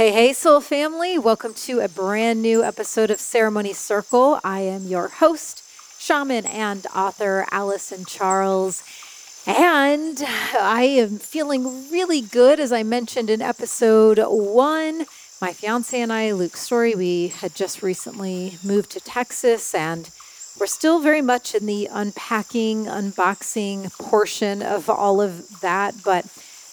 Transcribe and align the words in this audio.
Hey, 0.00 0.12
hey, 0.12 0.32
soul 0.32 0.62
family. 0.62 1.18
Welcome 1.18 1.52
to 1.52 1.80
a 1.80 1.86
brand 1.86 2.40
new 2.40 2.64
episode 2.64 3.10
of 3.10 3.20
Ceremony 3.20 3.74
Circle. 3.74 4.40
I 4.42 4.60
am 4.60 4.86
your 4.86 5.08
host, 5.08 5.62
shaman, 5.98 6.46
and 6.46 6.86
author, 6.96 7.44
Alyson 7.52 8.06
Charles. 8.06 8.82
And 9.46 10.22
I 10.26 10.84
am 10.84 11.18
feeling 11.18 11.90
really 11.90 12.22
good. 12.22 12.58
As 12.58 12.72
I 12.72 12.82
mentioned 12.82 13.28
in 13.28 13.42
episode 13.42 14.18
one, 14.26 15.04
my 15.38 15.52
fiance 15.52 16.00
and 16.00 16.10
I, 16.10 16.32
Luke 16.32 16.56
Storey, 16.56 16.94
we 16.94 17.28
had 17.28 17.54
just 17.54 17.82
recently 17.82 18.54
moved 18.64 18.92
to 18.92 19.00
Texas 19.00 19.74
and 19.74 20.08
we're 20.58 20.66
still 20.66 21.00
very 21.00 21.20
much 21.20 21.54
in 21.54 21.66
the 21.66 21.90
unpacking, 21.92 22.86
unboxing 22.86 23.92
portion 23.98 24.62
of 24.62 24.88
all 24.88 25.20
of 25.20 25.60
that. 25.60 25.96
But 26.02 26.24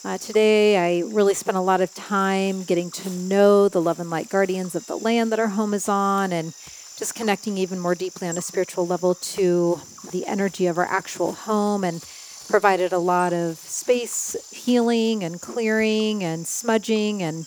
uh, 0.07 0.17
today, 0.17 0.77
I 0.77 1.05
really 1.05 1.34
spent 1.34 1.57
a 1.57 1.61
lot 1.61 1.81
of 1.81 1.93
time 1.93 2.63
getting 2.63 2.91
to 2.91 3.09
know 3.09 3.68
the 3.68 3.82
love 3.82 3.99
and 3.99 4.09
light 4.09 4.29
guardians 4.29 4.73
of 4.73 4.85
the 4.85 4.95
land 4.95 5.34
that 5.34 5.40
our 5.40 5.49
home 5.49 5.73
is 5.73 5.90
on 5.90 6.32
and 6.32 6.54
just 6.95 7.13
connecting 7.13 7.57
even 7.57 7.77
more 7.77 7.93
deeply 7.93 8.29
on 8.29 8.37
a 8.37 8.41
spiritual 8.41 8.87
level 8.87 9.15
to 9.15 9.82
the 10.13 10.26
energy 10.26 10.65
of 10.65 10.77
our 10.77 10.85
actual 10.85 11.34
home 11.34 11.84
and 11.84 12.05
provided 12.48 12.93
a 12.93 12.98
lot 12.98 13.34
of 13.34 13.57
space 13.57 14.37
healing 14.49 15.26
and 15.26 15.41
clearing 15.41 16.23
and 16.23 16.48
smudging 16.48 17.21
and 17.21 17.45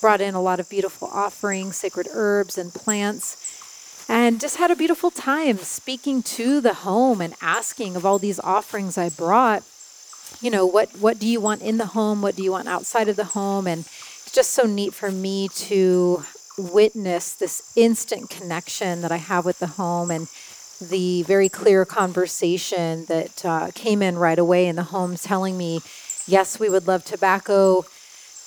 brought 0.00 0.20
in 0.20 0.34
a 0.34 0.42
lot 0.42 0.58
of 0.58 0.68
beautiful 0.68 1.06
offerings, 1.06 1.76
sacred 1.76 2.08
herbs 2.10 2.58
and 2.58 2.74
plants. 2.74 4.06
And 4.08 4.40
just 4.40 4.56
had 4.56 4.72
a 4.72 4.76
beautiful 4.76 5.12
time 5.12 5.58
speaking 5.58 6.24
to 6.24 6.60
the 6.60 6.74
home 6.74 7.20
and 7.20 7.34
asking 7.40 7.94
of 7.94 8.04
all 8.04 8.18
these 8.18 8.40
offerings 8.40 8.98
I 8.98 9.08
brought 9.08 9.62
you 10.42 10.50
know 10.50 10.66
what 10.66 10.90
what 10.98 11.18
do 11.18 11.26
you 11.26 11.40
want 11.40 11.62
in 11.62 11.78
the 11.78 11.86
home? 11.86 12.20
What 12.20 12.36
do 12.36 12.42
you 12.42 12.52
want 12.52 12.68
outside 12.68 13.08
of 13.08 13.16
the 13.16 13.24
home? 13.24 13.66
And 13.66 13.80
it's 13.80 14.32
just 14.32 14.52
so 14.52 14.64
neat 14.64 14.92
for 14.92 15.10
me 15.10 15.48
to 15.48 16.24
witness 16.58 17.32
this 17.34 17.72
instant 17.76 18.28
connection 18.28 19.00
that 19.00 19.10
i 19.10 19.16
have 19.16 19.44
with 19.44 19.58
the 19.58 19.66
home 19.66 20.10
and 20.10 20.28
the 20.80 21.22
very 21.22 21.48
clear 21.48 21.84
conversation 21.84 23.06
that 23.06 23.44
uh, 23.44 23.70
came 23.74 24.02
in 24.02 24.18
right 24.18 24.38
away 24.38 24.66
in 24.66 24.76
the 24.76 24.82
home 24.82 25.16
telling 25.16 25.56
me 25.56 25.80
yes 26.26 26.60
we 26.60 26.68
would 26.68 26.86
love 26.86 27.04
tobacco 27.04 27.84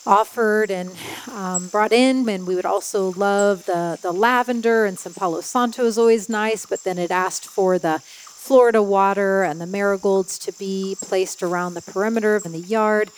offered 0.05 0.69
and 0.69 0.91
um, 1.31 1.67
brought 1.67 1.91
in 1.91 2.27
and 2.29 2.45
we 2.45 2.55
would 2.55 2.65
also 2.65 3.11
love 3.13 3.65
the 3.65 3.97
the 4.01 4.11
lavender 4.11 4.85
and 4.85 4.99
some 4.99 5.13
palo 5.13 5.41
santo 5.41 5.85
is 5.85 5.97
always 5.97 6.29
nice. 6.29 6.65
But 6.65 6.83
then 6.83 6.97
it 6.97 7.11
asked 7.11 7.45
for 7.45 7.79
the 7.79 8.01
Florida 8.45 8.79
water 8.79 9.41
and 9.41 9.59
the 9.59 9.65
marigolds 9.65 10.37
to 10.37 10.51
be 10.51 10.95
placed 11.01 11.41
around 11.41 11.73
the 11.73 11.81
perimeter 11.81 12.35
of 12.35 12.43
the 12.43 12.59
yard. 12.59 13.09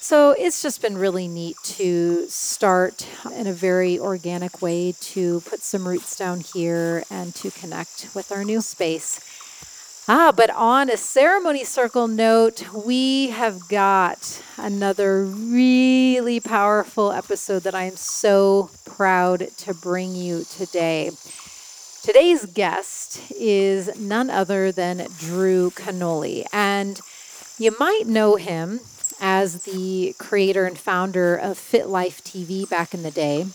So 0.00 0.32
it's 0.32 0.62
just 0.62 0.82
been 0.82 0.98
really 0.98 1.28
neat 1.28 1.56
to 1.78 2.26
start 2.28 3.06
in 3.32 3.46
a 3.46 3.52
very 3.52 4.00
organic 4.00 4.60
way 4.60 4.96
to 5.12 5.42
put 5.42 5.62
some 5.62 5.86
roots 5.86 6.16
down 6.16 6.40
here 6.40 7.04
and 7.08 7.32
to 7.36 7.52
connect 7.52 8.08
with 8.16 8.32
our 8.32 8.42
new 8.42 8.60
space. 8.60 9.20
Ah, 10.08 10.32
but 10.36 10.50
on 10.50 10.90
a 10.90 10.96
ceremony 10.96 11.62
circle 11.62 12.08
note, 12.08 12.74
we 12.74 13.30
have 13.30 13.68
got 13.68 14.42
another 14.58 15.22
really 15.24 16.40
powerful 16.40 17.12
episode 17.12 17.62
that 17.62 17.76
I 17.76 17.84
am 17.84 17.96
so 17.96 18.70
proud 18.84 19.48
to 19.58 19.72
bring 19.72 20.16
you 20.16 20.44
today. 20.50 21.12
Today's 22.04 22.44
guest 22.44 23.18
is 23.30 23.98
none 23.98 24.28
other 24.28 24.70
than 24.70 25.06
Drew 25.18 25.70
Canole, 25.70 26.44
and 26.52 27.00
you 27.58 27.74
might 27.80 28.02
know 28.06 28.36
him 28.36 28.80
as 29.22 29.62
the 29.62 30.14
creator 30.18 30.66
and 30.66 30.76
founder 30.76 31.34
of 31.34 31.56
Fit 31.56 31.88
Life 31.88 32.22
TV 32.22 32.68
back 32.68 32.92
in 32.92 33.04
the 33.04 33.10
day. 33.10 33.46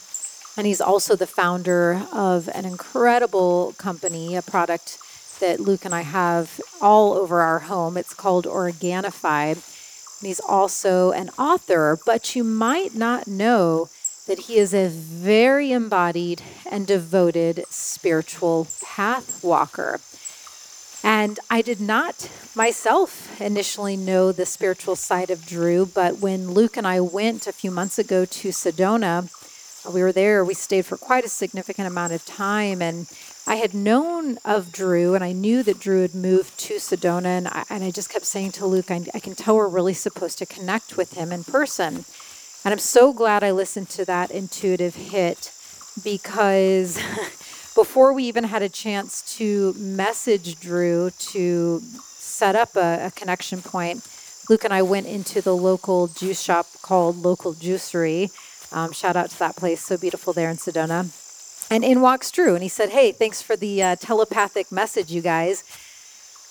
And 0.57 0.65
he's 0.65 0.81
also 0.81 1.15
the 1.15 1.27
founder 1.27 2.01
of 2.11 2.49
an 2.55 2.65
incredible 2.65 3.75
company, 3.77 4.35
a 4.35 4.41
product 4.41 4.97
that 5.39 5.59
Luke 5.59 5.85
and 5.85 5.93
I 5.93 6.01
have 6.01 6.59
all 6.81 7.13
over 7.13 7.41
our 7.41 7.59
home. 7.59 7.97
It's 7.97 8.15
called 8.15 8.45
Organifi. 8.45 9.51
And 9.51 10.27
he's 10.27 10.39
also 10.39 11.11
an 11.11 11.29
author, 11.37 11.99
but 12.03 12.35
you 12.35 12.43
might 12.43 12.95
not 12.95 13.27
know 13.27 13.89
that 14.29 14.41
he 14.41 14.57
is 14.57 14.75
a 14.75 14.87
very 14.87 15.71
embodied 15.71 16.43
and 16.69 16.85
devoted 16.85 17.65
spiritual 17.71 18.67
path 18.79 19.43
walker. 19.43 19.99
And 21.03 21.39
I 21.49 21.63
did 21.63 21.81
not 21.81 22.29
myself 22.55 23.41
initially 23.41 23.97
know 23.97 24.31
the 24.31 24.45
spiritual 24.45 24.95
side 24.95 25.31
of 25.31 25.47
Drew, 25.47 25.87
but 25.87 26.19
when 26.19 26.51
Luke 26.51 26.77
and 26.77 26.85
I 26.85 26.99
went 26.99 27.47
a 27.47 27.51
few 27.51 27.71
months 27.71 27.97
ago 27.97 28.23
to 28.23 28.49
Sedona, 28.49 29.33
uh, 29.83 29.91
we 29.91 30.03
were 30.03 30.11
there, 30.11 30.45
we 30.45 30.53
stayed 30.53 30.85
for 30.85 30.97
quite 30.97 31.25
a 31.25 31.29
significant 31.29 31.87
amount 31.87 32.13
of 32.13 32.23
time. 32.23 32.83
And 32.83 33.07
I 33.47 33.55
had 33.55 33.73
known 33.73 34.37
of 34.45 34.71
Drew 34.71 35.15
and 35.15 35.23
I 35.23 35.31
knew 35.31 35.63
that 35.63 35.79
Drew 35.79 36.03
had 36.03 36.13
moved 36.13 36.55
to 36.59 36.75
Sedona. 36.75 37.25
And 37.25 37.47
I, 37.47 37.63
and 37.67 37.83
I 37.83 37.89
just 37.89 38.11
kept 38.11 38.25
saying 38.25 38.51
to 38.53 38.67
Luke, 38.67 38.91
I, 38.91 39.07
I 39.11 39.19
can 39.19 39.33
tell 39.33 39.55
we're 39.55 39.67
really 39.67 39.95
supposed 39.95 40.37
to 40.37 40.45
connect 40.45 40.97
with 40.97 41.13
him 41.13 41.31
in 41.31 41.43
person. 41.43 42.05
And 42.65 42.73
I'm 42.73 42.79
so 42.79 43.13
glad 43.13 43.43
I 43.43 43.51
listened 43.51 43.89
to 43.91 44.05
that 44.05 44.31
intuitive 44.31 44.95
hit 44.95 45.51
because 46.03 46.95
before 47.75 48.13
we 48.13 48.25
even 48.25 48.43
had 48.43 48.61
a 48.61 48.69
chance 48.69 49.37
to 49.37 49.73
message 49.73 50.59
Drew 50.59 51.11
to 51.31 51.79
set 51.79 52.55
up 52.55 52.75
a, 52.75 53.07
a, 53.07 53.11
connection 53.11 53.61
point, 53.61 54.05
Luke 54.49 54.65
and 54.65 54.73
I 54.73 54.81
went 54.81 55.07
into 55.07 55.41
the 55.41 55.55
local 55.55 56.07
juice 56.07 56.41
shop 56.41 56.67
called 56.81 57.17
Local 57.17 57.53
Juicery. 57.53 58.31
Um, 58.73 58.91
shout 58.91 59.15
out 59.15 59.29
to 59.31 59.39
that 59.39 59.55
place, 59.55 59.81
so 59.81 59.97
beautiful 59.97 60.33
there 60.33 60.49
in 60.49 60.57
Sedona. 60.57 61.09
And 61.71 61.83
in 61.83 62.01
walks 62.01 62.31
Drew, 62.31 62.55
and 62.55 62.63
he 62.63 62.69
said, 62.69 62.89
Hey, 62.89 63.11
thanks 63.11 63.41
for 63.41 63.55
the 63.55 63.81
uh, 63.81 63.95
telepathic 63.95 64.71
message, 64.71 65.11
you 65.11 65.21
guys. 65.21 65.63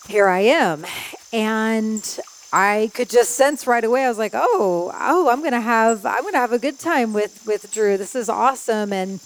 Here 0.08 0.28
I 0.28 0.40
am. 0.40 0.86
And 1.32 2.20
I 2.52 2.90
could 2.94 3.10
just 3.10 3.32
sense 3.32 3.66
right 3.66 3.84
away. 3.84 4.04
I 4.04 4.08
was 4.08 4.18
like, 4.18 4.32
"Oh, 4.34 4.92
oh, 4.98 5.28
I'm 5.28 5.42
gonna 5.42 5.60
have 5.60 6.06
I'm 6.06 6.22
gonna 6.22 6.38
have 6.38 6.52
a 6.52 6.58
good 6.58 6.78
time 6.78 7.12
with 7.12 7.44
with 7.46 7.70
Drew. 7.70 7.96
This 7.98 8.14
is 8.14 8.28
awesome." 8.28 8.92
And 8.92 9.20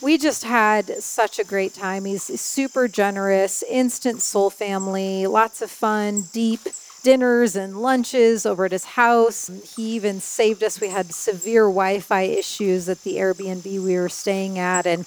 we 0.00 0.16
just 0.16 0.44
had 0.44 1.02
such 1.02 1.38
a 1.40 1.44
great 1.44 1.74
time. 1.74 2.04
He's 2.04 2.40
super 2.40 2.86
generous, 2.86 3.64
instant 3.68 4.22
soul 4.22 4.50
family, 4.50 5.26
lots 5.26 5.60
of 5.60 5.70
fun, 5.70 6.28
deep 6.32 6.60
dinners 7.02 7.56
and 7.56 7.80
lunches 7.80 8.44
over 8.46 8.64
at 8.66 8.72
his 8.72 8.84
house. 8.84 9.50
He 9.76 9.90
even 9.94 10.20
saved 10.20 10.62
us. 10.62 10.80
We 10.80 10.88
had 10.88 11.12
severe 11.12 11.64
Wi-Fi 11.64 12.22
issues 12.22 12.88
at 12.88 13.02
the 13.02 13.16
Airbnb 13.16 13.64
we 13.64 13.96
were 13.96 14.08
staying 14.08 14.58
at, 14.58 14.86
and 14.86 15.06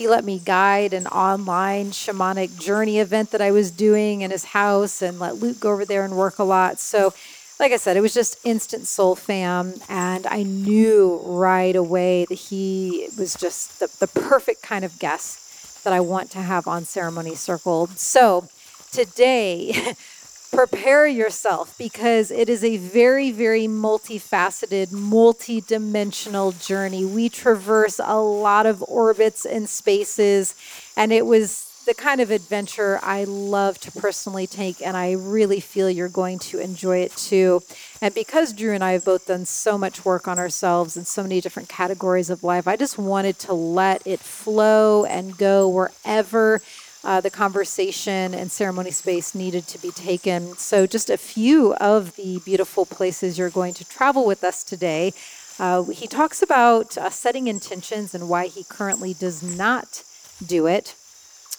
he 0.00 0.08
let 0.08 0.24
me 0.24 0.38
guide 0.38 0.94
an 0.94 1.06
online 1.08 1.90
shamanic 1.90 2.58
journey 2.58 3.00
event 3.00 3.32
that 3.32 3.42
I 3.42 3.50
was 3.50 3.70
doing 3.70 4.22
in 4.22 4.30
his 4.30 4.44
house 4.44 5.02
and 5.02 5.18
let 5.18 5.36
Luke 5.36 5.60
go 5.60 5.72
over 5.72 5.84
there 5.84 6.06
and 6.06 6.16
work 6.16 6.38
a 6.38 6.42
lot. 6.42 6.80
So, 6.80 7.12
like 7.58 7.70
I 7.70 7.76
said, 7.76 7.98
it 7.98 8.00
was 8.00 8.14
just 8.14 8.38
instant 8.42 8.86
soul 8.86 9.14
fam. 9.14 9.74
And 9.90 10.26
I 10.26 10.42
knew 10.42 11.20
right 11.22 11.76
away 11.76 12.24
that 12.30 12.34
he 12.34 13.08
was 13.18 13.34
just 13.34 13.78
the, 13.78 13.90
the 13.98 14.06
perfect 14.06 14.62
kind 14.62 14.86
of 14.86 14.98
guest 14.98 15.84
that 15.84 15.92
I 15.92 16.00
want 16.00 16.30
to 16.30 16.38
have 16.40 16.66
on 16.66 16.86
Ceremony 16.86 17.34
Circle. 17.34 17.88
So, 17.88 18.48
today, 18.92 19.96
prepare 20.50 21.06
yourself 21.06 21.76
because 21.78 22.30
it 22.30 22.48
is 22.48 22.64
a 22.64 22.76
very, 22.76 23.30
very 23.30 23.66
multifaceted, 23.66 24.92
multi 24.92 25.60
dimensional 25.60 26.52
journey. 26.52 27.04
We 27.04 27.28
traverse 27.28 28.00
a 28.02 28.18
lot 28.20 28.66
of 28.66 28.82
orbits 28.88 29.44
and 29.44 29.68
spaces, 29.68 30.54
and 30.96 31.12
it 31.12 31.26
was 31.26 31.66
the 31.86 31.94
kind 31.94 32.20
of 32.20 32.30
adventure 32.30 33.00
I 33.02 33.24
love 33.24 33.78
to 33.80 33.92
personally 33.92 34.46
take, 34.46 34.82
and 34.82 34.96
I 34.96 35.12
really 35.12 35.60
feel 35.60 35.88
you're 35.88 36.08
going 36.08 36.38
to 36.40 36.58
enjoy 36.58 36.98
it 36.98 37.16
too. 37.16 37.62
And 38.02 38.14
because 38.14 38.52
Drew 38.52 38.74
and 38.74 38.84
I 38.84 38.92
have 38.92 39.04
both 39.04 39.26
done 39.26 39.46
so 39.46 39.78
much 39.78 40.04
work 40.04 40.28
on 40.28 40.38
ourselves 40.38 40.96
in 40.96 41.04
so 41.04 41.22
many 41.22 41.40
different 41.40 41.68
categories 41.68 42.28
of 42.28 42.44
life, 42.44 42.68
I 42.68 42.76
just 42.76 42.98
wanted 42.98 43.38
to 43.40 43.54
let 43.54 44.06
it 44.06 44.20
flow 44.20 45.04
and 45.04 45.36
go 45.38 45.68
wherever 45.68 46.60
uh, 47.02 47.20
the 47.20 47.30
conversation 47.30 48.34
and 48.34 48.52
ceremony 48.52 48.90
space 48.90 49.34
needed 49.34 49.66
to 49.68 49.78
be 49.78 49.90
taken. 49.90 50.56
So, 50.56 50.86
just 50.86 51.10
a 51.10 51.16
few 51.16 51.74
of 51.74 52.16
the 52.16 52.40
beautiful 52.44 52.84
places 52.84 53.38
you're 53.38 53.50
going 53.50 53.74
to 53.74 53.84
travel 53.84 54.26
with 54.26 54.44
us 54.44 54.62
today. 54.62 55.12
Uh, 55.58 55.84
he 55.84 56.06
talks 56.06 56.42
about 56.42 56.96
uh, 56.96 57.10
setting 57.10 57.46
intentions 57.46 58.14
and 58.14 58.28
why 58.28 58.46
he 58.46 58.64
currently 58.64 59.14
does 59.14 59.42
not 59.42 60.02
do 60.44 60.66
it, 60.66 60.94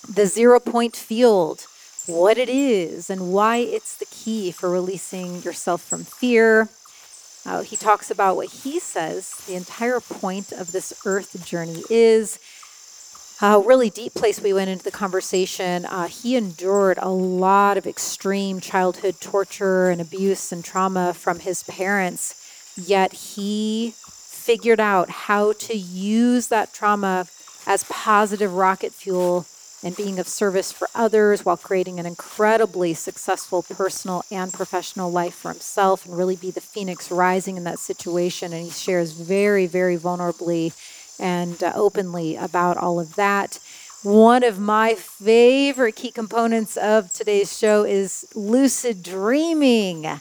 the 0.08 0.26
zero 0.26 0.60
point 0.60 0.96
field, 0.96 1.68
what 2.08 2.38
it 2.38 2.50
is, 2.50 3.10
and 3.10 3.32
why 3.32 3.58
it's 3.58 3.96
the 3.96 4.06
key 4.06 4.52
for 4.52 4.70
releasing 4.70 5.42
yourself 5.44 5.82
from 5.84 6.04
fear. 6.04 6.70
Uh, 7.46 7.64
he 7.64 7.76
talks 7.76 8.12
about 8.12 8.36
what 8.36 8.50
he 8.50 8.80
says 8.80 9.36
the 9.48 9.56
entire 9.56 10.00
point 10.00 10.52
of 10.52 10.72
this 10.72 10.94
earth 11.06 11.44
journey 11.46 11.84
is 11.90 12.40
a 13.42 13.60
really 13.60 13.90
deep 13.90 14.14
place 14.14 14.40
we 14.40 14.54
went 14.54 14.70
into 14.70 14.84
the 14.84 14.92
conversation. 14.92 15.86
Uh, 15.86 16.08
he 16.08 16.36
endured 16.36 17.00
a 17.02 17.10
lot 17.10 17.76
of 17.76 17.88
extreme 17.88 18.60
childhood 18.60 19.16
torture 19.20 19.90
and 19.90 20.00
abuse 20.00 20.52
and 20.52 20.64
trauma 20.64 21.14
from 21.14 21.40
his 21.40 21.64
parents, 21.64 22.36
yet 22.78 23.14
he 23.14 23.96
figured 23.98 24.80
out 24.80 25.10
how 25.10 25.54
to 25.54 25.76
use 25.76 26.48
that 26.50 26.72
trauma 26.72 27.26
as 27.66 27.84
positive 27.86 28.54
rocket 28.54 28.94
fuel 28.94 29.46
and 29.84 29.96
being 29.96 30.20
of 30.20 30.28
service 30.28 30.72
for 30.72 30.88
others 30.94 31.44
while 31.44 31.58
creating 31.58 32.00
an 32.00 32.06
incredibly 32.06 32.94
successful 32.94 33.64
personal 33.64 34.24
and 34.32 34.54
professional 34.54 35.12
life 35.12 35.34
for 35.34 35.50
himself 35.50 36.06
and 36.06 36.16
really 36.16 36.36
be 36.36 36.52
the 36.52 36.62
phoenix 36.62 37.10
rising 37.10 37.58
in 37.58 37.64
that 37.64 37.80
situation. 37.80 38.54
And 38.54 38.64
he 38.64 38.70
shares 38.70 39.14
very, 39.14 39.66
very 39.66 39.98
vulnerably 39.98 40.74
and 41.22 41.64
uh, 41.64 41.72
openly 41.76 42.36
about 42.36 42.76
all 42.76 43.00
of 43.00 43.16
that. 43.16 43.60
One 44.04 44.44
of 44.44 44.60
my 44.60 44.96
favorite 44.96 45.96
key 45.96 46.12
components 46.12 46.76
of 46.76 47.14
today's 47.14 47.56
show 47.56 47.84
is 47.84 48.26
lucid 48.34 49.04
dreaming. 49.04 50.20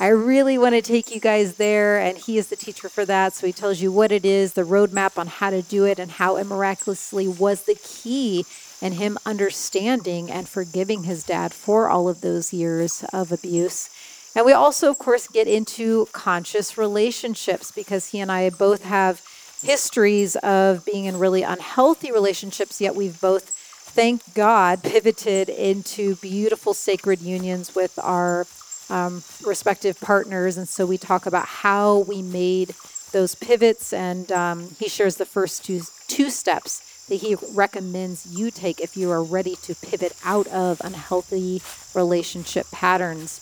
I 0.00 0.08
really 0.08 0.56
want 0.56 0.76
to 0.76 0.82
take 0.82 1.12
you 1.12 1.20
guys 1.20 1.54
there, 1.56 1.98
and 1.98 2.16
he 2.16 2.38
is 2.38 2.46
the 2.46 2.56
teacher 2.56 2.88
for 2.88 3.04
that. 3.04 3.34
So 3.34 3.46
he 3.46 3.52
tells 3.52 3.82
you 3.82 3.92
what 3.92 4.12
it 4.12 4.24
is, 4.24 4.54
the 4.54 4.62
roadmap 4.62 5.18
on 5.18 5.26
how 5.26 5.50
to 5.50 5.60
do 5.60 5.84
it, 5.84 5.98
and 5.98 6.12
how 6.12 6.36
it 6.36 6.44
miraculously 6.44 7.28
was 7.28 7.62
the 7.62 7.74
key 7.74 8.46
in 8.80 8.92
him 8.92 9.18
understanding 9.26 10.30
and 10.30 10.48
forgiving 10.48 11.02
his 11.02 11.24
dad 11.24 11.52
for 11.52 11.88
all 11.88 12.08
of 12.08 12.20
those 12.20 12.52
years 12.52 13.04
of 13.12 13.32
abuse. 13.32 13.90
And 14.36 14.46
we 14.46 14.52
also, 14.52 14.88
of 14.88 14.98
course, 14.98 15.26
get 15.26 15.48
into 15.48 16.06
conscious 16.12 16.78
relationships 16.78 17.72
because 17.72 18.08
he 18.08 18.20
and 18.20 18.30
I 18.30 18.50
both 18.50 18.84
have 18.84 19.20
histories 19.62 20.36
of 20.36 20.84
being 20.84 21.04
in 21.04 21.18
really 21.18 21.42
unhealthy 21.42 22.12
relationships, 22.12 22.80
yet 22.80 22.94
we've 22.94 23.20
both, 23.20 23.50
thank 23.50 24.34
God, 24.34 24.82
pivoted 24.82 25.48
into 25.48 26.16
beautiful 26.16 26.74
sacred 26.74 27.20
unions 27.20 27.74
with 27.74 27.98
our 27.98 28.46
um, 28.90 29.22
respective 29.44 30.00
partners. 30.00 30.56
And 30.56 30.68
so 30.68 30.86
we 30.86 30.98
talk 30.98 31.26
about 31.26 31.46
how 31.46 31.98
we 31.98 32.22
made 32.22 32.74
those 33.12 33.34
pivots, 33.34 33.92
and 33.92 34.30
um, 34.32 34.68
he 34.78 34.88
shares 34.88 35.16
the 35.16 35.24
first 35.24 35.64
two, 35.64 35.80
two 36.08 36.30
steps 36.30 37.06
that 37.08 37.16
he 37.16 37.36
recommends 37.54 38.26
you 38.38 38.50
take 38.50 38.80
if 38.80 38.96
you 38.96 39.10
are 39.10 39.22
ready 39.22 39.56
to 39.62 39.74
pivot 39.74 40.12
out 40.24 40.46
of 40.48 40.80
unhealthy 40.84 41.62
relationship 41.94 42.70
patterns. 42.70 43.40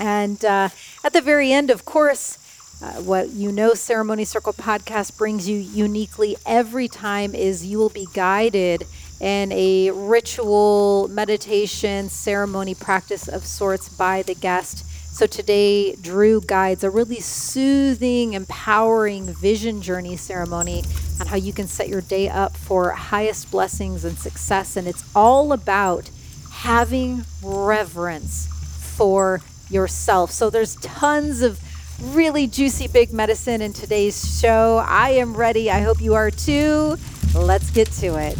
And 0.00 0.44
uh, 0.44 0.68
at 1.04 1.12
the 1.12 1.20
very 1.20 1.52
end, 1.52 1.70
of 1.70 1.84
course, 1.84 2.38
uh, 2.80 2.92
what 3.02 3.30
you 3.30 3.50
know 3.50 3.74
Ceremony 3.74 4.24
Circle 4.24 4.52
podcast 4.52 5.16
brings 5.16 5.48
you 5.48 5.58
uniquely 5.58 6.36
every 6.46 6.86
time 6.86 7.34
is 7.34 7.66
you 7.66 7.78
will 7.78 7.88
be 7.88 8.06
guided 8.14 8.84
in 9.20 9.50
a 9.50 9.90
ritual 9.90 11.08
meditation 11.08 12.08
ceremony 12.08 12.74
practice 12.74 13.26
of 13.26 13.44
sorts 13.44 13.88
by 13.88 14.22
the 14.22 14.34
guest. 14.34 14.84
So 15.12 15.26
today, 15.26 15.96
Drew 15.96 16.40
guides 16.40 16.84
a 16.84 16.90
really 16.90 17.18
soothing, 17.18 18.34
empowering 18.34 19.26
vision 19.26 19.82
journey 19.82 20.16
ceremony 20.16 20.84
on 21.18 21.26
how 21.26 21.36
you 21.36 21.52
can 21.52 21.66
set 21.66 21.88
your 21.88 22.02
day 22.02 22.28
up 22.28 22.56
for 22.56 22.90
highest 22.90 23.50
blessings 23.50 24.04
and 24.04 24.16
success. 24.16 24.76
And 24.76 24.86
it's 24.86 25.02
all 25.16 25.52
about 25.52 26.10
having 26.52 27.24
reverence 27.42 28.46
for 28.46 29.40
yourself. 29.68 30.30
So 30.30 30.50
there's 30.50 30.76
tons 30.76 31.42
of 31.42 31.58
really 32.02 32.46
juicy 32.46 32.88
big 32.88 33.12
medicine 33.12 33.60
in 33.60 33.72
today's 33.72 34.38
show. 34.40 34.84
I 34.86 35.10
am 35.10 35.36
ready. 35.36 35.70
I 35.70 35.80
hope 35.80 36.00
you 36.00 36.14
are 36.14 36.30
too. 36.30 36.96
Let's 37.34 37.70
get 37.70 37.90
to 37.92 38.16
it. 38.16 38.38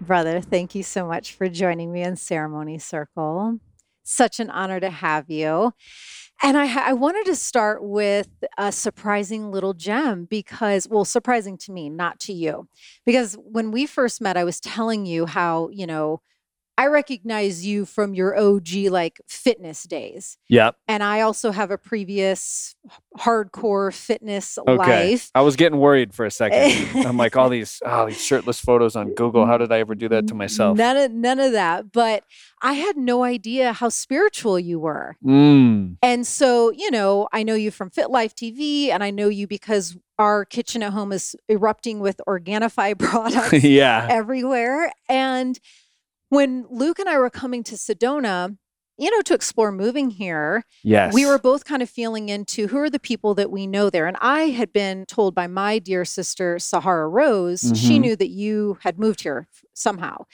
Brother, 0.00 0.40
thank 0.40 0.74
you 0.74 0.82
so 0.82 1.06
much 1.06 1.34
for 1.34 1.48
joining 1.48 1.92
me 1.92 2.02
in 2.02 2.16
Ceremony 2.16 2.78
Circle. 2.78 3.60
Such 4.02 4.40
an 4.40 4.50
honor 4.50 4.80
to 4.80 4.90
have 4.90 5.30
you. 5.30 5.72
And 6.42 6.58
I, 6.58 6.88
I, 6.88 6.92
wanted 6.92 7.24
to 7.26 7.36
start 7.36 7.84
with 7.84 8.28
a 8.58 8.72
surprising 8.72 9.52
little 9.52 9.74
gem 9.74 10.24
because, 10.24 10.88
well, 10.88 11.04
surprising 11.04 11.56
to 11.58 11.70
me, 11.70 11.88
not 11.88 12.18
to 12.20 12.32
you. 12.32 12.66
Because 13.06 13.34
when 13.34 13.70
we 13.70 13.86
first 13.86 14.20
met, 14.20 14.36
I 14.36 14.42
was 14.42 14.58
telling 14.58 15.06
you 15.06 15.26
how, 15.26 15.68
you 15.68 15.86
know, 15.86 16.20
I 16.78 16.86
recognize 16.86 17.66
you 17.66 17.84
from 17.84 18.14
your 18.14 18.36
OG 18.36 18.68
like 18.88 19.20
fitness 19.28 19.84
days. 19.84 20.38
Yep. 20.48 20.76
And 20.88 21.02
I 21.02 21.20
also 21.20 21.50
have 21.50 21.70
a 21.70 21.78
previous 21.78 22.74
hardcore 23.18 23.92
fitness 23.92 24.58
okay. 24.58 24.76
life. 25.12 25.30
I 25.34 25.42
was 25.42 25.56
getting 25.56 25.78
worried 25.78 26.14
for 26.14 26.24
a 26.24 26.30
second. 26.30 27.06
I'm 27.06 27.16
like 27.16 27.36
all 27.36 27.48
these 27.48 27.80
oh 27.84 28.06
these 28.06 28.22
shirtless 28.22 28.58
photos 28.58 28.96
on 28.96 29.12
Google. 29.14 29.46
How 29.46 29.58
did 29.58 29.70
I 29.70 29.80
ever 29.80 29.94
do 29.94 30.08
that 30.08 30.26
to 30.28 30.34
myself? 30.34 30.78
None 30.78 30.96
of 30.96 31.12
none 31.12 31.40
of 31.40 31.52
that. 31.52 31.92
But 31.92 32.24
I 32.62 32.74
had 32.74 32.96
no 32.96 33.24
idea 33.24 33.72
how 33.72 33.88
spiritual 33.88 34.58
you 34.58 34.80
were. 34.80 35.16
Mm. 35.24 35.96
And 36.02 36.26
so, 36.26 36.70
you 36.70 36.90
know, 36.90 37.28
I 37.32 37.42
know 37.42 37.54
you 37.54 37.70
from 37.70 37.90
Fit 37.90 38.10
Life 38.10 38.34
TV 38.34 38.88
and 38.88 39.02
I 39.02 39.10
know 39.10 39.28
you 39.28 39.46
because 39.46 39.96
our 40.18 40.44
kitchen 40.44 40.82
at 40.82 40.92
home 40.92 41.12
is 41.12 41.34
erupting 41.48 42.00
with 42.00 42.20
Organifi 42.26 42.98
products 42.98 43.52
yeah. 43.64 44.06
everywhere. 44.08 44.92
And 45.08 45.58
when 46.32 46.64
Luke 46.70 46.98
and 46.98 47.10
I 47.10 47.18
were 47.18 47.28
coming 47.28 47.62
to 47.64 47.74
Sedona, 47.74 48.56
you 48.96 49.10
know, 49.10 49.20
to 49.20 49.34
explore 49.34 49.70
moving 49.70 50.08
here, 50.08 50.64
yes. 50.82 51.12
we 51.12 51.26
were 51.26 51.38
both 51.38 51.66
kind 51.66 51.82
of 51.82 51.90
feeling 51.90 52.30
into 52.30 52.68
who 52.68 52.78
are 52.78 52.88
the 52.88 52.98
people 52.98 53.34
that 53.34 53.50
we 53.50 53.66
know 53.66 53.90
there. 53.90 54.06
And 54.06 54.16
I 54.18 54.44
had 54.44 54.72
been 54.72 55.04
told 55.04 55.34
by 55.34 55.46
my 55.46 55.78
dear 55.78 56.06
sister, 56.06 56.58
Sahara 56.58 57.06
Rose, 57.06 57.60
mm-hmm. 57.60 57.74
she 57.74 57.98
knew 57.98 58.16
that 58.16 58.30
you 58.30 58.78
had 58.80 58.98
moved 58.98 59.20
here 59.20 59.46
somehow. 59.74 60.24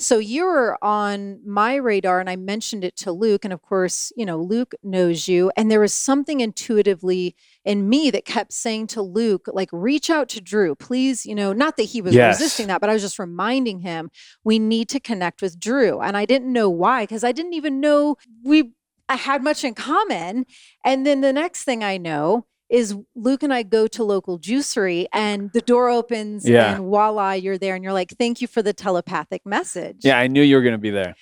So 0.00 0.18
you 0.18 0.44
were 0.44 0.78
on 0.82 1.40
my 1.44 1.74
radar, 1.74 2.20
and 2.20 2.30
I 2.30 2.36
mentioned 2.36 2.84
it 2.84 2.94
to 2.98 3.10
Luke. 3.10 3.44
And 3.44 3.52
of 3.52 3.62
course, 3.62 4.12
you 4.16 4.24
know, 4.24 4.38
Luke 4.38 4.74
knows 4.84 5.26
you. 5.26 5.50
And 5.56 5.70
there 5.70 5.80
was 5.80 5.92
something 5.92 6.38
intuitively 6.38 7.34
in 7.64 7.88
me 7.88 8.10
that 8.12 8.24
kept 8.24 8.52
saying 8.52 8.86
to 8.88 9.02
Luke, 9.02 9.48
like, 9.52 9.68
reach 9.72 10.08
out 10.08 10.28
to 10.30 10.40
Drew, 10.40 10.76
please. 10.76 11.26
You 11.26 11.34
know, 11.34 11.52
not 11.52 11.76
that 11.78 11.82
he 11.82 12.00
was 12.00 12.14
yes. 12.14 12.38
resisting 12.38 12.68
that, 12.68 12.80
but 12.80 12.90
I 12.90 12.92
was 12.92 13.02
just 13.02 13.18
reminding 13.18 13.80
him 13.80 14.10
we 14.44 14.60
need 14.60 14.88
to 14.90 15.00
connect 15.00 15.42
with 15.42 15.58
Drew. 15.58 16.00
And 16.00 16.16
I 16.16 16.26
didn't 16.26 16.52
know 16.52 16.70
why, 16.70 17.02
because 17.02 17.24
I 17.24 17.32
didn't 17.32 17.54
even 17.54 17.80
know 17.80 18.16
we 18.44 18.72
I 19.08 19.16
had 19.16 19.42
much 19.42 19.64
in 19.64 19.74
common. 19.74 20.46
And 20.84 21.06
then 21.06 21.22
the 21.22 21.32
next 21.32 21.64
thing 21.64 21.82
I 21.82 21.96
know 21.96 22.46
is 22.68 22.94
Luke 23.14 23.42
and 23.42 23.52
I 23.52 23.62
go 23.62 23.86
to 23.88 24.04
local 24.04 24.38
juicery 24.38 25.06
and 25.12 25.50
the 25.52 25.60
door 25.60 25.88
opens 25.88 26.48
yeah. 26.48 26.74
and 26.74 26.84
voila, 26.84 27.32
you're 27.32 27.58
there. 27.58 27.74
And 27.74 27.82
you're 27.82 27.92
like, 27.92 28.10
thank 28.18 28.40
you 28.40 28.46
for 28.46 28.62
the 28.62 28.72
telepathic 28.72 29.46
message. 29.46 29.98
Yeah, 30.00 30.18
I 30.18 30.26
knew 30.26 30.42
you 30.42 30.56
were 30.56 30.62
going 30.62 30.72
to 30.72 30.78
be 30.78 30.90
there. 30.90 31.14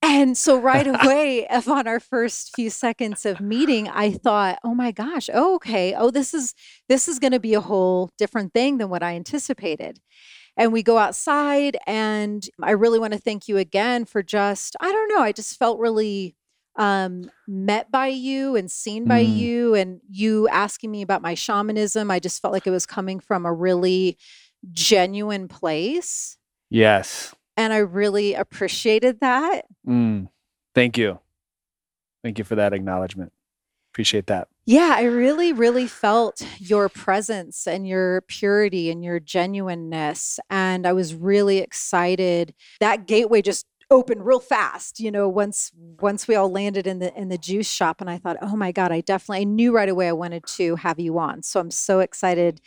And 0.00 0.36
so 0.36 0.58
right 0.60 0.86
away, 0.86 1.46
upon 1.50 1.86
our 1.86 2.00
first 2.00 2.54
few 2.54 2.70
seconds 2.70 3.24
of 3.26 3.40
meeting, 3.40 3.88
I 3.88 4.12
thought, 4.12 4.58
oh 4.64 4.74
my 4.74 4.92
gosh, 4.92 5.28
oh, 5.32 5.56
okay. 5.56 5.94
Oh, 5.94 6.10
this 6.10 6.34
is 6.34 6.54
this 6.88 7.08
is 7.08 7.18
going 7.18 7.32
to 7.32 7.40
be 7.40 7.54
a 7.54 7.60
whole 7.60 8.10
different 8.18 8.52
thing 8.52 8.78
than 8.78 8.88
what 8.88 9.02
I 9.02 9.14
anticipated. 9.14 9.98
And 10.56 10.72
we 10.72 10.82
go 10.82 10.98
outside 10.98 11.78
and 11.86 12.46
I 12.62 12.72
really 12.72 12.98
want 12.98 13.14
to 13.14 13.18
thank 13.18 13.48
you 13.48 13.56
again 13.56 14.04
for 14.04 14.22
just, 14.22 14.76
I 14.80 14.92
don't 14.92 15.08
know, 15.08 15.22
I 15.22 15.32
just 15.32 15.58
felt 15.58 15.78
really 15.78 16.36
um, 16.76 17.30
met 17.46 17.90
by 17.90 18.06
you 18.08 18.56
and 18.56 18.70
seen 18.70 19.06
by 19.06 19.24
mm. 19.24 19.36
you 19.36 19.74
and 19.74 20.00
you 20.08 20.48
asking 20.48 20.90
me 20.90 21.02
about 21.02 21.22
my 21.22 21.34
shamanism. 21.34 22.10
I 22.10 22.18
just 22.18 22.40
felt 22.40 22.52
like 22.52 22.66
it 22.66 22.70
was 22.70 22.86
coming 22.86 23.20
from 23.20 23.44
a 23.44 23.52
really 23.52 24.16
genuine 24.70 25.48
place. 25.48 26.36
Yes. 26.70 27.34
And 27.56 27.72
I 27.72 27.78
really 27.78 28.34
appreciated 28.34 29.20
that. 29.20 29.66
Mm. 29.86 30.28
Thank 30.74 30.96
you. 30.96 31.18
Thank 32.22 32.38
you 32.38 32.44
for 32.44 32.54
that 32.54 32.72
acknowledgement. 32.72 33.32
Appreciate 33.92 34.26
that. 34.28 34.48
Yeah, 34.64 34.94
I 34.96 35.02
really, 35.02 35.52
really 35.52 35.86
felt 35.86 36.46
your 36.58 36.88
presence 36.88 37.66
and 37.66 37.86
your 37.86 38.22
purity 38.22 38.90
and 38.90 39.04
your 39.04 39.18
genuineness. 39.18 40.38
And 40.48 40.86
I 40.86 40.92
was 40.92 41.14
really 41.14 41.58
excited. 41.58 42.54
That 42.78 43.06
gateway 43.06 43.42
just 43.42 43.66
opened 43.92 44.24
real 44.24 44.40
fast 44.40 44.98
you 44.98 45.10
know 45.10 45.28
once 45.28 45.70
once 46.00 46.26
we 46.26 46.34
all 46.34 46.50
landed 46.50 46.86
in 46.86 46.98
the 46.98 47.14
in 47.14 47.28
the 47.28 47.36
juice 47.36 47.70
shop 47.70 48.00
and 48.00 48.08
i 48.08 48.16
thought 48.16 48.38
oh 48.40 48.56
my 48.56 48.72
god 48.72 48.90
i 48.90 49.02
definitely 49.02 49.42
i 49.42 49.44
knew 49.44 49.72
right 49.72 49.90
away 49.90 50.08
i 50.08 50.12
wanted 50.12 50.44
to 50.46 50.74
have 50.76 50.98
you 50.98 51.18
on 51.18 51.42
so 51.42 51.60
i'm 51.60 51.70
so 51.70 52.00
excited 52.00 52.60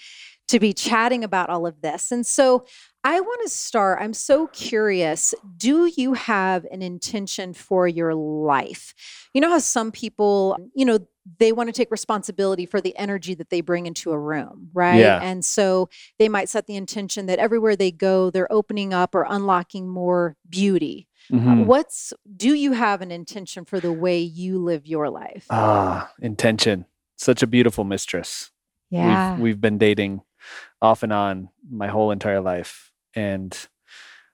to 0.47 0.59
be 0.59 0.71
chatting 0.71 1.23
about 1.23 1.49
all 1.49 1.65
of 1.65 1.81
this 1.81 2.11
and 2.11 2.27
so 2.27 2.63
i 3.03 3.19
want 3.19 3.41
to 3.43 3.49
start 3.49 3.97
i'm 3.99 4.13
so 4.13 4.45
curious 4.47 5.33
do 5.57 5.91
you 5.97 6.13
have 6.13 6.63
an 6.71 6.83
intention 6.83 7.53
for 7.53 7.87
your 7.87 8.13
life 8.13 8.93
you 9.33 9.41
know 9.41 9.49
how 9.49 9.59
some 9.59 9.91
people 9.91 10.55
you 10.75 10.85
know 10.85 10.99
they 11.39 11.51
want 11.51 11.67
to 11.67 11.73
take 11.73 11.89
responsibility 11.89 12.65
for 12.65 12.79
the 12.79 12.95
energy 12.97 13.33
that 13.33 13.49
they 13.49 13.61
bring 13.61 13.87
into 13.87 14.11
a 14.11 14.19
room, 14.19 14.69
right? 14.73 14.99
Yeah. 14.99 15.19
And 15.21 15.43
so 15.43 15.89
they 16.19 16.29
might 16.29 16.49
set 16.49 16.67
the 16.67 16.75
intention 16.75 17.25
that 17.25 17.39
everywhere 17.39 17.75
they 17.75 17.91
go, 17.91 18.29
they're 18.29 18.51
opening 18.51 18.93
up 18.93 19.15
or 19.15 19.25
unlocking 19.27 19.87
more 19.87 20.35
beauty. 20.47 21.07
Mm-hmm. 21.31 21.65
what's 21.65 22.13
do 22.35 22.53
you 22.53 22.73
have 22.73 23.01
an 23.01 23.11
intention 23.11 23.65
for 23.65 23.79
the 23.79 23.91
way 23.91 24.19
you 24.19 24.59
live 24.59 24.85
your 24.85 25.09
life? 25.09 25.45
Ah, 25.49 26.11
intention. 26.21 26.85
Such 27.17 27.41
a 27.41 27.47
beautiful 27.47 27.83
mistress. 27.83 28.51
Yeah. 28.89 29.33
We've, 29.33 29.41
we've 29.41 29.61
been 29.61 29.77
dating 29.77 30.21
off 30.81 31.03
and 31.03 31.13
on 31.13 31.49
my 31.69 31.87
whole 31.87 32.11
entire 32.11 32.41
life. 32.41 32.91
And 33.15 33.57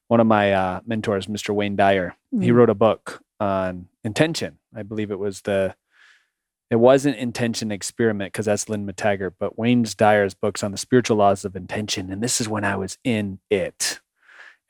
one 0.07 0.19
of 0.19 0.27
my 0.27 0.53
uh, 0.53 0.79
mentors, 0.85 1.27
Mr. 1.27 1.53
Wayne 1.55 1.75
Dyer, 1.75 2.15
mm-hmm. 2.33 2.43
he 2.43 2.51
wrote 2.51 2.69
a 2.69 2.75
book 2.75 3.21
on 3.39 3.87
intention. 4.03 4.57
I 4.75 4.83
believe 4.83 5.11
it 5.11 5.19
was 5.19 5.41
the 5.41 5.75
it 6.69 6.79
wasn't 6.79 7.17
intention 7.17 7.69
experiment 7.69 8.31
because 8.31 8.45
that's 8.45 8.69
Lynne 8.69 8.87
McTaggart, 8.87 9.33
but 9.37 9.59
Wayne 9.59 9.83
Dyer's 9.83 10.33
books 10.33 10.63
on 10.63 10.71
the 10.71 10.77
spiritual 10.77 11.17
laws 11.17 11.43
of 11.43 11.55
intention. 11.55 12.09
And 12.09 12.23
this 12.23 12.39
is 12.39 12.47
when 12.47 12.63
I 12.63 12.77
was 12.77 12.97
in 13.03 13.39
it. 13.49 13.99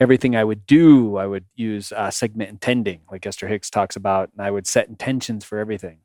Everything 0.02 0.36
I 0.36 0.44
would 0.44 0.66
do, 0.66 1.18
I 1.18 1.28
would 1.28 1.46
use 1.56 1.92
uh, 1.92 2.10
segment 2.10 2.50
intending, 2.50 3.02
like 3.12 3.26
Esther 3.28 3.48
Hicks 3.48 3.70
talks 3.70 3.96
about, 3.96 4.32
and 4.36 4.44
I 4.46 4.50
would 4.50 4.66
set 4.66 4.90
intentions 4.90 5.46
for 5.46 5.60
everything. 5.60 6.00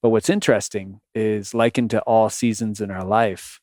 But 0.00 0.08
what's 0.08 0.30
interesting 0.30 1.02
is, 1.14 1.52
likened 1.52 1.90
to 1.90 2.00
all 2.00 2.30
seasons 2.30 2.80
in 2.80 2.90
our 2.90 3.04
life, 3.04 3.60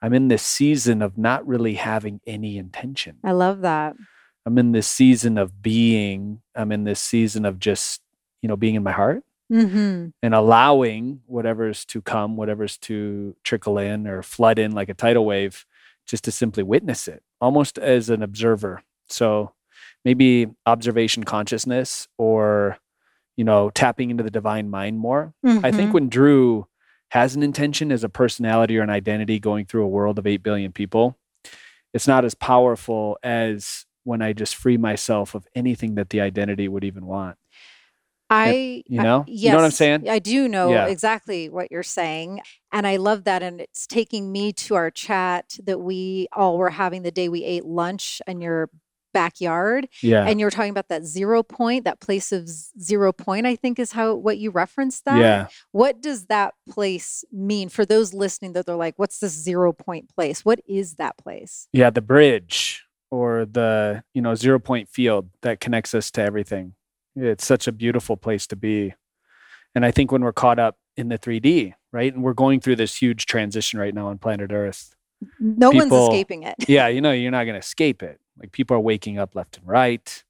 I'm 0.00 0.14
in 0.14 0.28
this 0.28 0.44
season 0.44 1.02
of 1.02 1.18
not 1.18 1.44
really 1.44 1.74
having 1.74 2.20
any 2.28 2.58
intention. 2.58 3.16
I 3.24 3.32
love 3.32 3.62
that. 3.62 3.96
I'm 4.46 4.56
in 4.56 4.70
this 4.70 4.86
season 4.86 5.36
of 5.36 5.62
being. 5.62 6.40
I'm 6.54 6.70
in 6.70 6.84
this 6.84 7.00
season 7.00 7.44
of 7.44 7.58
just, 7.58 8.00
you 8.40 8.48
know, 8.48 8.56
being 8.56 8.76
in 8.76 8.82
my 8.84 8.92
heart 8.92 9.24
Mm-hmm. 9.50 10.08
and 10.22 10.34
allowing 10.34 11.22
whatever's 11.24 11.86
to 11.86 12.02
come, 12.02 12.36
whatever's 12.36 12.76
to 12.80 13.34
trickle 13.44 13.78
in 13.78 14.06
or 14.06 14.22
flood 14.22 14.58
in 14.58 14.72
like 14.72 14.90
a 14.90 14.94
tidal 14.94 15.24
wave, 15.24 15.64
just 16.06 16.24
to 16.24 16.30
simply 16.30 16.62
witness 16.62 17.08
it, 17.08 17.22
almost 17.40 17.78
as 17.78 18.10
an 18.10 18.22
observer. 18.22 18.82
So 19.10 19.52
maybe 20.04 20.46
observation 20.66 21.24
consciousness 21.24 22.08
or, 22.18 22.78
you 23.36 23.44
know, 23.44 23.70
tapping 23.70 24.10
into 24.10 24.22
the 24.24 24.30
divine 24.30 24.70
mind 24.70 24.98
more. 24.98 25.34
I 25.44 25.70
think 25.70 25.90
Mhm. 25.90 25.94
when 25.94 26.08
Drew 26.08 26.66
has 27.10 27.34
an 27.34 27.42
intention 27.42 27.90
as 27.90 28.04
a 28.04 28.08
personality 28.08 28.78
or 28.78 28.82
an 28.82 28.90
identity 28.90 29.38
going 29.40 29.66
through 29.66 29.84
a 29.84 29.88
world 29.88 30.18
of 30.18 30.26
8 30.26 30.42
billion 30.42 30.72
people, 30.72 31.18
it's 31.94 32.06
not 32.06 32.24
as 32.24 32.34
powerful 32.34 33.18
as 33.22 33.86
when 34.04 34.20
I 34.22 34.32
just 34.32 34.54
free 34.54 34.76
myself 34.76 35.34
of 35.34 35.46
anything 35.54 35.94
that 35.96 36.10
the 36.10 36.20
identity 36.20 36.68
would 36.68 36.84
even 36.84 37.06
want. 37.06 37.36
I, 38.30 38.82
You 38.86 39.00
I- 39.00 39.02
know? 39.02 39.24
You 39.26 39.50
know 39.50 39.56
what 39.56 39.64
I'm 39.64 39.70
saying? 39.70 40.08
I 40.08 40.18
do 40.18 40.48
know 40.48 40.70
Yeah. 40.70 40.86
exactly 40.86 41.48
what 41.48 41.70
you're 41.70 41.82
saying. 41.82 42.40
And 42.72 42.86
I 42.86 42.96
love 42.96 43.24
that. 43.24 43.42
And 43.42 43.60
it's 43.60 43.86
taking 43.86 44.30
me 44.30 44.52
to 44.54 44.74
our 44.74 44.90
chat 44.90 45.56
that 45.64 45.80
we 45.80 46.28
all 46.32 46.58
were 46.58 46.70
having 46.70 47.02
the 47.02 47.10
day 47.10 47.28
we 47.30 47.42
ate 47.44 47.64
lunch 47.64 48.20
in 48.26 48.40
your 48.42 48.68
backyard. 49.12 49.88
Yeah. 50.02 50.26
And 50.26 50.38
you 50.38 50.46
were 50.46 50.50
talking 50.50 50.70
about 50.70 50.88
that 50.88 51.04
zero 51.04 51.42
point, 51.42 51.84
that 51.84 52.00
place 52.00 52.32
of 52.32 52.48
zero 52.48 53.12
point, 53.12 53.46
I 53.46 53.56
think 53.56 53.78
is 53.78 53.92
how 53.92 54.14
what 54.14 54.38
you 54.38 54.50
referenced 54.50 55.04
that. 55.04 55.18
Yeah. 55.18 55.48
What 55.72 56.00
does 56.00 56.26
that 56.26 56.54
place 56.68 57.24
mean 57.32 57.68
for 57.68 57.84
those 57.84 58.14
listening 58.14 58.52
that 58.52 58.66
they're 58.66 58.76
like, 58.76 58.98
what's 58.98 59.18
this 59.18 59.32
zero 59.32 59.72
point 59.72 60.08
place? 60.14 60.44
What 60.44 60.60
is 60.66 60.94
that 60.94 61.16
place? 61.18 61.68
Yeah. 61.72 61.90
The 61.90 62.02
bridge 62.02 62.84
or 63.10 63.46
the, 63.46 64.02
you 64.14 64.22
know, 64.22 64.34
zero 64.34 64.58
point 64.58 64.88
field 64.88 65.30
that 65.42 65.60
connects 65.60 65.94
us 65.94 66.10
to 66.12 66.22
everything. 66.22 66.74
It's 67.16 67.46
such 67.46 67.66
a 67.66 67.72
beautiful 67.72 68.16
place 68.16 68.46
to 68.48 68.56
be. 68.56 68.94
And 69.74 69.84
I 69.84 69.90
think 69.90 70.12
when 70.12 70.22
we're 70.22 70.32
caught 70.32 70.58
up 70.58 70.76
in 70.96 71.08
the 71.08 71.18
3D, 71.18 71.74
right? 71.92 72.12
And 72.12 72.22
we're 72.22 72.34
going 72.34 72.60
through 72.60 72.76
this 72.76 72.96
huge 72.96 73.26
transition 73.26 73.78
right 73.78 73.94
now 73.94 74.08
on 74.08 74.18
planet 74.18 74.52
Earth. 74.52 74.94
No 75.40 75.70
one's 75.70 75.92
escaping 75.92 76.44
it. 76.44 76.56
yeah, 76.68 76.88
you 76.94 77.00
know, 77.00 77.12
you're 77.12 77.30
not 77.30 77.44
going 77.44 77.54
to 77.54 77.60
escape 77.60 78.02
it. 78.02 78.20
Like 78.38 78.52
people 78.52 78.76
are 78.76 78.80
waking 78.80 79.18
up 79.18 79.34
left 79.34 79.58
and 79.58 79.66
right. 79.66 80.24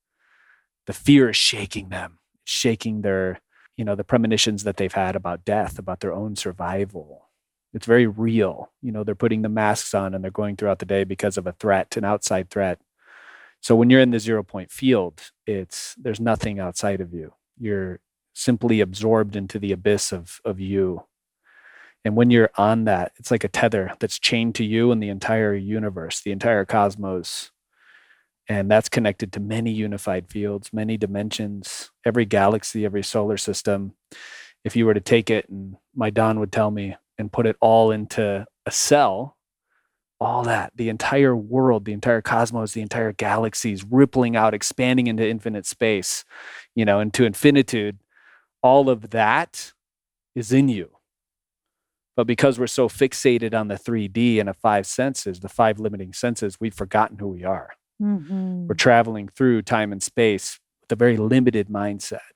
The 0.86 0.92
fear 0.92 1.30
is 1.30 1.36
shaking 1.36 1.90
them, 1.90 2.18
shaking 2.44 3.02
their, 3.02 3.40
you 3.76 3.84
know, 3.84 3.94
the 3.94 4.04
premonitions 4.04 4.64
that 4.64 4.78
they've 4.78 4.92
had 4.92 5.14
about 5.16 5.44
death, 5.44 5.78
about 5.78 6.00
their 6.00 6.14
own 6.14 6.36
survival. 6.36 7.26
It's 7.74 7.86
very 7.86 8.06
real. 8.06 8.72
You 8.80 8.92
know, 8.92 9.04
they're 9.04 9.14
putting 9.14 9.42
the 9.42 9.50
masks 9.50 9.92
on 9.92 10.14
and 10.14 10.24
they're 10.24 10.30
going 10.30 10.56
throughout 10.56 10.78
the 10.78 10.86
day 10.86 11.04
because 11.04 11.36
of 11.36 11.46
a 11.46 11.52
threat, 11.52 11.96
an 11.96 12.04
outside 12.04 12.48
threat. 12.48 12.80
So 13.60 13.76
when 13.76 13.90
you're 13.90 14.00
in 14.00 14.10
the 14.10 14.20
zero 14.20 14.42
point 14.42 14.70
field, 14.70 15.30
it's 15.46 15.94
there's 15.98 16.20
nothing 16.20 16.58
outside 16.58 17.00
of 17.00 17.12
you. 17.12 17.34
You're 17.58 18.00
simply 18.34 18.80
absorbed 18.80 19.36
into 19.36 19.58
the 19.58 19.72
abyss 19.72 20.12
of 20.12 20.40
of 20.44 20.60
you. 20.60 21.04
And 22.04 22.16
when 22.16 22.30
you're 22.30 22.50
on 22.56 22.84
that, 22.84 23.12
it's 23.16 23.30
like 23.30 23.44
a 23.44 23.48
tether 23.48 23.92
that's 23.98 24.18
chained 24.18 24.54
to 24.56 24.64
you 24.64 24.92
and 24.92 25.02
the 25.02 25.08
entire 25.08 25.54
universe, 25.54 26.20
the 26.20 26.32
entire 26.32 26.64
cosmos. 26.64 27.50
And 28.48 28.70
that's 28.70 28.88
connected 28.88 29.32
to 29.32 29.40
many 29.40 29.70
unified 29.70 30.30
fields, 30.30 30.72
many 30.72 30.96
dimensions, 30.96 31.90
every 32.04 32.24
galaxy, 32.24 32.84
every 32.84 33.02
solar 33.02 33.36
system. 33.36 33.92
If 34.64 34.74
you 34.74 34.86
were 34.86 34.94
to 34.94 35.00
take 35.00 35.28
it, 35.28 35.48
and 35.48 35.76
my 35.94 36.10
Don 36.10 36.40
would 36.40 36.52
tell 36.52 36.70
me, 36.70 36.96
and 37.18 37.32
put 37.32 37.46
it 37.46 37.56
all 37.60 37.90
into 37.90 38.46
a 38.64 38.70
cell, 38.70 39.36
all 40.20 40.44
that, 40.44 40.72
the 40.74 40.88
entire 40.88 41.36
world, 41.36 41.84
the 41.84 41.92
entire 41.92 42.22
cosmos, 42.22 42.72
the 42.72 42.80
entire 42.80 43.12
galaxies 43.12 43.84
rippling 43.84 44.34
out, 44.34 44.54
expanding 44.54 45.06
into 45.08 45.28
infinite 45.28 45.66
space, 45.66 46.24
you 46.74 46.84
know, 46.84 47.00
into 47.00 47.24
infinitude, 47.24 47.98
all 48.62 48.88
of 48.88 49.10
that 49.10 49.72
is 50.34 50.52
in 50.52 50.68
you. 50.68 50.90
But 52.18 52.26
because 52.26 52.58
we're 52.58 52.66
so 52.66 52.88
fixated 52.88 53.54
on 53.54 53.68
the 53.68 53.76
3D 53.76 54.40
and 54.40 54.48
the 54.48 54.52
five 54.52 54.88
senses, 54.88 55.38
the 55.38 55.48
five 55.48 55.78
limiting 55.78 56.12
senses, 56.12 56.58
we've 56.58 56.74
forgotten 56.74 57.18
who 57.18 57.28
we 57.28 57.44
are. 57.44 57.70
Mhm. 58.02 58.66
We're 58.66 58.74
traveling 58.74 59.28
through 59.28 59.62
time 59.62 59.92
and 59.92 60.02
space 60.02 60.58
with 60.80 60.90
a 60.90 60.96
very 60.96 61.16
limited 61.16 61.68
mindset. 61.68 62.26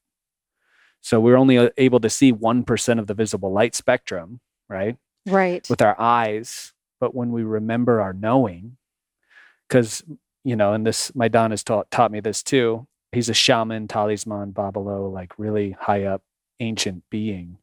So 1.01 1.19
we're 1.19 1.35
only 1.37 1.59
uh, 1.59 1.71
able 1.79 1.99
to 1.99 2.09
see 2.09 2.33
1% 2.33 3.01
of 3.01 3.09
the 3.09 3.15
visible 3.15 3.53
light 3.53 3.75
spectrum, 3.75 4.39
right? 4.69 4.97
Right. 5.27 5.69
with 5.69 5.83
our 5.83 6.01
eyes, 6.01 6.73
but 7.01 7.13
when 7.13 7.33
we 7.33 7.43
remember 7.43 8.01
our 8.01 8.13
knowing, 8.13 8.77
because 9.69 10.05
you 10.45 10.55
know, 10.55 10.75
and 10.75 10.87
this 10.87 11.13
my 11.17 11.27
Don 11.27 11.51
has 11.51 11.65
taught 11.65 11.91
taught 11.91 12.13
me 12.13 12.21
this 12.21 12.45
too. 12.45 12.87
He's 13.11 13.29
a 13.29 13.35
shaman, 13.35 13.89
talisman, 13.89 14.53
babalo, 14.53 15.13
like 15.13 15.37
really 15.41 15.73
high 15.73 16.05
up 16.05 16.23
ancient 16.61 17.03
being. 17.11 17.59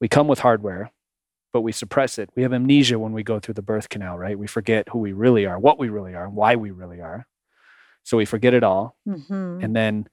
We 0.00 0.06
come 0.08 0.28
with 0.28 0.38
hardware, 0.40 0.90
but 1.54 1.60
we 1.62 1.70
suppress 1.70 2.18
it. 2.18 2.28
We 2.34 2.42
have 2.42 2.52
amnesia 2.52 2.98
when 2.98 3.12
we 3.12 3.22
go 3.22 3.38
through 3.38 3.54
the 3.54 3.62
birth 3.62 3.88
canal, 3.88 4.18
right? 4.18 4.36
We 4.36 4.48
forget 4.48 4.88
who 4.90 4.98
we 4.98 5.12
really 5.12 5.46
are, 5.46 5.56
what 5.56 5.78
we 5.78 5.88
really 5.88 6.12
are, 6.12 6.24
and 6.26 6.34
why 6.34 6.56
we 6.56 6.72
really 6.72 7.00
are. 7.00 7.28
So 8.02 8.16
we 8.16 8.24
forget 8.24 8.54
it 8.54 8.64
all. 8.64 8.96
Mhm. 9.08 9.62
And 9.62 9.74
then 9.74 10.08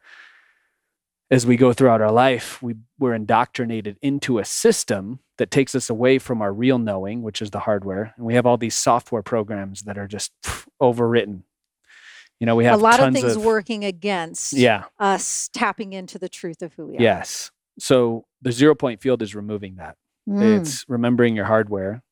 as 1.31 1.47
we 1.47 1.57
go 1.57 1.73
throughout 1.73 1.99
our 1.99 2.11
life, 2.11 2.61
we, 2.61 2.75
we're 2.99 3.15
indoctrinated 3.15 3.97
into 4.03 4.37
a 4.37 4.45
system 4.45 5.17
that 5.39 5.49
takes 5.49 5.73
us 5.73 5.89
away 5.89 6.19
from 6.19 6.43
our 6.43 6.53
real 6.53 6.77
knowing, 6.77 7.23
which 7.23 7.41
is 7.41 7.49
the 7.49 7.61
hardware. 7.61 8.13
And 8.17 8.25
we 8.27 8.35
have 8.35 8.45
all 8.45 8.57
these 8.57 8.75
software 8.75 9.23
programs 9.23 9.81
that 9.83 9.97
are 9.97 10.07
just 10.07 10.31
pff, 10.43 10.67
overwritten. 10.79 11.41
You 12.39 12.45
know, 12.45 12.55
we 12.55 12.65
have 12.65 12.79
a 12.79 12.83
lot 12.83 12.99
of 12.99 13.13
things 13.15 13.35
working 13.35 13.83
against 13.83 14.53
Yeah. 14.53 14.83
us 14.99 15.49
tapping 15.53 15.93
into 15.93 16.19
the 16.19 16.29
truth 16.29 16.61
of 16.61 16.73
who 16.75 16.85
we 16.85 16.97
are. 16.97 17.01
Yes. 17.01 17.49
So 17.79 18.25
the 18.43 18.51
zero 18.51 18.75
point 18.75 19.01
field 19.01 19.23
is 19.23 19.33
removing 19.33 19.77
that. 19.77 19.97
Mm. 20.29 20.59
It's 20.59 20.85
remembering 20.87 21.35
your 21.35 21.45
hardware 21.45 22.03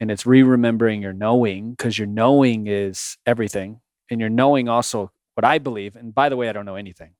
and 0.00 0.10
it's 0.10 0.26
re 0.26 0.42
remembering 0.42 1.02
your 1.02 1.12
knowing 1.12 1.70
because 1.72 1.98
your 1.98 2.06
knowing 2.08 2.66
is 2.66 3.16
everything. 3.26 3.80
And 4.10 4.20
your 4.20 4.30
knowing 4.30 4.68
also, 4.68 5.12
what 5.34 5.44
I 5.44 5.58
believe, 5.58 5.94
and 5.96 6.14
by 6.14 6.28
the 6.30 6.36
way, 6.36 6.48
I 6.48 6.52
don't 6.52 6.64
know 6.66 6.76
anything. 6.76 7.10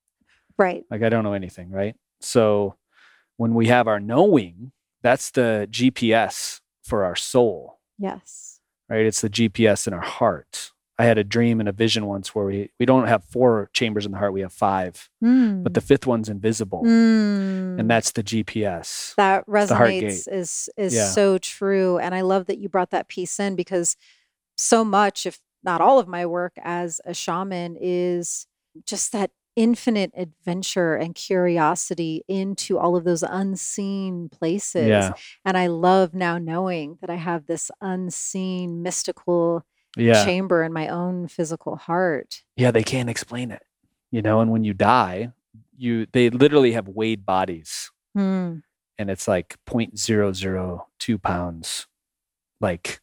right. 0.57 0.85
Like 0.91 1.03
I 1.03 1.09
don't 1.09 1.23
know 1.23 1.35
anything, 1.35 1.71
right? 1.71 1.95
So 2.21 2.77
when 3.37 3.55
we 3.55 3.67
have 3.69 3.87
our 3.87 4.01
knowing, 4.01 4.73
that's 5.03 5.31
the 5.31 5.69
GPS 5.71 6.61
for 6.83 7.05
our 7.05 7.15
soul, 7.15 7.79
Yes. 7.99 8.61
right? 8.89 9.05
It's 9.07 9.21
the 9.21 9.29
GPS 9.31 9.87
in 9.87 9.93
our 9.93 10.01
heart. 10.01 10.73
I 11.01 11.05
had 11.05 11.17
a 11.19 11.23
dream 11.25 11.61
and 11.61 11.69
a 11.69 11.73
vision 11.73 12.07
once 12.07 12.35
where 12.35 12.45
we 12.47 12.71
we 12.81 12.87
don't 12.87 13.07
have 13.07 13.23
four 13.25 13.71
chambers 13.73 14.05
in 14.05 14.13
the 14.13 14.19
heart, 14.19 14.33
we 14.33 14.41
have 14.41 14.53
five, 14.53 15.09
but 15.21 15.75
the 15.75 15.81
fifth 15.81 16.07
one's 16.07 16.29
invisible. 16.29 16.83
Mm. 16.85 17.79
And 17.79 17.89
that's 17.91 18.11
the 18.13 18.23
GPS. 18.25 19.15
that 19.17 19.47
resonates 19.47 20.27
is 20.31 20.69
is 20.77 20.95
Yeah. 20.95 21.07
so 21.11 21.39
true 21.39 21.99
and 21.99 22.15
i 22.15 22.21
love 22.23 22.47
that 22.47 22.59
you 22.59 22.69
brought 22.69 22.91
that 22.91 23.09
piece 23.09 23.39
in 23.39 23.55
because 23.57 23.97
so 24.57 24.85
much 24.85 25.25
if 25.27 25.39
not 25.63 25.81
all 25.81 25.99
of 25.99 26.09
my 26.09 26.27
work 26.27 26.55
as 26.63 27.01
a 27.05 27.15
shaman 27.15 27.77
is 27.81 28.47
just 28.85 29.13
that 29.13 29.31
infinite 29.57 30.13
adventure 30.17 30.95
and 30.95 31.15
curiosity 31.17 32.23
into 32.29 32.79
all 32.79 32.95
of 32.97 33.05
those 33.05 33.23
unseen 33.25 34.29
places 34.29 34.87
Yeah. 34.89 35.13
and 35.45 35.57
i 35.57 35.67
love 35.67 36.15
now 36.15 36.39
knowing 36.39 36.99
that 37.01 37.11
i 37.11 37.17
have 37.17 37.47
this 37.47 37.71
unseen 37.81 38.83
mystical 38.83 39.65
Yeah. 39.97 40.25
chamber 40.25 40.63
in 40.63 40.73
my 40.73 40.89
own 40.89 41.29
physical 41.29 41.77
heart 41.77 42.43
Yeah, 42.57 42.71
they 42.71 42.83
can't 42.83 43.09
explain 43.11 43.51
it. 43.51 43.63
You 44.11 44.23
know, 44.23 44.41
and 44.41 44.51
when 44.51 44.65
you 44.65 44.75
die, 44.75 45.33
you 45.77 46.07
they 46.13 46.31
literally 46.31 46.73
have 46.73 46.89
weighed 46.89 47.25
bodies 47.27 47.91
Hmm. 48.15 48.59
and 48.99 49.11
it's 49.11 49.29
like 49.29 49.57
0.002 49.67 51.23
pounds 51.23 51.87
like 52.61 53.01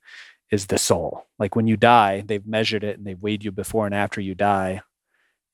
is 0.51 0.68
the 0.68 0.77
soul 0.77 1.25
like 1.39 1.56
when 1.56 1.68
you 1.68 1.77
die 1.77 2.22
they've 2.25 2.46
measured 2.46 2.84
it 2.84 2.98
and 2.98 3.06
they've 3.08 3.22
weighed 3.22 3.44
you 3.44 3.51
before 3.51 3.86
and 3.86 3.96
after 3.96 4.20
you 4.22 4.36
die 4.36 4.82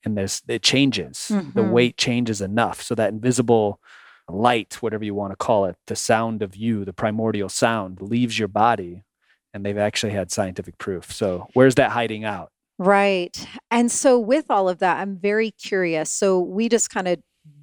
and 0.04 0.16
there's 0.18 0.42
it 0.48 0.62
changes 0.62 1.28
the 1.28 1.62
Mhm. 1.62 1.70
weight 1.70 1.96
changes 1.96 2.40
enough 2.40 2.82
so 2.82 2.94
that 2.94 3.12
invisible 3.12 3.80
light 4.28 4.82
whatever 4.82 5.04
you 5.04 5.14
want 5.14 5.32
to 5.32 5.36
call 5.36 5.64
it 5.66 5.76
the 5.86 5.96
sound 5.96 6.42
of 6.42 6.56
you 6.56 6.84
the 6.84 6.92
primordial 6.92 7.48
sound 7.48 8.00
leaves 8.02 8.38
your 8.38 8.48
body 8.48 9.04
and 9.54 9.64
they've 9.64 9.78
actually 9.78 10.12
had 10.12 10.30
scientific 10.30 10.78
proof 10.78 11.12
so 11.12 11.46
where's 11.54 11.74
that 11.76 11.90
hiding 11.90 12.24
out 12.24 12.50
Right. 12.78 13.46
And 13.70 13.92
so, 13.92 14.18
with 14.18 14.46
all 14.50 14.68
of 14.68 14.78
that, 14.78 14.96
I'm 14.96 15.16
very 15.16 15.52
curious. 15.52 16.10
So, 16.10 16.40
we 16.40 16.68
just 16.68 16.90
kind 16.90 17.06
of 17.06 17.20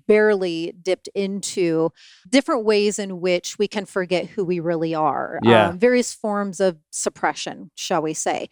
barely 0.08 0.74
dipped 0.82 1.10
into 1.14 1.90
different 2.30 2.64
ways 2.64 3.00
in 3.00 3.20
which 3.20 3.60
we 3.60 3.68
can 3.68 3.86
forget 3.86 4.28
who 4.28 4.46
we 4.46 4.62
really 4.62 4.96
are. 4.96 5.40
Yeah. 5.44 5.70
Um, 5.70 5.80
various 5.80 6.14
forms 6.14 6.62
of 6.62 6.78
suppression, 6.92 7.72
shall 7.76 8.02
we 8.02 8.14
say. 8.14 8.48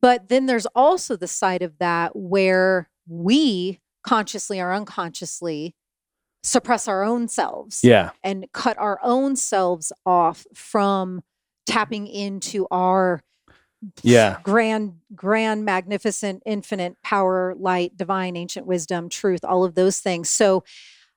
But 0.00 0.28
then 0.28 0.46
there's 0.46 0.66
also 0.74 1.16
the 1.16 1.28
side 1.28 1.62
of 1.62 1.78
that 1.78 2.14
where 2.14 2.90
we 3.08 3.80
consciously 4.02 4.60
or 4.60 4.72
unconsciously 4.74 5.74
suppress 6.42 6.86
our 6.88 7.04
own 7.04 7.28
selves 7.28 7.80
Yeah. 7.82 8.10
and 8.22 8.46
cut 8.52 8.76
our 8.76 8.98
own 9.02 9.34
selves 9.36 9.92
off 10.04 10.46
from 10.52 11.22
tapping 11.66 12.06
into 12.06 12.66
our 12.70 13.22
Yeah. 14.02 14.38
grand 14.42 14.94
grand 15.14 15.64
magnificent 15.64 16.42
infinite 16.46 16.96
power 17.02 17.54
light 17.58 17.96
divine 17.96 18.36
ancient 18.36 18.66
wisdom 18.66 19.08
truth 19.08 19.44
all 19.44 19.64
of 19.64 19.74
those 19.74 19.98
things 20.00 20.30
so 20.30 20.64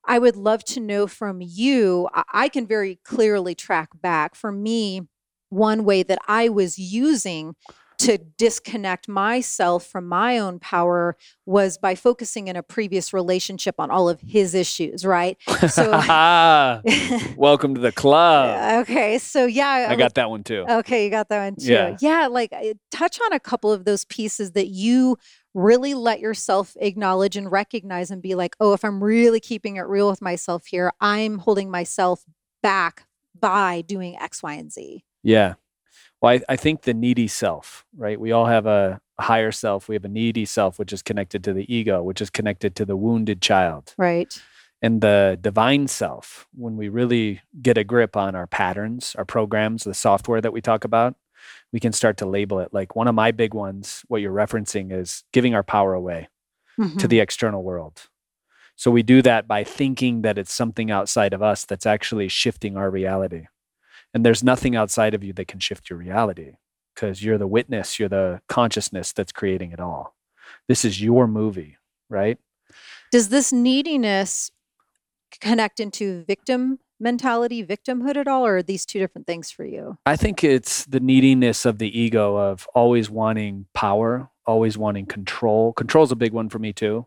i 0.05 0.19
would 0.19 0.35
love 0.35 0.63
to 0.65 0.79
know 0.79 1.07
from 1.07 1.39
you 1.41 2.09
I- 2.13 2.23
i 2.33 2.49
can 2.49 2.67
very 2.67 2.99
clearly 3.05 3.55
track 3.55 3.89
back 4.01 4.35
for 4.35 4.51
me 4.51 5.07
one 5.49 5.85
way 5.85 6.03
that 6.03 6.19
i 6.27 6.49
was 6.49 6.77
using 6.77 7.55
to 7.99 8.17
disconnect 8.17 9.07
myself 9.07 9.85
from 9.85 10.07
my 10.07 10.37
own 10.37 10.59
power 10.59 11.15
was 11.45 11.77
by 11.77 11.95
focusing 11.95 12.47
in 12.47 12.55
a 12.55 12.63
previous 12.63 13.13
relationship 13.13 13.75
on 13.79 13.91
all 13.91 14.09
of 14.09 14.19
his 14.21 14.53
issues 14.53 15.05
right 15.05 15.37
so 15.69 15.91
welcome 17.37 17.75
to 17.75 17.81
the 17.81 17.91
club. 17.91 18.81
okay 18.81 19.17
so 19.17 19.45
yeah 19.45 19.87
I 19.89 19.95
got 19.95 20.15
that 20.15 20.29
one 20.29 20.43
too. 20.43 20.65
Okay, 20.69 21.05
you 21.05 21.11
got 21.11 21.29
that 21.29 21.45
one 21.45 21.55
too. 21.55 21.71
Yeah. 21.71 21.97
Yeah, 21.99 22.27
like 22.27 22.53
uh, 22.53 22.73
touch 22.91 23.19
on 23.21 23.33
a 23.33 23.39
couple 23.39 23.71
of 23.71 23.85
those 23.85 24.05
pieces 24.05 24.51
that 24.51 24.67
you 24.67 25.17
really 25.53 25.93
let 25.93 26.19
yourself 26.19 26.75
acknowledge 26.79 27.35
and 27.35 27.51
recognize 27.51 28.11
and 28.11 28.21
be 28.21 28.35
like, 28.35 28.55
oh, 28.59 28.73
if 28.73 28.83
I'm 28.83 29.03
really 29.03 29.39
keeping 29.39 29.77
it 29.77 29.81
real 29.81 30.09
with 30.09 30.21
myself 30.21 30.67
here, 30.67 30.91
I'm 31.01 31.39
holding 31.39 31.71
myself 31.71 32.23
back 32.61 33.07
by 33.39 33.81
doing 33.81 34.15
X, 34.17 34.43
Y, 34.43 34.53
and 34.53 34.71
Z. 34.71 35.03
Yeah. 35.23 35.55
Well, 36.21 36.33
I, 36.33 36.41
I 36.53 36.55
think 36.55 36.81
the 36.81 36.93
needy 36.93 37.27
self, 37.27 37.85
right? 37.95 38.19
We 38.19 38.31
all 38.31 38.45
have 38.45 38.65
a, 38.65 39.01
higher 39.19 39.51
self. 39.51 39.89
We 39.89 39.95
have 39.95 40.05
a 40.05 40.09
needy 40.09 40.45
self, 40.45 40.79
which 40.79 40.93
is 40.93 41.01
connected 41.01 41.43
to 41.43 41.51
the 41.51 41.65
ego, 41.73 42.01
which 42.01 42.21
is 42.21 42.29
connected 42.29 42.73
to 42.77 42.85
the 42.85 42.95
wounded 42.95 43.41
child. 43.41 43.93
Right. 43.97 44.41
And 44.81 45.01
the 45.01 45.37
divine 45.41 45.89
self, 45.89 46.47
when 46.55 46.77
we 46.77 46.87
really 46.87 47.41
get 47.61 47.77
a 47.77 47.83
grip 47.83 48.15
on 48.15 48.33
our 48.33 48.47
patterns, 48.47 49.15
our 49.17 49.25
programs, 49.25 49.83
the 49.83 49.93
software 49.93 50.39
that 50.39 50.53
we 50.53 50.61
talk 50.61 50.85
about, 50.85 51.15
we 51.73 51.81
can 51.81 51.91
start 51.91 52.15
to 52.17 52.25
label 52.25 52.59
it. 52.59 52.69
Like 52.73 52.95
one 52.95 53.09
of 53.09 53.15
my 53.15 53.31
big 53.31 53.53
ones, 53.53 54.03
what 54.07 54.21
you're 54.21 54.31
referencing 54.31 54.93
is 54.93 55.25
giving 55.33 55.53
our 55.53 55.63
power 55.63 55.93
away 55.93 56.29
to 56.77 56.83
Mhm. 56.83 57.09
the 57.09 57.19
external 57.19 57.61
world. 57.61 58.07
So 58.77 58.89
we 58.89 59.03
do 59.03 59.21
that 59.23 59.49
by 59.49 59.65
thinking 59.65 60.21
that 60.21 60.37
it's 60.37 60.53
something 60.53 60.89
outside 60.89 61.33
of 61.33 61.41
us 61.43 61.65
that's 61.65 61.85
actually 61.85 62.29
shifting 62.29 62.77
our 62.77 62.89
reality. 62.89 63.47
And 64.13 64.25
there's 64.25 64.43
nothing 64.43 64.75
outside 64.75 65.13
of 65.13 65.23
you 65.23 65.33
that 65.33 65.47
can 65.47 65.59
shift 65.59 65.89
your 65.89 65.99
reality 65.99 66.53
because 66.95 67.23
you're 67.23 67.37
the 67.37 67.47
witness, 67.47 67.99
you're 67.99 68.09
the 68.09 68.41
consciousness 68.47 69.13
that's 69.13 69.31
creating 69.31 69.71
it 69.71 69.79
all. 69.79 70.15
This 70.67 70.83
is 70.83 71.01
your 71.01 71.27
movie, 71.27 71.77
right? 72.09 72.37
Does 73.11 73.29
this 73.29 73.53
neediness 73.53 74.51
connect 75.39 75.79
into 75.79 76.23
victim 76.25 76.79
mentality, 76.99 77.65
victimhood 77.65 78.17
at 78.17 78.27
all, 78.27 78.45
or 78.45 78.57
are 78.57 78.63
these 78.63 78.85
two 78.85 78.99
different 78.99 79.25
things 79.25 79.49
for 79.49 79.63
you? 79.63 79.97
I 80.05 80.15
think 80.15 80.43
it's 80.43 80.85
the 80.85 80.99
neediness 80.99 81.65
of 81.65 81.77
the 81.77 81.97
ego 81.97 82.35
of 82.35 82.67
always 82.75 83.09
wanting 83.09 83.67
power, 83.73 84.29
always 84.45 84.77
wanting 84.77 85.05
control. 85.05 85.73
Control's 85.73 86.11
a 86.11 86.15
big 86.15 86.33
one 86.33 86.49
for 86.49 86.59
me 86.59 86.73
too. 86.73 87.05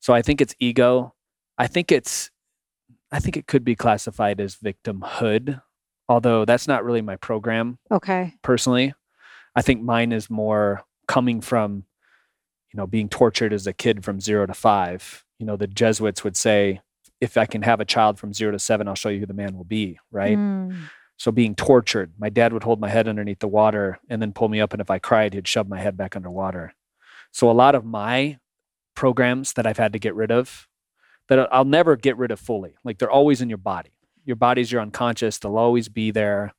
So 0.00 0.12
I 0.12 0.22
think 0.22 0.40
it's 0.40 0.54
ego. 0.58 1.14
I 1.58 1.66
think 1.66 1.92
it's 1.92 2.30
I 3.10 3.18
think 3.18 3.36
it 3.36 3.46
could 3.46 3.64
be 3.64 3.74
classified 3.74 4.40
as 4.40 4.56
victimhood, 4.56 5.60
although 6.12 6.44
that's 6.44 6.68
not 6.68 6.84
really 6.84 7.02
my 7.02 7.16
program 7.16 7.78
Okay. 7.90 8.34
personally. 8.42 8.92
I 9.56 9.62
think 9.62 9.82
mine 9.82 10.12
is 10.12 10.28
more 10.30 10.82
coming 11.08 11.40
from 11.40 11.84
you 12.72 12.76
know 12.78 12.86
being 12.86 13.08
tortured 13.08 13.52
as 13.52 13.66
a 13.66 13.72
kid 13.72 14.04
from 14.04 14.20
0 14.20 14.46
to 14.46 14.54
5. 14.54 15.24
You 15.38 15.46
know, 15.46 15.56
the 15.56 15.66
Jesuits 15.66 16.22
would 16.24 16.36
say 16.36 16.80
if 17.20 17.36
I 17.36 17.46
can 17.46 17.62
have 17.62 17.80
a 17.80 17.84
child 17.84 18.18
from 18.18 18.32
0 18.32 18.52
to 18.52 18.58
7, 18.58 18.88
I'll 18.88 18.94
show 18.94 19.08
you 19.08 19.20
who 19.20 19.26
the 19.26 19.34
man 19.42 19.56
will 19.56 19.64
be, 19.64 19.98
right? 20.10 20.36
Mm. 20.36 20.76
So 21.16 21.30
being 21.30 21.54
tortured, 21.54 22.12
my 22.18 22.30
dad 22.30 22.52
would 22.52 22.64
hold 22.64 22.80
my 22.80 22.88
head 22.88 23.06
underneath 23.08 23.38
the 23.38 23.48
water 23.48 23.98
and 24.08 24.20
then 24.20 24.32
pull 24.32 24.48
me 24.48 24.60
up. 24.60 24.72
And 24.72 24.80
if 24.80 24.90
I 24.90 24.98
cried, 24.98 25.34
he'd 25.34 25.46
shove 25.48 25.68
my 25.68 25.80
head 25.80 25.96
back 25.96 26.16
underwater. 26.16 26.74
So 27.30 27.50
a 27.50 27.52
lot 27.52 27.74
of 27.74 27.84
my 27.84 28.38
programs 28.94 29.52
that 29.54 29.66
I've 29.66 29.78
had 29.78 29.92
to 29.92 29.98
get 30.00 30.14
rid 30.16 30.32
of, 30.32 30.66
that 31.28 31.48
I'll 31.52 31.64
never 31.64 31.96
get 31.96 32.16
rid 32.16 32.30
of 32.32 32.40
fully. 32.40 32.74
Like 32.84 32.98
they're 32.98 33.10
always 33.10 33.40
in 33.40 33.48
your 33.48 33.58
body. 33.58 33.91
Your 34.24 34.36
body's 34.36 34.70
your 34.72 34.80
unconscious. 34.80 35.38
They'll 35.38 35.56
always 35.58 35.88
be 35.88 36.10
there. 36.10 36.52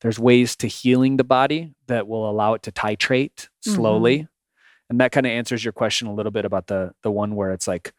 There's 0.00 0.18
ways 0.18 0.56
to 0.56 0.66
healing 0.66 1.16
the 1.16 1.24
body 1.24 1.74
that 1.86 2.06
will 2.08 2.28
allow 2.28 2.54
it 2.54 2.62
to 2.64 2.72
titrate 2.72 3.48
slowly. 3.60 4.28
And 4.90 5.00
that 5.00 5.12
kind 5.12 5.24
of 5.26 5.30
answers 5.30 5.64
your 5.64 5.72
question 5.72 6.08
a 6.08 6.14
little 6.14 6.32
bit 6.32 6.44
about 6.44 6.66
the 6.66 6.92
the 7.02 7.10
one 7.10 7.34
where 7.36 7.52
it's 7.52 7.66
like 7.66 7.92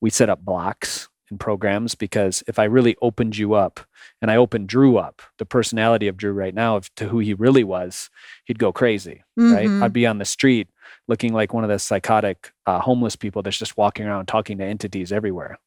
we 0.00 0.08
set 0.10 0.30
up 0.30 0.42
blocks 0.42 1.08
and 1.28 1.38
programs 1.38 1.94
because 1.94 2.42
if 2.48 2.58
I 2.58 2.64
really 2.64 2.96
opened 3.02 3.36
you 3.36 3.54
up 3.54 3.78
and 4.22 4.30
I 4.30 4.36
opened 4.36 4.68
Drew 4.68 4.96
up, 4.96 5.20
the 5.38 5.44
personality 5.46 6.08
of 6.08 6.16
Drew 6.16 6.32
right 6.32 6.54
now, 6.54 6.76
of, 6.76 6.92
to 6.96 7.06
who 7.08 7.18
he 7.18 7.34
really 7.34 7.62
was, 7.62 8.08
he'd 8.46 8.58
go 8.58 8.72
crazy, 8.72 9.22
right? 9.36 9.68
Mhm. 9.68 9.82
I'd 9.82 9.92
be 9.92 10.06
on 10.06 10.18
the 10.18 10.24
street 10.24 10.68
looking 11.06 11.32
like 11.32 11.52
one 11.54 11.62
of 11.62 11.70
the 11.70 11.78
psychotic 11.78 12.52
uh, 12.66 12.80
homeless 12.80 13.14
people 13.16 13.42
that's 13.42 13.58
just 13.58 13.76
walking 13.76 14.06
around 14.06 14.26
talking 14.26 14.58
to 14.58 14.64
entities 14.64 15.12
everywhere. 15.12 15.58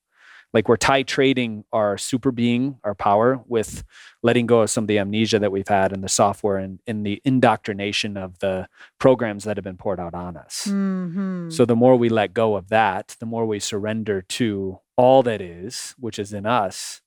Like 0.53 0.69
we're 0.69 0.77
titrating 0.77 1.63
our 1.73 1.97
super 1.97 2.31
being, 2.31 2.77
our 2.83 2.93
power, 2.93 3.41
with 3.47 3.83
letting 4.21 4.45
go 4.45 4.61
of 4.61 4.69
some 4.69 4.83
of 4.83 4.87
the 4.87 4.99
amnesia 4.99 5.39
that 5.39 5.51
we've 5.51 5.67
had 5.67 5.91
and 5.91 6.03
the 6.03 6.09
software 6.09 6.57
and 6.57 6.79
in 6.85 7.01
the 7.03 7.21
indoctrination 7.25 8.17
of 8.17 8.37
the 8.39 8.67
programs 8.99 9.45
that 9.45 9.57
have 9.57 9.63
been 9.63 9.77
poured 9.77 9.99
out 9.99 10.13
on 10.13 10.37
us. 10.37 10.67
Mhm. 10.67 11.51
So 11.51 11.65
the 11.65 11.75
more 11.75 11.95
we 11.95 12.07
let 12.09 12.33
go 12.33 12.55
of 12.55 12.69
that, 12.69 13.15
the 13.19 13.25
more 13.25 13.45
we 13.47 13.59
surrender 13.59 14.21
to 14.21 14.79
all 14.95 15.23
that 15.23 15.41
is, 15.41 15.95
which 15.97 16.19
is 16.19 16.33
in 16.33 16.45
us, 16.45 17.01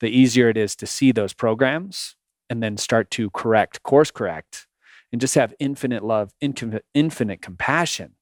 the 0.00 0.10
easier 0.10 0.50
it 0.50 0.56
is 0.58 0.76
to 0.76 0.86
see 0.86 1.12
those 1.12 1.32
programs 1.32 2.16
and 2.50 2.62
then 2.62 2.76
start 2.76 3.10
to 3.12 3.30
correct, 3.30 3.82
course 3.82 4.10
correct, 4.10 4.66
and 5.10 5.20
just 5.20 5.34
have 5.34 5.54
infinite 5.58 6.04
love, 6.04 6.32
infinite 6.40 7.40
compassion, 7.40 8.16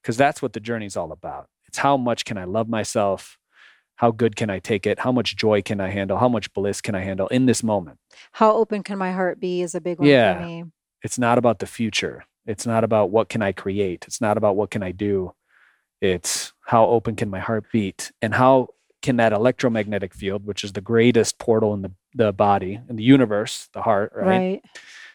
because 0.00 0.16
that's 0.16 0.40
what 0.40 0.52
the 0.52 0.60
journey's 0.60 0.96
all 0.96 1.10
about. 1.10 1.48
It's 1.66 1.78
how 1.78 1.96
much 1.96 2.24
can 2.24 2.36
I 2.38 2.44
love 2.44 2.68
myself? 2.68 3.38
How 4.02 4.10
good 4.10 4.34
can 4.34 4.50
I 4.50 4.58
take 4.58 4.84
it? 4.84 4.98
How 4.98 5.12
much 5.12 5.36
joy 5.36 5.62
can 5.62 5.80
I 5.80 5.88
handle? 5.88 6.18
How 6.18 6.28
much 6.28 6.52
bliss 6.52 6.80
can 6.80 6.96
I 6.96 7.02
handle 7.02 7.28
in 7.28 7.46
this 7.46 7.62
moment? 7.62 7.98
How 8.32 8.52
open 8.52 8.82
can 8.82 8.98
my 8.98 9.12
heart 9.12 9.38
be 9.38 9.62
is 9.62 9.76
a 9.76 9.80
big 9.80 10.00
one 10.00 10.08
Yeah. 10.08 10.38
for 10.40 10.44
me. 10.44 10.64
it's 11.04 11.18
not 11.18 11.38
about 11.38 11.60
the 11.60 11.66
future 11.66 12.24
it's 12.44 12.66
not 12.66 12.82
about 12.84 13.10
what 13.10 13.28
can 13.28 13.40
i 13.42 13.52
create 13.52 14.04
it's 14.08 14.20
not 14.20 14.36
about 14.36 14.56
what 14.56 14.70
can 14.70 14.82
i 14.82 14.90
do 14.92 15.32
it's 16.00 16.52
how 16.66 16.84
open 16.86 17.14
can 17.16 17.28
my 17.30 17.38
heart 17.40 17.64
beat 17.72 18.10
and 18.20 18.34
how 18.34 18.68
can 19.00 19.16
that 19.16 19.32
electromagnetic 19.32 20.12
field 20.14 20.44
which 20.46 20.62
is 20.64 20.72
the 20.72 20.80
greatest 20.80 21.38
portal 21.38 21.72
in 21.74 21.82
the, 21.82 21.92
the 22.14 22.32
body 22.32 22.80
in 22.88 22.96
the 22.96 23.02
universe 23.04 23.68
the 23.72 23.82
heart 23.82 24.12
right? 24.14 24.26
Right. 24.26 24.62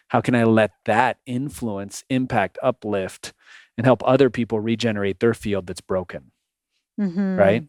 how 0.08 0.20
can 0.22 0.34
i 0.34 0.44
let 0.44 0.70
that 0.86 1.18
influence 1.26 2.04
impact 2.10 2.58
uplift 2.62 3.32
and 3.76 3.84
help 3.86 4.02
other 4.06 4.28
people 4.30 4.58
regenerate 4.60 5.20
their 5.20 5.34
field 5.34 5.66
that's 5.66 5.82
broken 5.82 6.32
Mhm. 7.00 7.38
right 7.38 7.64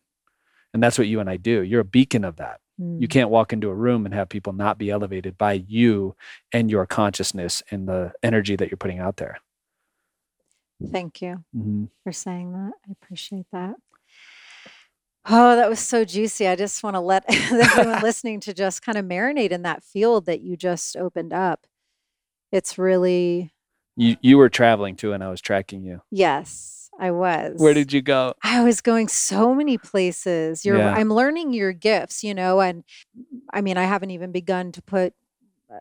and 0.73 0.81
that's 0.83 0.97
what 0.97 1.07
you 1.07 1.19
and 1.19 1.29
i 1.29 1.37
do 1.37 1.61
you're 1.63 1.81
a 1.81 1.85
beacon 1.85 2.23
of 2.23 2.35
that 2.37 2.59
you 2.97 3.07
Mm. 3.07 3.11
can't 3.11 3.29
walk 3.29 3.51
into 3.53 3.69
a 3.69 3.73
room 3.75 4.05
and 4.05 4.13
have 4.15 4.29
people 4.29 4.53
not 4.53 4.77
be 4.77 4.89
elevated 4.89 5.37
by 5.37 5.53
you 5.67 6.15
and 6.53 6.71
your 6.71 6.85
consciousness 6.85 7.61
and 7.71 7.87
the 7.87 8.13
energy 8.23 8.55
that 8.55 8.69
you're 8.71 8.77
putting 8.77 8.99
out 8.99 9.17
there 9.17 9.39
Thank 10.91 11.21
you 11.21 11.43
hmm 11.53 11.85
for 12.03 12.13
saying 12.13 12.53
that. 12.53 12.71
I 12.87 12.91
appreciate 12.93 13.45
that. 13.51 13.75
Oh, 15.25 15.55
that 15.57 15.69
was 15.69 15.79
so 15.81 16.05
juicy. 16.05 16.47
I 16.47 16.55
just 16.55 16.81
want 16.81 16.95
to 16.95 17.01
let 17.01 17.25
everyone 17.51 17.99
listening 18.01 18.39
to 18.41 18.53
just 18.53 18.81
kind 18.81 18.97
of 18.97 19.05
marinate 19.05 19.51
in 19.51 19.63
that 19.63 19.83
field 19.83 20.25
that 20.27 20.39
you 20.41 20.55
just 20.55 20.95
opened 20.95 21.33
up. 21.33 21.67
It's 22.53 22.77
really, 22.77 23.51
You 23.97 24.15
you 24.21 24.37
were 24.37 24.49
traveling 24.49 24.95
too, 24.95 25.11
and 25.11 25.21
I 25.23 25.29
was 25.29 25.41
tracking 25.41 25.83
you. 25.83 26.01
yes, 26.09 26.78
I 26.99 27.11
was. 27.11 27.59
Where 27.59 27.73
did 27.73 27.93
you 27.93 28.01
go? 28.01 28.33
I 28.43 28.63
was 28.63 28.81
going 28.81 29.07
so 29.07 29.55
many 29.55 29.77
places. 29.77 30.65
You're 30.65 30.77
Yeah. 30.77 30.93
I'm 30.93 31.09
learning 31.09 31.53
your 31.53 31.71
gifts, 31.73 32.23
you 32.23 32.33
know, 32.33 32.59
and 32.61 32.83
I 33.53 33.61
mean, 33.61 33.77
I 33.77 33.83
haven't 33.83 34.11
even 34.11 34.31
begun 34.31 34.71
to 34.73 34.81
put 34.81 35.13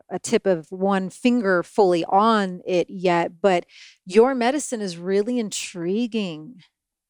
a- 0.09 0.19
tip 0.19 0.45
of 0.45 0.71
one 0.71 1.09
finger 1.09 1.63
fully 1.63 2.05
on 2.05 2.61
it 2.65 2.89
yet, 2.89 3.41
but 3.41 3.65
your 4.05 4.35
medicine 4.35 4.81
is 4.81 4.97
really 4.97 5.39
intriguing. 5.39 6.61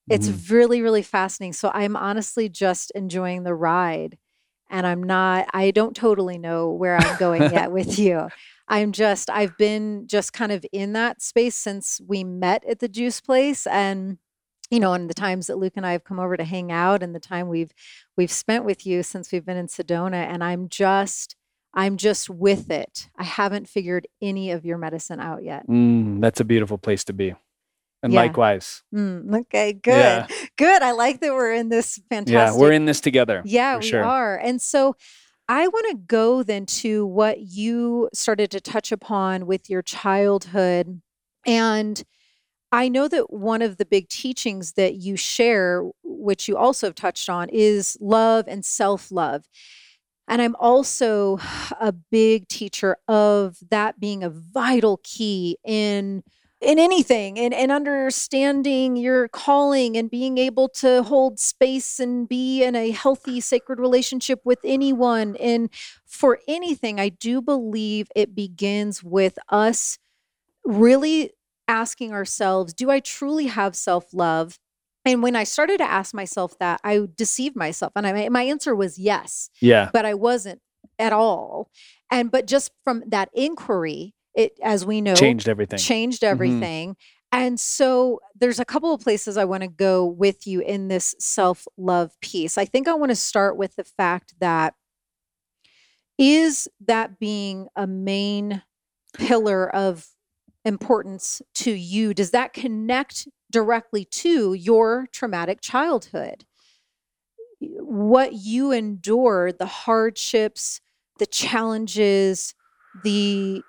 It's 0.10 0.28
Mhm. 0.28 0.50
really 0.52 0.82
really 0.82 1.04
fascinating. 1.04 1.54
So 1.54 1.72
I'm 1.74 1.96
honestly 1.96 2.50
just 2.50 2.92
enjoying 2.92 3.44
the 3.44 3.54
ride 3.56 4.18
and 4.70 4.86
I'm 4.86 5.04
not 5.04 5.48
I 5.54 5.72
don't 5.72 5.96
totally 5.96 6.38
know 6.38 6.70
where 6.70 6.98
I'm 6.98 7.18
going 7.18 7.42
yet 7.54 7.72
with 7.72 8.00
you. 8.00 8.30
I'm 8.68 8.92
just 8.92 9.30
I've 9.30 9.58
been 9.58 10.08
just 10.08 10.34
kind 10.34 10.52
of 10.52 10.66
in 10.72 10.94
that 10.94 11.22
space 11.22 11.56
since 11.56 12.00
we 12.08 12.24
met 12.24 12.64
at 12.66 12.80
the 12.80 12.88
juice 12.88 13.22
place 13.22 13.66
and 13.68 14.18
you 14.70 14.80
know, 14.80 14.94
and 14.94 15.10
the 15.10 15.16
times 15.16 15.48
that 15.48 15.58
Luke 15.58 15.74
and 15.78 15.86
I 15.86 15.94
have 15.94 16.04
come 16.04 16.20
over 16.20 16.38
to 16.38 16.44
hang 16.44 16.72
out 16.72 17.02
and 17.02 17.16
the 17.16 17.20
time 17.20 17.48
we've 17.48 17.74
we've 18.16 18.32
spent 18.32 18.66
with 18.66 18.86
you 18.86 19.04
since 19.04 19.32
we've 19.32 19.46
been 19.46 19.58
in 19.58 19.68
Sedona 19.68 20.26
and 20.26 20.44
I'm 20.44 20.70
just 20.70 21.36
I'm 21.74 21.98
just 21.98 22.30
with 22.30 22.72
it. 22.72 23.10
I 23.16 23.24
haven't 23.24 23.68
figured 23.68 24.08
any 24.22 24.52
of 24.52 24.66
your 24.66 24.78
medicine 24.78 25.20
out 25.20 25.44
yet. 25.44 25.68
Mm, 25.68 26.22
that's 26.22 26.40
a 26.40 26.46
beautiful 26.46 26.78
place 26.78 27.04
to 27.06 27.14
be. 27.14 27.36
And 28.02 28.14
Yeah. 28.14 28.22
likewise. 28.22 28.84
Mm, 28.94 29.42
okay, 29.42 29.74
good. 29.74 29.96
Yeah. 29.96 30.28
Good. 30.58 30.82
I 30.82 30.92
like 30.92 31.20
that 31.22 31.34
we're 31.34 31.54
in 31.54 31.70
this 31.70 32.00
fantastic 32.10 32.34
Yeah, 32.34 32.54
we're 32.56 32.72
in 32.72 32.86
this 32.86 33.02
together. 33.02 33.42
Yeah, 33.46 33.78
we 33.78 33.90
sure. 33.90 34.04
are. 34.04 34.38
And 34.38 34.62
so 34.62 34.96
I 35.48 35.68
want 35.68 35.88
to 35.90 35.98
go 35.98 36.44
then 36.44 36.66
to 36.68 37.06
what 37.06 37.40
you 37.42 38.10
started 38.14 38.52
to 38.52 38.62
touch 38.62 38.92
upon 38.92 39.48
with 39.48 39.70
your 39.70 39.82
childhood. 39.82 41.02
And 41.46 42.04
I 42.72 42.88
know 42.88 43.08
that 43.08 43.34
one 43.34 43.62
of 43.62 43.78
the 43.78 43.86
big 43.86 44.10
teachings 44.10 44.74
that 44.74 44.96
you 44.96 45.16
share, 45.18 45.84
which 46.04 46.48
you 46.48 46.56
also 46.56 46.88
have 46.88 46.96
touched 46.96 47.30
on, 47.30 47.50
is 47.50 47.98
love 48.00 48.46
and 48.48 48.64
self 48.64 49.12
love. 49.12 49.46
And 50.28 50.42
I'm 50.42 50.56
also 50.58 51.40
a 51.82 51.92
big 51.92 52.48
teacher 52.48 52.98
of 53.08 53.58
that 53.72 54.00
being 54.00 54.24
a 54.24 54.30
vital 54.30 55.00
key 55.04 55.58
in 55.66 56.24
in 56.62 56.78
anything 56.78 57.40
and, 57.40 57.54
and 57.54 57.72
understanding 57.72 58.98
your 58.98 59.28
calling 59.30 59.96
and 59.96 60.12
being 60.12 60.38
able 60.38 60.68
to 60.68 61.04
hold 61.04 61.40
space 61.40 62.00
and 62.00 62.28
be 62.28 62.64
in 62.64 62.76
a 62.76 62.92
healthy 62.92 63.40
sacred 63.40 63.80
relationship 63.80 64.42
with 64.44 64.60
anyone 64.64 65.36
and 65.38 65.70
for 66.06 66.40
anything 66.48 67.00
i 67.00 67.08
do 67.10 67.42
believe 67.42 68.08
it 68.16 68.36
begins 68.36 69.02
with 69.04 69.38
us 69.50 69.98
really 70.66 71.32
asking 71.68 72.12
ourselves 72.12 72.74
do 72.74 72.90
i 72.90 73.00
truly 73.00 73.48
have 73.48 73.76
self-love 73.76 74.60
and 75.06 75.24
when 75.24 75.36
i 75.36 75.46
started 75.46 75.78
to 75.78 75.90
ask 75.90 76.14
myself 76.14 76.58
that 76.60 76.82
i 76.84 77.00
deceived 77.16 77.56
myself 77.56 77.94
and 77.96 78.06
I, 78.06 78.28
my 78.30 78.44
answer 78.44 78.76
was 78.76 79.00
yes 79.00 79.50
Yeah. 79.62 79.90
but 79.94 80.06
I 80.06 80.14
wasn't 80.14 80.62
at 80.98 81.14
all. 81.14 81.70
And 82.12 82.30
but 82.32 82.46
just 82.46 82.72
from 82.84 83.04
that 83.08 83.30
inquiry, 83.34 84.14
it 84.40 84.58
as 84.64 84.86
we 84.86 85.02
know 85.02 85.16
Changed 85.16 85.50
everything. 85.50 85.78
changed 85.78 86.22
mm-hmm. 86.22 86.32
everything. 86.32 86.96
And 87.32 87.60
so 87.60 88.22
there's 88.36 88.60
a 88.60 88.66
couple 88.66 88.94
of 88.94 89.02
places 89.02 89.38
I 89.38 89.46
want 89.46 89.62
to 89.62 89.70
go 89.70 90.06
with 90.06 90.48
you 90.48 90.62
in 90.62 90.88
this 90.88 91.14
self-love 91.20 92.20
piece. 92.22 92.58
I 92.58 92.66
think 92.66 92.88
I 92.88 92.94
want 92.94 93.12
to 93.12 93.16
start 93.16 93.56
with 93.56 93.76
the 93.76 93.84
fact 93.84 94.34
that 94.40 94.74
is 96.18 96.68
that 96.86 97.20
being 97.20 97.68
a 97.76 97.86
main 97.86 98.64
pillar 99.14 99.70
of 99.70 100.08
importance 100.66 101.42
to 101.56 101.72
you? 101.72 102.14
Does 102.14 102.32
that 102.32 102.54
connect 102.54 103.28
directly 103.52 104.06
to 104.06 104.54
your 104.54 105.08
traumatic 105.12 105.62
childhood? 105.62 106.46
What 107.60 108.34
you 108.34 108.72
endured, 108.72 109.60
the 109.60 109.66
hardships, 109.66 110.82
the 111.20 111.26
challenges, 111.26 112.54
the 113.04 113.62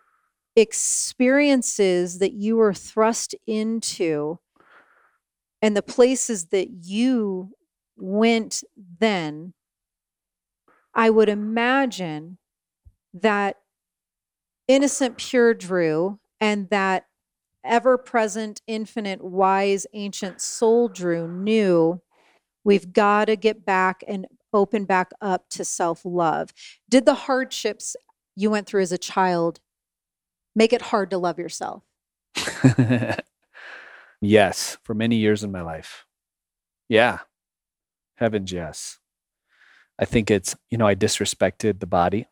experiences 0.56 2.18
that 2.18 2.32
you 2.32 2.56
were 2.56 2.74
thrust 2.74 3.34
into, 3.46 4.38
and 5.62 5.76
the 5.76 5.82
places 5.82 6.46
that 6.46 6.68
you 6.84 7.50
went 7.96 8.64
then, 8.98 9.52
I 10.94 11.10
would 11.10 11.28
imagine 11.28 12.38
that 13.14 13.58
innocent, 14.66 15.16
pure 15.16 15.54
Drew 15.54 16.18
and 16.40 16.68
that 16.70 17.06
ever 17.64 17.98
present, 17.98 18.62
infinite, 18.66 19.22
wise, 19.22 19.86
ancient 19.92 20.40
soul 20.40 20.88
Drew 20.88 21.28
knew 21.28 22.00
we've 22.64 22.92
got 22.92 23.26
to 23.26 23.36
get 23.36 23.64
back 23.64 24.02
and 24.08 24.26
open 24.52 24.84
back 24.84 25.10
up 25.20 25.48
to 25.50 25.64
self 25.64 26.02
love. 26.04 26.50
Did 26.88 27.04
the 27.04 27.14
hardships 27.14 27.96
you 28.34 28.50
went 28.50 28.66
through 28.66 28.82
as 28.82 28.92
a 28.92 28.98
child 28.98 29.60
make 30.54 30.72
it 30.72 30.82
hard 30.82 31.10
to 31.10 31.18
love 31.18 31.38
yourself? 31.38 31.82
yes, 34.20 34.78
for 34.82 34.94
many 34.94 35.16
years 35.16 35.44
in 35.44 35.52
my 35.52 35.62
life. 35.62 36.06
Yeah. 36.88 37.20
Heavens, 38.16 38.52
yes. 38.52 38.98
I 39.98 40.04
think 40.04 40.30
it's, 40.30 40.56
you 40.70 40.78
know, 40.78 40.86
I 40.86 40.94
disrespected 40.94 41.80
the 41.80 41.86
body. 41.86 42.26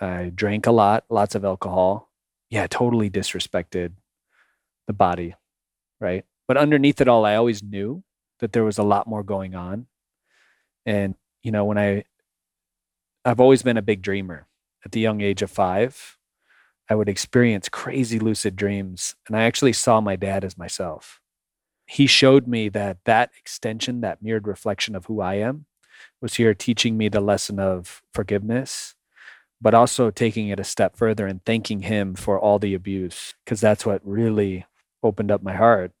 I 0.00 0.30
drank 0.34 0.66
a 0.66 0.72
lot, 0.72 1.04
lots 1.08 1.34
of 1.34 1.44
alcohol. 1.44 2.10
Yeah, 2.50 2.66
totally 2.68 3.10
disrespected 3.10 3.92
the 4.86 4.92
body. 4.92 5.34
Right. 6.00 6.24
But 6.46 6.56
underneath 6.56 7.00
it 7.00 7.08
all, 7.08 7.24
I 7.24 7.36
always 7.36 7.62
knew 7.62 8.04
that 8.40 8.52
there 8.52 8.64
was 8.64 8.78
a 8.78 8.82
lot 8.82 9.06
more 9.06 9.22
going 9.22 9.54
on. 9.54 9.86
And, 10.84 11.14
you 11.42 11.50
know, 11.50 11.64
when 11.64 11.78
I, 11.78 12.04
I've 13.24 13.40
always 13.40 13.62
been 13.62 13.76
a 13.76 13.82
big 13.82 14.02
dreamer. 14.02 14.46
At 14.84 14.92
the 14.92 15.00
young 15.00 15.20
age 15.20 15.42
of 15.42 15.50
five, 15.50 16.15
I 16.88 16.94
would 16.94 17.08
experience 17.08 17.68
crazy 17.68 18.18
lucid 18.18 18.56
dreams. 18.56 19.16
And 19.26 19.36
I 19.36 19.42
actually 19.42 19.72
saw 19.72 20.00
my 20.00 20.16
dad 20.16 20.44
as 20.44 20.56
myself. 20.56 21.20
He 21.86 22.06
showed 22.06 22.46
me 22.46 22.68
that 22.70 22.98
that 23.04 23.30
extension, 23.38 24.00
that 24.00 24.22
mirrored 24.22 24.46
reflection 24.46 24.94
of 24.94 25.06
who 25.06 25.20
I 25.20 25.34
am, 25.34 25.66
was 26.20 26.34
here 26.34 26.54
teaching 26.54 26.96
me 26.96 27.08
the 27.08 27.20
lesson 27.20 27.58
of 27.58 28.02
forgiveness, 28.12 28.94
but 29.60 29.74
also 29.74 30.10
taking 30.10 30.48
it 30.48 30.60
a 30.60 30.64
step 30.64 30.96
further 30.96 31.26
and 31.26 31.44
thanking 31.44 31.82
him 31.82 32.14
for 32.14 32.38
all 32.38 32.58
the 32.58 32.74
abuse, 32.74 33.34
because 33.44 33.60
that's 33.60 33.86
what 33.86 34.00
really 34.04 34.66
opened 35.02 35.30
up 35.30 35.42
my 35.42 35.54
heart 35.54 35.92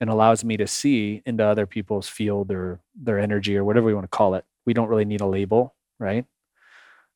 and 0.00 0.10
allows 0.10 0.44
me 0.44 0.56
to 0.56 0.66
see 0.66 1.22
into 1.24 1.44
other 1.44 1.66
people's 1.66 2.08
field 2.08 2.50
or 2.50 2.80
their 2.94 3.18
energy 3.18 3.56
or 3.56 3.64
whatever 3.64 3.86
we 3.86 3.94
want 3.94 4.04
to 4.04 4.16
call 4.16 4.34
it. 4.34 4.44
We 4.66 4.74
don't 4.74 4.88
really 4.88 5.04
need 5.04 5.20
a 5.20 5.26
label, 5.26 5.74
right? 5.98 6.24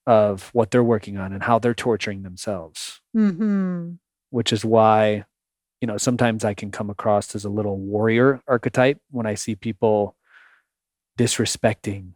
Of 0.07 0.51
what 0.53 0.71
they're 0.71 0.85
working 0.85 1.17
on 1.17 1.33
and 1.33 1.43
how 1.43 1.59
they're 1.59 1.75
torturing 1.75 2.23
themselves 2.23 3.01
Mm-hmm. 3.17 3.95
which 4.31 4.53
is 4.53 4.65
why 4.65 5.25
you 5.81 5.87
know 5.89 5.97
sometimes 5.99 6.45
i 6.45 6.55
can 6.55 6.71
come 6.71 6.91
across 6.91 7.35
as 7.35 7.45
a 7.45 7.51
little 7.51 7.77
warrior 7.77 8.41
archetype 8.47 9.01
when 9.11 9.27
i 9.27 9.35
see 9.35 9.55
people 9.57 10.15
disrespecting 11.19 12.13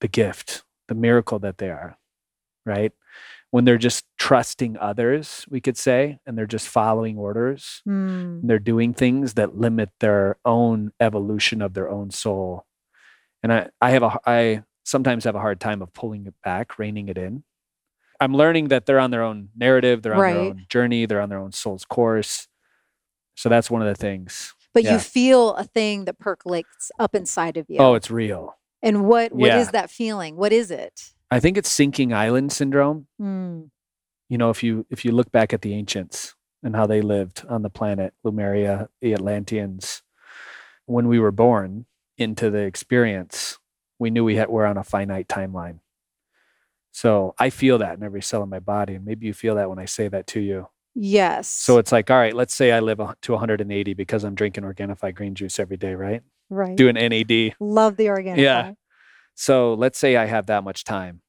the 0.00 0.08
gift 0.08 0.64
the 0.88 0.94
miracle 0.94 1.38
that 1.38 1.58
they 1.58 1.70
are 1.70 1.96
right 2.66 2.92
when 3.50 3.64
they're 3.64 3.78
just 3.78 4.04
trusting 4.18 4.76
others 4.78 5.46
we 5.48 5.60
could 5.60 5.76
say 5.76 6.18
and 6.26 6.36
they're 6.36 6.46
just 6.46 6.68
following 6.68 7.16
orders 7.18 7.82
Mm. 7.86 8.40
and 8.40 8.50
they're 8.50 8.58
doing 8.58 8.92
things 8.94 9.34
that 9.34 9.56
limit 9.56 9.90
their 10.00 10.36
own 10.44 10.92
evolution 11.00 11.62
of 11.62 11.74
their 11.74 11.88
own 11.88 12.10
soul 12.10 12.66
and 13.42 13.52
i 13.52 13.68
i 13.80 13.90
have 13.90 14.02
a 14.02 14.18
i 14.26 14.62
sometimes 14.84 15.24
have 15.24 15.34
a 15.34 15.40
hard 15.40 15.60
time 15.60 15.82
of 15.82 15.92
pulling 15.92 16.26
it 16.26 16.34
back 16.44 16.78
reining 16.78 17.08
it 17.08 17.16
in 17.18 17.42
i'm 18.20 18.34
learning 18.34 18.68
that 18.68 18.86
they're 18.86 18.98
on 19.00 19.10
their 19.10 19.22
own 19.22 19.48
narrative 19.56 20.02
they're 20.02 20.14
on 20.14 20.20
their 20.20 20.40
own 20.50 20.66
journey 20.68 21.06
they're 21.06 21.20
on 21.20 21.28
their 21.28 21.38
own 21.38 21.52
soul's 21.52 21.84
course 21.84 22.48
so 23.34 23.48
that's 23.48 23.70
one 23.70 23.80
of 23.82 23.88
the 23.88 23.94
things 23.94 24.54
But 24.74 24.84
Yeah. 24.84 24.94
you 24.94 24.98
feel 24.98 25.54
a 25.54 25.64
thing 25.64 26.04
that 26.06 26.18
percolates 26.18 26.90
up 26.98 27.14
inside 27.14 27.56
of 27.56 27.66
you. 27.68 27.78
oh 27.78 27.94
it's 27.94 28.10
real 28.10 28.56
and 28.82 29.06
what 29.06 29.32
what 29.32 29.52
is 29.52 29.66
Yeah. 29.68 29.70
that 29.72 29.90
feeling? 29.90 30.36
What 30.36 30.52
is 30.52 30.70
it? 30.70 31.12
i 31.30 31.38
think 31.40 31.56
it's 31.56 31.70
sinking 31.70 32.12
island 32.12 32.52
syndrome 32.52 33.06
Mm. 33.20 33.70
you 34.28 34.38
know 34.38 34.50
if 34.50 34.62
you 34.62 34.86
if 34.90 35.04
you 35.04 35.12
look 35.12 35.30
back 35.32 35.52
at 35.52 35.62
the 35.62 35.74
ancients 35.74 36.34
and 36.64 36.76
how 36.76 36.86
they 36.86 37.00
lived 37.00 37.44
on 37.48 37.62
the 37.62 37.70
planet 37.70 38.14
Lemuria, 38.22 38.88
the 39.00 39.14
Atlanteans, 39.14 40.02
when 40.86 41.08
we 41.08 41.18
were 41.18 41.32
born 41.32 41.86
into 42.16 42.50
the 42.50 42.60
experience, 42.60 43.58
we 44.02 44.10
knew 44.10 44.24
we 44.24 44.36
had 44.36 44.48
we're 44.48 44.66
on 44.66 44.76
a 44.76 44.84
finite 44.84 45.28
timeline. 45.28 45.78
So 46.90 47.34
I 47.38 47.48
feel 47.48 47.78
that 47.78 47.96
in 47.96 48.02
every 48.02 48.20
cell 48.20 48.42
in 48.42 48.50
my 48.50 48.58
body, 48.58 48.94
and 48.94 49.04
maybe 49.04 49.26
you 49.26 49.32
feel 49.32 49.54
that 49.54 49.70
when 49.70 49.78
I 49.78 49.86
say 49.86 50.08
that 50.08 50.26
to 50.28 50.40
you. 50.40 50.68
Yes. 50.94 51.48
So 51.48 51.78
it's 51.78 51.90
like, 51.90 52.10
all 52.10 52.18
right, 52.18 52.34
let's 52.34 52.52
say 52.52 52.70
I 52.72 52.80
live 52.80 52.98
to 52.98 53.32
180 53.32 53.94
because 53.94 54.24
I'm 54.24 54.34
drinking 54.34 54.64
Organifi 54.64 55.14
green 55.14 55.34
juice 55.34 55.58
every 55.58 55.78
day, 55.78 55.94
right? 55.94 56.22
right. 56.50 56.76
Doing 56.76 56.96
NAD. 56.96 57.54
Love 57.60 57.96
the 57.96 58.10
organic. 58.10 58.42
Yeah. 58.42 58.72
So 59.34 59.72
let's 59.74 59.98
say 59.98 60.16
I 60.16 60.26
have 60.26 60.46
that 60.46 60.64
much 60.64 60.84
time. 60.84 61.22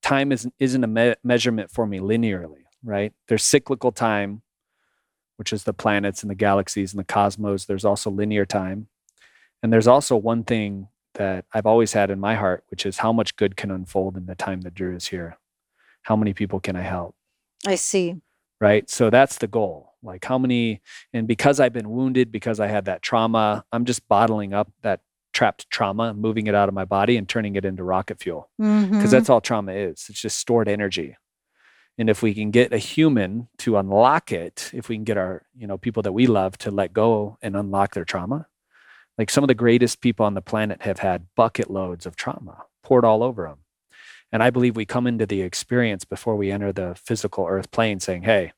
Time 0.00 0.30
isn't 0.30 0.54
isn't 0.60 0.84
a 0.84 0.86
me- 0.86 1.16
measurement 1.24 1.70
for 1.72 1.86
me 1.86 1.98
linearly, 1.98 2.62
right? 2.84 3.12
There's 3.26 3.42
cyclical 3.42 3.90
time, 3.90 4.42
which 5.36 5.52
is 5.52 5.64
the 5.64 5.72
planets 5.72 6.22
and 6.22 6.30
the 6.30 6.36
galaxies 6.36 6.92
and 6.92 7.00
the 7.00 7.04
cosmos. 7.04 7.64
There's 7.64 7.84
also 7.84 8.10
linear 8.10 8.46
time, 8.46 8.86
and 9.60 9.72
there's 9.72 9.88
also 9.88 10.16
one 10.16 10.44
thing 10.44 10.86
that 11.18 11.44
I've 11.52 11.66
always 11.66 11.92
had 11.92 12.10
in 12.10 12.18
my 12.18 12.34
heart, 12.34 12.64
which 12.70 12.86
is 12.86 12.98
how 12.98 13.12
much 13.12 13.36
good 13.36 13.56
can 13.56 13.70
unfold 13.70 14.16
in 14.16 14.26
the 14.26 14.34
time 14.34 14.62
that 14.62 14.74
Drew 14.74 14.96
is 14.96 15.08
here. 15.08 15.36
How 16.02 16.16
many 16.16 16.32
people 16.32 16.58
can 16.60 16.74
I 16.76 16.82
help? 16.82 17.14
I 17.66 17.74
see. 17.74 18.16
right? 18.60 18.88
So 18.88 19.10
that's 19.10 19.38
the 19.38 19.46
goal. 19.46 19.92
Like 20.02 20.24
how 20.24 20.38
many, 20.38 20.80
and 21.12 21.26
because 21.28 21.60
I've 21.60 21.72
been 21.72 21.90
wounded, 21.90 22.32
because 22.32 22.58
I 22.60 22.68
had 22.68 22.84
that 22.86 23.02
trauma, 23.02 23.64
I'm 23.72 23.84
just 23.84 24.08
bottling 24.08 24.52
up 24.54 24.72
that 24.82 25.00
trapped 25.32 25.68
trauma, 25.70 26.14
moving 26.14 26.46
it 26.46 26.54
out 26.54 26.68
of 26.68 26.74
my 26.74 26.84
body 26.84 27.16
and 27.16 27.28
turning 27.28 27.56
it 27.56 27.64
into 27.64 27.82
rocket 27.84 28.18
fuel. 28.20 28.48
Because 28.56 29.10
Mhm. 29.10 29.10
that's 29.10 29.28
all 29.30 29.40
trauma 29.40 29.72
is. 29.72 30.06
It's 30.08 30.20
just 30.22 30.38
stored 30.38 30.68
energy. 30.68 31.16
And 31.98 32.08
if 32.08 32.22
we 32.22 32.32
can 32.32 32.50
get 32.52 32.72
a 32.72 32.78
human 32.78 33.48
to 33.58 33.76
unlock 33.76 34.30
it, 34.30 34.70
if 34.72 34.88
we 34.88 34.94
can 34.96 35.04
get 35.04 35.16
our, 35.18 35.42
you 35.56 35.66
know, 35.66 35.76
people 35.78 36.02
that 36.04 36.12
we 36.12 36.26
love 36.28 36.56
to 36.58 36.70
let 36.70 36.92
go 36.92 37.38
and 37.42 37.56
unlock 37.56 37.94
their 37.94 38.04
trauma, 38.04 38.46
Like 39.18 39.30
some 39.30 39.44
of 39.44 39.48
the 39.48 39.54
greatest 39.54 40.00
people 40.00 40.24
on 40.24 40.34
the 40.34 40.40
planet 40.40 40.82
have 40.82 41.00
had 41.00 41.26
bucket 41.34 41.68
loads 41.68 42.06
of 42.06 42.16
trauma 42.16 42.64
poured 42.82 43.04
all 43.04 43.22
over 43.22 43.48
them. 43.48 43.58
And 44.30 44.42
I 44.42 44.50
believe 44.50 44.76
we 44.76 44.86
come 44.86 45.06
into 45.06 45.26
the 45.26 45.42
experience 45.42 46.04
before 46.04 46.36
we 46.36 46.50
enter 46.52 46.72
the 46.72 46.94
physical 46.94 47.46
earth 47.46 47.70
plane 47.70 47.98
saying, 47.98 48.22
hey, 48.22 48.52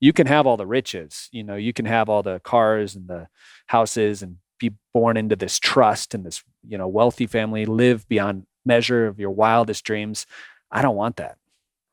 you 0.00 0.12
can 0.12 0.26
have 0.26 0.46
all 0.46 0.56
the 0.56 0.66
riches, 0.66 1.28
you 1.30 1.44
know, 1.44 1.54
you 1.54 1.72
can 1.72 1.84
have 1.84 2.08
all 2.08 2.22
the 2.22 2.40
cars 2.40 2.96
and 2.96 3.06
the 3.06 3.28
houses 3.66 4.22
and 4.22 4.38
be 4.58 4.72
born 4.94 5.16
into 5.16 5.36
this 5.36 5.58
trust 5.58 6.14
and 6.14 6.24
this, 6.24 6.42
you 6.66 6.78
know, 6.78 6.88
wealthy 6.88 7.26
family, 7.26 7.66
live 7.66 8.08
beyond 8.08 8.46
measure 8.64 9.06
of 9.06 9.20
your 9.20 9.30
wildest 9.30 9.84
dreams. 9.84 10.26
I 10.70 10.82
don't 10.82 10.96
want 10.96 11.16
that, 11.16 11.36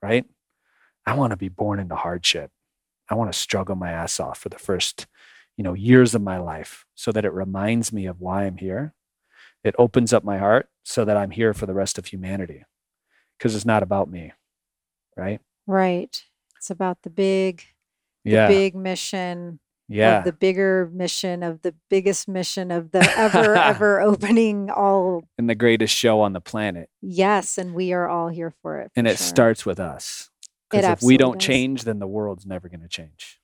right? 0.02 0.26
I 1.06 1.16
want 1.16 1.32
to 1.32 1.38
be 1.38 1.50
born 1.50 1.80
into 1.80 1.96
hardship. 1.96 2.52
I 3.10 3.16
want 3.16 3.32
to 3.32 3.38
struggle 3.38 3.76
my 3.76 3.92
ass 3.92 4.20
off 4.20 4.40
for 4.40 4.50
the 4.50 4.60
first, 4.60 5.08
you 5.60 5.64
know, 5.64 5.74
years 5.74 6.16
of 6.16 6.22
my 6.22 6.38
life 6.38 6.86
so 6.96 7.12
that 7.12 7.26
it 7.26 7.34
reminds 7.34 7.92
me 7.92 8.06
of 8.06 8.22
why 8.22 8.46
I'm 8.46 8.56
here. 8.56 8.94
It 9.62 9.76
opens 9.78 10.14
up 10.14 10.24
my 10.24 10.38
heart 10.38 10.70
so 10.86 11.04
that 11.04 11.18
I'm 11.18 11.32
here 11.32 11.54
for 11.54 11.66
the 11.66 11.74
rest 11.74 11.98
of 11.98 12.06
humanity 12.06 12.64
because 13.38 13.54
it's 13.58 13.66
not 13.66 13.84
about 13.84 14.10
me, 14.10 14.32
right? 15.18 15.42
Right. 15.68 16.24
It's 16.56 16.70
about 16.70 17.00
the 17.02 17.10
big, 17.10 17.66
the 18.24 18.32
Yeah. 18.32 18.48
big 18.48 18.74
mission 18.74 19.60
yeah. 19.90 20.20
of 20.20 20.24
the 20.24 20.32
bigger 20.32 20.90
mission 20.94 21.44
of 21.44 21.62
the 21.62 21.76
biggest 21.90 22.30
mission 22.30 22.72
of 22.72 22.92
the 22.92 23.00
ever, 23.18 23.54
ever 23.58 24.00
opening 24.00 24.70
all. 24.70 25.26
and 25.38 25.50
the 25.50 25.56
greatest 25.56 25.94
show 25.94 26.22
on 26.22 26.32
the 26.32 26.40
planet. 26.40 26.90
Yes. 27.02 27.58
And 27.58 27.74
we 27.74 27.92
are 27.92 28.08
all 28.08 28.30
here 28.30 28.54
for 28.62 28.80
it. 28.80 28.94
And 28.96 29.08
it 29.08 29.18
sure. 29.18 29.28
starts 29.28 29.66
with 29.66 29.82
us. 29.82 30.30
Because 30.72 30.86
if 30.86 31.02
we 31.02 31.18
don't 31.18 31.38
does. 31.38 31.46
change, 31.46 31.84
then 31.84 32.00
the 32.00 32.08
world's 32.08 32.46
never 32.46 32.70
going 32.70 32.80
to 32.80 32.88
change. 32.88 33.39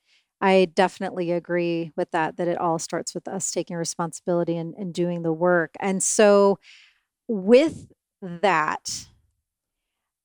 I 0.45 0.65
definitely 0.75 1.31
agree 1.31 1.91
with 1.97 2.11
that, 2.11 2.37
that 2.37 2.47
it 2.47 2.59
all 2.59 2.77
starts 2.77 3.15
with 3.15 3.27
us 3.27 3.49
taking 3.49 3.75
responsibility 3.77 4.57
and, 4.57 4.75
and 4.75 4.93
doing 4.93 5.23
the 5.23 5.33
work. 5.33 5.71
And 5.79 6.03
so, 6.03 6.59
with 7.27 7.91
that, 8.21 9.07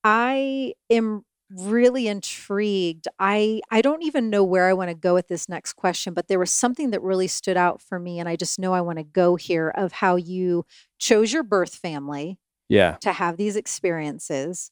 I 0.05 0.75
am 0.89 1.25
really 1.51 2.07
intrigued. 2.07 3.09
I 3.19 3.61
I 3.71 3.83
don't 3.83 4.03
even 4.03 4.31
know 4.31 4.45
where 4.45 4.69
I 4.69 4.73
want 4.73 4.89
to 4.91 4.95
go 4.95 5.15
with 5.15 5.29
this 5.29 5.49
next 5.49 5.75
question, 5.75 6.15
but 6.15 6.29
there 6.29 6.39
was 6.39 6.51
something 6.51 6.91
that 6.91 7.03
really 7.03 7.27
stood 7.27 7.57
out 7.57 7.83
for 7.83 7.99
me 7.99 8.19
and 8.21 8.29
I 8.29 8.37
just 8.37 8.59
know 8.59 8.73
I 8.73 8.81
want 8.81 8.99
to 8.99 9.05
go 9.05 9.37
here 9.37 9.69
of 9.71 9.93
how 9.93 10.17
you 10.17 10.65
chose 10.99 11.33
your 11.33 11.43
birth 11.43 11.75
family 11.75 12.39
Yeah. 12.69 12.97
to 13.03 13.13
have 13.13 13.37
these 13.37 13.57
experiences 13.57 14.71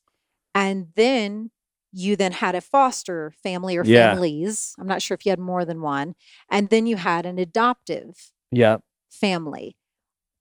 and 0.54 0.88
then 0.96 1.50
you 1.92 2.16
then 2.16 2.32
had 2.32 2.54
a 2.54 2.60
foster 2.60 3.32
family 3.42 3.76
or 3.76 3.84
Yeah. 3.84 4.10
families. 4.10 4.74
I'm 4.78 4.86
not 4.86 5.02
sure 5.02 5.14
if 5.14 5.24
you 5.24 5.30
had 5.30 5.38
more 5.38 5.64
than 5.64 5.80
one. 5.80 6.14
And 6.50 6.68
then 6.68 6.86
you 6.86 6.96
had 6.96 7.24
an 7.26 7.38
adoptive 7.38 8.30
Yeah. 8.50 8.78
family. 9.10 9.76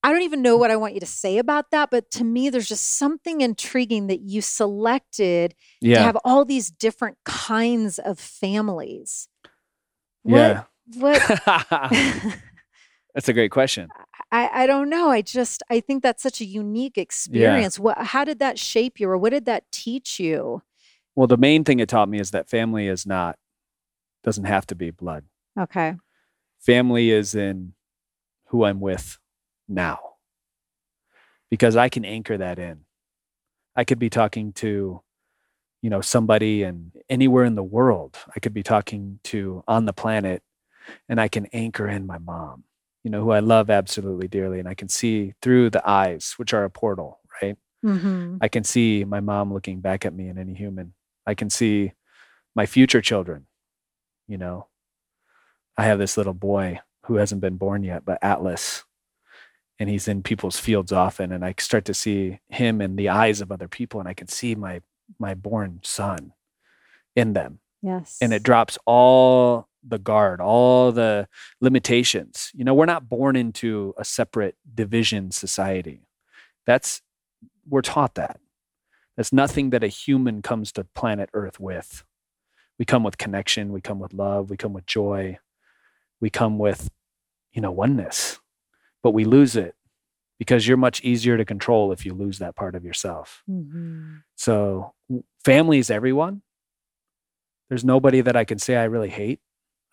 I 0.03 0.11
don't 0.11 0.21
even 0.21 0.41
know 0.41 0.55
what 0.57 0.71
I 0.71 0.75
want 0.77 0.93
you 0.93 0.99
to 1.01 1.05
say 1.05 1.37
about 1.37 1.71
that, 1.71 1.89
but 1.89 2.09
to 2.11 2.23
me, 2.23 2.49
there's 2.49 2.69
just 2.69 2.97
something 2.97 3.41
intriguing 3.41 4.07
that 4.07 4.21
you 4.21 4.41
selected 4.41 5.53
to 5.81 6.03
have 6.03 6.17
all 6.23 6.45
these 6.45 6.69
different 6.69 7.17
kinds 7.25 7.97
of 7.99 8.19
families. 8.19 9.27
Yeah. 10.23 10.63
What? 10.95 11.21
That's 13.13 13.27
a 13.27 13.33
great 13.33 13.51
question. 13.51 13.89
I, 14.31 14.49
I 14.53 14.67
don't 14.67 14.89
know. 14.89 15.09
I 15.09 15.21
just 15.21 15.63
I 15.69 15.79
think 15.79 16.03
that's 16.03 16.21
such 16.21 16.39
a 16.41 16.45
unique 16.45 16.97
experience. 16.97 17.79
What? 17.79 17.97
How 17.97 18.23
did 18.23 18.39
that 18.39 18.59
shape 18.59 18.99
you, 18.99 19.09
or 19.09 19.17
what 19.17 19.31
did 19.31 19.45
that 19.45 19.63
teach 19.71 20.19
you? 20.19 20.61
Well, 21.17 21.25
the 21.25 21.35
main 21.35 21.63
thing 21.63 21.79
it 21.79 21.89
taught 21.89 22.09
me 22.09 22.19
is 22.19 22.29
that 22.29 22.47
family 22.47 22.87
is 22.87 23.07
not, 23.07 23.39
doesn't 24.23 24.43
have 24.43 24.67
to 24.67 24.75
be 24.75 24.91
blood. 24.91 25.23
Okay. 25.59 25.95
Family 26.59 27.09
is 27.09 27.33
in 27.33 27.73
who 28.49 28.63
I'm 28.63 28.79
with 28.79 29.17
now. 29.67 29.97
Because 31.49 31.75
I 31.75 31.89
can 31.89 32.05
anchor 32.05 32.37
that 32.37 32.59
in. 32.59 32.81
I 33.75 33.83
could 33.83 33.97
be 33.97 34.11
talking 34.11 34.53
to, 34.53 35.01
you 35.81 35.89
know, 35.89 36.01
somebody 36.01 36.61
and 36.61 36.91
anywhere 37.09 37.45
in 37.45 37.55
the 37.55 37.63
world. 37.63 38.15
I 38.35 38.39
could 38.39 38.53
be 38.53 38.61
talking 38.61 39.19
to 39.23 39.63
on 39.67 39.85
the 39.85 39.93
planet 39.93 40.43
and 41.09 41.19
I 41.19 41.29
can 41.29 41.47
anchor 41.47 41.87
in 41.87 42.05
my 42.05 42.19
mom, 42.19 42.63
you 43.03 43.09
know, 43.09 43.23
who 43.23 43.31
I 43.31 43.39
love 43.39 43.71
absolutely 43.71 44.27
dearly. 44.27 44.59
And 44.59 44.69
I 44.69 44.75
can 44.75 44.87
see 44.87 45.33
through 45.41 45.71
the 45.71 45.89
eyes, 45.89 46.35
which 46.37 46.53
are 46.53 46.63
a 46.63 46.69
portal, 46.69 47.21
right? 47.41 47.57
Mm-hmm. 47.83 48.37
I 48.39 48.49
can 48.49 48.63
see 48.63 49.03
my 49.03 49.19
mom 49.19 49.51
looking 49.51 49.81
back 49.81 50.05
at 50.05 50.13
me 50.13 50.29
in 50.29 50.37
any 50.37 50.53
human. 50.53 50.93
I 51.27 51.35
can 51.35 51.51
see 51.51 51.91
my 52.55 52.65
future 52.65 53.01
children. 53.01 53.45
You 54.27 54.37
know, 54.37 54.67
I 55.77 55.83
have 55.85 55.99
this 55.99 56.17
little 56.17 56.33
boy 56.33 56.79
who 57.03 57.17
hasn't 57.17 57.41
been 57.41 57.57
born 57.57 57.83
yet, 57.83 58.03
but 58.03 58.17
Atlas, 58.23 58.83
and 59.77 59.89
he's 59.89 60.07
in 60.07 60.23
people's 60.23 60.59
fields 60.59 60.91
often. 60.91 61.31
And 61.31 61.45
I 61.45 61.53
start 61.59 61.85
to 61.85 61.93
see 61.93 62.39
him 62.49 62.81
in 62.81 62.95
the 62.95 63.09
eyes 63.09 63.41
of 63.41 63.51
other 63.51 63.67
people, 63.67 63.99
and 63.99 64.09
I 64.09 64.13
can 64.13 64.27
see 64.27 64.55
my 64.55 64.81
my 65.19 65.33
born 65.33 65.79
son 65.83 66.33
in 67.15 67.33
them. 67.33 67.59
Yes. 67.81 68.17
And 68.21 68.33
it 68.33 68.43
drops 68.43 68.77
all 68.85 69.69
the 69.83 69.99
guard, 69.99 70.41
all 70.41 70.91
the 70.91 71.27
limitations. 71.61 72.51
You 72.53 72.65
know, 72.65 72.73
we're 72.73 72.85
not 72.85 73.07
born 73.07 73.35
into 73.35 73.93
a 73.97 74.03
separate 74.03 74.55
division 74.73 75.31
society. 75.31 76.01
That's 76.65 77.01
we're 77.69 77.81
taught 77.81 78.15
that. 78.15 78.39
That's 79.17 79.33
nothing 79.33 79.71
that 79.71 79.83
a 79.83 79.87
human 79.87 80.41
comes 80.41 80.71
to 80.73 80.83
planet 80.83 81.29
Earth 81.33 81.59
with. 81.59 82.03
We 82.79 82.85
come 82.85 83.03
with 83.03 83.17
connection, 83.17 83.73
we 83.73 83.81
come 83.81 83.99
with 83.99 84.13
love, 84.13 84.51
we 84.51 84.57
come 84.57 84.73
with 84.73 84.85
joy, 84.85 85.39
we 86.21 86.29
come 86.29 86.59
with, 86.59 86.91
you 87.51 87.61
know, 87.61 87.71
oneness. 87.71 88.39
But 89.01 89.11
we 89.11 89.25
lose 89.25 89.55
it 89.55 89.75
because 90.37 90.67
you're 90.67 90.77
much 90.77 91.01
easier 91.01 91.37
to 91.37 91.45
control 91.45 91.91
if 91.91 92.05
you 92.05 92.13
lose 92.13 92.37
that 92.37 92.55
part 92.55 92.75
of 92.75 92.85
yourself. 92.85 93.43
Mhm. 93.49 94.21
So, 94.35 94.93
family 95.43 95.79
is 95.79 95.89
everyone. 95.89 96.43
There's 97.69 97.83
nobody 97.83 98.21
that 98.21 98.35
I 98.35 98.45
can 98.45 98.59
say 98.59 98.75
I 98.75 98.83
really 98.83 99.09
hate 99.09 99.39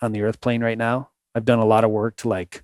on 0.03 0.13
the 0.13 0.23
earth 0.23 0.41
plane 0.41 0.63
right 0.63 0.79
now. 0.79 1.11
I've 1.35 1.47
done 1.47 1.59
a 1.59 1.65
lot 1.65 1.85
of 1.85 1.91
work 1.91 2.17
to 2.17 2.29
like, 2.29 2.63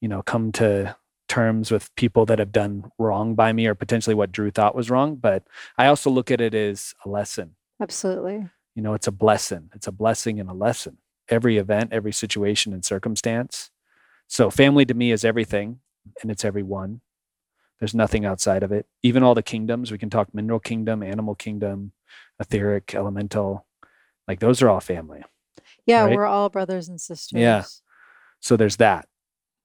you 0.00 0.08
know, 0.08 0.22
come 0.22 0.52
to 0.52 0.96
terms 1.32 1.70
with 1.70 1.94
people 1.96 2.26
that 2.26 2.38
have 2.38 2.52
done 2.52 2.90
wrong 2.98 3.34
by 3.34 3.54
me 3.54 3.66
or 3.66 3.74
potentially 3.74 4.14
what 4.14 4.32
Drew 4.32 4.50
thought 4.50 4.74
was 4.74 4.90
wrong. 4.90 5.16
But 5.16 5.44
I 5.78 5.86
also 5.86 6.10
look 6.10 6.30
at 6.30 6.42
it 6.42 6.52
as 6.54 6.94
a 7.06 7.08
lesson. 7.08 7.56
Absolutely. 7.80 8.48
You 8.74 8.82
know, 8.82 8.92
it's 8.92 9.06
a 9.06 9.12
blessing. 9.12 9.70
It's 9.74 9.86
a 9.86 9.92
blessing 9.92 10.38
and 10.38 10.50
a 10.50 10.52
lesson. 10.52 10.98
Every 11.30 11.56
event, 11.56 11.90
every 11.90 12.12
situation 12.12 12.74
and 12.74 12.84
circumstance. 12.84 13.70
So, 14.28 14.50
family 14.50 14.84
to 14.84 14.92
me 14.92 15.10
is 15.10 15.24
everything 15.24 15.80
and 16.20 16.30
it's 16.30 16.44
everyone. 16.44 17.00
There's 17.80 17.94
nothing 17.94 18.26
outside 18.26 18.62
of 18.62 18.70
it. 18.70 18.84
Even 19.02 19.22
all 19.22 19.34
the 19.34 19.42
kingdoms, 19.42 19.90
we 19.90 19.96
can 19.98 20.10
talk 20.10 20.34
mineral 20.34 20.60
kingdom, 20.60 21.02
animal 21.02 21.34
kingdom, 21.34 21.92
etheric, 22.40 22.94
elemental. 22.94 23.66
Like 24.28 24.40
those 24.40 24.60
are 24.60 24.68
all 24.68 24.80
family. 24.80 25.22
Yeah, 25.86 26.04
Right? 26.04 26.14
we're 26.14 26.26
all 26.26 26.50
brothers 26.50 26.88
and 26.88 27.00
sisters. 27.00 27.40
Yeah. 27.40 27.64
So 28.40 28.56
there's 28.58 28.76
that. 28.76 29.08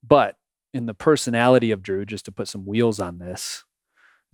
But 0.01 0.38
in 0.77 0.85
the 0.85 0.93
personality 0.93 1.71
of 1.71 1.81
Drew, 1.83 2.05
just 2.05 2.25
to 2.25 2.31
put 2.31 2.47
some 2.47 2.65
wheels 2.65 2.99
on 2.99 3.17
this, 3.19 3.63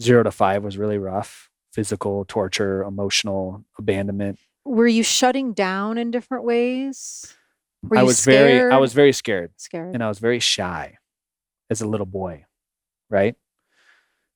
zero 0.02 0.24
to 0.24 0.32
five 0.32 0.64
was 0.64 0.78
really 0.78 0.98
rough. 0.98 1.50
Physical 1.72 2.24
torture, 2.26 2.84
emotional 2.84 3.66
abandonment. 3.80 4.38
Were 4.64 4.88
you 4.88 5.02
shutting 5.02 5.54
down 5.54 5.98
in 5.98 6.12
different 6.12 6.44
ways? 6.44 7.34
Were 7.82 7.98
I 7.98 8.04
was 8.04 8.24
very, 8.24 8.72
I 8.72 8.78
was 8.78 8.94
very 8.94 9.12
scared. 9.12 9.52
Scared. 9.58 9.94
and 9.96 10.04
I 10.04 10.08
was 10.08 10.20
very 10.20 10.40
shy 10.40 10.98
as 11.72 11.82
a 11.82 11.88
little 11.88 12.06
boy, 12.06 12.46
right? 13.10 13.36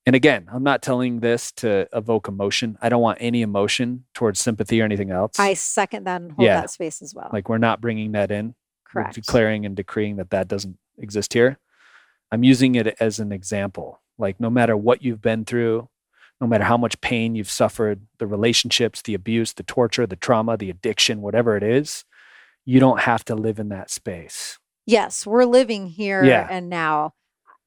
And 0.08 0.16
again, 0.16 0.48
I'm 0.52 0.64
not 0.64 0.82
telling 0.82 1.20
this 1.20 1.52
to 1.54 1.88
evoke 1.94 2.28
emotion. 2.28 2.78
I 2.82 2.90
don't 2.90 3.02
want 3.02 3.20
any 3.22 3.42
emotion 3.42 4.06
towards 4.14 4.40
sympathy 4.40 4.82
or 4.82 4.86
anything 4.86 5.12
else. 5.12 5.38
I 5.38 5.54
second 5.54 6.06
that 6.06 6.22
and 6.22 6.32
hold 6.32 6.46
Yeah. 6.46 6.62
that 6.62 6.72
space 6.72 7.02
as 7.02 7.14
well. 7.14 7.30
like 7.32 7.50
we're 7.50 7.58
not 7.58 7.82
bringing 7.82 8.14
that 8.14 8.32
in. 8.32 8.56
We're 8.96 9.04
Correct. 9.04 9.16
declaring 9.16 9.66
and 9.66 9.76
decreeing 9.76 10.16
that 10.16 10.30
that 10.32 10.48
doesn't 10.48 10.78
exist 10.98 11.34
here. 11.34 11.60
I'm 12.32 12.44
using 12.44 12.76
it 12.76 12.96
as 13.00 13.20
an 13.20 13.32
example. 13.32 14.02
Like 14.18 14.40
no 14.40 14.50
matter 14.50 14.76
what 14.76 15.04
you've 15.04 15.22
been 15.22 15.46
through, 15.46 15.88
no 16.42 16.48
matter 16.48 16.64
how 16.66 16.78
much 16.78 17.00
pain 17.02 17.36
you've 17.36 17.50
suffered, 17.50 18.02
the 18.20 18.28
relationships, 18.28 19.02
the 19.02 19.14
abuse, 19.14 19.54
the 19.54 19.64
torture, 19.64 20.06
the 20.06 20.16
trauma, 20.16 20.58
the 20.58 20.70
addiction, 20.70 21.22
whatever 21.22 21.56
it 21.58 21.64
is, 21.64 22.04
you 22.66 22.80
don't 22.80 23.00
have 23.02 23.24
to 23.26 23.36
live 23.36 23.60
in 23.60 23.70
that 23.70 23.90
space. 23.90 24.60
Yes, 24.86 25.26
we're 25.26 25.46
living 25.46 25.88
here 25.88 26.24
Yeah. 26.24 26.48
and 26.50 26.70
now. 26.70 27.14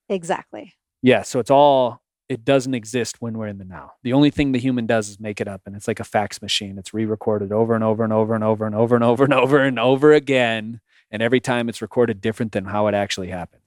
Exactly. 0.08 0.74
Yeah, 1.02 1.22
so 1.22 1.38
it's 1.38 1.50
all 1.50 2.02
it 2.28 2.44
doesn't 2.44 2.74
exist 2.74 3.16
when 3.20 3.36
we're 3.36 3.48
in 3.48 3.58
the 3.58 3.64
now. 3.64 3.92
The 4.04 4.12
only 4.12 4.30
thing 4.30 4.52
the 4.52 4.58
human 4.60 4.86
does 4.86 5.08
is 5.08 5.18
make 5.18 5.40
it 5.40 5.48
up 5.48 5.62
and 5.66 5.74
it's 5.74 5.88
like 5.88 5.98
a 5.98 6.04
fax 6.04 6.40
machine. 6.40 6.78
It's 6.78 6.94
re-recorded 6.94 7.50
over 7.50 7.74
and 7.74 7.82
over 7.82 8.04
and 8.04 8.12
over 8.12 8.34
and 8.36 8.44
over 8.44 8.64
and 8.66 8.74
over 8.74 8.94
and 8.94 9.02
over 9.04 9.24
and 9.24 9.34
over 9.34 9.58
and 9.58 9.78
over 9.80 10.12
again 10.12 10.80
and 11.10 11.22
every 11.22 11.40
time 11.40 11.68
it's 11.68 11.82
recorded 11.82 12.20
different 12.20 12.52
than 12.52 12.66
how 12.66 12.86
it 12.86 12.94
actually 12.94 13.28
happened. 13.30 13.59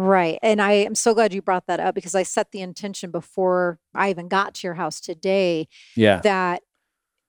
Right. 0.00 0.38
And 0.42 0.62
I 0.62 0.72
am 0.72 0.94
so 0.94 1.12
glad 1.12 1.34
you 1.34 1.42
brought 1.42 1.66
that 1.66 1.80
up 1.80 1.92
because 1.94 2.14
I 2.14 2.22
set 2.22 2.52
the 2.52 2.60
intention 2.60 3.10
before 3.10 3.80
I 3.94 4.10
even 4.10 4.28
got 4.28 4.54
to 4.54 4.66
your 4.66 4.74
house 4.74 5.00
today 5.00 5.66
Yeah. 5.96 6.20
that 6.22 6.62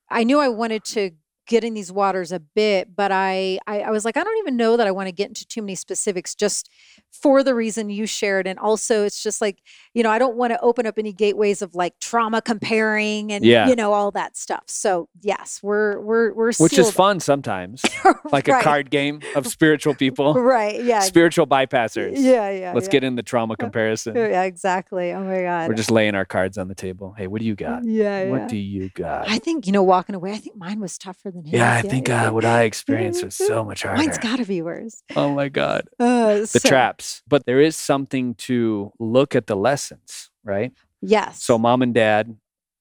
I 0.10 0.24
knew 0.24 0.40
I 0.40 0.50
wanted 0.50 0.84
to 0.86 1.12
get 1.48 1.64
in 1.64 1.74
these 1.74 1.92
waters 1.92 2.32
a 2.32 2.40
bit, 2.40 2.96
but 2.96 3.12
I, 3.12 3.58
I 3.66 3.82
I 3.82 3.90
was 3.90 4.06
like, 4.06 4.18
I 4.18 4.24
don't 4.24 4.38
even 4.38 4.56
know 4.56 4.78
that 4.78 4.86
I 4.86 4.92
want 4.92 5.08
to 5.08 5.12
get 5.12 5.30
into 5.30 5.48
too 5.48 5.64
many 5.64 5.74
specifics 5.74 6.36
just 6.36 6.70
for 7.12 7.44
the 7.44 7.56
reason 7.56 7.90
you 7.90 8.06
shared. 8.06 8.46
And 8.46 8.60
also 8.60 9.04
it's 9.04 9.24
just 9.24 9.42
like, 9.42 9.58
you 9.93 10.04
know, 10.04 10.12
I 10.12 10.19
don't 10.19 10.36
want 10.36 10.54
to 10.54 10.60
open 10.62 10.86
up 10.86 10.97
any 10.97 11.12
gateways 11.13 11.62
of 11.62 11.73
like 11.75 11.99
trauma 11.99 12.41
comparing 12.41 13.32
and 13.32 13.43
Yeah. 13.43 13.67
you 13.67 13.75
know, 13.75 13.93
all 13.93 14.12
that 14.12 14.38
stuff. 14.38 14.63
So 14.67 15.10
yes, 15.21 15.60
we're 15.63 15.99
we're 15.99 16.34
we're 16.34 16.47
Which 16.47 16.73
is 16.78 16.86
sealed- 16.88 16.93
fun 16.93 17.19
sometimes, 17.19 17.82
like 18.32 18.47
a 18.47 18.62
card 18.62 18.89
game 18.91 19.21
of 19.36 19.47
spiritual 19.47 19.95
people, 19.95 20.34
Right. 20.39 20.84
Yeah. 20.84 20.99
spiritual 21.02 21.47
bypassers. 21.47 22.13
Yeah, 22.15 22.49
yeah. 22.52 22.73
Let's 22.73 22.88
yeah. 22.88 22.91
get 22.91 23.04
in 23.04 23.15
the 23.15 23.23
trauma 23.23 23.56
comparison. 23.65 24.15
Yeah, 24.15 24.43
exactly. 24.43 25.12
Oh 25.12 25.21
my 25.23 25.41
god. 25.41 25.69
We're 25.69 25.75
just 25.75 25.91
laying 25.91 26.15
our 26.15 26.25
cards 26.25 26.58
on 26.58 26.67
the 26.67 26.75
table. 26.75 27.13
Hey, 27.17 27.28
what 27.28 27.39
do 27.41 27.45
you 27.47 27.56
got? 27.56 27.84
yeah, 27.86 28.23
yeah. 28.23 28.30
What 28.32 28.47
do 28.47 28.58
you 28.58 28.89
got? 28.89 29.30
I 29.30 29.39
think 29.39 29.65
you 29.65 29.73
know, 29.73 29.84
walking 29.84 30.15
away. 30.15 30.32
I 30.34 30.38
think 30.38 30.56
mine 30.56 30.80
was 30.80 30.97
tougher 30.97 31.32
than 31.32 31.43
his. 31.45 31.54
yeah, 31.54 31.73
I 31.75 31.82
think 31.82 32.10
uh, 32.10 32.30
what 32.32 32.45
I 32.45 32.63
experienced 32.63 33.23
was 33.23 33.36
so 33.36 33.63
much 33.63 33.84
harder. 33.84 33.97
Mine's 33.97 34.17
got 34.17 34.38
to 34.38 34.45
be 34.45 34.62
worse. 34.62 35.02
oh 35.15 35.34
my 35.34 35.49
God. 35.49 35.88
Uh, 35.99 36.39
The 36.39 36.45
so- 36.47 36.69
traps. 36.69 37.23
But 37.28 37.45
there 37.45 37.60
is 37.60 37.75
something 37.75 38.36
to 38.36 38.91
look 38.99 39.36
at 39.36 39.47
the 39.47 39.56
lessons, 39.80 40.30
right? 40.44 40.74
Yes. 41.02 41.42
So 41.42 41.58
mom 41.58 41.82
and 41.82 41.94
dad, 41.94 42.36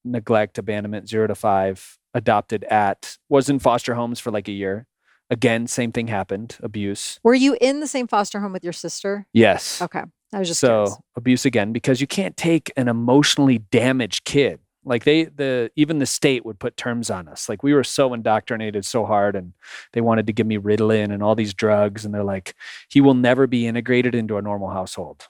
neglect, 0.05 0.59
abandonment, 0.59 1.09
zero 1.09 1.29
to 1.29 1.35
five, 1.35 1.99
adopted 2.13 2.65
at, 2.65 3.17
was 3.29 3.49
in 3.49 3.61
foster 3.61 3.95
homes 3.95 4.19
for 4.19 4.33
like 4.33 4.49
a 4.49 4.53
year. 4.53 4.87
Again, 5.31 5.67
same 5.67 5.93
thing 5.93 6.09
happened, 6.09 6.57
abuse. 6.63 7.21
were 7.23 7.35
you 7.35 7.57
in 7.61 7.81
the 7.81 7.87
same 7.87 8.09
foster 8.09 8.41
home 8.41 8.53
with 8.53 8.65
your 8.65 8.73
sister? 8.73 9.27
Yes. 9.33 9.81
Okay, 9.83 10.03
I 10.33 10.39
was 10.39 10.49
just 10.49 10.61
so 10.61 10.85
curious. 10.87 10.99
abuse 11.17 11.45
again 11.45 11.73
because 11.73 12.01
you 12.01 12.07
can't 12.07 12.37
take 12.37 12.73
an 12.77 12.89
emotionally 12.89 13.59
damaged 13.59 14.25
kid 14.25 14.59
like 14.85 15.05
they 15.05 15.25
the 15.25 15.71
even 15.77 15.99
the 15.99 16.07
state 16.07 16.47
would 16.47 16.59
put 16.59 16.77
terms 16.77 17.11
on 17.11 17.29
us 17.29 17.49
like 17.49 17.63
we 17.63 17.75
were 17.75 17.85
so 17.85 18.15
indoctrinated 18.15 18.85
so 18.85 19.05
hard 19.05 19.37
and 19.37 19.53
they 19.93 20.01
wanted 20.01 20.27
to 20.27 20.33
give 20.33 20.47
me 20.47 20.57
ritalin 20.57 21.13
and 21.13 21.23
all 21.23 21.35
these 21.35 21.53
drugs 21.53 22.05
and 22.05 22.15
they're 22.15 22.25
like 22.25 22.55
he 22.89 23.01
will 23.01 23.15
never 23.15 23.47
be 23.47 23.67
integrated 23.67 24.15
into 24.15 24.39
a 24.39 24.43
normal 24.43 24.71
household 24.71 25.29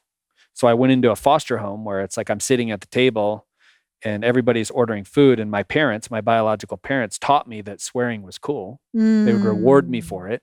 so 0.58 0.66
i 0.68 0.74
went 0.80 0.92
into 0.92 1.10
a 1.10 1.16
foster 1.26 1.58
home 1.58 1.84
where 1.88 2.00
it's 2.04 2.16
like 2.18 2.30
i'm 2.30 2.40
sitting 2.50 2.70
at 2.70 2.80
the 2.80 2.86
table 3.02 3.46
and 4.02 4.24
everybody's 4.24 4.70
ordering 4.70 5.04
food 5.04 5.40
and 5.40 5.50
my 5.50 5.62
parents 5.62 6.10
my 6.10 6.20
biological 6.20 6.76
parents 6.76 7.18
taught 7.18 7.46
me 7.52 7.58
that 7.62 7.80
swearing 7.80 8.22
was 8.22 8.38
cool 8.38 8.80
they 9.24 9.32
would 9.32 9.44
reward 9.54 9.88
me 9.88 10.00
Mm. 10.00 10.04
for 10.04 10.28
it. 10.28 10.42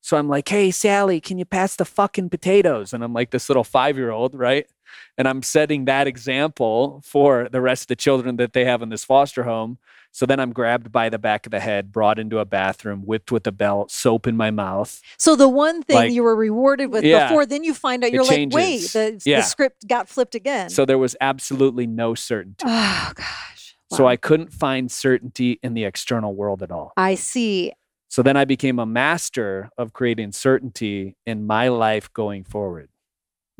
So 0.00 0.18
I'm 0.18 0.28
like, 0.28 0.46
hey, 0.56 0.70
Sally, 0.70 1.18
can 1.20 1.38
you 1.38 1.46
pass 1.46 1.76
the 1.76 1.84
fucking 1.86 2.28
potatoes? 2.28 2.92
And 2.92 3.02
I'm 3.02 3.14
like 3.14 3.30
this 3.30 3.48
little 3.48 3.64
five 3.64 3.96
year 3.96 4.10
old, 4.10 4.34
right? 4.34 4.66
And 5.18 5.28
I'm 5.28 5.42
setting 5.42 5.84
that 5.86 6.06
example 6.06 7.00
for 7.04 7.48
the 7.50 7.60
rest 7.60 7.84
of 7.84 7.88
the 7.88 7.96
children 7.96 8.36
that 8.36 8.52
they 8.52 8.64
have 8.64 8.82
in 8.82 8.88
this 8.88 9.04
foster 9.04 9.44
home. 9.44 9.78
So 10.12 10.26
then 10.26 10.38
I'm 10.38 10.52
grabbed 10.52 10.92
by 10.92 11.08
the 11.08 11.18
back 11.18 11.44
of 11.46 11.50
the 11.50 11.58
head, 11.58 11.90
brought 11.90 12.20
into 12.20 12.38
a 12.38 12.44
bathroom, 12.44 13.02
whipped 13.04 13.32
with 13.32 13.46
a 13.48 13.52
belt, 13.52 13.90
soap 13.90 14.28
in 14.28 14.36
my 14.36 14.52
mouth. 14.52 15.00
So 15.18 15.34
the 15.34 15.48
one 15.48 15.82
thing 15.82 15.96
Like- 15.96 16.12
you 16.12 16.22
were 16.22 16.36
rewarded 16.36 16.92
with 16.92 17.02
Yeah. 17.04 17.26
before, 17.28 17.46
then 17.46 17.64
you 17.64 17.74
find 17.74 18.04
out 18.04 18.12
you're 18.12 18.22
like, 18.24 18.50
wait, 18.52 18.82
the, 18.92 19.20
Yeah. 19.24 19.38
the 19.38 19.42
script 19.42 19.88
got 19.88 20.08
flipped 20.08 20.36
again. 20.36 20.70
So 20.70 20.84
there 20.84 20.98
was 20.98 21.16
absolutely 21.20 21.86
no 21.88 22.14
certainty. 22.14 22.64
oh 22.66 23.10
gosh. 23.14 23.76
So 23.92 24.06
I 24.06 24.16
couldn't 24.16 24.52
find 24.52 24.90
certainty 24.90 25.58
in 25.62 25.74
the 25.74 25.84
external 25.84 26.34
world 26.34 26.62
at 26.62 26.70
all. 26.72 26.92
I 26.96 27.14
see. 27.16 27.72
So 28.08 28.22
then 28.22 28.36
I 28.36 28.44
became 28.44 28.78
a 28.78 28.86
master 28.86 29.70
of 29.76 29.92
creating 29.92 30.30
certainty 30.32 31.16
in 31.26 31.44
my 31.46 31.66
life 31.68 32.12
going 32.12 32.44
forward. 32.44 32.88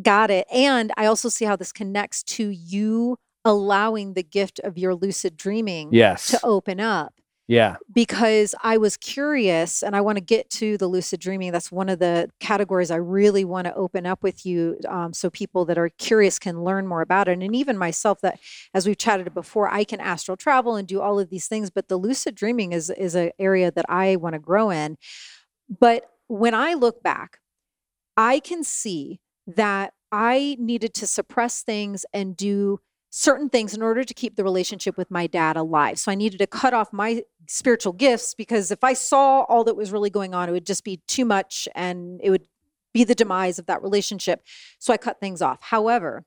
Got 0.03 0.31
it. 0.31 0.47
And 0.53 0.93
I 0.97 1.07
also 1.07 1.29
see 1.29 1.45
how 1.45 1.57
this 1.57 1.73
connects 1.73 2.23
to 2.25 2.49
you 2.49 3.17
allowing 3.45 4.15
the 4.15 4.23
gift 4.23 4.59
of 4.65 4.79
your 4.79 4.95
lucid 4.95 5.37
dreaming 5.37 5.91
Yes. 5.93 6.31
to 6.31 6.41
open 6.43 6.81
up. 6.81 7.15
Yeah. 7.47 7.77
because 7.93 8.55
I 8.63 8.79
was 8.79 8.97
curious 8.97 9.83
and 9.83 9.95
I 9.95 10.01
want 10.01 10.17
to 10.17 10.25
get 10.25 10.49
to 10.53 10.79
the 10.79 10.87
lucid 10.87 11.21
dreaming. 11.21 11.53
That's 11.53 11.71
one 11.71 11.91
of 11.91 11.99
the 11.99 12.31
categories 12.41 12.91
I 12.91 12.97
really 12.97 13.45
want 13.45 13.67
to 13.67 13.75
open 13.75 14.07
up 14.07 14.23
with 14.23 14.47
you 14.47 14.79
um, 14.89 15.13
so 15.13 15.29
people 15.29 15.67
that 15.67 15.77
are 15.77 15.91
curious 15.99 16.39
can 16.39 16.65
learn 16.65 16.87
more 16.87 17.03
about 17.03 17.29
it. 17.29 17.33
And 17.43 17.55
even 17.55 17.77
myself, 17.77 18.23
that 18.23 18.41
as 18.73 18.87
we've 18.87 18.97
chatted 18.97 19.35
before, 19.35 19.69
I 19.69 19.85
can 19.85 20.01
astral 20.01 20.39
travel 20.39 20.75
and 20.77 20.89
do 20.89 21.03
all 21.03 21.19
of 21.21 21.29
these 21.29 21.47
things, 21.47 21.69
but 21.69 21.89
the 21.89 21.99
lucid 21.99 22.35
dreaming 22.35 22.73
is, 22.73 22.89
is 22.89 23.15
an 23.15 23.31
area 23.39 23.71
that 23.71 23.85
I 23.91 24.17
want 24.17 24.33
to 24.33 24.39
grow 24.39 24.71
in. 24.71 24.97
But 25.69 26.09
when 26.29 26.55
I 26.55 26.73
look 26.73 27.03
back, 27.03 27.41
I 28.17 28.41
can 28.41 28.65
see 28.65 29.21
that 29.47 29.95
I 30.13 30.57
needed 30.59 30.95
to 30.95 31.07
suppress 31.07 31.63
things 31.63 32.07
and 32.13 32.37
do 32.37 32.81
certain 33.11 33.49
things 33.49 33.75
in 33.75 33.83
order 33.83 34.03
to 34.03 34.15
keep 34.15 34.37
the 34.37 34.43
relationship 34.43 34.97
with 34.97 35.11
my 35.11 35.27
dad 35.27 35.57
alive. 35.57 35.99
So 35.99 36.11
I 36.11 36.17
needed 36.17 36.39
to 36.39 36.47
cut 36.47 36.75
off 36.75 36.93
my 36.93 37.23
spiritual 37.49 37.93
gifts 37.93 38.35
because 38.35 38.71
if 38.71 38.83
I 38.83 38.93
saw 38.93 39.43
all 39.43 39.65
that 39.65 39.77
was 39.77 39.93
really 39.93 40.11
going 40.11 40.35
on, 40.35 40.49
it 40.49 40.53
would 40.53 40.67
just 40.67 40.83
be 40.83 41.01
too 41.07 41.25
much 41.25 41.69
and 41.75 42.21
it 42.25 42.31
would 42.31 42.49
be 42.93 43.05
the 43.05 43.15
demise 43.15 43.59
of 43.59 43.67
that 43.67 43.83
relationship. 43.83 44.43
So 44.79 44.93
I 44.93 44.97
cut 44.97 45.21
things 45.21 45.43
off. 45.43 45.59
However, 45.63 46.25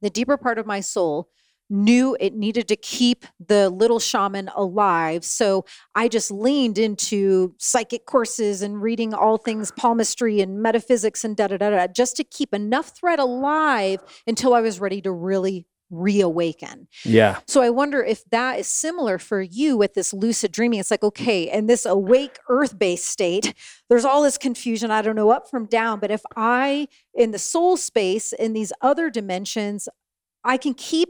the 0.00 0.10
deeper 0.10 0.36
part 0.36 0.58
of 0.58 0.66
my 0.66 0.80
soul 0.80 1.28
knew 1.70 2.16
it 2.20 2.34
needed 2.34 2.68
to 2.68 2.76
keep 2.76 3.26
the 3.46 3.68
little 3.70 3.98
shaman 3.98 4.50
alive. 4.54 5.24
So 5.24 5.64
I 5.94 6.08
just 6.08 6.30
leaned 6.30 6.78
into 6.78 7.54
psychic 7.58 8.06
courses 8.06 8.62
and 8.62 8.80
reading 8.80 9.14
all 9.14 9.36
things 9.36 9.70
palmistry 9.72 10.40
and 10.40 10.62
metaphysics 10.62 11.24
and 11.24 11.36
da 11.36 11.48
da 11.48 11.56
da 11.56 11.70
da 11.70 11.86
just 11.86 12.16
to 12.16 12.24
keep 12.24 12.54
enough 12.54 12.96
thread 12.96 13.18
alive 13.18 14.00
until 14.26 14.54
I 14.54 14.60
was 14.60 14.80
ready 14.80 15.00
to 15.02 15.12
really 15.12 15.66
reawaken. 15.90 16.86
Yeah. 17.04 17.38
So 17.46 17.62
I 17.62 17.70
wonder 17.70 18.02
if 18.02 18.24
that 18.30 18.58
is 18.58 18.66
similar 18.66 19.18
for 19.18 19.40
you 19.40 19.76
with 19.76 19.94
this 19.94 20.12
lucid 20.12 20.52
dreaming. 20.52 20.80
It's 20.80 20.90
like, 20.90 21.02
okay, 21.02 21.50
in 21.50 21.66
this 21.66 21.86
awake 21.86 22.38
earth 22.48 22.78
based 22.78 23.06
state, 23.06 23.54
there's 23.88 24.04
all 24.04 24.22
this 24.22 24.38
confusion. 24.38 24.90
I 24.90 25.02
don't 25.02 25.16
know 25.16 25.30
up 25.30 25.48
from 25.48 25.66
down. 25.66 26.00
But 26.00 26.10
if 26.10 26.22
I, 26.36 26.88
in 27.14 27.30
the 27.30 27.38
soul 27.38 27.76
space, 27.76 28.32
in 28.32 28.52
these 28.52 28.72
other 28.80 29.10
dimensions, 29.10 29.88
I 30.44 30.56
can 30.56 30.74
keep 30.74 31.08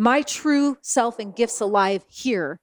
my 0.00 0.22
true 0.22 0.78
self 0.80 1.18
and 1.18 1.36
gifts 1.36 1.60
alive 1.60 2.02
here, 2.08 2.58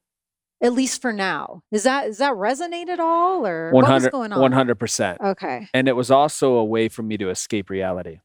at 0.60 0.72
least 0.72 1.00
for 1.00 1.12
now. 1.12 1.62
Is 1.70 1.84
that, 1.84 2.08
is 2.08 2.18
that 2.18 2.32
resonate 2.32 2.88
at 2.88 2.98
all 2.98 3.46
or 3.46 3.70
what 3.70 3.88
was 3.88 4.08
going 4.08 4.32
on? 4.32 4.50
100%. 4.52 5.20
Okay. 5.20 5.68
And 5.72 5.86
it 5.86 5.94
was 5.94 6.10
also 6.10 6.54
a 6.54 6.64
way 6.64 6.88
for 6.88 7.04
me 7.04 7.16
to 7.16 7.30
escape 7.30 7.70
reality. 7.70 8.18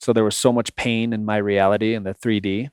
So 0.00 0.12
there 0.12 0.24
was 0.24 0.36
so 0.36 0.52
much 0.52 0.74
pain 0.74 1.12
in 1.12 1.24
my 1.24 1.36
reality 1.36 1.94
in 1.94 2.02
the 2.02 2.12
3D 2.12 2.70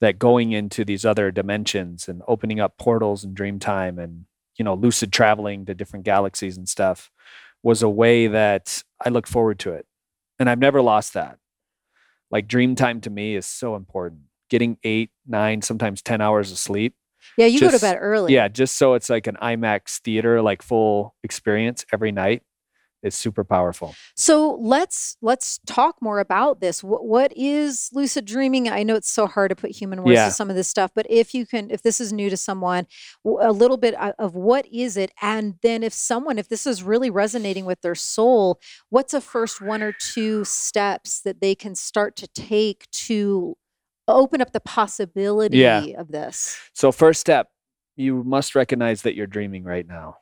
that 0.00 0.18
going 0.18 0.52
into 0.52 0.82
these 0.82 1.04
other 1.04 1.30
dimensions 1.30 2.08
and 2.08 2.22
opening 2.26 2.58
up 2.58 2.78
portals 2.78 3.22
and 3.22 3.34
dream 3.34 3.58
time 3.58 3.98
and 3.98 4.24
you 4.56 4.64
know 4.64 4.74
lucid 4.74 5.12
traveling 5.12 5.64
to 5.66 5.74
different 5.74 6.04
galaxies 6.04 6.56
and 6.56 6.68
stuff 6.68 7.10
was 7.62 7.82
a 7.82 7.88
way 7.88 8.26
that 8.26 8.82
I 9.04 9.10
look 9.10 9.26
forward 9.26 9.58
to 9.60 9.72
it. 9.72 9.86
And 10.38 10.48
I've 10.48 10.58
never 10.58 10.80
lost 10.80 11.12
that. 11.14 11.38
Like 12.30 12.48
dream 12.48 12.74
time 12.74 13.00
to 13.02 13.10
me 13.10 13.36
is 13.36 13.46
so 13.46 13.76
important. 13.76 14.22
Getting 14.50 14.78
8, 14.84 15.10
9, 15.26 15.62
sometimes 15.62 16.02
10 16.02 16.20
hours 16.20 16.52
of 16.52 16.58
sleep 16.58 16.94
Yeah, 17.36 17.46
you 17.46 17.60
go 17.60 17.70
to 17.70 17.78
bed 17.78 17.96
early. 18.00 18.34
yeah, 18.34 18.48
just 18.48 18.76
so 18.76 18.94
it's 18.94 19.08
like 19.10 19.26
an 19.26 19.36
IMAX 19.40 19.98
theater, 20.00 20.42
like 20.42 20.62
full 20.62 21.14
experience 21.22 21.84
every 21.92 22.12
night. 22.12 22.42
It's 23.02 23.16
super 23.16 23.44
powerful. 23.44 23.94
So 24.16 24.54
let's 24.62 25.18
let's 25.20 25.60
talk 25.66 25.96
more 26.00 26.20
about 26.20 26.60
this. 26.62 26.82
What, 26.82 27.04
what 27.04 27.34
is 27.36 27.90
lucid 27.92 28.24
dreaming? 28.24 28.66
I 28.70 28.82
know 28.82 28.94
it's 28.94 29.10
so 29.10 29.26
hard 29.26 29.50
to 29.50 29.54
put 29.56 29.72
human 29.72 30.02
words 30.02 30.14
Yeah. 30.14 30.24
to 30.24 30.30
some 30.30 30.48
of 30.48 30.56
this 30.56 30.68
stuff, 30.68 30.90
but 30.94 31.04
if 31.10 31.34
you 31.34 31.44
can, 31.44 31.70
if 31.70 31.82
this 31.82 32.00
is 32.00 32.14
new 32.14 32.30
to 32.30 32.36
someone, 32.38 32.86
a 33.26 33.52
little 33.52 33.76
bit 33.76 33.94
uh, 34.00 34.12
of 34.18 34.34
what 34.34 34.64
is 34.72 34.96
it, 34.96 35.12
and 35.20 35.56
then 35.60 35.82
if 35.82 35.92
someone, 35.92 36.38
if 36.38 36.48
this 36.48 36.66
is 36.66 36.82
really 36.82 37.10
resonating 37.10 37.66
with 37.66 37.82
their 37.82 37.94
soul, 37.94 38.58
what's 38.88 39.12
a 39.12 39.20
first 39.20 39.60
one 39.60 39.82
or 39.82 39.92
two 39.92 40.42
steps 40.46 41.20
that 41.20 41.42
they 41.42 41.54
can 41.54 41.74
start 41.74 42.16
to 42.16 42.26
take 42.28 42.90
to 42.90 43.54
open 44.08 44.40
up 44.40 44.52
the 44.52 44.60
possibility 44.60 45.94
of 45.96 46.08
this? 46.08 46.58
So, 46.72 46.92
first 46.92 47.20
step, 47.20 47.48
you 47.96 48.24
must 48.24 48.54
recognize 48.54 49.02
that 49.02 49.14
you're 49.14 49.26
dreaming 49.26 49.64
right 49.64 49.86
now. 49.86 50.18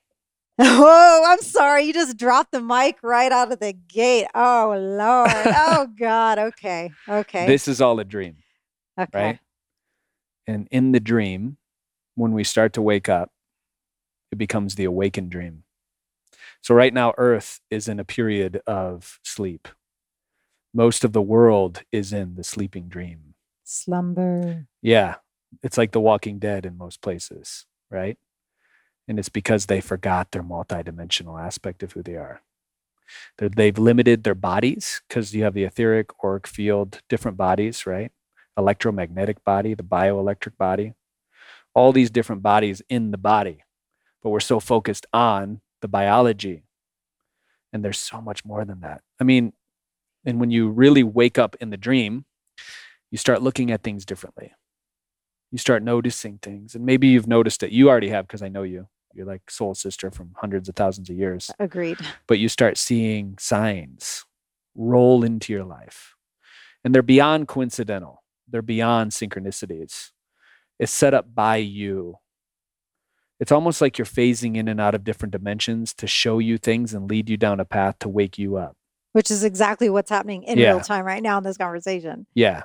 Oh, 0.59 1.25
I'm 1.27 1.41
sorry. 1.41 1.85
You 1.85 1.93
just 1.93 2.17
dropped 2.17 2.53
the 2.53 2.61
mic 2.61 2.99
right 3.03 3.33
out 3.33 3.53
of 3.53 3.61
the 3.61 3.73
gate. 3.73 4.27
Oh, 4.35 4.75
Lord. 4.79 5.31
oh, 5.31 5.89
God. 5.99 6.39
Okay. 6.39 6.91
Okay. 7.09 7.47
This 7.47 7.67
is 7.69 7.81
all 7.81 7.99
a 7.99 8.05
dream, 8.05 8.37
okay. 8.99 9.09
right? 9.19 9.39
And 10.47 10.69
in 10.71 10.93
the 10.93 11.01
dream, 11.01 11.57
when 12.15 12.33
we 12.33 12.45
start 12.45 12.75
to 12.75 12.83
wake 12.83 13.09
up, 13.09 13.31
it 14.31 14.39
becomes 14.39 14.75
the 14.75 14.85
awakened 14.85 15.31
dream. 15.31 15.65
So, 16.61 16.75
right 16.75 16.93
now, 16.93 17.15
Earth 17.19 17.61
is 17.71 17.89
in 17.89 17.99
a 17.99 18.05
period 18.05 18.61
of 18.67 19.19
sleep. 19.25 19.69
Most 20.75 21.05
of 21.05 21.13
the 21.13 21.23
world 21.23 21.83
is 21.93 22.13
in 22.13 22.37
the 22.37 22.45
sleeping 22.45 22.89
dream. 22.89 23.32
Slumber. 23.73 24.67
Yeah, 24.83 25.17
it's 25.63 25.79
like 25.79 25.93
the 25.93 26.01
walking 26.01 26.39
dead 26.39 26.67
in 26.67 26.77
most 26.77 27.01
places, 27.01 27.67
right? 27.91 28.19
And 29.09 29.19
it's 29.19 29.29
because 29.31 29.67
they 29.67 29.81
forgot 29.81 30.31
their 30.31 30.43
multidimensional 30.43 31.43
aspect 31.43 31.83
of 31.83 31.93
who 31.93 32.03
they 32.03 32.17
are. 32.17 32.43
They're, 33.39 33.49
they've 33.49 33.79
limited 33.79 34.25
their 34.25 34.35
bodies 34.35 35.03
because 35.09 35.35
you 35.35 35.45
have 35.45 35.55
the 35.55 35.65
etheric, 35.65 36.11
auric 36.25 36.47
field, 36.47 37.01
different 37.09 37.37
bodies, 37.37 37.87
right? 37.87 38.13
Electromagnetic 38.57 39.45
body, 39.45 39.75
the 39.75 39.83
bioelectric 39.83 40.57
body, 40.59 40.95
all 41.75 41.93
these 41.93 42.11
different 42.11 42.43
bodies 42.43 42.83
in 42.89 43.11
the 43.11 43.19
body. 43.19 43.65
but 44.23 44.31
we're 44.31 44.41
so 44.41 44.61
focused 44.61 45.07
on 45.13 45.61
the 45.81 45.89
biology. 45.89 46.65
And 47.73 47.85
there's 47.85 47.99
so 47.99 48.21
much 48.21 48.45
more 48.45 48.65
than 48.65 48.81
that. 48.81 49.03
I 49.21 49.25
mean, 49.25 49.53
and 50.25 50.39
when 50.39 50.51
you 50.51 50.69
really 50.69 51.03
wake 51.03 51.39
up 51.39 51.57
in 51.61 51.71
the 51.71 51.77
dream, 51.77 52.25
you 53.13 53.19
start 53.19 53.43
looking 53.43 53.71
at 53.71 53.83
things 53.85 54.05
differently. 54.05 54.53
You 55.53 55.59
start 55.59 55.83
noticing 55.85 56.39
things. 56.39 56.75
And 56.75 56.85
maybe 56.85 57.07
you've 57.09 57.29
noticed 57.29 57.63
it. 57.63 57.71
You 57.71 57.89
already 57.91 58.09
have 58.09 58.27
because 58.27 58.43
I 58.43 58.49
know 58.49 58.63
you. 58.65 58.89
You're 59.15 59.27
like 59.27 59.51
soul 59.51 59.75
sister 59.75 60.11
from 60.11 60.33
hundreds 60.41 60.69
of 60.71 60.75
thousands 60.75 61.11
of 61.11 61.17
years. 61.17 61.51
Agreed. 61.61 61.99
But 62.27 62.39
you 62.39 62.49
start 62.49 62.79
seeing 62.79 63.37
signs 63.39 64.25
roll 64.75 65.23
into 65.23 65.53
your 65.53 65.65
life. 65.65 66.15
And 66.83 66.95
they're 66.95 67.03
beyond 67.03 67.47
coincidental, 67.47 68.25
they're 68.49 68.63
beyond 68.63 69.13
synchronicities. 69.13 70.11
It's 70.79 70.91
set 70.91 71.13
up 71.15 71.35
by 71.35 71.57
you. 71.59 72.17
It's 73.39 73.53
almost 73.53 73.81
like 73.83 73.99
you're 73.99 74.07
phasing 74.07 74.57
in 74.57 74.69
and 74.69 74.81
out 74.81 74.95
of 74.95 75.05
different 75.05 75.33
dimensions 75.33 75.93
to 75.95 76.07
show 76.07 76.39
you 76.39 76.57
things 76.57 76.95
and 76.95 77.11
lead 77.11 77.29
you 77.29 77.37
down 77.37 77.61
a 77.61 77.65
path 77.67 77.99
to 78.01 78.09
wake 78.09 78.39
you 78.39 78.57
up. 78.57 78.77
Which 79.13 79.31
is 79.31 79.45
exactly 79.45 79.91
what's 79.91 80.09
happening 80.11 80.45
in 80.45 80.59
Yeah. 80.59 80.71
real 80.71 80.81
time 80.81 81.05
right 81.05 81.23
now 81.23 81.37
in 81.39 81.45
this 81.45 81.59
conversation. 81.59 82.27
Yeah. 82.35 82.63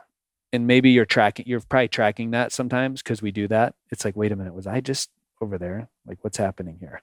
And 0.53 0.65
maybe 0.65 0.91
you're 0.91 1.05
tracking, 1.05 1.45
you're 1.47 1.59
probably 1.61 1.89
tracking 1.89 2.31
that 2.31 2.51
sometimes 2.51 3.01
because 3.03 3.21
we 3.21 3.31
do 3.31 3.47
that. 3.49 3.75
It's 3.91 4.05
like, 4.05 4.15
wait 4.15 4.31
a 4.31 4.35
minute, 4.35 4.53
was 4.53 4.67
I 4.67 4.79
just 4.79 5.09
over 5.41 5.57
there? 5.57 5.89
Like, 6.05 6.19
what's 6.23 6.37
happening 6.37 6.77
here? 6.79 7.01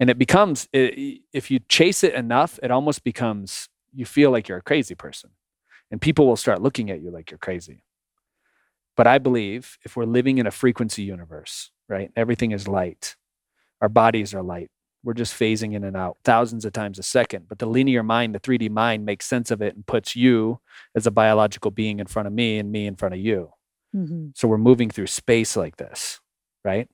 And 0.00 0.10
it 0.10 0.18
becomes, 0.18 0.68
i- 0.74 1.20
if 1.32 1.50
you 1.50 1.60
chase 1.68 2.02
it 2.02 2.14
enough, 2.14 2.58
it 2.62 2.70
almost 2.70 3.04
becomes, 3.04 3.68
you 3.94 4.06
feel 4.06 4.30
like 4.30 4.48
you're 4.48 4.58
a 4.58 4.62
crazy 4.62 4.94
person. 4.94 5.30
And 5.90 6.00
people 6.00 6.26
will 6.26 6.36
start 6.36 6.62
looking 6.62 6.90
at 6.90 7.02
you 7.02 7.10
like 7.10 7.30
you're 7.30 7.38
crazy. 7.38 7.84
But 8.96 9.06
I 9.06 9.18
believe 9.18 9.78
if 9.84 9.96
we're 9.96 10.04
living 10.04 10.38
in 10.38 10.46
a 10.46 10.50
frequency 10.50 11.02
universe, 11.02 11.70
right? 11.88 12.10
Everything 12.16 12.52
is 12.52 12.66
light. 12.68 13.16
Our 13.80 13.88
bodies 13.88 14.34
are 14.34 14.42
light. 14.42 14.70
We're 15.04 15.14
just 15.14 15.38
phasing 15.38 15.74
in 15.74 15.84
and 15.84 15.96
out 15.96 16.18
thousands 16.22 16.64
of 16.64 16.72
times 16.72 16.98
a 16.98 17.02
second. 17.02 17.46
But 17.48 17.58
the 17.58 17.66
linear 17.66 18.02
mind, 18.02 18.34
the 18.34 18.40
3D 18.40 18.70
mind, 18.70 19.04
makes 19.04 19.26
sense 19.26 19.50
of 19.50 19.60
it 19.60 19.74
and 19.74 19.86
puts 19.86 20.14
you 20.14 20.60
as 20.94 21.06
a 21.06 21.10
biological 21.10 21.70
being 21.70 21.98
in 21.98 22.06
front 22.06 22.28
of 22.28 22.32
me 22.32 22.58
and 22.58 22.70
me 22.70 22.86
in 22.86 22.94
front 22.94 23.14
of 23.14 23.20
you. 23.20 23.52
Mm-hmm. 23.94 24.28
So 24.34 24.46
we're 24.46 24.58
moving 24.58 24.90
through 24.90 25.08
space 25.08 25.56
like 25.56 25.76
this, 25.76 26.20
right? 26.64 26.88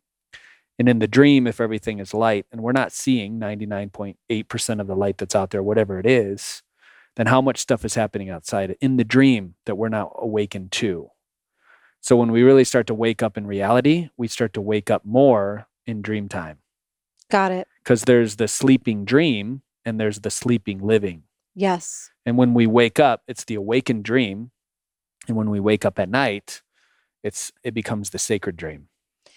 And 0.79 0.89
in 0.89 1.01
the 1.01 1.09
dream, 1.09 1.47
if 1.47 1.61
everything 1.61 1.99
is 1.99 2.15
light 2.15 2.47
and 2.51 2.63
we're 2.63 2.73
not 2.73 2.93
seeing 2.93 3.39
99.8% 3.39 4.81
of 4.81 4.87
the 4.87 4.97
light 4.97 5.19
that's 5.19 5.35
out 5.35 5.51
there, 5.51 5.63
whatever 5.63 5.99
it 5.99 6.07
is, 6.07 6.63
then 7.17 7.27
how 7.27 7.41
much 7.41 7.59
stuff 7.59 7.85
is 7.85 7.95
happening 7.95 8.31
outside 8.31 8.77
in 8.81 8.97
the 8.97 9.05
dream 9.05 9.55
that 9.67 9.75
we're 9.75 9.89
not 9.89 10.13
awakened 10.17 10.73
to? 10.73 11.11
So 12.01 12.17
when 12.17 12.31
we 12.31 12.43
really 12.43 12.65
start 12.65 12.87
to 12.87 12.95
wake 12.95 13.23
up 13.23 13.37
in 13.37 13.47
reality, 13.47 14.09
we 14.17 14.29
start 14.29 14.55
to 14.55 14.61
wake 14.61 14.89
up 14.89 15.05
more 15.05 15.67
in 15.85 16.01
dream 16.01 16.29
time 16.29 16.59
Got 17.31 17.53
it. 17.53 17.69
Because 17.89 18.03
there's 18.03 18.37
the 18.37 18.47
sleeping 18.47 19.07
dream 19.07 19.63
and 19.83 19.99
there's 19.99 20.21
the 20.21 20.29
sleeping 20.29 20.79
living. 20.79 21.23
Yes. 21.55 22.11
And 22.27 22.37
when 22.37 22.53
we 22.53 22.67
wake 22.67 23.01
up, 23.01 23.23
it's 23.27 23.45
the 23.45 23.55
awakened 23.55 24.05
dream. 24.05 24.51
And 25.27 25.39
when 25.39 25.49
we 25.49 25.59
wake 25.59 25.87
up 25.87 25.99
at 25.99 26.11
night, 26.11 26.61
it's 27.25 27.51
it 27.65 27.73
becomes 27.73 28.11
the 28.11 28.19
sacred 28.19 28.59
dream. 28.59 28.89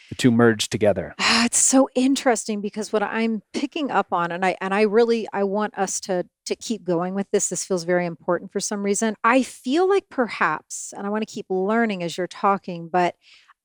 The 0.09 0.15
two 0.15 0.31
merge 0.31 0.67
together. 0.67 1.15
Ah, 1.17 1.45
it's 1.45 1.57
so 1.57 1.87
interesting 1.95 2.59
because 2.59 2.91
what 2.91 3.01
I'm 3.01 3.41
picking 3.53 3.89
up 3.89 4.11
on, 4.11 4.33
and 4.33 4.45
I 4.45 4.57
and 4.59 4.73
I 4.73 4.81
really 4.81 5.29
I 5.31 5.45
want 5.45 5.77
us 5.77 6.01
to 6.01 6.25
to 6.47 6.55
keep 6.57 6.83
going 6.83 7.13
with 7.13 7.31
this. 7.31 7.47
This 7.47 7.63
feels 7.63 7.85
very 7.85 8.05
important 8.05 8.51
for 8.51 8.59
some 8.59 8.83
reason. 8.83 9.15
I 9.23 9.43
feel 9.43 9.87
like 9.87 10.09
perhaps, 10.09 10.93
and 10.95 11.07
I 11.07 11.09
want 11.09 11.25
to 11.25 11.33
keep 11.33 11.45
learning 11.49 12.03
as 12.03 12.17
you're 12.17 12.27
talking, 12.27 12.89
but 12.89 13.15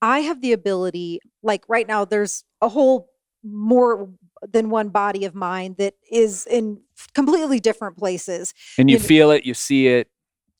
I 0.01 0.19
have 0.19 0.39
the 0.39 0.53
ability, 0.53 1.19
like 1.43 1.65
right 1.67 1.87
now, 1.87 2.05
there's 2.05 2.45
a 2.61 2.69
whole 2.69 3.09
more 3.43 4.09
than 4.41 4.69
one 4.69 4.89
body 4.89 5.25
of 5.25 5.33
mine 5.35 5.75
that 5.77 5.95
is 6.11 6.45
in 6.47 6.81
completely 7.13 7.59
different 7.59 7.97
places. 7.97 8.53
And 8.77 8.89
you 8.89 8.97
You 8.97 9.03
feel 9.03 9.31
it, 9.31 9.45
you 9.45 9.53
see 9.53 9.87
it, 9.87 10.09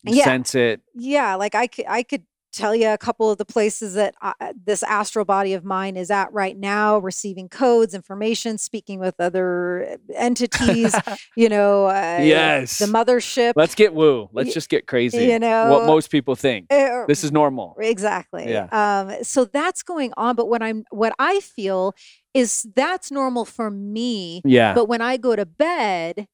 you 0.04 0.16
Yeah. 0.16 0.24
sense 0.26 0.56
it. 0.56 0.82
Yeah, 0.94 1.36
like 1.36 1.56
I 1.56 1.68
could 1.68 1.86
I 1.88 2.04
could 2.04 2.24
tell 2.54 2.74
you 2.76 2.90
a 2.90 2.98
couple 2.98 3.30
of 3.30 3.38
the 3.38 3.46
places 3.46 3.94
that 3.96 4.16
I, 4.22 4.54
this 4.66 4.82
astral 4.84 5.26
body 5.26 5.54
of 5.54 5.64
mine 5.64 5.96
is 5.98 6.10
at 6.10 6.32
right 6.34 6.58
now, 6.58 6.98
receiving 6.98 7.50
codes, 7.50 7.94
information, 7.94 8.58
speaking 8.58 9.00
with 9.00 9.16
other 9.20 9.98
entities. 10.16 10.96
you 11.36 11.50
know, 11.50 11.88
uh, 11.88 12.20
Yes. 12.22 12.80
the 12.80 12.86
mothership. 12.86 13.54
Let's 13.56 13.76
get 13.76 13.94
woo. 13.94 14.30
Let's 14.34 14.54
just 14.54 14.70
get 14.70 14.88
crazy. 14.88 15.26
you 15.26 15.40
know, 15.40 15.70
what 15.72 15.86
most 15.86 16.10
people 16.10 16.36
think. 16.36 16.72
uh, 16.72 17.06
This 17.08 17.24
is 17.24 17.32
normal. 17.32 17.76
exactly. 17.80 18.50
Yeah. 18.50 18.68
Um, 18.72 19.24
so 19.24 19.46
that's 19.46 19.84
going 19.84 20.14
on, 20.18 20.36
but 20.36 20.48
what 20.48 20.62
I'm 20.64 20.84
what 20.90 21.14
I 21.20 21.40
feel 21.42 21.94
is 22.34 22.68
that's 22.76 23.12
normal 23.12 23.46
for 23.46 23.70
me. 23.72 24.42
Yeah. 24.46 24.74
But 24.74 24.88
when 24.88 25.02
I 25.02 25.18
go 25.18 25.36
to 25.36 25.46
bed, 25.46 26.28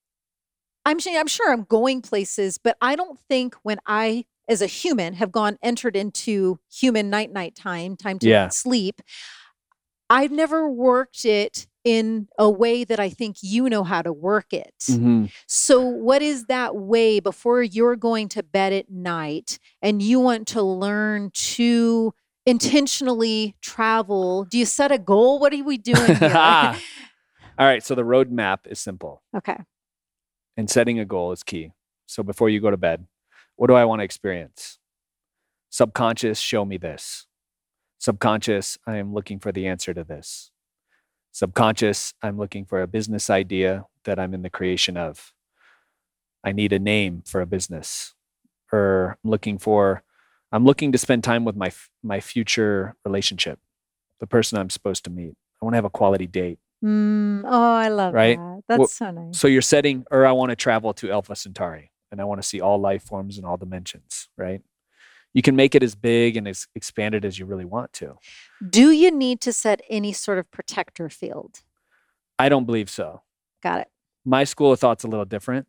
I'm 0.85 0.99
sure 0.99 1.17
I'm 1.17 1.27
sure 1.27 1.51
I'm 1.51 1.63
going 1.63 2.01
places, 2.01 2.57
but 2.57 2.77
I 2.81 2.95
don't 2.95 3.17
think 3.29 3.55
when 3.63 3.79
I 3.85 4.25
as 4.47 4.61
a 4.61 4.67
human 4.67 5.13
have 5.15 5.31
gone 5.31 5.57
entered 5.61 5.95
into 5.95 6.59
human 6.71 7.09
night 7.09 7.31
night 7.31 7.55
time, 7.55 7.95
time 7.95 8.19
to 8.19 8.27
Yeah. 8.27 8.49
sleep, 8.49 9.01
I've 10.09 10.31
never 10.31 10.69
worked 10.69 11.25
it 11.25 11.65
in 11.83 12.27
a 12.37 12.49
way 12.49 12.83
that 12.83 12.99
I 12.99 13.09
think 13.09 13.37
you 13.41 13.69
know 13.69 13.83
how 13.83 14.01
to 14.01 14.13
work 14.13 14.53
it. 14.53 14.73
Mhm. 14.87 15.31
So, 15.47 15.81
what 15.81 16.21
is 16.21 16.45
that 16.45 16.75
way 16.75 17.19
before 17.19 17.61
you're 17.63 17.95
going 17.97 18.29
to 18.29 18.43
bed 18.43 18.71
at 18.73 18.89
night 18.89 19.59
and 19.81 20.01
you 20.01 20.19
want 20.19 20.47
to 20.49 20.61
learn 20.61 21.31
to 21.33 22.13
intentionally 22.45 23.55
travel? 23.61 24.45
Do 24.45 24.57
you 24.57 24.65
set 24.65 24.91
a 24.91 24.97
goal? 24.97 25.39
What 25.39 25.53
are 25.53 25.63
we 25.63 25.77
doing 25.77 25.97
here? 26.15 26.31
All 27.57 27.67
right. 27.67 27.83
So 27.83 27.95
the 27.95 28.03
roadmap 28.03 28.59
is 28.65 28.79
simple. 28.79 29.21
okay. 29.35 29.57
and 30.55 30.69
setting 30.69 30.99
a 30.99 31.05
goal 31.05 31.31
is 31.31 31.41
key. 31.43 31.71
So 32.05 32.21
before 32.21 32.47
you 32.49 32.59
go 32.61 32.69
to 32.69 32.77
bed, 32.77 33.07
what 33.63 33.69
do 33.69 33.75
I 33.75 33.85
want 33.85 34.01
to 34.01 34.03
experience? 34.03 34.77
Subconscious, 35.69 36.37
show 36.37 36.65
me 36.65 36.75
this. 36.75 37.27
Subconscious, 37.97 38.77
I 38.85 38.97
am 38.97 39.13
looking 39.13 39.39
for 39.39 39.53
the 39.53 39.67
answer 39.67 39.93
to 39.93 40.03
this. 40.03 40.51
Subconscious, 41.31 42.13
I'm 42.21 42.37
looking 42.37 42.65
for 42.65 42.81
a 42.81 42.87
business 42.87 43.29
idea 43.29 43.85
that 44.03 44.19
I'm 44.19 44.33
in 44.33 44.41
the 44.41 44.49
creation 44.49 44.97
of. 44.97 45.31
I 46.43 46.51
need 46.51 46.73
a 46.73 46.77
name 46.77 47.23
for 47.25 47.39
a 47.39 47.45
business. 47.45 48.13
Or 48.73 49.17
I'm 49.23 49.31
looking 49.31 49.57
for 49.57 50.03
I'm 50.51 50.65
looking 50.65 50.91
to 50.91 50.97
spend 50.97 51.23
time 51.23 51.45
with 51.45 51.55
my 51.55 51.71
my 52.03 52.19
future 52.19 52.97
relationship, 53.05 53.59
the 54.19 54.27
person 54.27 54.57
I'm 54.57 54.71
supposed 54.71 55.05
to 55.05 55.09
meet. 55.09 55.35
I 55.61 55.65
want 55.65 55.75
to 55.75 55.77
have 55.77 55.85
a 55.85 55.89
quality 55.89 56.27
date. 56.27 56.59
Mm, 56.83 57.43
oh, 57.45 57.75
I 57.75 57.87
love 57.87 58.13
Right? 58.13 58.37
that. 58.37 58.63
That's 58.67 58.79
Well, 58.79 58.87
so 58.89 59.11
nice. 59.11 59.39
So 59.39 59.47
you're 59.47 59.61
setting, 59.61 60.03
or 60.11 60.25
I 60.25 60.33
want 60.33 60.49
to 60.49 60.57
travel 60.57 60.93
to 60.95 61.11
Alpha 61.11 61.37
Centauri 61.37 61.91
and 62.13 62.21
I 62.21 62.25
want 62.25 62.39
to 62.39 62.47
see 62.47 62.61
all 62.61 62.77
life 62.77 63.01
forms 63.01 63.39
in 63.39 63.43
all 63.43 63.57
dimensions, 63.57 64.29
right? 64.37 64.61
You 65.33 65.41
can 65.41 65.55
make 65.55 65.73
it 65.73 65.81
as 65.81 65.95
big 65.95 66.37
and 66.37 66.47
as 66.47 66.67
expanded 66.75 67.25
as 67.25 67.39
you 67.39 67.47
really 67.47 67.65
want 67.65 67.91
to. 67.93 68.17
Do 68.69 68.91
you 68.91 69.09
need 69.09 69.41
to 69.41 69.51
set 69.51 69.81
any 69.89 70.13
sort 70.13 70.37
of 70.37 70.49
protector 70.51 71.09
field? 71.09 71.61
I 72.37 72.49
don't 72.49 72.65
believe 72.65 72.87
so. 72.87 73.23
Got 73.63 73.81
it. 73.81 73.87
My 74.23 74.43
school 74.43 74.71
of 74.71 74.79
thought's 74.79 75.03
a 75.03 75.07
little 75.07 75.25
different. 75.25 75.65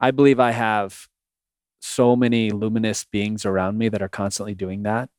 I 0.00 0.10
believe 0.10 0.40
I 0.40 0.52
have 0.52 1.06
so 1.80 2.16
many 2.16 2.50
luminous 2.50 3.04
beings 3.04 3.44
around 3.44 3.76
me 3.76 3.90
that 3.90 4.00
are 4.00 4.08
constantly 4.08 4.54
doing 4.54 4.84
that. 4.84 5.10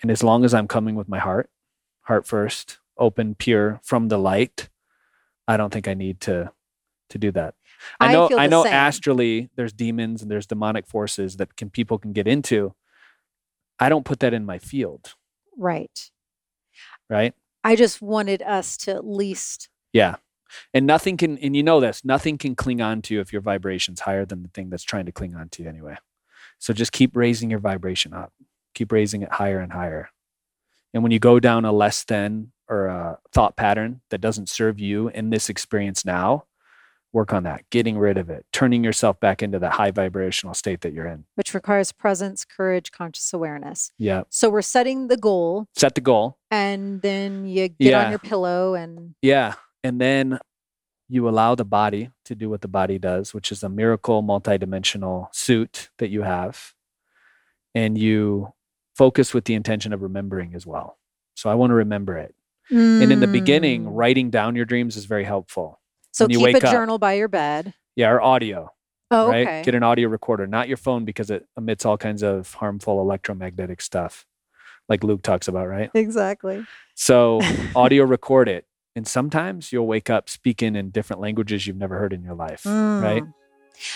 And 0.00 0.12
as 0.12 0.22
long 0.22 0.44
as 0.44 0.54
I'm 0.54 0.68
coming 0.68 0.94
with 0.94 1.08
my 1.08 1.18
heart, 1.18 1.50
heart 2.02 2.24
first, 2.24 2.78
open, 2.96 3.34
pure 3.34 3.80
from 3.82 4.08
the 4.08 4.18
light, 4.18 4.68
I 5.48 5.56
don't 5.56 5.72
think 5.72 5.88
I 5.88 5.94
need 5.94 6.20
to 6.20 6.52
to 7.08 7.18
do 7.18 7.32
that. 7.32 7.56
I 7.98 8.08
I 8.08 8.12
know 8.12 8.28
feel 8.28 8.38
I 8.40 8.46
know 8.46 8.64
same. 8.64 8.72
astrally 8.72 9.50
there's 9.56 9.72
demons 9.72 10.22
and 10.22 10.30
there's 10.30 10.46
demonic 10.46 10.86
forces 10.86 11.36
that 11.36 11.56
can 11.56 11.70
people 11.70 11.98
can 11.98 12.12
get 12.12 12.26
into. 12.28 12.74
I 13.78 13.88
don't 13.88 14.04
put 14.04 14.20
that 14.20 14.34
in 14.34 14.44
my 14.44 14.58
field, 14.58 15.14
Right. 15.56 16.10
right? 17.08 17.34
I 17.64 17.76
just 17.76 18.00
wanted 18.02 18.42
us 18.42 18.76
to 18.78 18.92
at 18.92 19.06
least 19.06 19.68
Yeah. 19.92 20.16
And 20.74 20.84
nothing 20.86 21.16
can, 21.16 21.38
and 21.38 21.54
you 21.54 21.62
know 21.62 21.78
this, 21.80 22.04
nothing 22.04 22.36
can 22.36 22.56
cling 22.56 22.80
on 22.80 23.02
to 23.02 23.14
you 23.14 23.20
if 23.20 23.32
your 23.32 23.40
vibration's 23.42 24.00
higher 24.00 24.24
than 24.24 24.42
the 24.42 24.48
thing 24.48 24.68
that's 24.68 24.82
trying 24.82 25.06
to 25.06 25.12
cling 25.12 25.34
on 25.36 25.48
to 25.50 25.62
you 25.62 25.68
anyway. 25.68 25.96
So 26.58 26.72
just 26.74 26.90
keep 26.92 27.14
raising 27.16 27.50
your 27.50 27.60
vibration 27.60 28.12
up, 28.12 28.32
keep 28.74 28.90
raising 28.90 29.22
it 29.22 29.32
higher 29.32 29.60
and 29.60 29.72
higher. 29.72 30.10
And 30.92 31.02
when 31.04 31.12
you 31.12 31.20
go 31.20 31.38
down 31.38 31.64
a 31.64 31.70
less 31.72 32.02
than 32.02 32.50
or 32.68 32.86
a 32.86 33.18
thought 33.32 33.56
pattern 33.56 34.00
that 34.10 34.20
doesn't 34.20 34.48
serve 34.48 34.80
you 34.80 35.08
in 35.08 35.30
this 35.30 35.48
experience 35.48 36.04
now, 36.04 36.46
work 37.12 37.32
on 37.32 37.42
that, 37.42 37.68
getting 37.70 37.98
rid 37.98 38.16
of 38.16 38.30
it, 38.30 38.46
turning 38.52 38.84
yourself 38.84 39.18
back 39.18 39.42
into 39.42 39.58
that 39.58 39.72
high 39.72 39.90
vibrational 39.90 40.54
state 40.54 40.80
that 40.82 40.92
you're 40.92 41.06
in. 41.06 41.24
which 41.34 41.54
requires 41.54 41.90
presence, 41.92 42.44
courage, 42.44 42.92
conscious 42.92 43.32
awareness. 43.32 43.90
Yeah. 43.98 44.22
So 44.30 44.48
we're 44.48 44.62
setting 44.62 45.08
the 45.08 45.16
goal 45.16 45.66
Set 45.74 45.94
the 45.96 46.00
goal. 46.00 46.38
and 46.50 47.02
then 47.02 47.46
you 47.46 47.68
get 47.68 47.76
Yeah. 47.80 48.04
on 48.04 48.10
your 48.10 48.18
pillow 48.20 48.74
and 48.74 49.14
Yeah. 49.22 49.54
And 49.82 50.00
then 50.00 50.38
you 51.08 51.28
allow 51.28 51.56
the 51.56 51.64
body 51.64 52.10
to 52.26 52.36
do 52.36 52.48
what 52.48 52.60
the 52.60 52.68
body 52.68 52.96
does, 52.98 53.34
which 53.34 53.50
is 53.50 53.62
a 53.64 53.68
miracle 53.68 54.22
multidimensional 54.22 55.34
suit 55.34 55.90
that 55.98 56.10
you 56.10 56.22
have. 56.22 56.74
And 57.74 57.98
you 57.98 58.52
focus 58.96 59.34
with 59.34 59.44
the 59.46 59.54
intention 59.54 59.92
of 59.92 60.02
remembering 60.02 60.54
as 60.54 60.66
well. 60.66 60.98
So 61.34 61.50
I 61.50 61.54
want 61.54 61.70
to 61.70 61.74
remember 61.74 62.16
it. 62.18 62.34
And 62.70 63.10
in 63.10 63.18
the 63.18 63.26
beginning, 63.26 63.86
Mm. 63.86 63.88
writing 63.92 64.30
down 64.30 64.54
your 64.54 64.64
dreams 64.64 64.96
is 64.96 65.06
very 65.06 65.24
helpful. 65.24 65.79
So 66.12 66.26
when 66.26 66.38
keep 66.54 66.62
a 66.62 66.66
up. 66.66 66.72
journal 66.72 66.98
by 66.98 67.14
your 67.14 67.28
bed. 67.28 67.74
Yeah, 67.96 68.10
or 68.10 68.20
audio, 68.20 68.72
Oh, 69.10 69.28
right? 69.28 69.46
okay. 69.46 69.62
Get 69.64 69.74
an 69.74 69.82
audio 69.82 70.08
recorder, 70.08 70.46
not 70.46 70.68
your 70.68 70.76
phone 70.76 71.04
because 71.04 71.30
it 71.30 71.46
emits 71.56 71.84
all 71.84 71.98
kinds 71.98 72.22
of 72.22 72.52
harmful 72.54 73.00
electromagnetic 73.00 73.80
stuff, 73.80 74.26
like 74.88 75.02
Luke 75.04 75.22
talks 75.22 75.48
about, 75.48 75.68
right? 75.68 75.90
exactly. 75.94 76.64
So, 76.94 77.40
audio 77.76 78.04
record 78.04 78.48
it. 78.48 78.66
And 78.96 79.06
sometimes 79.06 79.72
you'll 79.72 79.86
wake 79.86 80.10
up 80.10 80.28
speaking 80.28 80.74
in 80.74 80.90
different 80.90 81.22
languages 81.22 81.66
you've 81.66 81.76
never 81.76 81.96
heard 81.98 82.12
in 82.12 82.22
your 82.22 82.34
life, 82.34 82.66
right? 82.66 83.22
Mm. 83.22 83.32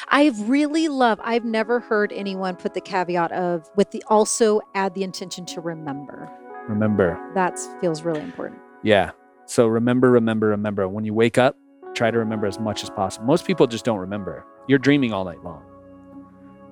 I've 0.09 0.49
really 0.49 0.89
love, 0.89 1.21
I've 1.23 1.45
never 1.45 1.81
heard 1.81 2.13
anyone 2.13 2.57
put 2.57 2.75
the 2.75 2.81
caveat 2.81 3.33
of 3.33 3.69
with 3.77 3.91
the 3.91 4.03
also 4.07 4.61
add 4.75 4.95
the 4.95 5.03
intention 5.03 5.45
to 5.47 5.61
remember. 5.61 6.31
Remember, 6.69 7.19
That 7.35 7.59
feels 7.81 8.03
really 8.03 8.21
important. 8.21 8.61
Yeah. 8.83 9.11
So 9.47 9.67
remember, 9.67 10.11
remember, 10.11 10.47
remember. 10.49 10.89
When 10.89 11.05
you 11.05 11.13
wake 11.13 11.37
up, 11.37 11.57
try 11.95 12.11
to 12.11 12.19
remember 12.19 12.47
as 12.47 12.59
much 12.59 12.83
as 12.83 12.91
possible. 12.91 13.27
Most 13.27 13.47
people 13.47 13.67
just 13.67 13.85
don't 13.85 13.99
remember. 13.99 14.45
You're 14.67 14.79
dreaming 14.79 15.13
all 15.13 15.25
night 15.25 15.43
long. 15.43 15.63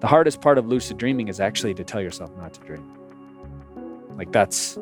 The 0.00 0.06
hardest 0.06 0.40
part 0.40 0.58
of 0.58 0.66
lucid 0.66 0.98
dreaming 0.98 1.28
is 1.28 1.40
actually 1.40 1.74
to 1.74 1.84
tell 1.84 2.00
yourself 2.00 2.30
not 2.36 2.54
to 2.54 2.60
dream. 2.60 2.98
Like 4.16 4.32
that's 4.32 4.78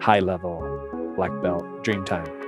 high 0.00 0.20
level 0.20 0.60
black 1.16 1.30
belt 1.42 1.84
dream 1.84 2.04
time. 2.04 2.41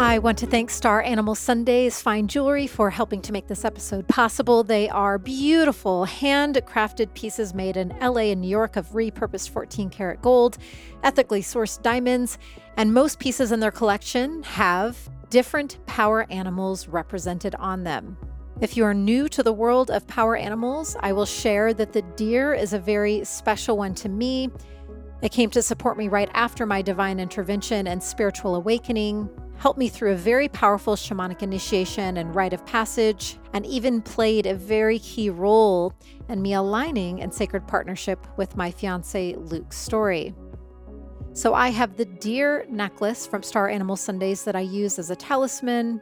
I 0.00 0.20
want 0.20 0.38
to 0.38 0.46
thank 0.46 0.70
Star 0.70 1.02
Animal 1.02 1.34
Sundays 1.34 2.00
Fine 2.00 2.28
Jewelry 2.28 2.68
for 2.68 2.88
helping 2.88 3.20
to 3.22 3.32
make 3.32 3.48
this 3.48 3.64
episode 3.64 4.06
possible. 4.06 4.62
They 4.62 4.88
are 4.88 5.18
beautiful, 5.18 6.06
handcrafted 6.06 7.12
pieces 7.14 7.52
made 7.52 7.76
in 7.76 7.88
LA 8.00 8.30
and 8.30 8.40
New 8.40 8.48
York 8.48 8.76
of 8.76 8.90
repurposed 8.90 9.50
14 9.50 9.90
karat 9.90 10.22
gold, 10.22 10.56
ethically 11.02 11.42
sourced 11.42 11.82
diamonds, 11.82 12.38
and 12.76 12.94
most 12.94 13.18
pieces 13.18 13.50
in 13.50 13.58
their 13.58 13.72
collection 13.72 14.44
have 14.44 14.96
different 15.30 15.84
power 15.86 16.28
animals 16.30 16.86
represented 16.86 17.56
on 17.56 17.82
them. 17.82 18.16
If 18.60 18.76
you 18.76 18.84
are 18.84 18.94
new 18.94 19.28
to 19.30 19.42
the 19.42 19.52
world 19.52 19.90
of 19.90 20.06
power 20.06 20.36
animals, 20.36 20.96
I 21.00 21.12
will 21.12 21.26
share 21.26 21.74
that 21.74 21.92
the 21.92 22.02
deer 22.02 22.54
is 22.54 22.72
a 22.72 22.78
very 22.78 23.24
special 23.24 23.76
one 23.76 23.96
to 23.96 24.08
me. 24.08 24.48
It 25.22 25.32
came 25.32 25.50
to 25.50 25.60
support 25.60 25.98
me 25.98 26.06
right 26.06 26.30
after 26.34 26.66
my 26.66 26.82
divine 26.82 27.18
intervention 27.18 27.88
and 27.88 28.00
spiritual 28.00 28.54
awakening, 28.54 29.28
helped 29.58 29.78
me 29.78 29.88
through 29.88 30.12
a 30.12 30.16
very 30.16 30.48
powerful 30.48 30.94
shamanic 30.94 31.42
initiation 31.42 32.16
and 32.16 32.34
rite 32.34 32.52
of 32.52 32.64
passage, 32.64 33.38
and 33.52 33.66
even 33.66 34.00
played 34.00 34.46
a 34.46 34.54
very 34.54 34.98
key 35.00 35.28
role 35.28 35.92
in 36.28 36.40
me 36.40 36.54
aligning 36.54 37.18
in 37.18 37.30
sacred 37.30 37.66
partnership 37.66 38.26
with 38.36 38.56
my 38.56 38.70
fiance 38.70 39.34
Luke 39.34 39.72
Storey. 39.72 40.32
So 41.32 41.54
I 41.54 41.68
have 41.68 41.96
the 41.96 42.04
deer 42.04 42.66
necklace 42.68 43.26
from 43.26 43.42
Star 43.42 43.68
Animal 43.68 43.96
Sundays 43.96 44.44
that 44.44 44.56
I 44.56 44.60
use 44.60 44.98
as 44.98 45.10
a 45.10 45.16
talisman. 45.16 46.00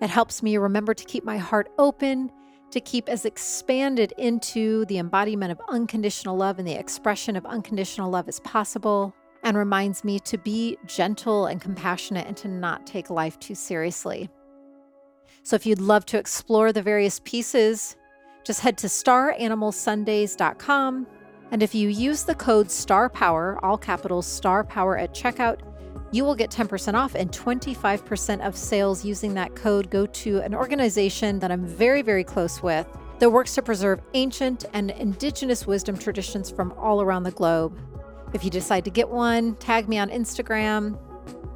It 0.00 0.10
helps 0.10 0.42
me 0.42 0.56
remember 0.56 0.94
to 0.94 1.04
keep 1.04 1.24
my 1.24 1.38
heart 1.38 1.70
open, 1.78 2.30
to 2.70 2.80
keep 2.80 3.08
as 3.08 3.24
expanded 3.24 4.12
into 4.18 4.84
the 4.86 4.98
embodiment 4.98 5.52
of 5.52 5.60
unconditional 5.68 6.36
love 6.36 6.58
and 6.58 6.66
the 6.66 6.78
expression 6.78 7.36
of 7.36 7.46
unconditional 7.46 8.10
love 8.10 8.28
as 8.28 8.40
possible, 8.40 9.14
and 9.44 9.56
reminds 9.56 10.02
me 10.02 10.18
to 10.20 10.38
be 10.38 10.78
gentle 10.86 11.46
and 11.46 11.60
compassionate 11.60 12.26
and 12.26 12.36
to 12.38 12.48
not 12.48 12.84
take 12.86 13.10
life 13.10 13.38
too 13.38 13.54
seriously. 13.54 14.28
So 15.42 15.54
if 15.56 15.66
you'd 15.66 15.80
love 15.80 16.06
to 16.06 16.18
explore 16.18 16.72
the 16.72 16.82
various 16.82 17.20
pieces, 17.20 17.96
just 18.44 18.60
head 18.60 18.78
to 18.78 18.86
staranimalsundays.com. 18.86 21.06
And 21.50 21.62
if 21.62 21.74
you 21.74 21.90
use 21.90 22.24
the 22.24 22.34
code 22.34 22.70
STAR 22.70 23.10
POWER, 23.10 23.62
all 23.62 23.76
capitals 23.76 24.26
STAR 24.26 24.64
POWER 24.64 24.96
at 24.98 25.14
checkout, 25.14 25.60
you 26.12 26.24
will 26.24 26.34
get 26.34 26.50
10% 26.50 26.94
off 26.94 27.14
and 27.14 27.30
25% 27.30 28.46
of 28.46 28.56
sales 28.56 29.04
using 29.04 29.34
that 29.34 29.54
code 29.54 29.90
go 29.90 30.06
to 30.06 30.38
an 30.38 30.54
organization 30.54 31.38
that 31.40 31.50
I'm 31.50 31.66
very, 31.66 32.00
very 32.02 32.24
close 32.24 32.62
with 32.62 32.86
that 33.18 33.28
works 33.30 33.54
to 33.56 33.62
preserve 33.62 34.00
ancient 34.14 34.64
and 34.72 34.92
indigenous 34.92 35.66
wisdom 35.66 35.98
traditions 35.98 36.50
from 36.50 36.72
all 36.78 37.02
around 37.02 37.24
the 37.24 37.32
globe. 37.32 37.78
If 38.34 38.42
you 38.42 38.50
decide 38.50 38.84
to 38.84 38.90
get 38.90 39.08
one, 39.10 39.54
tag 39.56 39.88
me 39.88 39.96
on 39.96 40.10
Instagram. 40.10 40.98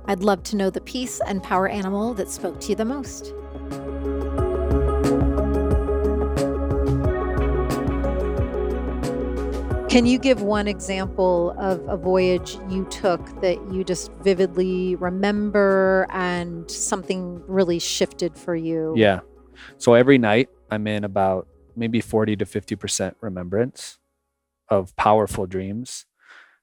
I'd 0.06 0.20
love 0.20 0.44
to 0.44 0.56
know 0.56 0.70
the 0.70 0.80
peace 0.80 1.20
and 1.26 1.42
power 1.42 1.66
animal 1.66 2.14
that 2.14 2.30
spoke 2.30 2.60
to 2.60 2.68
you 2.68 2.76
the 2.76 2.84
most. 2.84 3.34
Can 9.90 10.06
you 10.06 10.20
give 10.20 10.42
one 10.42 10.68
example 10.68 11.52
of 11.58 11.80
a 11.88 11.96
voyage 11.96 12.58
you 12.68 12.84
took 12.84 13.26
that 13.40 13.56
you 13.72 13.82
just 13.82 14.12
vividly 14.22 14.94
remember 14.94 16.06
and 16.10 16.70
something 16.70 17.42
really 17.48 17.80
shifted 17.80 18.38
for 18.38 18.54
you? 18.54 18.94
Yeah. 18.96 19.20
So 19.78 19.94
every 19.94 20.18
night 20.18 20.48
I'm 20.70 20.86
in 20.86 21.02
about 21.02 21.48
maybe 21.74 22.00
40 22.00 22.36
to 22.36 22.44
50% 22.44 23.16
remembrance 23.20 23.98
of 24.68 24.94
powerful 24.94 25.46
dreams 25.46 26.06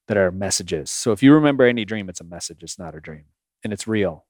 that 0.07 0.17
are 0.17 0.31
messages. 0.31 0.89
So 0.91 1.11
if 1.11 1.23
you 1.23 1.33
remember 1.33 1.65
any 1.65 1.85
dream, 1.85 2.09
it's 2.09 2.21
a 2.21 2.25
message, 2.25 2.61
it's 2.63 2.77
not 2.79 2.95
a 2.95 2.99
dream, 2.99 3.25
and 3.63 3.73
it's 3.73 3.87
real. 3.87 4.25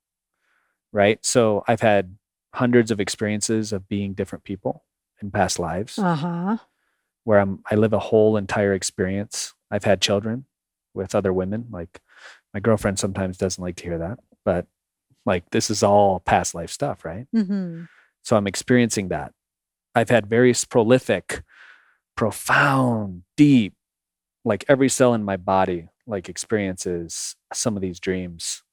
Right. 0.94 1.24
So 1.26 1.64
I've 1.68 1.82
had 1.82 2.16
hundreds 2.54 2.90
of 2.92 3.00
experiences 3.02 3.74
of 3.74 3.88
being 3.90 4.14
different 4.14 4.46
people 4.46 4.84
in 5.22 5.30
past 5.32 5.60
lives 5.60 6.00
Uh 6.00 6.16
huh. 6.16 6.58
where 7.26 7.40
I'm 7.40 7.60
I 7.70 7.76
live 7.76 7.92
a 7.94 8.00
whole 8.00 8.38
entire 8.38 8.74
experience. 8.74 9.54
I've 9.70 9.84
had 9.84 10.02
children 10.02 10.46
with 10.94 11.14
other 11.16 11.34
women. 11.34 11.68
Like 11.70 12.00
my 12.54 12.62
girlfriend 12.62 12.98
sometimes 13.00 13.38
doesn't 13.38 13.62
like 13.62 13.76
to 13.78 13.84
hear 13.84 13.98
that, 13.98 14.20
but 14.46 14.68
like 15.26 15.50
this 15.52 15.70
is 15.70 15.84
all 15.84 16.22
past 16.22 16.56
life 16.56 16.70
stuff, 16.70 17.04
right? 17.04 17.28
Mm-hmm. 17.36 17.84
So 18.24 18.38
I'm 18.38 18.48
experiencing 18.48 19.10
that. 19.10 19.34
I've 19.94 20.10
had 20.10 20.28
various 20.28 20.64
prolific, 20.64 21.44
profound, 22.16 23.24
deep, 23.36 23.74
like 24.46 24.64
every 24.70 24.88
cell 24.88 25.14
in 25.14 25.24
my 25.24 25.36
body, 25.36 25.90
like 26.08 26.30
experiences 26.30 27.36
some 27.52 27.76
of 27.76 27.82
these 27.82 28.00
dreams. 28.00 28.64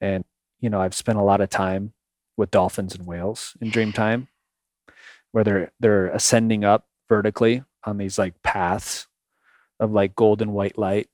And, 0.00 0.24
you 0.60 0.70
know, 0.70 0.80
I've 0.80 0.94
spent 0.94 1.18
a 1.18 1.22
lot 1.22 1.40
of 1.40 1.50
time 1.50 1.92
with 2.36 2.52
dolphins 2.52 2.94
and 2.94 3.06
whales 3.06 3.56
in 3.60 3.70
dream 3.70 3.92
time 3.92 4.28
where 5.32 5.42
they're 5.42 5.72
they're 5.80 6.06
ascending 6.08 6.62
up 6.64 6.86
vertically 7.08 7.64
on 7.84 7.98
these 7.98 8.18
like 8.18 8.40
paths 8.42 9.08
of 9.80 9.90
like 9.90 10.14
golden 10.14 10.52
white 10.52 10.78
light. 10.78 11.08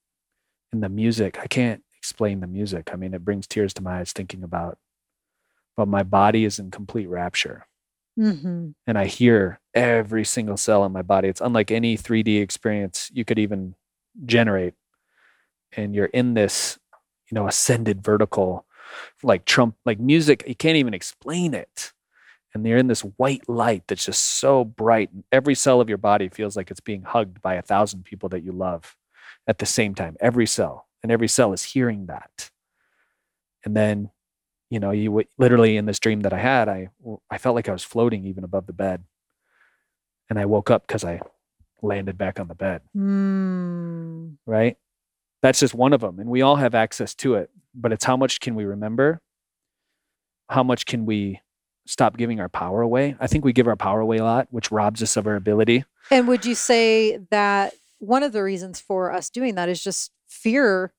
And 0.72 0.82
the 0.82 0.90
music, 0.90 1.38
I 1.40 1.47
can't 1.47 1.82
explain 1.97 2.40
the 2.40 2.47
music. 2.47 2.90
I 2.92 2.97
mean, 2.97 3.14
it 3.14 3.24
brings 3.24 3.47
tears 3.47 3.72
to 3.74 3.82
my 3.82 4.01
eyes 4.01 4.12
thinking 4.12 4.42
about 4.42 4.76
but 5.76 5.88
my 5.88 6.03
body 6.03 6.45
is 6.45 6.59
in 6.59 6.70
complete 6.70 7.09
rapture 7.09 7.66
Mm-hmm. 8.16 8.68
and 8.86 8.97
I 8.97 9.07
hear 9.07 9.59
every 9.74 10.24
single 10.24 10.57
cell 10.57 10.84
in 10.84 10.92
my 10.92 11.03
body. 11.03 11.26
It's 11.26 11.40
unlike 11.40 11.72
any 11.72 11.99
3D 11.99 12.40
experience 12.40 13.11
you 13.12 13.24
could 13.24 13.40
even 13.40 13.74
generate. 14.24 14.74
And 15.76 15.94
you're 15.94 16.06
in 16.06 16.34
this, 16.34 16.78
you 17.30 17.34
know, 17.34 17.48
ascended 17.48 18.02
vertical, 18.02 18.66
like 19.22 19.44
Trump, 19.44 19.76
like 19.84 19.98
music, 19.98 20.44
you 20.46 20.54
can't 20.54 20.76
even 20.76 20.94
explain 20.94 21.54
it. 21.54 21.92
And 22.54 22.64
you're 22.64 22.78
in 22.78 22.86
this 22.86 23.00
white 23.00 23.48
light 23.48 23.82
that's 23.88 24.04
just 24.04 24.22
so 24.24 24.64
bright. 24.64 25.10
And 25.12 25.24
every 25.32 25.56
cell 25.56 25.80
of 25.80 25.88
your 25.88 25.98
body 25.98 26.28
feels 26.28 26.56
like 26.56 26.70
it's 26.70 26.80
being 26.80 27.02
hugged 27.02 27.42
by 27.42 27.54
a 27.54 27.62
thousand 27.62 28.04
people 28.04 28.28
that 28.28 28.44
you 28.44 28.52
love 28.52 28.96
at 29.48 29.58
the 29.58 29.66
same 29.66 29.94
time. 29.94 30.16
Every 30.20 30.46
cell. 30.46 30.86
And 31.02 31.10
every 31.10 31.28
cell 31.28 31.52
is 31.52 31.64
hearing 31.64 32.06
that. 32.06 32.50
And 33.64 33.76
then 33.76 34.10
you 34.74 34.80
know 34.80 34.90
you 34.90 35.22
literally 35.38 35.76
in 35.76 35.86
this 35.86 36.00
dream 36.00 36.20
that 36.20 36.32
i 36.32 36.38
had 36.38 36.68
i 36.68 36.88
i 37.30 37.38
felt 37.38 37.54
like 37.54 37.68
i 37.68 37.72
was 37.72 37.84
floating 37.84 38.24
even 38.24 38.42
above 38.42 38.66
the 38.66 38.72
bed 38.72 39.04
and 40.28 40.36
i 40.38 40.44
woke 40.44 40.68
up 40.68 40.84
because 40.86 41.04
i 41.04 41.20
landed 41.85 42.18
back 42.18 42.41
on 42.41 42.49
the 42.49 42.55
bed. 42.55 42.82
Mm. 42.97 44.37
right? 44.47 44.76
That's 45.43 45.61
just 45.61 45.74
one 45.74 45.93
of 45.93 46.01
them 46.01 46.18
and 46.18 46.30
we 46.30 46.43
all 46.43 46.57
have 46.57 46.74
access 46.74 47.14
to 47.16 47.35
it 47.35 47.51
but 47.74 47.93
it's 47.93 48.05
how 48.05 48.16
much 48.16 48.41
can 48.41 48.55
we 48.55 48.64
remember? 48.64 49.20
How 50.49 50.62
much 50.62 50.87
can 50.87 51.07
we 51.07 51.41
stop 51.87 52.16
giving 52.16 52.41
our 52.41 52.49
power 52.49 52.80
away? 52.82 53.16
I 53.20 53.26
think 53.26 53.45
we 53.45 53.53
give 53.53 53.66
our 53.66 53.76
power 53.76 54.01
away 54.01 54.18
a 54.18 54.24
lot 54.24 54.49
which 54.51 54.70
robs 54.70 55.03
us 55.03 55.16
of 55.16 55.26
our 55.26 55.37
ability. 55.37 55.85
And 56.11 56.28
would 56.28 56.45
you 56.45 56.55
say 56.55 57.18
that 57.30 57.74
one 57.99 58.22
of 58.22 58.32
the 58.32 58.43
reasons 58.43 58.80
for 58.80 59.12
us 59.12 59.30
doing 59.30 59.55
that 59.55 59.68
is 59.68 59.82
just 59.82 60.11
fear 60.28 60.93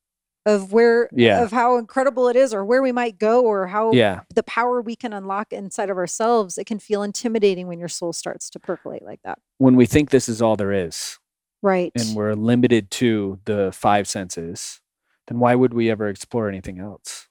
of 0.45 0.71
where 0.71 1.09
Yeah. 1.11 1.41
of 1.43 1.51
how 1.51 1.77
incredible 1.77 2.27
it 2.27 2.35
is 2.35 2.53
or 2.53 2.63
where 2.63 2.81
we 2.81 2.91
might 2.91 3.17
go 3.17 3.43
or 3.43 3.67
how 3.67 3.91
yeah 3.93 4.21
the 4.33 4.43
power 4.43 4.81
we 4.81 4.95
can 4.95 5.11
unlock 5.13 5.51
inside 5.51 5.89
of 5.89 5.97
ourselves 5.97 6.57
it 6.57 6.65
can 6.65 6.79
feel 6.79 7.01
intimidating 7.03 7.67
when 7.67 7.79
your 7.79 7.87
soul 7.89 8.13
starts 8.13 8.49
to 8.51 8.59
percolate 8.59 9.03
like 9.03 9.21
that 9.23 9.39
when 9.57 9.75
we 9.75 9.85
think 9.85 10.09
this 10.09 10.29
is 10.29 10.41
all 10.41 10.55
there 10.55 10.71
is 10.71 11.17
right 11.61 11.91
and 11.95 12.15
we're 12.15 12.33
limited 12.33 12.91
to 12.91 13.39
the 13.45 13.71
five 13.73 14.07
senses, 14.07 14.81
then 15.27 15.39
why 15.39 15.55
would 15.55 15.73
we 15.73 15.89
ever 15.89 16.07
explore 16.07 16.47
anything 16.47 16.77
else? 16.79 17.27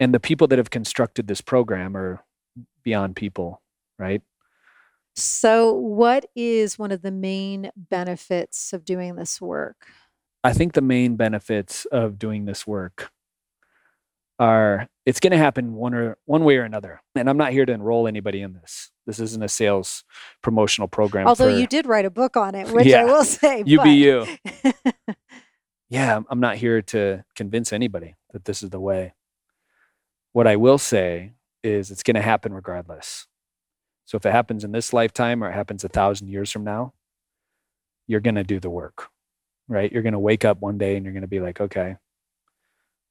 And 0.00 0.14
the 0.14 0.20
people 0.20 0.46
that 0.46 0.58
have 0.58 0.70
constructed 0.70 1.26
this 1.26 1.42
program 1.42 1.94
are 1.96 2.24
beyond 2.82 3.16
people, 3.16 3.60
right? 3.98 4.22
so 5.16 5.72
what 5.74 6.26
is 6.36 6.78
one 6.78 6.92
of 6.92 7.02
the 7.02 7.10
main 7.10 7.70
benefits 7.76 8.72
of 8.72 8.84
doing 8.84 9.16
this 9.16 9.40
work 9.40 9.86
I 10.44 10.52
think 10.52 10.72
the 10.72 10.80
main 10.80 11.16
benefits 11.16 11.84
of 11.86 12.18
doing 12.18 12.44
this 12.44 12.66
work 12.66 13.10
are 14.38 14.88
it's 15.04 15.18
going 15.20 15.32
to 15.32 15.36
happen 15.38 15.74
one 15.74 15.94
or 15.94 16.16
one 16.26 16.44
way 16.44 16.56
or 16.58 16.62
another. 16.62 17.00
And 17.16 17.28
I'm 17.28 17.36
not 17.36 17.52
here 17.52 17.66
to 17.66 17.72
enroll 17.72 18.06
anybody 18.06 18.40
in 18.40 18.52
this. 18.52 18.90
This 19.06 19.18
isn't 19.18 19.42
a 19.42 19.48
sales 19.48 20.04
promotional 20.42 20.86
program. 20.86 21.26
Although 21.26 21.50
for- 21.52 21.58
you 21.58 21.66
did 21.66 21.86
write 21.86 22.04
a 22.04 22.10
book 22.10 22.36
on 22.36 22.54
it, 22.54 22.68
which 22.70 22.86
Yeah. 22.86 23.00
I 23.00 23.04
will 23.04 23.24
say. 23.24 23.62
you 23.66 23.82
be 23.82 23.90
you. 23.92 24.26
yeah, 25.88 26.12
I'm- 26.12 26.26
I'm 26.30 26.40
not 26.40 26.56
here 26.56 26.82
to 26.82 27.24
convince 27.34 27.72
anybody 27.72 28.14
that 28.32 28.44
this 28.44 28.62
is 28.62 28.70
the 28.70 28.80
way. 28.80 29.14
What 30.32 30.46
I 30.46 30.56
will 30.56 30.78
say 30.78 31.32
is 31.64 31.90
it's 31.90 32.04
going 32.04 32.14
to 32.14 32.22
happen 32.22 32.52
regardless. 32.52 33.26
So 34.04 34.16
if 34.16 34.24
it 34.24 34.30
happens 34.32 34.62
in 34.62 34.72
this 34.72 34.92
lifetime 34.92 35.42
or 35.42 35.50
it 35.50 35.54
happens 35.54 35.82
a 35.84 35.88
thousand 35.88 36.28
years 36.28 36.50
from 36.52 36.62
now, 36.64 36.92
you're 38.06 38.20
going 38.20 38.36
to 38.36 38.44
do 38.44 38.60
the 38.60 38.70
work, 38.70 39.08
right? 39.68 39.92
You're 39.92 40.02
going 40.02 40.12
to 40.14 40.18
wake 40.18 40.44
up 40.44 40.60
one 40.60 40.78
day 40.78 40.96
and 40.96 41.04
you're 41.04 41.12
going 41.12 41.22
to 41.22 41.28
be 41.28 41.40
like, 41.40 41.60
okay, 41.60 41.96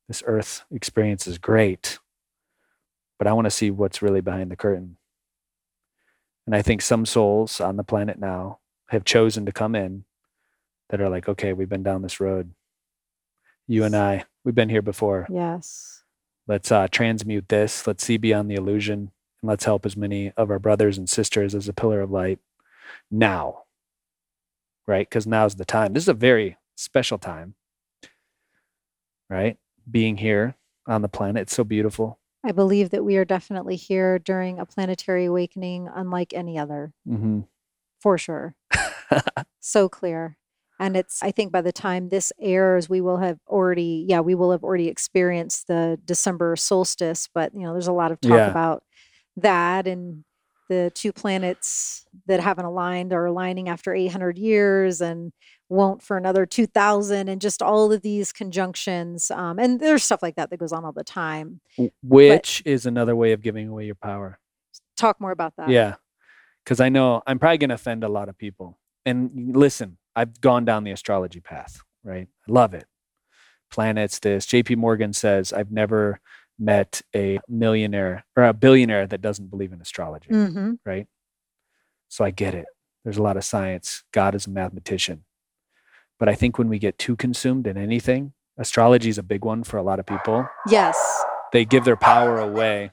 this 0.07 0.23
earth 0.25 0.63
experience 0.71 1.27
is 1.27 1.37
great, 1.37 1.99
but 3.19 3.27
I 3.27 3.33
want 3.33 3.45
to 3.45 3.51
see 3.51 3.71
what's 3.71 4.01
really 4.01 4.21
behind 4.21 4.51
the 4.51 4.55
curtain. 4.55 4.97
And 6.45 6.55
I 6.55 6.61
think 6.61 6.81
some 6.81 7.05
souls 7.05 7.59
on 7.59 7.75
the 7.75 7.83
planet 7.83 8.19
now 8.19 8.59
have 8.89 9.03
chosen 9.03 9.45
to 9.45 9.51
come 9.51 9.75
in 9.75 10.05
that 10.89 11.01
are 11.01 11.09
like, 11.09 11.27
okay, 11.27 11.51
we've 11.51 11.69
been 11.69 11.83
down 11.83 12.01
this 12.01 12.19
road. 12.19 12.53
You 13.67 13.83
and 13.83 13.95
I, 13.95 14.23
we've 14.45 14.55
been 14.55 14.69
here 14.69 14.81
before. 14.81 15.27
Yes. 15.29 16.03
Let's 16.47 16.71
uh, 16.71 16.87
transmute 16.89 17.49
this. 17.49 17.85
Let's 17.85 18.05
see 18.05 18.15
beyond 18.15 18.49
the 18.49 18.55
illusion. 18.55 19.11
And 19.41 19.49
let's 19.49 19.65
help 19.65 19.85
as 19.85 19.97
many 19.97 20.31
of 20.37 20.49
our 20.49 20.59
brothers 20.59 20.97
and 20.97 21.09
sisters 21.09 21.53
as 21.53 21.67
a 21.67 21.73
pillar 21.73 21.99
of 21.99 22.11
light 22.11 22.39
now. 23.11 23.63
Right? 24.87 25.07
Because 25.07 25.27
now's 25.27 25.55
the 25.55 25.65
time. 25.65 25.93
This 25.93 26.03
is 26.03 26.09
a 26.09 26.13
very 26.13 26.57
special 26.75 27.17
time. 27.17 27.55
Right? 29.29 29.57
Being 29.89 30.17
here 30.17 30.55
on 30.87 31.01
the 31.01 31.09
planet. 31.09 31.43
It's 31.43 31.55
so 31.55 31.63
beautiful. 31.63 32.19
I 32.45 32.51
believe 32.53 32.91
that 32.91 33.03
we 33.03 33.17
are 33.17 33.25
definitely 33.25 33.75
here 33.75 34.19
during 34.19 34.59
a 34.59 34.65
planetary 34.65 35.25
awakening 35.25 35.89
unlike 35.93 36.33
any 36.33 36.57
other, 36.57 36.93
hmm 37.05 37.41
for 37.99 38.17
sure. 38.17 38.55
so 39.59 39.89
clear. 39.89 40.37
And 40.79 40.95
it's, 40.95 41.23
I 41.23 41.31
think 41.31 41.51
by 41.51 41.61
the 41.61 41.71
time 41.71 42.09
this 42.09 42.31
airs, 42.39 42.87
we 42.87 43.01
will 43.01 43.17
have 43.17 43.39
already, 43.47 44.05
yeah, 44.07 44.19
we 44.19 44.35
will 44.35 44.51
have 44.51 44.63
already 44.63 44.87
experienced 44.87 45.67
the 45.67 45.99
December 46.05 46.55
solstice. 46.55 47.27
But, 47.33 47.55
you 47.55 47.61
know, 47.61 47.73
there's 47.73 47.87
a 47.87 47.91
lot 47.91 48.11
of 48.11 48.21
talk 48.21 48.31
Yeah. 48.31 48.49
about 48.51 48.83
that 49.37 49.87
and 49.87 50.23
the 50.69 50.91
two 50.93 51.11
planets 51.11 52.05
that 52.25 52.39
haven't 52.39 52.65
aligned 52.65 53.13
are 53.13 53.25
aligning 53.25 53.69
after 53.69 53.93
800 53.93 54.37
years 54.37 55.01
and 55.01 55.31
won't 55.69 56.01
for 56.01 56.17
another 56.17 56.45
2000 56.45 57.27
and 57.27 57.41
just 57.41 57.61
all 57.61 57.91
of 57.91 58.01
these 58.01 58.31
conjunctions. 58.31 59.31
Um, 59.31 59.59
and 59.59 59.79
there's 59.79 60.03
stuff 60.03 60.21
like 60.21 60.35
that 60.35 60.49
that 60.49 60.57
goes 60.57 60.71
on 60.71 60.85
all 60.85 60.91
the 60.91 61.03
time. 61.03 61.61
Which 62.03 62.61
is 62.65 62.85
another 62.85 63.15
way 63.15 63.33
of 63.33 63.41
giving 63.41 63.67
away 63.67 63.85
your 63.85 63.95
power. 63.95 64.39
Talk 64.95 65.19
more 65.19 65.31
about 65.31 65.53
that. 65.57 65.69
Yeah. 65.69 65.95
Because 66.63 66.79
I 66.79 66.89
know 66.89 67.21
I'm 67.27 67.39
probably 67.39 67.57
going 67.57 67.69
to 67.69 67.75
offend 67.75 68.03
a 68.03 68.09
lot 68.09 68.29
of 68.29 68.37
people. 68.37 68.77
And 69.05 69.55
listen, 69.55 69.97
I've 70.15 70.41
gone 70.41 70.65
down 70.65 70.83
the 70.83 70.91
astrology 70.91 71.39
path, 71.39 71.81
right? 72.03 72.27
I 72.47 72.51
love 72.51 72.73
it. 72.73 72.85
Planets, 73.69 74.19
this. 74.19 74.45
JP 74.45 74.77
Morgan 74.77 75.13
says, 75.13 75.53
I've 75.53 75.71
never 75.71 76.19
met 76.59 77.01
a 77.15 77.39
millionaire 77.47 78.25
or 78.35 78.43
a 78.43 78.53
billionaire 78.53 79.05
that 79.07 79.21
doesn't 79.21 79.49
believe 79.49 79.71
in 79.73 79.81
astrology, 79.81 80.29
hmm 80.29 80.73
right? 80.85 81.07
So 82.09 82.23
I 82.25 82.31
get 82.31 82.53
it. 82.55 82.65
There's 83.03 83.17
a 83.17 83.23
lot 83.23 83.37
of 83.37 83.43
science. 83.43 84.03
God 84.11 84.33
is 84.35 84.47
a 84.47 84.49
mathematician. 84.49 85.23
But 86.19 86.29
I 86.29 86.35
think 86.35 86.57
when 86.57 86.67
we 86.69 86.79
get 86.79 86.97
too 86.97 87.15
consumed 87.15 87.67
in 87.67 87.77
anything, 87.77 88.33
astrology 88.57 89.09
is 89.09 89.17
a 89.17 89.23
big 89.23 89.45
one 89.45 89.63
for 89.63 89.77
a 89.77 89.83
lot 89.83 89.99
of 89.99 90.05
people 90.05 90.47
Yes. 90.67 90.97
they 91.53 91.63
give 91.63 91.83
their 91.85 91.95
power 91.95 92.39
away 92.39 92.91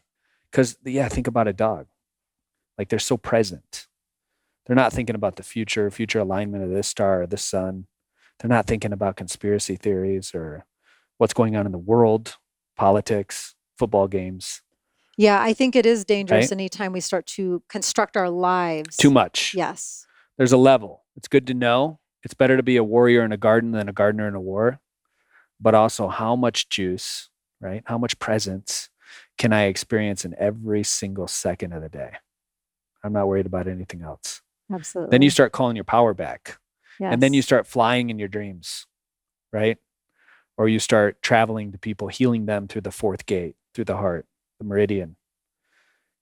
because 0.51 0.77
yeah 0.85 1.09
think 1.09 1.27
about 1.27 1.49
a 1.49 1.55
dog 1.55 1.87
like 2.77 2.91
they're 2.91 2.99
so 2.99 3.17
present 3.17 3.87
they're 4.67 4.77
not 4.77 4.93
thinking 4.93 5.15
about 5.17 5.37
the 5.37 5.43
future 5.43 5.91
future 5.91 6.19
alignment 6.19 6.63
of 6.65 6.69
this 6.71 6.87
star 6.87 7.23
or 7.23 7.27
this 7.27 7.43
sun 7.43 7.87
they're 8.39 8.49
not 8.51 8.67
thinking 8.67 8.93
about 8.93 9.17
conspiracy 9.17 9.75
theories 9.77 10.35
or 10.35 10.67
what's 11.17 11.33
going 11.33 11.57
on 11.57 11.65
in 11.65 11.73
the 11.73 11.79
world 11.79 12.37
politics 12.77 13.54
football 13.79 14.09
games. 14.09 14.63
Yeah, 15.17 15.41
I 15.41 15.53
think 15.53 15.77
it 15.77 15.87
is 15.87 16.05
dangerous 16.05 16.47
Right? 16.47 16.53
anytime 16.53 16.93
we 16.93 17.01
start 17.01 17.27
to 17.27 17.63
construct 17.69 18.17
our 18.17 18.29
lives. 18.31 18.97
too 18.97 19.11
much. 19.11 19.55
Yes. 19.55 20.07
there's 20.37 20.53
a 20.53 20.57
level. 20.57 21.05
It's 21.17 21.29
good 21.29 21.47
to 21.47 21.55
know. 21.55 22.01
It's 22.25 22.35
better 22.35 22.57
to 22.57 22.63
be 22.63 22.77
a 22.77 22.83
warrior 22.85 23.25
in 23.25 23.31
a 23.33 23.37
garden 23.37 23.71
than 23.73 23.89
a 23.89 23.93
gardener 23.93 24.27
in 24.27 24.35
a 24.35 24.41
war. 24.41 24.81
But 25.61 25.75
also 25.75 26.09
how 26.09 26.35
much 26.37 26.69
juice 26.69 27.31
right? 27.61 27.83
How 27.87 27.97
much 27.97 28.19
presence 28.19 28.91
can 29.39 29.53
i 29.53 29.65
experience 29.65 30.25
in 30.25 30.35
every 30.39 30.83
single 30.83 31.29
second 31.29 31.73
of 31.73 31.81
the 31.83 31.89
day? 31.89 32.11
I'm 33.05 33.13
not 33.13 33.29
worried 33.29 33.47
about 33.47 33.69
anything 33.69 34.03
else. 34.03 34.43
Absolutely. 34.73 35.11
then 35.13 35.23
you 35.23 35.31
start 35.31 35.53
calling 35.53 35.77
your 35.77 35.85
power 35.85 36.13
back. 36.15 36.59
And 37.01 37.23
then 37.23 37.33
you 37.35 37.43
start 37.43 37.67
flying 37.67 38.11
in 38.11 38.19
your 38.19 38.29
dreams 38.29 38.87
right? 39.53 39.79
Or 40.57 40.69
you 40.69 40.81
start 40.81 41.23
traveling 41.23 41.71
to 41.73 41.79
people 41.79 42.09
healing 42.09 42.47
them 42.47 42.67
through 42.67 42.81
the 42.83 42.91
fourth 42.91 43.25
gate 43.27 43.55
through 43.75 43.85
the 43.85 43.97
heart 43.97 44.27
the 44.59 44.65
meridian 44.65 45.17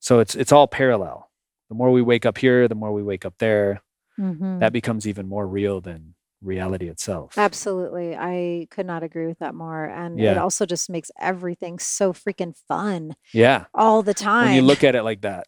so 0.00 0.18
it's 0.18 0.34
it's 0.34 0.52
all 0.52 0.66
parallel 0.66 1.30
the 1.68 1.74
more 1.74 1.90
we 1.90 2.02
wake 2.02 2.26
up 2.26 2.38
here 2.38 2.66
the 2.68 2.74
more 2.74 2.92
we 2.92 3.02
wake 3.02 3.24
up 3.24 3.34
there 3.38 3.82
Mhm. 4.18 4.60
that 4.60 4.72
becomes 4.72 5.06
even 5.06 5.26
more 5.28 5.46
real 5.46 5.80
than 5.80 6.14
reality 6.42 6.88
itself. 6.88 7.38
Absolutely. 7.38 8.14
I 8.14 8.66
could 8.70 8.84
not 8.84 9.02
agree 9.02 9.26
with 9.26 9.38
that 9.38 9.54
more. 9.54 9.84
And 9.86 10.20
it 10.20 10.36
also 10.36 10.66
just 10.66 10.90
makes 10.90 11.10
everything 11.18 11.78
so 11.78 12.12
freaking 12.12 12.54
fun 12.68 13.16
Yeah. 13.32 13.66
all 13.72 14.02
the 14.02 14.12
time. 14.12 14.46
When 14.46 14.54
you 14.56 14.62
look 14.62 14.84
at 14.84 14.94
it 14.94 15.02
like 15.02 15.22
that. 15.22 15.46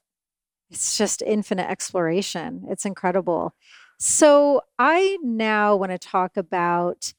it's 0.70 0.96
just 0.96 1.20
infinite 1.22 1.68
exploration. 1.68 2.64
It's 2.68 2.86
incredible. 2.86 3.54
So, 3.98 4.62
I 4.78 5.18
now 5.22 5.76
want 5.76 5.92
to 5.92 5.98
talk 5.98 6.36
about 6.38 7.12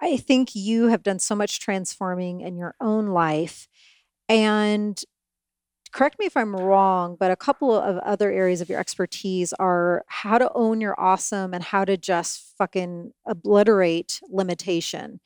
I 0.00 0.16
think 0.16 0.54
you 0.54 0.86
have 0.86 1.02
done 1.02 1.18
so 1.18 1.34
much 1.34 1.58
transforming 1.58 2.40
in 2.40 2.56
your 2.56 2.76
own 2.80 3.08
life. 3.08 3.66
And 4.28 5.00
correct 5.92 6.18
me 6.18 6.26
if 6.26 6.36
I'm 6.36 6.56
wrong, 6.56 7.16
but 7.18 7.30
a 7.30 7.36
couple 7.36 7.72
of 7.74 7.98
other 7.98 8.30
areas 8.32 8.60
of 8.60 8.68
your 8.68 8.80
expertise 8.80 9.52
are 9.54 10.04
how 10.08 10.38
to 10.38 10.50
own 10.54 10.80
your 10.80 10.98
awesome 11.00 11.54
and 11.54 11.62
how 11.62 11.84
to 11.84 11.96
just 11.96 12.54
fucking 12.58 13.12
obliterate 13.26 14.20
limitation. 14.28 15.20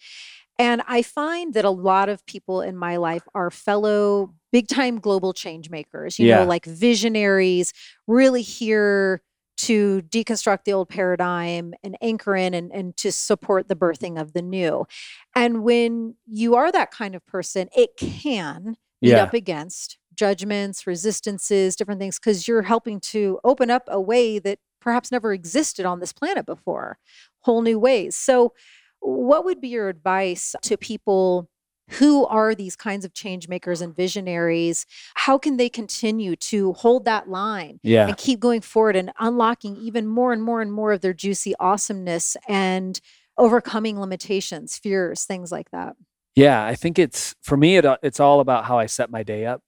And 0.59 0.83
I 0.89 1.03
find 1.03 1.55
that 1.55 1.65
a 1.65 1.71
lot 1.71 2.09
of 2.09 2.27
people 2.27 2.61
in 2.63 2.77
my 2.77 2.97
life 2.97 3.23
are 3.35 3.51
fellow 3.51 4.35
big 4.53 4.69
time 4.69 4.99
global 5.01 5.33
change 5.33 5.71
makers, 5.71 6.19
you 6.19 6.27
Yeah. 6.27 6.41
know, 6.41 6.47
like 6.47 6.67
visionaries, 6.67 7.73
really 8.07 8.43
here 8.43 9.23
to 9.59 10.03
deconstruct 10.03 10.65
the 10.65 10.73
old 10.73 10.89
paradigm 10.89 11.75
and 11.83 11.97
anchor 12.01 12.37
in 12.37 12.55
and, 12.55 12.73
and 12.73 12.97
to 12.97 13.11
support 13.11 13.69
the 13.69 13.75
birthing 13.77 14.21
of 14.21 14.33
the 14.33 14.43
new. 14.43 14.87
And 15.35 15.63
when 15.65 16.15
you 16.27 16.55
are 16.57 16.71
that 16.71 16.91
kind 16.91 17.15
of 17.15 17.27
person, 17.27 17.69
it 17.77 17.97
can 17.97 18.77
meet 19.01 19.11
Yeah. 19.11 19.23
up 19.25 19.35
against 19.35 19.99
judgments, 20.15 20.87
resistances, 20.87 21.77
different 21.77 22.01
things, 22.01 22.19
because 22.19 22.49
you're 22.49 22.63
helping 22.63 23.01
to 23.01 23.39
open 23.45 23.71
up 23.71 23.85
a 23.89 24.01
way 24.01 24.39
that 24.39 24.59
perhaps 24.81 25.13
never 25.13 25.33
existed 25.33 25.87
on 25.87 26.01
this 26.01 26.13
planet 26.13 26.47
before, 26.47 26.99
whole 27.41 27.63
new 27.63 27.79
ways. 27.79 28.17
So, 28.17 28.53
what 29.01 29.45
would 29.45 29.61
be 29.61 29.69
your 29.69 29.89
advice 29.89 30.57
to 30.63 30.77
people 30.77 31.49
who 31.93 32.27
are 32.27 32.55
these 32.55 32.75
kinds 32.77 33.05
of 33.05 33.15
change 33.15 33.49
makers 33.49 33.81
and 33.81 33.95
visionaries? 33.97 34.85
How 35.15 35.39
can 35.39 35.57
they 35.57 35.69
continue 35.69 36.35
to 36.37 36.73
hold 36.75 37.05
that 37.05 37.29
line 37.29 37.79
Yeah. 37.83 38.09
and 38.09 38.17
keep 38.17 38.41
going 38.41 38.61
forward 38.61 38.97
and 38.97 39.13
unlocking 39.21 39.77
even 39.77 40.07
more 40.07 40.33
and 40.33 40.43
more 40.43 40.61
and 40.61 40.73
more 40.73 40.93
of 40.93 41.01
their 41.01 41.15
juicy 41.15 41.55
awesomeness 41.61 42.37
and 42.49 43.01
overcoming 43.39 43.99
limitations, 44.01 44.77
fears, 44.77 45.25
things 45.25 45.53
like 45.53 45.71
that? 45.71 45.95
Yeah. 46.39 46.65
I 46.65 46.75
think 46.75 46.99
it's 46.99 47.35
for 47.43 47.57
me, 47.57 47.77
it, 47.77 47.85
uh, 47.85 47.97
it's 48.03 48.21
all 48.21 48.41
about 48.41 48.65
how 48.65 48.79
I 48.79 48.87
set 48.87 49.11
my 49.11 49.23
day 49.23 49.47
up. 49.47 49.63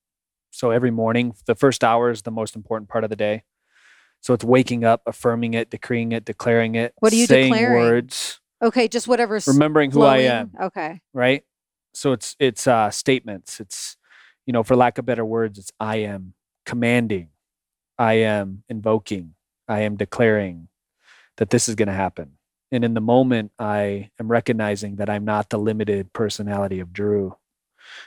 So 0.51 0.71
every 0.71 0.91
morning, 0.91 1.35
the 1.47 1.55
first 1.55 1.85
hour 1.85 2.11
is 2.11 2.23
the 2.23 2.31
most 2.31 2.57
important 2.57 2.89
part 2.89 3.05
of 3.05 3.11
the 3.11 3.17
day. 3.17 3.45
So 4.21 4.35
it's 4.35 4.45
waking 4.45 4.85
up, 4.85 5.03
affirming 5.07 5.55
it, 5.55 5.71
decreeing 5.71 6.13
it, 6.13 6.25
declaring 6.25 6.75
it. 6.75 6.93
What 6.99 7.13
are 7.13 7.17
you 7.17 7.27
saying 7.27 7.53
declaring? 7.53 7.81
words, 7.81 8.41
Okay, 8.63 8.89
just 8.89 9.09
whatever's 9.09 9.47
remembering 9.47 9.91
who 9.91 10.03
I 10.03 10.19
am. 10.19 10.53
Okay. 10.61 11.01
right? 11.15 11.43
So 11.95 12.13
it's 12.13 12.37
it's 12.39 12.67
uh, 12.67 12.91
statements. 12.91 13.59
It's 13.59 13.97
you 14.47 14.53
know, 14.53 14.63
for 14.63 14.77
lack 14.77 14.99
of 14.99 15.07
better 15.07 15.25
words, 15.25 15.59
it's 15.59 15.73
I 15.81 15.97
am 15.97 16.35
commanding, 16.67 17.29
I 17.99 18.15
am 18.15 18.65
invoking, 18.69 19.35
I 19.67 19.81
am 19.81 19.97
declaring 19.97 20.69
that 21.39 21.51
this 21.51 21.69
is 21.69 21.75
going 21.75 21.89
to 21.89 21.95
happen. 21.95 22.33
And 22.73 22.85
in 22.85 22.95
the 22.95 23.01
moment, 23.01 23.53
I 23.59 24.11
am 24.21 24.29
recognizing 24.29 24.97
that 24.97 25.11
I'm 25.11 25.25
not 25.25 25.51
the 25.51 25.59
limited 25.59 26.13
personality 26.13 26.81
of 26.81 26.93
Drew, 26.93 27.37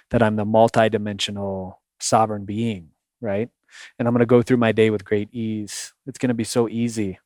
that 0.09 0.23
I'm 0.23 0.35
the 0.35 0.45
multidimensional 0.45 1.75
sovereign 1.99 2.45
being, 2.45 2.89
right? 3.19 3.49
And 3.97 4.07
I'm 4.07 4.13
going 4.13 4.19
to 4.19 4.25
go 4.25 4.41
through 4.41 4.57
my 4.57 4.71
day 4.71 4.89
with 4.89 5.03
great 5.03 5.33
ease. 5.33 5.93
It's 6.05 6.19
going 6.19 6.29
to 6.29 6.35
be 6.35 6.43
so 6.43 6.69
easy 6.69 7.19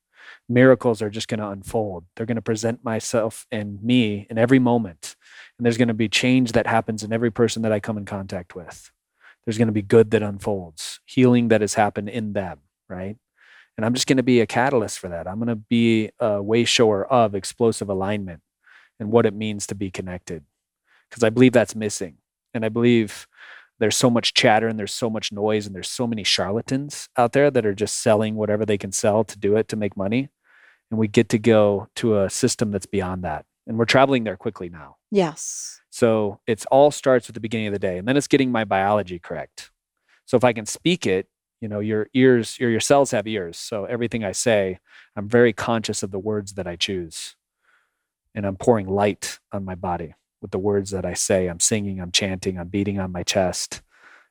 miracles 0.48 1.02
are 1.02 1.10
just 1.10 1.28
going 1.28 1.40
to 1.40 1.48
unfold. 1.48 2.04
They're 2.14 2.26
going 2.26 2.36
to 2.36 2.42
present 2.42 2.84
myself 2.84 3.46
and 3.50 3.82
me 3.82 4.26
in 4.30 4.38
every 4.38 4.58
moment. 4.58 5.16
And 5.58 5.64
there's 5.64 5.76
going 5.76 5.88
to 5.88 5.94
be 5.94 6.08
change 6.08 6.52
that 6.52 6.66
happens 6.66 7.02
in 7.02 7.12
every 7.12 7.30
person 7.30 7.62
that 7.62 7.72
I 7.72 7.80
come 7.80 7.98
in 7.98 8.04
contact 8.04 8.54
with. 8.54 8.90
There's 9.44 9.58
going 9.58 9.68
to 9.68 9.72
be 9.72 9.82
good 9.82 10.10
that 10.10 10.22
unfolds, 10.22 11.00
healing 11.06 11.48
that 11.48 11.60
has 11.60 11.74
happened 11.74 12.08
in 12.08 12.32
them, 12.32 12.60
right? 12.88 13.16
And 13.78 13.86
I'm 13.86 13.94
just 13.94 14.06
going 14.08 14.16
to 14.18 14.24
be 14.24 14.40
a 14.40 14.46
catalyst 14.46 14.98
for 14.98 15.08
that. 15.08 15.26
I'm 15.28 15.36
going 15.36 15.48
to 15.48 15.54
be 15.56 16.10
a 16.18 16.42
way 16.42 16.64
shower 16.64 17.06
of 17.06 17.34
explosive 17.36 17.88
alignment 17.88 18.42
and 18.98 19.12
what 19.12 19.24
it 19.24 19.32
means 19.32 19.68
to 19.68 19.74
be 19.76 19.90
connected. 19.90 20.44
Because 21.08 21.22
I 21.22 21.30
believe 21.30 21.52
that's 21.52 21.76
missing. 21.76 22.16
And 22.52 22.64
I 22.64 22.68
believe 22.70 23.28
there's 23.78 23.96
so 23.96 24.10
much 24.10 24.34
chatter 24.34 24.66
and 24.66 24.78
there's 24.80 24.92
so 24.92 25.08
much 25.08 25.30
noise 25.30 25.64
and 25.64 25.74
there's 25.76 25.88
so 25.90 26.08
many 26.08 26.24
charlatans 26.24 27.08
out 27.16 27.32
there 27.32 27.52
that 27.52 27.64
are 27.64 27.74
just 27.74 28.00
selling 28.00 28.34
whatever 28.34 28.66
they 28.66 28.78
can 28.78 28.90
sell 28.90 29.22
to 29.22 29.38
do 29.38 29.56
it 29.56 29.68
to 29.68 29.76
make 29.76 29.96
money 29.96 30.28
and 30.90 30.98
we 30.98 31.06
get 31.06 31.28
to 31.28 31.38
go 31.38 31.88
to 31.94 32.20
a 32.20 32.28
system 32.30 32.72
that's 32.72 32.86
beyond 32.86 33.22
that 33.22 33.44
and 33.68 33.78
we're 33.78 33.84
traveling 33.84 34.24
there 34.24 34.36
quickly 34.36 34.68
now 34.68 34.96
Yes. 35.12 35.80
so 35.90 36.40
it's 36.46 36.66
all 36.66 36.90
starts 36.90 37.28
with 37.28 37.34
the 37.34 37.40
beginning 37.40 37.68
of 37.68 37.72
the 37.72 37.78
day 37.78 37.98
and 37.98 38.08
then 38.08 38.16
it's 38.16 38.26
getting 38.26 38.50
my 38.50 38.64
biology 38.64 39.18
correct 39.20 39.70
so 40.24 40.36
if 40.36 40.42
i 40.44 40.52
can 40.52 40.66
speak 40.66 41.06
it 41.06 41.28
you 41.60 41.68
know 41.68 41.80
your 41.80 42.08
ears 42.14 42.58
your, 42.58 42.70
your 42.70 42.80
cells 42.80 43.10
have 43.10 43.26
ears. 43.26 43.56
So 43.56 43.84
everything 43.84 44.24
i 44.24 44.32
say 44.32 44.78
i'm 45.16 45.28
very 45.28 45.52
conscious 45.52 46.02
of 46.02 46.10
the 46.10 46.18
words 46.18 46.54
that 46.54 46.66
i 46.66 46.76
choose. 46.76 47.36
And 48.34 48.46
i'm 48.46 48.56
pouring 48.56 48.88
light 48.88 49.38
on 49.52 49.64
my 49.64 49.74
body 49.74 50.14
with 50.40 50.50
the 50.50 50.58
words 50.58 50.90
that 50.90 51.04
i 51.04 51.14
say. 51.14 51.46
I'm 51.46 51.60
singing 51.60 52.00
i'm 52.00 52.12
chanting 52.12 52.58
i'm 52.58 52.68
beating 52.68 52.98
on 52.98 53.12
my 53.12 53.22
chest. 53.22 53.82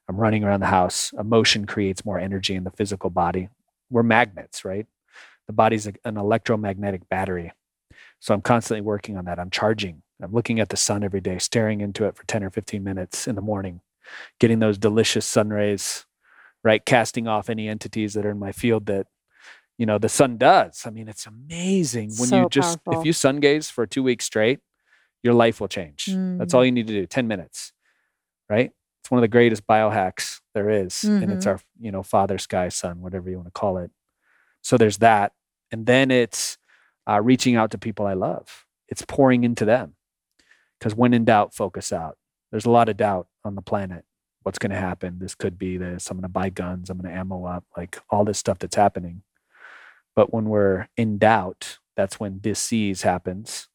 I'm 0.10 0.18
running 0.18 0.46
around 0.46 0.62
the 0.62 0.68
house. 0.68 1.12
Emotion 1.20 1.66
creates 1.66 2.06
more 2.06 2.18
energy 2.18 2.56
in 2.56 2.64
the 2.64 2.72
physical 2.72 3.10
body. 3.10 3.50
We're 3.90 4.04
magnets 4.04 4.64
right? 4.64 4.88
The 5.48 5.54
body's 5.54 5.88
an 5.88 6.18
electromagnetic 6.18 7.08
battery. 7.10 7.54
So 8.20 8.34
I'm 8.34 8.42
constantly 8.42 8.82
working 8.82 9.18
on 9.18 9.26
that. 9.26 9.40
I'm 9.40 9.50
charging. 9.50 10.02
I'm 10.22 10.34
looking 10.34 10.60
at 10.60 10.70
the 10.70 10.78
sun 10.78 11.04
every 11.04 11.22
day, 11.22 11.38
staring 11.38 11.82
into 11.82 12.06
it 12.06 12.16
for 12.16 12.26
10 12.26 12.44
or 12.44 12.50
15 12.50 12.84
minutes 12.84 13.28
in 13.28 13.36
the 13.36 13.42
morning, 13.42 13.82
getting 14.40 14.60
those 14.60 14.78
delicious 14.78 15.26
sun 15.26 15.50
rays, 15.50 16.06
right? 16.68 16.84
Casting 16.86 17.28
off 17.28 17.50
any 17.50 17.68
entities 17.70 18.14
that 18.14 18.26
are 18.26 18.32
in 18.32 18.40
my 18.40 18.52
field 18.52 18.86
that, 18.88 19.08
you 19.78 19.86
know, 19.86 19.98
the 19.98 20.10
sun 20.10 20.38
does. 20.38 20.84
I 20.86 20.90
mean, 20.90 21.08
it's 21.08 21.26
amazing 21.26 22.10
when 22.20 22.30
So 22.30 22.36
you 22.44 22.50
just, 22.50 22.84
powerful. 22.84 23.02
if 23.02 23.06
you 23.06 23.14
sun 23.14 23.40
gaze 23.40 23.70
for 23.70 23.86
two 23.88 24.04
weeks 24.04 24.26
straight, 24.26 24.60
your 25.24 25.34
life 25.34 25.60
will 25.62 25.70
change. 25.70 26.02
That's 26.38 26.54
all 26.54 26.62
Mm. 26.64 26.66
you 26.68 26.72
need 26.74 26.88
to 26.88 26.94
do 26.94 27.06
10 27.06 27.28
minutes, 27.28 27.72
right? 28.50 28.72
It's 29.02 29.10
one 29.12 29.20
of 29.20 29.22
the 29.22 29.28
greatest 29.38 29.66
biohacks 29.66 30.42
there 30.54 30.70
is, 30.70 31.06
And 31.22 31.32
it's 31.32 31.46
Mhm. 31.46 31.52
our, 31.52 31.60
you 31.80 31.92
know, 31.92 32.04
father, 32.04 32.38
sky, 32.38 32.68
sun, 32.70 33.02
whatever 33.02 33.30
you 33.30 33.38
want 33.38 33.48
to 33.48 33.60
call 33.62 33.78
it. 33.78 33.92
So 34.62 34.78
there's 34.78 34.98
that. 34.98 35.32
And 35.72 35.86
then 35.86 36.12
it's 36.12 36.58
uh, 37.10 37.22
reaching 37.22 37.56
out 37.56 37.72
to 37.72 37.78
people 37.78 38.06
I 38.06 38.14
love. 38.14 38.66
It's 38.90 39.04
pouring 39.08 39.46
into 39.46 39.64
them. 39.64 39.96
Because 40.78 40.94
when 40.94 41.14
in 41.14 41.24
doubt, 41.24 41.54
focus 41.54 41.94
out. 41.94 42.18
There's 42.52 42.66
a 42.66 42.70
lot 42.70 42.90
of 42.90 42.98
doubt 42.98 43.28
on 43.46 43.56
the 43.56 43.62
planet. 43.62 44.04
What's 44.48 44.60
going 44.60 44.72
to 44.72 44.78
happen? 44.78 45.20
This 45.20 45.36
could 45.36 45.60
be 45.60 45.76
this. 45.76 46.10
I'm 46.10 46.16
going 46.16 46.22
to 46.24 46.30
buy 46.30 46.48
guns. 46.50 46.90
I'm 46.90 46.98
going 46.98 47.12
to 47.12 47.20
ammo 47.20 47.44
up, 47.44 47.66
like 47.76 48.00
all 48.10 48.24
this 48.24 48.38
stuff 48.40 48.60
that's 48.60 48.78
happening. 48.78 49.24
But 50.16 50.34
when 50.34 50.46
we're 50.46 50.88
in 50.96 51.18
doubt, 51.18 51.80
that's 51.98 52.18
when 52.18 52.40
disease 52.40 53.02
happens. 53.02 53.68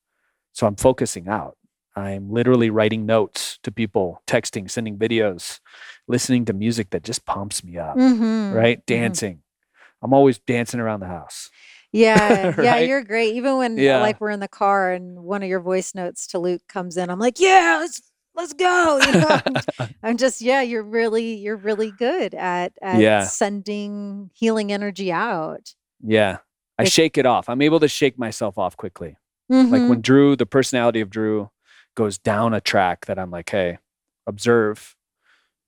So 0.52 0.66
I'm 0.66 0.76
focusing 0.76 1.28
out. 1.28 1.58
I'm 1.94 2.30
literally 2.32 2.70
writing 2.70 3.04
notes 3.04 3.58
to 3.64 3.70
people, 3.70 4.22
texting, 4.26 4.70
sending 4.70 4.96
videos, 4.96 5.60
listening 6.08 6.46
to 6.46 6.54
music 6.54 6.88
that 6.88 7.04
just 7.04 7.26
pumps 7.26 7.62
me 7.62 7.76
up, 7.76 7.98
Mhm. 7.98 8.54
right? 8.54 8.78
Mhm. 8.80 8.86
Dancing. 8.86 9.42
I'm 10.00 10.14
always 10.14 10.38
dancing 10.38 10.80
around 10.80 11.00
the 11.00 11.06
house. 11.06 11.50
Yeah, 11.92 12.54
yeah, 12.58 12.78
you're 12.78 13.04
great. 13.04 13.34
Even 13.34 13.58
when 13.58 13.76
Yeah. 13.76 14.00
like 14.00 14.22
we're 14.22 14.30
in 14.30 14.40
the 14.40 14.48
car 14.48 14.90
and 14.90 15.22
one 15.22 15.42
of 15.42 15.50
your 15.50 15.60
voice 15.60 15.94
notes 15.94 16.26
to 16.28 16.38
Luke 16.38 16.62
comes 16.66 16.96
in, 16.96 17.10
I'm 17.10 17.18
like, 17.18 17.38
yeah, 17.38 17.76
let's 17.78 18.00
let's 18.34 18.52
go. 18.52 19.00
You 19.06 19.12
know, 19.12 19.40
I'm- 20.02 20.16
just 20.16 20.40
yeah, 20.40 20.62
you're 20.62 20.82
really 20.82 21.34
you're 21.34 21.56
really 21.56 21.90
good 21.90 22.34
at 22.34 22.72
at 22.82 23.00
Yeah. 23.00 23.24
sending 23.24 24.30
healing 24.34 24.72
energy 24.72 25.10
out. 25.12 25.74
Yeah. 26.02 26.38
I 26.78 26.84
shake 26.84 27.16
it 27.18 27.26
off. 27.26 27.48
I'm 27.48 27.62
able 27.62 27.78
to 27.80 27.88
shake 27.88 28.18
myself 28.18 28.58
off 28.58 28.76
quickly. 28.76 29.16
Mhm. 29.50 29.70
Like 29.70 29.88
when 29.90 30.00
Drew, 30.00 30.34
the 30.34 30.46
personality 30.46 31.00
of 31.00 31.10
Drew 31.10 31.50
goes 31.94 32.18
down 32.18 32.54
a 32.54 32.60
track 32.60 33.06
that 33.06 33.18
I'm 33.18 33.30
like, 33.30 33.50
hey, 33.50 33.78
observe, 34.26 34.96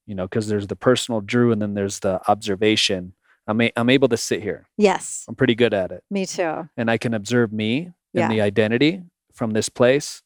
you 0.06 0.14
know, 0.14 0.24
because 0.26 0.48
there's 0.48 0.66
the 0.66 0.76
personal 0.76 1.20
Drew 1.20 1.52
and 1.52 1.60
then 1.60 1.74
there's 1.74 2.00
the 2.00 2.20
observation. 2.28 3.12
I'm, 3.46 3.60
a- 3.60 3.72
I'm 3.76 3.90
able 3.90 4.08
to 4.08 4.16
sit 4.16 4.42
here. 4.42 4.66
yes, 4.78 5.24
I'm 5.28 5.34
pretty 5.34 5.54
good 5.54 5.74
at 5.74 5.92
it. 5.92 6.02
me 6.10 6.24
too. 6.26 6.68
And 6.76 6.90
I 6.90 6.96
can 6.98 7.14
observe 7.14 7.52
me 7.52 7.92
Yeah. 8.12 8.24
and 8.24 8.32
the 8.32 8.40
identity 8.40 9.02
from 9.34 9.50
this 9.52 9.68
place. 9.68 10.22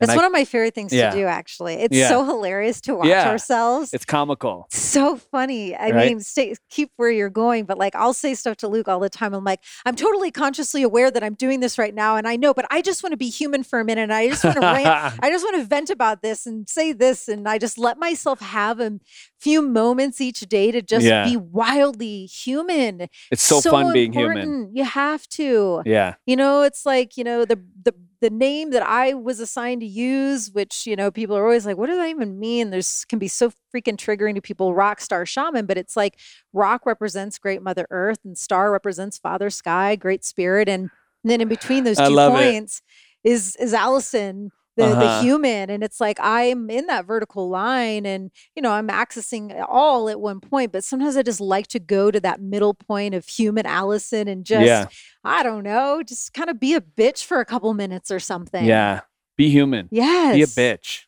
It's 0.00 0.10
I- 0.12 0.16
one 0.16 0.24
of 0.24 0.32
my 0.32 0.44
favorite 0.44 0.74
things 0.74 0.92
Yeah. 0.92 1.10
to 1.10 1.16
do. 1.16 1.24
Actually, 1.26 1.74
it's 1.74 1.96
Yeah. 1.96 2.08
so 2.08 2.24
hilarious 2.24 2.80
to 2.82 2.94
watch 2.94 3.08
Yeah. 3.08 3.28
ourselves. 3.28 3.92
it's 3.92 4.04
comical. 4.04 4.66
so 4.70 5.16
funny. 5.16 5.74
I 5.74 5.90
Right? 5.90 6.08
mean, 6.10 6.20
stay, 6.20 6.54
keep 6.70 6.90
where 6.96 7.10
you're 7.10 7.30
going, 7.30 7.64
but 7.64 7.78
like 7.78 7.94
I'll 7.94 8.12
say 8.12 8.34
stuff 8.34 8.56
to 8.58 8.68
Luke 8.68 8.88
all 8.88 9.00
the 9.00 9.08
time. 9.10 9.34
I'm 9.34 9.44
like, 9.44 9.60
I'm 9.86 9.94
totally 9.96 10.30
consciously 10.30 10.82
aware 10.82 11.10
that 11.10 11.22
I'm 11.24 11.34
doing 11.34 11.60
this 11.60 11.78
right 11.78 11.94
now, 11.94 12.16
and 12.16 12.26
I 12.28 12.36
know, 12.36 12.54
but 12.54 12.66
I 12.70 12.82
just 12.82 13.02
want 13.02 13.12
to 13.12 13.16
be 13.16 13.28
human 13.28 13.62
for 13.62 13.80
a 13.80 13.84
minute. 13.84 14.02
And 14.02 14.12
I 14.12 14.28
just 14.28 14.44
want 14.44 14.56
to 14.56 14.60
rant. 14.60 14.86
I 15.22 15.30
just 15.30 15.44
want 15.44 15.56
to 15.56 15.64
vent 15.64 15.90
about 15.90 16.22
this 16.22 16.46
and 16.46 16.68
say 16.68 16.92
this, 16.92 17.28
and 17.28 17.48
I 17.48 17.58
just 17.58 17.78
let 17.78 17.98
myself 17.98 18.40
have 18.40 18.80
a 18.80 18.92
few 19.40 19.62
moments 19.62 20.20
each 20.20 20.40
day 20.40 20.70
to 20.70 20.80
just 20.82 21.06
be 21.30 21.36
wildly 21.36 22.26
human. 22.26 23.08
It's 23.30 23.42
so, 23.42 23.60
fun 23.60 23.92
being 23.92 24.12
human. 24.12 24.70
You 24.74 24.84
have 24.84 25.26
to. 25.30 25.82
Yeah. 25.84 26.14
You 26.26 26.36
know, 26.36 26.62
it's 26.62 26.84
like, 26.86 27.16
you 27.16 27.24
know, 27.24 27.44
the 27.44 27.58
the 27.84 27.94
the 28.20 28.30
name 28.30 28.70
that 28.70 28.82
I 28.82 29.14
was 29.14 29.38
assigned 29.38 29.80
to 29.82 29.86
use, 29.86 30.50
which, 30.50 30.86
you 30.86 30.96
know, 30.96 31.10
people 31.10 31.36
are 31.36 31.44
always 31.44 31.64
like, 31.66 31.76
what 31.76 31.86
does 31.86 31.98
that 31.98 32.08
even 32.08 32.38
mean? 32.38 32.70
There's 32.70 33.04
can 33.04 33.18
be 33.18 33.28
so 33.28 33.50
freaking 33.74 33.96
triggering 33.96 34.34
to 34.34 34.40
people, 34.40 34.74
rock 34.74 35.00
star 35.00 35.24
shaman, 35.24 35.66
but 35.66 35.78
it's 35.78 35.96
like 35.96 36.18
rock 36.52 36.84
represents 36.84 37.38
great 37.38 37.62
mother 37.62 37.86
earth 37.90 38.18
and 38.24 38.36
star 38.36 38.72
represents 38.72 39.18
father 39.18 39.50
sky, 39.50 39.94
great 39.96 40.24
spirit. 40.24 40.68
And 40.68 40.90
then 41.22 41.40
in 41.40 41.48
between 41.48 41.84
those 41.84 41.98
two 42.08 42.14
points 42.32 42.82
is 43.24 43.56
is 43.56 43.72
Alyson. 43.72 44.50
The, 44.78 44.84
Uh-huh. 44.84 45.00
the 45.00 45.22
human 45.22 45.70
and 45.70 45.82
it's 45.82 46.00
like 46.00 46.18
i'm 46.20 46.70
in 46.70 46.86
that 46.86 47.04
vertical 47.04 47.48
line 47.48 48.06
and 48.06 48.30
you 48.54 48.62
know 48.62 48.70
i'm 48.70 48.86
accessing 48.86 49.52
all 49.68 50.08
at 50.08 50.20
one 50.20 50.38
point 50.38 50.70
but 50.70 50.84
sometimes 50.84 51.16
i 51.16 51.22
just 51.22 51.40
like 51.40 51.66
to 51.66 51.80
go 51.80 52.12
to 52.12 52.20
that 52.20 52.40
middle 52.40 52.74
point 52.74 53.12
of 53.12 53.26
human 53.26 53.66
Alyson 53.66 54.28
and 54.28 54.44
just 54.44 54.64
yeah. 54.64 54.86
I 55.24 55.42
don't 55.42 55.64
know, 55.64 56.02
just 56.06 56.32
kind 56.32 56.48
of 56.48 56.60
be 56.60 56.74
a 56.74 56.80
bitch 56.80 57.24
for 57.24 57.40
a 57.40 57.44
couple 57.44 57.74
minutes 57.74 58.10
or 58.12 58.20
something. 58.20 58.64
Yeah. 58.64 59.00
Be 59.36 59.50
human. 59.50 59.88
Yes. 59.90 60.34
Be 60.36 60.42
a 60.42 60.46
bitch. 60.46 61.04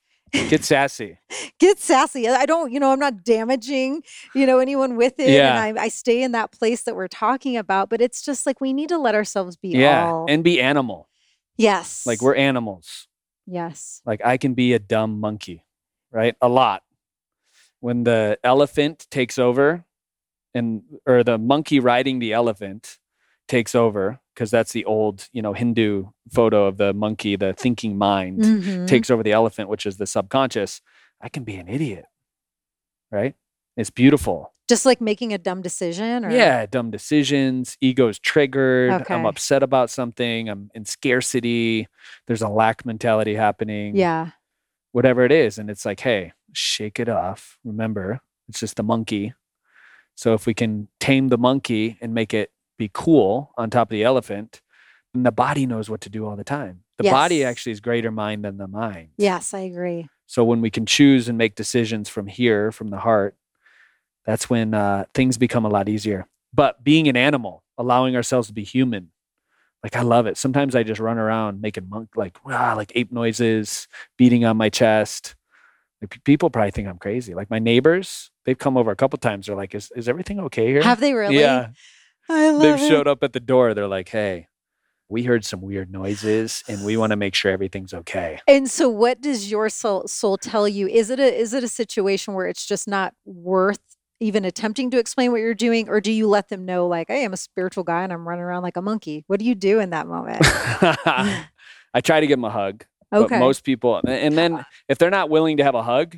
Get 0.50 0.64
sassy. 0.64 1.18
Get 1.58 1.78
sassy. 1.78 2.28
I 2.28 2.44
don't, 2.44 2.72
you 2.72 2.78
know, 2.80 2.92
I'm 2.92 2.98
not 2.98 3.24
damaging, 3.24 4.02
you 4.34 4.46
know, 4.46 4.58
anyone 4.58 4.96
with 4.96 5.14
it. 5.18 5.30
Yeah. 5.30 5.64
And 5.64 5.78
I, 5.78 5.84
I 5.84 5.88
stay 5.88 6.22
in 6.22 6.32
that 6.32 6.52
place 6.52 6.82
that 6.82 6.96
we're 6.96 7.08
talking 7.08 7.56
about, 7.56 7.88
but 7.88 8.00
it's 8.00 8.22
just 8.22 8.46
like 8.46 8.60
we 8.60 8.72
need 8.72 8.88
to 8.90 8.98
let 8.98 9.14
ourselves 9.14 9.56
be 9.56 9.68
yeah. 9.70 10.04
all. 10.06 10.26
And 10.28 10.42
be 10.44 10.60
animal. 10.60 11.08
yes. 11.56 12.04
Like 12.06 12.20
we're 12.20 12.34
animals. 12.34 13.06
Yes. 13.50 14.00
Like 14.06 14.20
I 14.24 14.36
can 14.36 14.54
be 14.54 14.72
a 14.74 14.78
dumb 14.78 15.20
monkey, 15.20 15.64
right? 16.12 16.34
A 16.40 16.48
lot. 16.48 16.82
When 17.80 18.04
the 18.04 18.38
elephant 18.44 19.06
takes 19.10 19.38
over 19.38 19.84
and 20.54 20.82
or 21.06 21.24
the 21.24 21.38
monkey 21.38 21.80
riding 21.80 22.18
the 22.18 22.32
elephant 22.32 22.98
takes 23.48 23.74
over 23.74 24.20
because 24.34 24.50
that's 24.50 24.72
the 24.72 24.84
old, 24.84 25.28
you 25.32 25.42
know, 25.42 25.52
Hindu 25.54 26.06
photo 26.32 26.66
of 26.66 26.76
the 26.76 26.92
monkey, 26.92 27.36
the 27.36 27.52
thinking 27.52 27.96
mind 27.98 28.40
Mhm. 28.42 28.86
takes 28.86 29.10
over 29.10 29.22
the 29.22 29.32
elephant, 29.32 29.68
which 29.68 29.86
is 29.86 29.96
the 29.96 30.06
subconscious. 30.06 30.80
I 31.20 31.28
can 31.28 31.44
be 31.44 31.56
an 31.56 31.68
idiot. 31.68 32.06
Right? 33.10 33.34
It's 33.76 33.90
beautiful. 33.90 34.52
Just 34.70 34.86
like 34.86 35.00
making 35.00 35.32
a 35.32 35.38
dumb 35.38 35.62
decision 35.62 36.24
or 36.24 36.30
Yeah, 36.30 36.64
dumb 36.64 36.92
decisions, 36.92 37.76
ego's 37.80 38.20
triggered. 38.20 38.92
Okay. 39.02 39.14
I'm 39.14 39.26
upset 39.26 39.64
about 39.64 39.90
something. 39.90 40.48
I'm 40.48 40.70
in 40.74 40.84
scarcity. 40.84 41.88
There's 42.28 42.40
a 42.40 42.48
lack 42.48 42.86
mentality 42.86 43.34
happening. 43.34 43.96
Yeah. 43.96 44.30
Whatever 44.92 45.24
it 45.24 45.32
is. 45.32 45.58
And 45.58 45.68
it's 45.68 45.84
like, 45.84 45.98
hey, 45.98 46.32
shake 46.52 47.00
it 47.00 47.08
off. 47.08 47.58
Remember, 47.64 48.20
it's 48.48 48.60
just 48.60 48.78
a 48.78 48.84
monkey. 48.84 49.34
So 50.14 50.34
if 50.34 50.46
we 50.46 50.54
can 50.54 50.86
tame 51.00 51.28
the 51.28 51.38
monkey 51.38 51.98
and 52.00 52.14
make 52.14 52.32
it 52.32 52.52
be 52.78 52.90
cool 52.94 53.52
on 53.58 53.70
top 53.70 53.88
of 53.88 53.90
the 53.90 54.04
elephant, 54.04 54.62
then 55.12 55.24
the 55.24 55.32
body 55.32 55.66
knows 55.66 55.90
what 55.90 56.00
to 56.02 56.10
do 56.10 56.26
all 56.26 56.36
the 56.36 56.44
time. 56.44 56.84
The 56.98 57.10
body 57.10 57.42
actually 57.44 57.72
is 57.72 57.80
greater 57.80 58.12
mind 58.12 58.44
than 58.44 58.56
the 58.56 58.68
mind. 58.68 59.08
Yes, 59.16 59.52
I 59.52 59.60
agree. 59.60 60.08
So 60.26 60.44
when 60.44 60.60
we 60.60 60.70
can 60.70 60.86
choose 60.86 61.28
and 61.28 61.36
make 61.36 61.56
decisions 61.56 62.08
from 62.08 62.28
here, 62.28 62.70
from 62.70 62.88
the 62.88 62.98
heart, 62.98 63.34
that's 64.30 64.48
when 64.48 64.74
uh, 64.74 65.06
things 65.12 65.38
become 65.38 65.64
a 65.64 65.68
lot 65.68 65.88
easier. 65.88 66.24
But 66.54 66.84
being 66.84 67.08
an 67.08 67.16
animal, 67.16 67.64
allowing 67.76 68.14
ourselves 68.14 68.46
to 68.46 68.54
be 68.54 68.62
human, 68.62 69.10
like 69.82 69.96
I 69.96 70.02
love 70.02 70.26
it. 70.26 70.36
Sometimes 70.36 70.76
I 70.76 70.84
just 70.84 71.00
run 71.00 71.18
around 71.18 71.60
making 71.60 71.88
monk 71.88 72.10
like 72.14 72.44
wow, 72.46 72.76
like 72.76 72.92
ape 72.94 73.10
noises, 73.10 73.88
beating 74.16 74.44
on 74.44 74.56
my 74.56 74.68
chest. 74.68 75.34
Like 76.00 76.10
pe- 76.10 76.20
people 76.24 76.48
probably 76.48 76.70
think 76.70 76.86
I'm 76.86 76.98
crazy. 76.98 77.34
Like 77.34 77.50
my 77.50 77.58
neighbors, 77.58 78.30
they've 78.44 78.56
come 78.56 78.76
over 78.76 78.92
a 78.92 78.96
couple 78.96 79.18
times. 79.18 79.46
They're 79.46 79.56
like, 79.56 79.74
"Is 79.74 79.90
is 79.96 80.08
everything 80.08 80.38
okay 80.40 80.68
here?" 80.68 80.82
Have 80.84 81.00
they 81.00 81.12
really? 81.12 81.40
Yeah, 81.40 81.70
I 82.28 82.50
love 82.50 82.62
they've 82.62 82.74
it. 82.74 82.88
showed 82.88 83.08
up 83.08 83.24
at 83.24 83.32
the 83.32 83.40
door. 83.40 83.74
They're 83.74 83.88
like, 83.88 84.10
"Hey, 84.10 84.46
we 85.08 85.24
heard 85.24 85.44
some 85.44 85.60
weird 85.60 85.90
noises 85.90 86.62
and 86.68 86.84
we 86.84 86.96
want 86.96 87.10
to 87.10 87.16
make 87.16 87.34
sure 87.34 87.50
everything's 87.50 87.92
okay. 87.92 88.38
And 88.46 88.70
so 88.70 88.88
what 88.88 89.20
does 89.20 89.50
your 89.50 89.68
soul 89.68 90.06
soul 90.06 90.38
tell 90.38 90.68
you? 90.68 90.86
Is 90.86 91.10
it 91.10 91.18
a 91.18 91.34
is 91.34 91.52
it 91.52 91.64
a 91.64 91.68
situation 91.68 92.32
where 92.34 92.46
it's 92.46 92.64
just 92.64 92.86
not 92.86 93.12
worth 93.24 93.80
even 94.20 94.44
attempting 94.44 94.90
to 94.90 94.98
explain 94.98 95.32
what 95.32 95.40
you're 95.40 95.54
doing 95.54 95.88
or 95.88 96.00
do 96.00 96.12
you 96.12 96.28
let 96.28 96.48
them 96.48 96.64
know 96.64 96.86
like 96.86 97.10
I 97.10 97.14
am 97.16 97.32
a 97.32 97.36
spiritual 97.38 97.84
guy 97.84 98.02
and 98.04 98.12
I'm 98.12 98.28
running 98.28 98.44
around 98.44 98.62
like 98.62 98.76
a 98.76 98.82
monkey? 98.82 99.24
What 99.26 99.38
do 99.40 99.46
you 99.46 99.54
do 99.54 99.80
in 99.80 99.90
that 99.90 100.06
moment? 100.06 100.42
I 100.44 102.00
try 102.02 102.20
to 102.20 102.26
give 102.26 102.38
them 102.38 102.44
a 102.44 102.50
hug. 102.50 102.84
Okay. 103.12 103.36
But 103.36 103.40
most 103.40 103.64
people, 103.64 104.00
and 104.06 104.36
then 104.38 104.64
if 104.88 104.98
they're 104.98 105.10
not 105.10 105.30
willing 105.30 105.56
to 105.56 105.64
have 105.64 105.74
a 105.74 105.82
hug, 105.82 106.16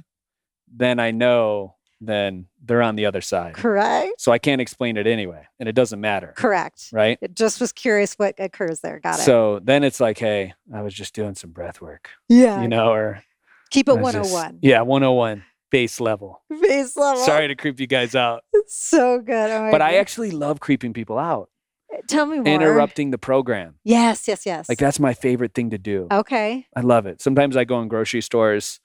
then 0.74 0.98
I 0.98 1.10
know 1.10 1.76
then 2.04 2.46
they're 2.62 2.82
on 2.82 2.96
the 2.96 3.06
other 3.06 3.20
side. 3.20 3.54
Correct. 3.54 4.20
So 4.20 4.32
I 4.32 4.38
can't 4.38 4.60
explain 4.60 4.96
it 4.96 5.06
anyway, 5.06 5.46
and 5.60 5.68
it 5.68 5.74
doesn't 5.76 6.00
matter, 6.00 6.34
Correct. 6.36 6.88
right? 6.92 7.16
It 7.22 7.34
just 7.36 7.60
was 7.60 7.72
curious 7.72 8.14
what 8.14 8.34
occurs 8.38 8.80
there. 8.80 8.98
Got 8.98 9.20
it. 9.20 9.22
So 9.22 9.60
then 9.62 9.84
it's 9.84 10.00
like, 10.00 10.18
hey, 10.18 10.52
I 10.74 10.82
was 10.82 10.92
just 10.94 11.14
doing 11.14 11.36
some 11.36 11.50
breath 11.50 11.80
work, 11.80 12.10
yeah. 12.28 12.60
you 12.60 12.66
know, 12.68 12.88
or 12.92 13.22
Keep 13.70 13.88
it 13.88 13.92
I 13.92 13.94
was 13.94 14.14
just- 14.14 14.32
101. 14.32 14.58
yeah, 14.62 14.80
101 14.80 15.44
base 15.72 15.98
level. 16.00 16.42
Base 16.48 16.96
level. 16.96 17.20
Sorry 17.24 17.48
to 17.48 17.56
creep 17.56 17.80
you 17.80 17.88
guys 17.88 18.14
out, 18.14 18.44
It's 18.52 18.76
so 18.76 19.18
good. 19.18 19.50
Oh 19.50 19.70
but 19.72 19.82
I 19.82 19.96
actually 19.96 20.30
love 20.30 20.60
creeping 20.60 20.92
people 20.92 21.18
out, 21.18 21.50
eh, 21.92 21.96
tell 22.06 22.26
me 22.26 22.38
more. 22.38 22.46
interrupting 22.46 23.10
the 23.10 23.18
program. 23.18 23.74
Yes, 23.82 24.28
yes, 24.28 24.46
yes. 24.46 24.68
Like 24.68 24.78
that's 24.78 25.00
my 25.00 25.14
favorite 25.14 25.54
thing 25.54 25.70
to 25.70 25.78
do. 25.78 26.06
Okay. 26.12 26.66
I 26.76 26.80
love 26.82 27.06
it. 27.06 27.20
Sometimes 27.20 27.56
I 27.56 27.64
go 27.64 27.80
in 27.82 27.88
grocery 27.88 28.20
stores 28.20 28.78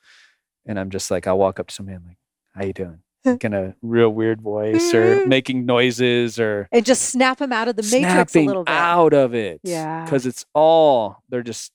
and 0.66 0.80
I'm 0.80 0.90
just 0.90 1.12
like, 1.12 1.28
I'll 1.28 1.38
walk 1.38 1.60
up 1.60 1.68
to 1.68 1.76
somebody 1.76 1.98
and 1.98 2.06
like, 2.06 2.18
how 2.56 2.66
you 2.66 2.74
doing? 2.74 3.00
Like 3.26 3.44
in 3.44 3.54
a 3.54 3.76
real 3.82 4.10
weird 4.10 4.42
voice 4.42 4.94
or 4.94 5.18
mm. 5.18 5.28
making 5.28 5.66
noises 5.66 6.40
or 6.40 6.70
And 6.72 6.86
just 6.86 7.02
snap 7.10 7.40
them 7.40 7.52
out 7.52 7.68
of 7.68 7.76
the 7.76 7.84
matrix 7.84 8.34
a 8.38 8.46
little 8.46 8.64
bit. 8.64 8.72
out 8.74 9.14
of 9.14 9.36
it. 9.36 9.60
Yeah. 9.64 10.06
Because 10.06 10.26
it's 10.26 10.46
all, 10.54 11.18
they're 11.28 11.44
just, 11.44 11.74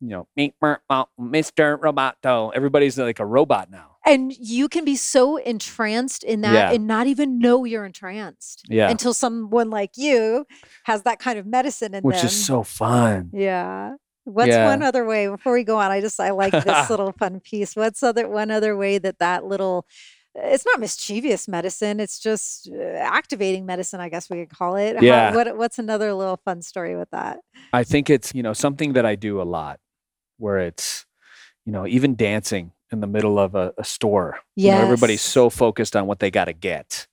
you 0.00 0.08
know, 0.08 0.26
"Meep, 0.36 0.54
meep, 0.60 0.78
meep, 0.90 1.06
Mr. 1.20 1.78
Roboto. 1.78 2.50
Everybody's 2.56 2.98
like 2.98 3.20
a 3.20 3.24
robot 3.26 3.70
now. 3.70 3.98
And 4.10 4.32
you 4.36 4.68
can 4.68 4.84
be 4.84 4.96
so 4.96 5.36
entranced 5.36 6.24
in 6.24 6.40
that 6.42 6.52
Yeah. 6.54 6.72
and 6.72 6.86
not 6.86 7.06
even 7.06 7.38
know 7.38 7.64
you're 7.64 7.84
entranced. 7.84 8.64
Yeah. 8.68 8.90
Until 8.90 9.14
someone 9.14 9.70
like 9.70 9.92
you 9.96 10.46
has 10.84 11.02
that 11.02 11.18
kind 11.18 11.38
of 11.38 11.46
medicine 11.46 11.94
in 11.94 12.02
Which 12.02 12.16
them. 12.18 12.26
is 12.26 12.44
so 12.44 12.62
fun. 12.62 13.30
Yeah. 13.32 13.94
What's 14.24 14.50
Yeah. 14.50 14.66
one 14.66 14.82
other 14.82 15.04
way 15.06 15.28
before 15.28 15.52
we 15.54 15.64
go 15.64 15.78
on? 15.78 15.90
I 15.90 16.00
just 16.00 16.18
I 16.20 16.30
like 16.30 16.52
this 16.52 16.90
little 16.90 17.12
fun 17.12 17.40
piece. 17.40 17.74
What's 17.76 18.02
other 18.02 18.28
one 18.28 18.50
other 18.50 18.76
way 18.76 18.98
that 18.98 19.18
that 19.18 19.44
little 19.44 19.86
it's 20.34 20.64
not 20.64 20.78
mischievous 20.78 21.48
medicine. 21.48 21.98
It's 21.98 22.20
just 22.20 22.70
uh, 22.72 22.80
activating 22.98 23.66
medicine, 23.66 23.98
I 24.00 24.08
guess 24.08 24.30
we 24.30 24.36
could 24.46 24.56
call 24.56 24.76
it. 24.76 24.94
How- 24.96 25.02
Yeah. 25.02 25.34
what 25.34 25.56
what's 25.56 25.78
another 25.78 26.14
little 26.14 26.36
fun 26.44 26.62
story 26.62 26.94
with 26.96 27.10
that? 27.10 27.40
I 27.72 27.82
think 27.84 28.08
it's, 28.10 28.32
you 28.34 28.42
know, 28.42 28.52
something 28.52 28.92
that 28.92 29.04
I 29.04 29.16
do 29.16 29.40
a 29.42 29.48
lot 29.58 29.80
where 30.38 30.58
it's, 30.58 31.04
you 31.66 31.72
know, 31.72 31.84
even 31.86 32.14
dancing 32.14 32.72
in 32.92 33.00
the 33.00 33.06
middle 33.06 33.38
of 33.38 33.54
a, 33.54 33.72
a 33.78 33.84
store. 33.84 34.38
You 34.56 34.70
know, 34.72 34.78
everybody's 34.78 35.22
so 35.22 35.50
focused 35.50 35.94
on 35.96 36.06
what 36.06 36.18
they 36.18 36.30
got 36.30 36.46
to 36.46 36.52
get. 36.52 37.06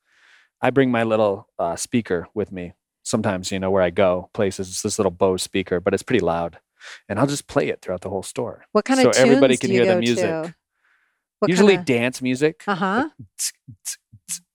I 0.62 0.70
bring 0.72 0.90
my 0.92 1.04
little 1.04 1.48
uh, 1.60 1.76
speaker 1.76 2.28
with 2.34 2.52
me 2.52 2.74
sometimes, 3.04 3.52
you 3.52 3.60
know, 3.60 3.70
where 3.72 3.84
I 3.84 3.90
go 3.90 4.30
places. 4.34 4.70
It's 4.70 4.82
this 4.82 4.98
little 5.00 5.12
Bose 5.12 5.44
speaker, 5.44 5.80
but 5.80 5.94
it's 5.94 6.04
pretty 6.04 6.24
loud. 6.24 6.60
And 7.08 7.20
I'll 7.20 7.28
just 7.28 7.48
play 7.48 7.70
it 7.70 7.82
throughout 7.82 8.02
the 8.02 8.10
whole 8.10 8.24
store. 8.24 8.66
What 8.72 8.86
kind 8.86 9.00
So 9.00 9.10
of 9.10 9.16
tunes 9.16 9.26
everybody 9.28 9.58
can 9.58 9.70
do 9.70 9.76
you 9.76 9.84
hear 9.84 9.94
the 9.94 10.00
music. 10.00 10.26
to? 10.26 10.56
What 11.40 11.50
Usually 11.50 11.76
kinda- 11.76 11.86
dance 11.94 12.22
music. 12.22 12.64
uh-huh. 12.68 13.10
tsk, 13.38 13.54
tsk, 13.86 14.00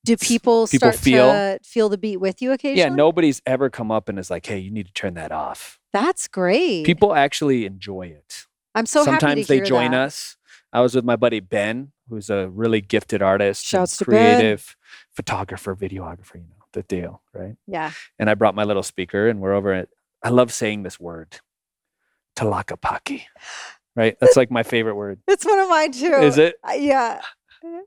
Do 0.04 0.16
people, 0.16 0.66
people 0.66 0.90
start 0.90 0.96
feel- 0.96 1.58
feel 1.62 1.88
the 1.88 1.98
beat 1.98 2.16
with 2.16 2.42
you 2.42 2.50
occasionally? 2.52 2.80
Yeah, 2.80 2.88
nobody's 2.88 3.40
ever 3.46 3.70
come 3.70 3.90
up 3.92 4.08
and 4.08 4.18
is 4.18 4.30
like, 4.30 4.44
hey, 4.46 4.58
you 4.58 4.70
need 4.72 4.86
to 4.86 4.92
turn 4.92 5.14
that 5.14 5.30
off. 5.30 5.78
That's 5.92 6.26
great. 6.26 6.84
People 6.84 7.14
actually 7.14 7.64
enjoy 7.66 8.08
it. 8.08 8.46
I'm 8.74 8.86
so 8.86 9.04
happy 9.04 9.10
Sometimes 9.20 9.46
they 9.48 9.60
join 9.60 9.90
that. 9.92 10.00
us. 10.06 10.36
I 10.72 10.80
was 10.80 10.94
with 10.94 11.04
my 11.04 11.16
buddy 11.16 11.40
Ben, 11.40 11.92
who's 12.08 12.30
a 12.30 12.48
really 12.48 12.80
gifted 12.80 13.22
artist, 13.22 13.64
Shouts 13.64 13.98
creative 13.98 14.76
photographer, 15.14 15.76
videographer, 15.76 16.34
you 16.36 16.40
know, 16.40 16.64
the 16.72 16.82
deal, 16.82 17.22
right? 17.34 17.56
Yeah. 17.66 17.92
And 18.18 18.30
I 18.30 18.34
brought 18.34 18.54
my 18.54 18.64
little 18.64 18.82
speaker 18.82 19.28
and 19.28 19.40
we're 19.40 19.52
over 19.52 19.72
at 19.72 19.88
I 20.22 20.30
love 20.30 20.52
saying 20.52 20.82
this 20.84 20.98
word. 21.00 21.40
Tlaquepaque. 22.36 23.22
Right? 23.94 24.16
That's 24.20 24.36
like 24.36 24.50
my 24.50 24.62
favorite 24.62 24.94
word. 24.94 25.18
It's 25.28 25.44
one 25.44 25.58
of 25.58 25.68
mine 25.68 25.92
too. 25.92 26.14
Is 26.14 26.38
it? 26.38 26.54
Uh, 26.66 26.72
yeah. 26.72 27.20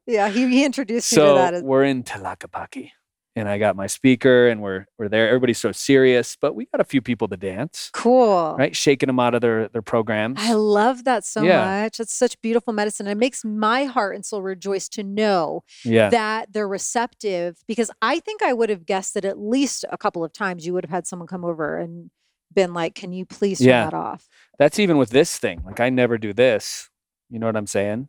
Yeah. 0.06 0.30
He, 0.30 0.48
he 0.48 0.66
introduced 0.66 1.12
me 1.14 1.18
to 1.18 1.34
that. 1.34 1.64
we're 1.64 1.84
in 1.84 2.04
Tlaquepaque. 2.04 2.92
And 3.38 3.50
I 3.50 3.58
got 3.58 3.76
my 3.76 3.88
speaker 3.88 4.48
and 4.48 4.62
we're 4.62 4.86
we're 4.98 5.10
there. 5.10 5.28
Everybody's 5.28 5.58
so 5.58 5.74
serious, 5.74 6.38
but 6.40 6.56
we 6.56 6.68
got 6.68 6.80
a 6.80 6.86
few 6.86 7.02
people 7.02 7.28
to 7.28 7.36
dance, 7.36 7.90
Cool. 7.94 8.56
right? 8.58 8.74
Shaking 8.74 9.08
them 9.08 9.20
out 9.20 9.36
of 9.36 9.42
their 9.42 9.68
their 9.68 9.82
programs. 9.82 10.40
I 10.42 10.54
love 10.54 11.04
that 11.04 11.26
so 11.26 11.42
Yeah. 11.44 11.84
much. 11.84 12.00
It's 12.00 12.14
such 12.14 12.40
beautiful 12.42 12.72
medicine. 12.72 13.08
It 13.08 13.18
makes 13.18 13.44
my 13.44 13.84
heart 13.84 14.16
and 14.16 14.26
soul 14.26 14.42
rejoice 14.42 14.88
to 14.90 15.04
know 15.04 15.64
yeah. 15.84 16.10
that 16.12 16.54
they're 16.54 16.68
receptive 16.68 17.58
because 17.68 17.92
I 18.02 18.20
think 18.20 18.42
I 18.42 18.54
would 18.54 18.70
have 18.70 18.86
guessed 18.86 19.16
that 19.16 19.26
at 19.26 19.38
least 19.38 19.84
a 19.92 19.98
couple 19.98 20.24
of 20.24 20.32
times 20.32 20.66
you 20.66 20.74
would 20.74 20.86
have 20.86 20.92
had 20.92 21.06
someone 21.06 21.28
come 21.28 21.44
over 21.44 21.78
and 21.78 22.12
been 22.54 22.74
like, 22.74 22.96
Can 22.96 23.12
you 23.12 23.26
please 23.26 23.60
turn 23.60 23.68
Yeah. 23.68 23.84
that 23.86 23.94
off? 23.94 24.30
That's 24.58 24.80
even 24.80 24.96
with 24.96 25.10
this 25.10 25.38
thing. 25.38 25.62
Like 25.66 25.82
I 25.82 25.90
never 25.90 26.18
do 26.18 26.32
this. 26.32 26.90
You 27.30 27.40
know 27.40 27.48
what 27.48 27.58
I'm 27.58 27.68
saying? 27.68 28.08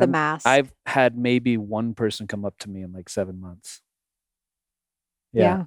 The 0.00 0.08
mask. 0.08 0.46
I've 0.48 0.72
had 0.86 1.16
maybe 1.16 1.56
one 1.56 1.94
person 1.94 2.26
come 2.26 2.44
up 2.44 2.58
to 2.58 2.68
me 2.68 2.82
in 2.82 2.92
like 2.92 3.08
seven 3.08 3.40
months. 3.40 3.82
Yeah. 5.38 5.58
Yeah. 5.58 5.64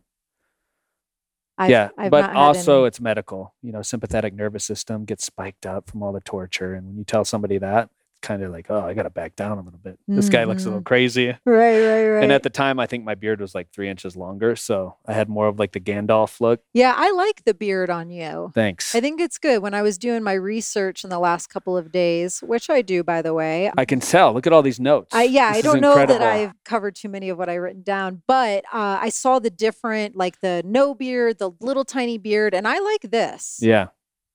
I've, 1.57 1.69
yeah. 1.69 1.89
I've 1.97 2.11
but 2.11 2.35
also 2.35 2.79
any. 2.79 2.87
it's 2.87 2.99
medical. 2.99 3.53
You 3.61 3.71
know, 3.71 3.81
sympathetic 3.81 4.33
nervous 4.33 4.63
system 4.63 5.05
gets 5.05 5.25
spiked 5.25 5.65
up 5.65 5.89
from 5.89 6.01
all 6.01 6.11
the 6.11 6.21
torture. 6.21 6.73
And 6.73 6.87
when 6.87 6.97
you 6.97 7.03
tell 7.03 7.23
somebody 7.25 7.57
that, 7.59 7.89
kind 8.21 8.43
of 8.43 8.51
like, 8.51 8.67
oh, 8.69 8.81
I 8.81 8.93
gotta 8.93 9.09
back 9.09 9.35
down 9.35 9.57
a 9.57 9.61
little 9.61 9.79
bit. 9.79 9.97
This 10.07 10.29
guy 10.29 10.43
looks 10.43 10.63
a 10.63 10.67
little 10.67 10.81
Mhm. 10.81 10.85
crazy. 10.85 11.27
right, 11.27 11.37
right, 11.45 12.07
right. 12.07 12.23
And 12.23 12.31
at 12.31 12.43
the 12.43 12.49
time 12.49 12.79
I 12.79 12.85
think 12.87 13.03
my 13.03 13.15
beard 13.15 13.41
was 13.41 13.53
like 13.55 13.69
three 13.71 13.89
inches 13.89 14.15
longer. 14.15 14.55
So 14.55 14.95
I 15.05 15.13
had 15.13 15.29
more 15.29 15.47
of 15.47 15.59
like 15.59 15.71
the 15.71 15.79
Gandalf 15.79 16.39
look. 16.41 16.61
yeah, 16.73 16.93
I 16.95 17.11
like 17.11 17.43
the 17.45 17.53
beard 17.53 17.89
on 17.89 18.09
you. 18.09 18.51
Thanks. 18.53 18.93
I 18.95 19.01
think 19.01 19.19
it's 19.21 19.37
good. 19.37 19.61
When 19.61 19.73
I 19.73 19.81
was 19.81 19.97
doing 19.97 20.23
my 20.23 20.33
research 20.33 21.03
in 21.03 21.09
the 21.09 21.19
last 21.19 21.47
couple 21.47 21.75
of 21.77 21.91
days, 21.91 22.39
which 22.41 22.69
I 22.69 22.81
do, 22.81 23.03
by 23.03 23.21
the 23.21 23.33
way, 23.33 23.71
I 23.77 23.85
can 23.85 23.99
tell. 23.99 24.33
Look 24.33 24.47
at 24.47 24.53
all 24.53 24.61
these 24.61 24.79
notes. 24.79 25.13
I 25.15 25.23
yeah, 25.23 25.53
This 25.53 25.59
I 25.59 25.61
don't 25.61 25.81
know 25.81 25.95
that. 25.95 26.21
I've 26.21 26.53
covered 26.63 26.95
too 26.95 27.09
many 27.09 27.29
of 27.29 27.37
what 27.37 27.49
I've 27.49 27.61
written 27.61 27.83
down, 27.83 28.21
but 28.27 28.63
uh, 28.73 28.99
I 29.01 29.09
saw 29.09 29.39
the 29.39 29.49
different, 29.49 30.15
like 30.15 30.39
the 30.41 30.61
no 30.65 30.93
beard, 30.93 31.39
the 31.39 31.51
little 31.59 31.85
tiny 31.85 32.17
beard, 32.17 32.53
and 32.53 32.67
I 32.67 32.79
like 32.79 33.01
this. 33.11 33.59
Yeah. 33.61 33.87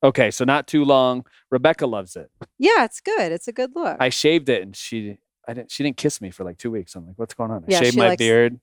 Okay, 0.03 0.31
so 0.31 0.45
not 0.45 0.67
too 0.67 0.85
long. 0.85 1.25
Rebecca 1.51 1.87
loves 1.87 2.17
it. 2.17 2.31
Yeah, 2.59 2.85
it's 2.85 3.01
good. 3.01 3.33
It's 3.33 3.49
a 3.49 3.53
good 3.53 3.71
look. 3.75 3.97
I 3.99 4.09
shaved 4.11 4.49
it 4.49 4.63
and 4.63 4.77
she 4.77 5.19
I 5.49 5.55
didn't 5.55 5.71
she 5.71 5.83
didn't 5.83 5.97
kiss 5.97 6.21
me 6.21 6.31
for 6.31 6.45
like 6.45 6.59
two 6.59 6.71
weeks. 6.71 6.95
I'm 6.95 7.07
like, 7.07 7.19
what's 7.19 7.35
going 7.35 7.51
on? 7.51 7.63
I 7.65 7.67
Yeah, 7.69 7.81
shaved 7.81 7.97
my 7.97 8.09
likes- 8.09 8.19
beard. 8.19 8.61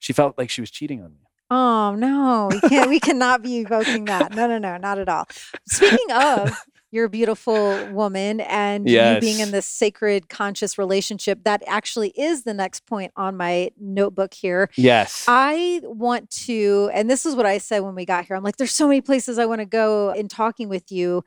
She 0.00 0.12
felt 0.12 0.36
like 0.36 0.50
she 0.50 0.60
was 0.60 0.70
cheating 0.70 1.02
on 1.02 1.10
me. 1.12 1.20
oh 1.50 1.94
no, 1.94 2.48
we 2.50 2.60
can't. 2.68 2.88
we 2.90 3.00
cannot 3.00 3.42
be 3.42 3.58
evoking 3.58 4.04
that. 4.06 4.34
No, 4.34 4.46
no, 4.46 4.58
no, 4.58 4.76
not 4.76 4.98
at 4.98 5.08
all. 5.08 5.26
Speaking 5.68 6.10
of. 6.12 6.50
You're 6.94 7.06
a 7.06 7.10
beautiful 7.10 7.88
woman, 7.90 8.38
and 8.38 8.88
you 8.88 9.18
being 9.20 9.40
in 9.40 9.50
this 9.50 9.66
sacred, 9.66 10.28
conscious 10.28 10.78
relationship. 10.78 11.42
That 11.42 11.64
actually 11.66 12.10
is 12.10 12.44
the 12.44 12.54
next 12.54 12.86
point 12.86 13.10
on 13.16 13.36
my 13.36 13.72
notebook 13.76 14.32
here. 14.32 14.70
Yes. 14.76 15.24
I 15.26 15.80
want 15.82 16.30
to, 16.46 16.90
and 16.94 17.10
this 17.10 17.26
is 17.26 17.34
what 17.34 17.46
I 17.46 17.58
said 17.58 17.80
when 17.80 17.96
we 17.96 18.04
got 18.04 18.26
here. 18.26 18.36
I'm 18.36 18.44
like, 18.44 18.58
there's 18.58 18.70
so 18.70 18.86
many 18.86 19.00
places 19.00 19.40
I 19.40 19.46
want 19.46 19.58
to 19.58 19.64
go 19.66 20.12
in 20.12 20.28
talking 20.28 20.68
with 20.68 20.92
you. 20.92 21.24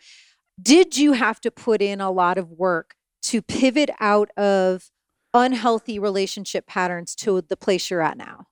Did 0.62 0.98
you 0.98 1.12
have 1.12 1.42
to 1.42 1.52
put 1.52 1.82
in 1.82 2.00
a 2.00 2.12
lot 2.12 2.38
of 2.38 2.50
work 2.50 2.96
to 3.24 3.42
pivot 3.42 3.90
out 4.00 4.30
of 4.38 4.90
unhealthy 5.34 6.00
relationship 6.00 6.66
patterns 6.66 7.14
to 7.16 7.42
the 7.42 7.58
place 7.58 7.92
you're 7.92 8.02
at 8.02 8.18
now? 8.18 8.46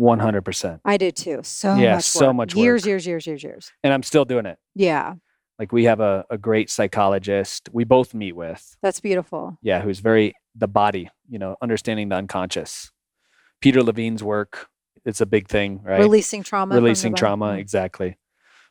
100%. 0.00 0.80
I 0.86 0.96
did 0.96 1.16
too. 1.16 1.40
So 1.42 1.74
Yeah, 1.74 1.96
much 1.96 2.04
so 2.04 2.28
work. 2.28 2.36
much 2.36 2.54
years, 2.54 2.86
years, 2.86 3.06
years, 3.06 3.26
years, 3.26 3.42
years. 3.42 3.72
And 3.82 3.92
I'm 3.92 4.02
still 4.02 4.24
doing 4.24 4.46
it. 4.46 4.58
Yeah, 4.74 5.16
Like 5.58 5.72
we 5.72 5.84
have 5.84 6.00
a, 6.00 6.24
a 6.30 6.38
great 6.38 6.68
psychologist 6.70 7.68
we 7.72 7.84
both 7.84 8.14
meet 8.14 8.34
with. 8.36 8.76
that's 8.82 9.00
beautiful. 9.00 9.56
Yeah, 9.62 9.80
who's 9.82 10.00
very 10.00 10.34
the 10.56 10.68
body, 10.68 11.10
you 11.28 11.38
know, 11.38 11.56
understanding 11.62 12.08
the 12.08 12.16
unconscious. 12.16 12.90
Peter 13.60 13.82
Levine's 13.82 14.22
work, 14.22 14.68
it's 15.04 15.20
a 15.20 15.26
big 15.26 15.48
thing, 15.48 15.80
right? 15.82 16.00
Releasing 16.00 16.42
trauma. 16.42 16.74
releasing 16.74 17.14
trauma 17.14 17.46
Mm. 17.52 17.58
exactly 17.58 18.16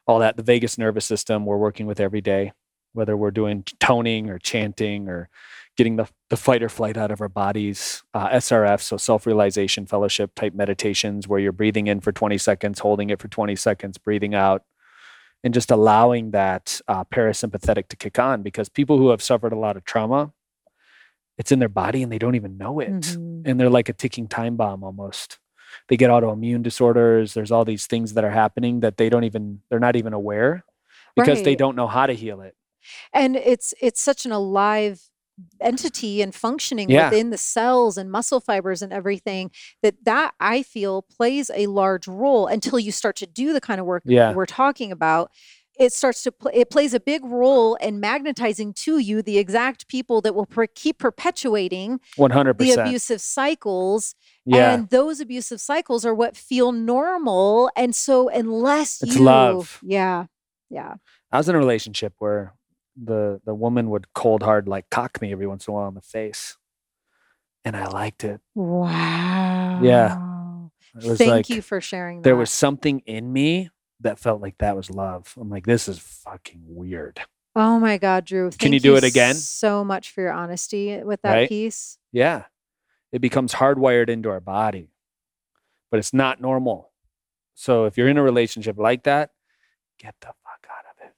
all 0.06 0.20
that 0.20 0.36
the 0.36 0.44
vagus 0.44 0.78
nervous 0.78 1.06
system 1.06 1.46
we're 1.46 1.58
working 1.58 1.86
with 1.86 2.00
every 2.02 2.20
day 2.20 2.52
whether 2.92 3.16
we're 3.16 3.32
doing 3.32 3.64
toning 3.80 4.30
or 4.30 4.38
chanting 4.38 5.08
or 5.08 5.30
getting 5.78 5.96
the, 5.96 6.08
the 6.30 6.36
fight 6.38 6.62
or 6.62 6.68
flight 6.70 6.98
out 6.98 7.10
of 7.10 7.22
our 7.22 7.30
bodies 7.30 8.04
uh, 8.14 8.28
srf 8.32 8.82
so 8.82 8.98
self-realization 8.98 9.86
fellowship 9.86 10.36
type 10.36 10.54
meditations 10.54 11.26
where 11.28 11.40
you're 11.40 11.54
breathing 11.54 11.88
in 11.88 12.02
for 12.02 12.12
20 12.12 12.38
seconds 12.38 12.80
holding 12.80 13.10
it 13.10 13.22
for 13.22 13.30
20 13.30 13.56
seconds 13.56 13.98
breathing 13.98 14.36
out 14.36 14.64
and 15.44 15.54
just 15.54 15.72
allowing 15.72 16.32
that 16.32 16.80
uh, 16.88 17.04
parasympathetic 17.06 17.88
to 17.90 17.96
kick 17.98 18.18
on 18.20 18.42
because 18.44 18.70
people 18.70 18.98
who 18.98 19.10
have 19.10 19.22
suffered 19.22 19.54
a 19.54 19.58
lot 19.60 19.76
of 19.78 19.84
trauma 19.86 20.32
it's 21.38 21.52
in 21.52 21.58
their 21.60 21.68
body 21.70 22.04
and 22.04 22.12
they 22.12 22.20
don't 22.20 22.36
even 22.36 22.58
know 22.60 22.80
it 22.80 22.92
Mhm. 22.92 23.42
and 23.48 23.60
they're 23.60 23.70
like 23.70 23.90
a 23.90 23.94
ticking 23.94 24.28
time 24.28 24.56
bomb 24.56 24.84
almost. 24.84 25.40
They 25.90 25.98
get 25.98 26.12
autoimmune 26.12 26.62
disorders. 26.62 27.34
There's 27.34 27.50
all 27.52 27.66
these 27.66 27.88
things 27.88 28.14
that 28.14 28.24
are 28.24 28.30
happening 28.30 28.82
that 28.82 28.98
they 28.98 29.10
don't 29.10 29.24
even 29.24 29.62
they're 29.70 29.80
not 29.80 29.96
even 29.96 30.14
aware. 30.14 30.64
because 31.16 31.42
they 31.44 31.56
don't 31.56 31.76
know 31.76 31.88
how 31.88 32.06
to 32.08 32.14
heal 32.14 32.42
it. 32.42 32.56
and 33.14 33.36
it's 33.36 33.74
it's 33.82 34.02
such 34.02 34.26
an 34.28 34.32
alive 34.32 35.10
entity 35.60 36.22
and 36.22 36.34
functioning 36.36 36.90
Yeah. 36.90 37.10
within 37.10 37.30
the 37.30 37.38
cells 37.38 37.98
and 37.98 38.12
muscle 38.12 38.40
fibers 38.40 38.82
and 38.82 38.94
everything 38.94 39.50
that 39.82 39.96
that 40.06 40.34
i 40.40 40.62
feel 40.62 41.02
plays 41.02 41.50
a 41.56 41.68
large 41.68 42.08
role 42.08 42.46
until 42.48 42.78
you 42.78 42.92
start 42.92 43.16
to 43.18 43.26
do 43.26 43.54
the 43.54 43.62
kind 43.62 43.80
of 43.80 43.88
work 43.88 44.04
Yeah. 44.06 44.34
we're 44.34 44.46
talking 44.46 44.92
about 44.92 45.32
it 45.80 45.92
starts 45.92 46.22
to 46.24 46.32
play 46.32 46.52
it 46.54 46.70
plays 46.70 46.94
a 46.94 47.00
big 47.00 47.26
role 47.26 47.74
in 47.76 48.00
magnetizing 48.00 48.74
to 48.74 49.00
you 49.00 49.24
the 49.24 49.40
exact 49.40 49.88
people 49.88 50.22
that 50.22 50.36
will 50.36 50.46
per- 50.46 50.68
keep 50.68 51.00
perpetuating 51.00 52.00
100% 52.16 52.58
the 52.58 52.72
abusive 52.74 53.20
cycles 53.22 54.14
Yeah. 54.46 54.72
and 54.74 54.90
those 54.90 55.20
abusive 55.20 55.60
cycles 55.60 56.06
are 56.06 56.14
what 56.14 56.38
feel 56.38 56.72
normal 56.72 57.72
and 57.76 57.96
so 57.96 58.30
unless 58.30 59.02
It's 59.02 59.16
you 59.16 59.24
love. 59.24 59.80
yeah 59.82 60.26
yeah 60.70 60.96
I 61.32 61.38
was 61.38 61.50
in 61.50 61.56
a 61.56 61.58
relationship 61.58 62.14
where 62.20 62.54
the 63.02 63.42
the 63.46 63.54
woman 63.56 63.90
would 63.90 64.14
cold 64.14 64.44
hard 64.44 64.68
like 64.68 64.90
cock 64.90 65.22
me 65.22 65.32
every 65.32 65.48
once 65.48 65.68
in 65.68 65.72
a 65.74 65.76
while 65.76 65.88
in 65.88 65.94
the 65.96 66.02
face, 66.02 66.58
and 67.66 67.76
I 67.76 67.88
liked 67.88 68.24
it. 68.24 68.42
wow 68.56 69.80
was 70.96 71.18
Thank 71.18 71.30
like 71.32 71.50
you 71.50 71.62
for 71.62 71.82
sharing 71.82 72.18
that. 72.20 72.24
there 72.24 72.36
was 72.36 72.52
something 72.52 73.00
in 73.06 73.32
me 73.34 73.70
that 74.02 74.20
felt 74.20 74.42
like 74.42 74.58
that 74.60 74.76
was 74.76 74.90
love. 74.90 75.34
I'm 75.40 75.50
like, 75.50 75.66
this 75.66 75.88
is 75.88 75.98
fucking 75.98 76.62
weird. 76.66 77.20
Oh 77.56 77.80
my 77.80 77.98
God, 77.98 78.26
Drew. 78.26 78.50
Can 78.52 78.74
you 78.74 78.80
do 78.80 78.96
it 78.96 79.04
again? 79.04 79.36
So 79.36 79.84
much 79.84 80.12
for 80.12 80.22
your 80.22 80.32
honesty 80.34 81.02
with 81.04 81.22
that 81.22 81.34
Right? 81.34 81.50
piece. 81.50 81.98
Yeah, 82.12 82.44
it 83.12 83.20
becomes 83.22 83.54
hardwired 83.54 84.10
into 84.10 84.30
our 84.30 84.40
body, 84.40 84.90
but 85.92 86.00
it's 86.00 86.14
not 86.14 86.42
normal. 86.42 86.92
So 87.56 87.86
if 87.86 87.98
you're 87.98 88.08
in 88.10 88.18
a 88.18 88.24
relationship 88.24 88.78
like 88.78 89.04
that, 89.04 89.32
get 90.00 90.16
the 90.22 90.28
fuck 90.28 90.68
out 90.70 90.86
of 90.92 91.08
it. 91.08 91.14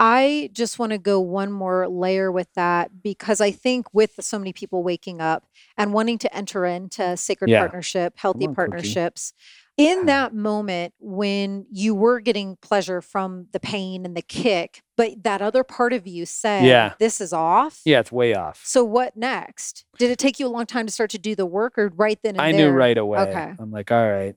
I 0.00 0.50
just 0.52 0.78
want 0.78 0.92
to 0.92 0.98
go 0.98 1.18
one 1.20 1.50
more 1.50 1.88
layer 1.88 2.30
with 2.30 2.52
that 2.54 3.02
because 3.02 3.40
I 3.40 3.50
think 3.50 3.92
with 3.92 4.12
so 4.20 4.38
many 4.38 4.52
people 4.52 4.82
waking 4.84 5.20
up 5.20 5.44
and 5.76 5.92
wanting 5.92 6.18
to 6.18 6.34
enter 6.36 6.64
into 6.64 7.16
sacred 7.16 7.50
Yeah. 7.50 7.60
partnership, 7.60 8.14
healthy 8.16 8.46
on, 8.46 8.54
Cookie. 8.54 8.54
partnerships, 8.54 9.32
in 9.76 10.00
Ah. 10.02 10.06
that 10.06 10.34
moment 10.34 10.94
when 11.00 11.66
you 11.70 11.94
were 11.94 12.20
getting 12.20 12.56
pleasure 12.62 13.00
from 13.00 13.46
the 13.52 13.60
pain 13.60 14.04
and 14.04 14.16
the 14.16 14.22
kick, 14.22 14.82
but 14.96 15.22
that 15.24 15.40
other 15.42 15.64
part 15.64 15.92
of 15.92 16.06
you 16.06 16.26
said, 16.26 16.64
Yeah. 16.64 16.94
this 17.00 17.20
is 17.20 17.32
off. 17.32 17.80
Yeah, 17.84 18.00
it's 18.00 18.12
way 18.12 18.34
off. 18.34 18.60
So 18.64 18.84
what 18.84 19.16
next? 19.16 19.84
Did 19.98 20.10
it 20.10 20.18
take 20.18 20.38
you 20.38 20.46
a 20.46 20.48
long 20.50 20.66
time 20.66 20.86
to 20.86 20.92
start 20.92 21.10
to 21.10 21.18
do 21.18 21.34
the 21.34 21.46
work 21.46 21.76
or 21.78 21.88
right 21.96 22.18
then 22.22 22.34
and 22.36 22.40
I 22.40 22.52
there? 22.52 22.70
knew 22.70 22.76
right 22.76 22.98
away. 22.98 23.18
Okay. 23.20 23.54
I'm 23.58 23.70
like, 23.72 23.90
all 23.92 24.08
right, 24.10 24.34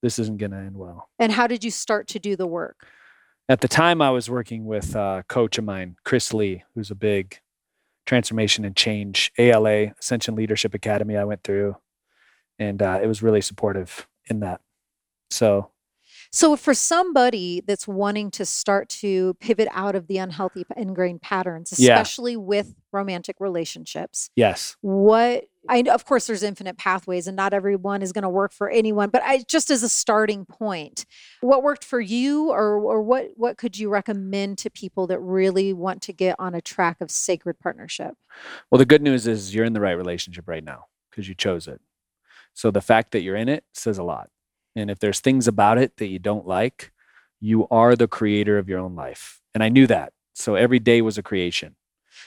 this 0.00 0.18
isn't 0.20 0.38
gonna 0.38 0.58
end 0.58 0.76
well. 0.76 1.08
And 1.18 1.32
how 1.32 1.46
did 1.48 1.64
you 1.64 1.70
start 1.72 2.06
to 2.08 2.18
do 2.20 2.34
the 2.36 2.46
work? 2.46 2.86
At 3.52 3.60
the 3.60 3.68
time, 3.68 4.00
I 4.00 4.08
was 4.08 4.30
working 4.30 4.64
with 4.64 4.94
a 4.94 5.26
coach 5.28 5.58
of 5.58 5.64
mine, 5.64 5.96
Chris 6.06 6.32
Lee, 6.32 6.64
who's 6.74 6.90
a 6.90 6.94
big 6.94 7.38
transformation 8.06 8.64
and 8.64 8.74
change 8.74 9.30
ALA 9.36 9.92
Ascension 10.00 10.34
Leadership 10.34 10.72
Academy. 10.72 11.18
I 11.18 11.24
went 11.24 11.44
through, 11.44 11.76
and 12.58 12.80
uh, 12.80 13.00
it 13.02 13.06
was 13.06 13.22
really 13.22 13.42
supportive 13.42 14.08
in 14.24 14.40
that. 14.40 14.62
So 15.30 15.70
So, 16.34 16.56
for 16.56 16.72
somebody 16.72 17.62
that's 17.66 17.86
wanting 17.86 18.30
to 18.32 18.46
start 18.46 18.88
to 18.88 19.34
pivot 19.34 19.68
out 19.70 19.94
of 19.94 20.06
the 20.06 20.16
unhealthy 20.16 20.64
ingrained 20.76 21.20
patterns, 21.20 21.74
Yeah. 21.78 21.92
especially 21.92 22.38
with 22.38 22.74
romantic 22.90 23.36
relationships, 23.38 24.30
yes, 24.34 24.76
what 24.80 25.44
I 25.68 25.82
know, 25.82 25.92
of 25.92 26.04
course, 26.06 26.26
there's 26.26 26.42
infinite 26.42 26.76
pathways, 26.78 27.26
and 27.28 27.36
not 27.36 27.52
everyone 27.52 28.02
is 28.02 28.12
going 28.12 28.22
to 28.22 28.28
work 28.28 28.52
for 28.52 28.68
anyone. 28.68 29.10
But 29.10 29.22
I 29.24 29.44
just 29.46 29.70
as 29.70 29.82
a 29.82 29.88
starting 29.88 30.44
point, 30.44 31.04
what 31.40 31.62
worked 31.62 31.84
for 31.84 32.00
you, 32.00 32.50
or 32.50 32.78
or 32.78 33.02
what 33.02 33.32
what 33.36 33.58
could 33.58 33.78
you 33.78 33.90
recommend 33.90 34.56
to 34.58 34.70
people 34.70 35.06
that 35.08 35.20
really 35.20 35.72
want 35.74 36.00
to 36.02 36.12
get 36.14 36.34
on 36.38 36.54
a 36.54 36.60
track 36.62 37.00
of 37.02 37.10
sacred 37.10 37.60
partnership? 37.60 38.14
Well, 38.70 38.78
the 38.78 38.86
good 38.86 39.02
news 39.02 39.26
is 39.26 39.54
you're 39.54 39.66
in 39.66 39.74
the 39.74 39.80
right 39.80 39.92
relationship 39.92 40.48
right 40.48 40.64
now 40.64 40.86
because 41.10 41.28
you 41.28 41.34
chose 41.34 41.68
it. 41.68 41.80
So 42.54 42.70
the 42.70 42.80
fact 42.80 43.12
that 43.12 43.20
you're 43.20 43.36
in 43.36 43.48
it 43.50 43.64
says 43.74 43.98
a 43.98 44.02
lot. 44.02 44.30
And 44.74 44.90
if 44.90 44.98
there's 44.98 45.20
things 45.20 45.46
about 45.46 45.78
it 45.78 45.96
that 45.98 46.06
you 46.06 46.18
don't 46.18 46.46
like, 46.46 46.92
you 47.40 47.66
are 47.70 47.96
the 47.96 48.08
creator 48.08 48.58
of 48.58 48.68
your 48.68 48.78
own 48.78 48.94
life. 48.94 49.40
And 49.54 49.62
I 49.62 49.68
knew 49.68 49.86
that. 49.86 50.12
So 50.34 50.54
every 50.54 50.78
day 50.78 51.02
was 51.02 51.18
a 51.18 51.22
creation. 51.22 51.76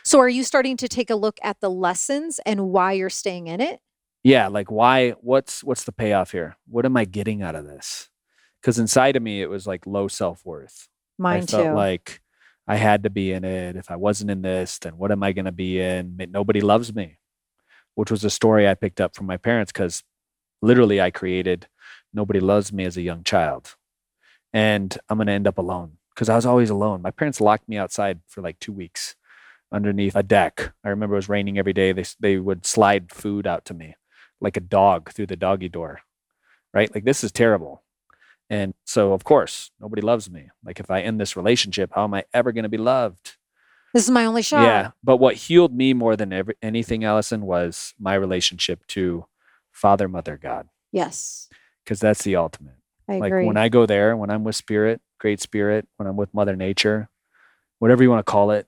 So, 0.03 0.19
are 0.19 0.29
you 0.29 0.43
starting 0.43 0.77
to 0.77 0.87
take 0.87 1.09
a 1.09 1.15
look 1.15 1.39
at 1.41 1.61
the 1.61 1.69
lessons 1.69 2.39
and 2.45 2.69
why 2.69 2.91
you're 2.91 3.09
staying 3.09 3.47
in 3.47 3.61
it? 3.61 3.79
Yeah, 4.23 4.47
like 4.47 4.71
why 4.71 5.11
what's 5.21 5.63
what's 5.63 5.83
the 5.83 5.91
payoff 5.91 6.31
here? 6.31 6.57
What 6.67 6.85
am 6.85 6.97
I 6.97 7.05
getting 7.05 7.41
out 7.41 7.55
of 7.55 7.65
this? 7.65 8.09
Cuz 8.61 8.77
inside 8.77 9.15
of 9.15 9.23
me 9.23 9.41
it 9.41 9.49
was 9.49 9.65
like 9.67 9.87
low 9.87 10.07
self-worth. 10.07 10.89
Mine 11.17 11.43
I 11.43 11.45
felt 11.45 11.65
too. 11.65 11.73
like 11.73 12.21
I 12.67 12.77
had 12.77 13.03
to 13.03 13.09
be 13.09 13.31
in 13.31 13.45
it. 13.45 13.75
If 13.75 13.91
I 13.91 13.95
wasn't 13.95 14.31
in 14.31 14.41
this, 14.41 14.79
then 14.79 14.97
what 14.97 15.11
am 15.11 15.21
I 15.23 15.31
going 15.31 15.45
to 15.45 15.51
be 15.51 15.79
in? 15.79 16.17
Nobody 16.31 16.61
loves 16.61 16.93
me, 16.95 17.19
which 17.93 18.09
was 18.09 18.23
a 18.23 18.29
story 18.29 18.67
I 18.67 18.73
picked 18.73 18.99
up 18.99 19.15
from 19.15 19.27
my 19.27 19.37
parents 19.37 19.71
because 19.71 20.03
literally 20.61 20.99
I 20.99 21.11
created 21.11 21.67
nobody 22.15 22.39
loves 22.39 22.71
me 22.71 22.85
as 22.85 22.97
a 22.97 23.01
young 23.01 23.23
child. 23.23 23.75
And 24.53 24.97
I'm 25.09 25.17
going 25.17 25.27
to 25.27 25.33
end 25.33 25.47
up 25.47 25.57
alone 25.57 25.97
because 26.13 26.29
I 26.29 26.35
was 26.35 26.45
always 26.45 26.69
alone. 26.69 27.01
My 27.01 27.11
parents 27.11 27.41
locked 27.41 27.67
me 27.67 27.77
outside 27.77 28.21
for 28.27 28.41
like 28.41 28.59
two 28.59 28.71
weeks 28.71 29.15
underneath 29.71 30.15
a 30.15 30.23
deck. 30.23 30.73
I 30.83 30.89
remember 30.89 31.15
it 31.15 31.17
was 31.17 31.29
raining 31.29 31.57
every 31.57 31.73
day. 31.73 31.91
They, 31.91 32.05
they 32.19 32.37
would 32.37 32.65
slide 32.65 33.11
food 33.11 33.45
out 33.45 33.65
to 33.65 33.73
me 33.73 33.95
like 34.39 34.57
a 34.57 34.61
dog 34.61 35.11
through 35.11 35.27
the 35.27 35.35
doggy 35.35 35.69
door, 35.69 36.01
right? 36.73 36.93
Like, 36.93 37.03
this 37.03 37.23
is 37.23 37.31
terrible. 37.31 37.83
And 38.49 38.73
so, 38.85 39.13
of 39.13 39.23
course, 39.23 39.71
nobody 39.79 40.01
loves 40.01 40.29
me. 40.29 40.49
Like, 40.63 40.79
if 40.79 40.91
I 40.91 41.01
end 41.01 41.19
this 41.19 41.35
relationship, 41.35 41.91
how 41.95 42.03
am 42.03 42.13
I 42.13 42.25
ever 42.33 42.51
going 42.51 42.63
to 42.63 42.69
be 42.69 42.77
loved? 42.77 43.37
this 43.93 44.03
is 44.03 44.11
my 44.11 44.25
only 44.25 44.41
shot. 44.41 44.63
Yeah. 44.63 44.91
But 45.01 45.17
what 45.17 45.35
healed 45.35 45.73
me 45.73 45.93
more 45.93 46.17
than 46.17 46.33
ever, 46.33 46.53
anything, 46.61 47.05
Alyson, 47.05 47.41
was 47.43 47.93
my 47.97 48.13
relationship 48.13 48.85
to 48.87 49.25
Father, 49.71 50.09
Mother, 50.09 50.37
God, 50.37 50.67
Yes, 50.91 51.49
because 51.85 51.99
that's 51.99 52.23
the 52.23 52.35
ultimate. 52.35 52.73
I 53.07 53.19
like, 53.19 53.31
agree. 53.31 53.45
when 53.45 53.57
I 53.57 53.69
go 53.69 53.85
there, 53.85 54.17
when 54.17 54.31
I'm 54.31 54.43
with 54.43 54.55
Spirit, 54.55 54.99
Great 55.19 55.39
Spirit, 55.39 55.87
when 55.97 56.07
I'm 56.07 56.15
with 56.17 56.33
Mother 56.33 56.55
Nature, 56.55 57.07
whatever 57.79 58.01
you 58.01 58.09
want 58.09 58.25
to 58.25 58.31
call 58.31 58.49
it, 58.51 58.67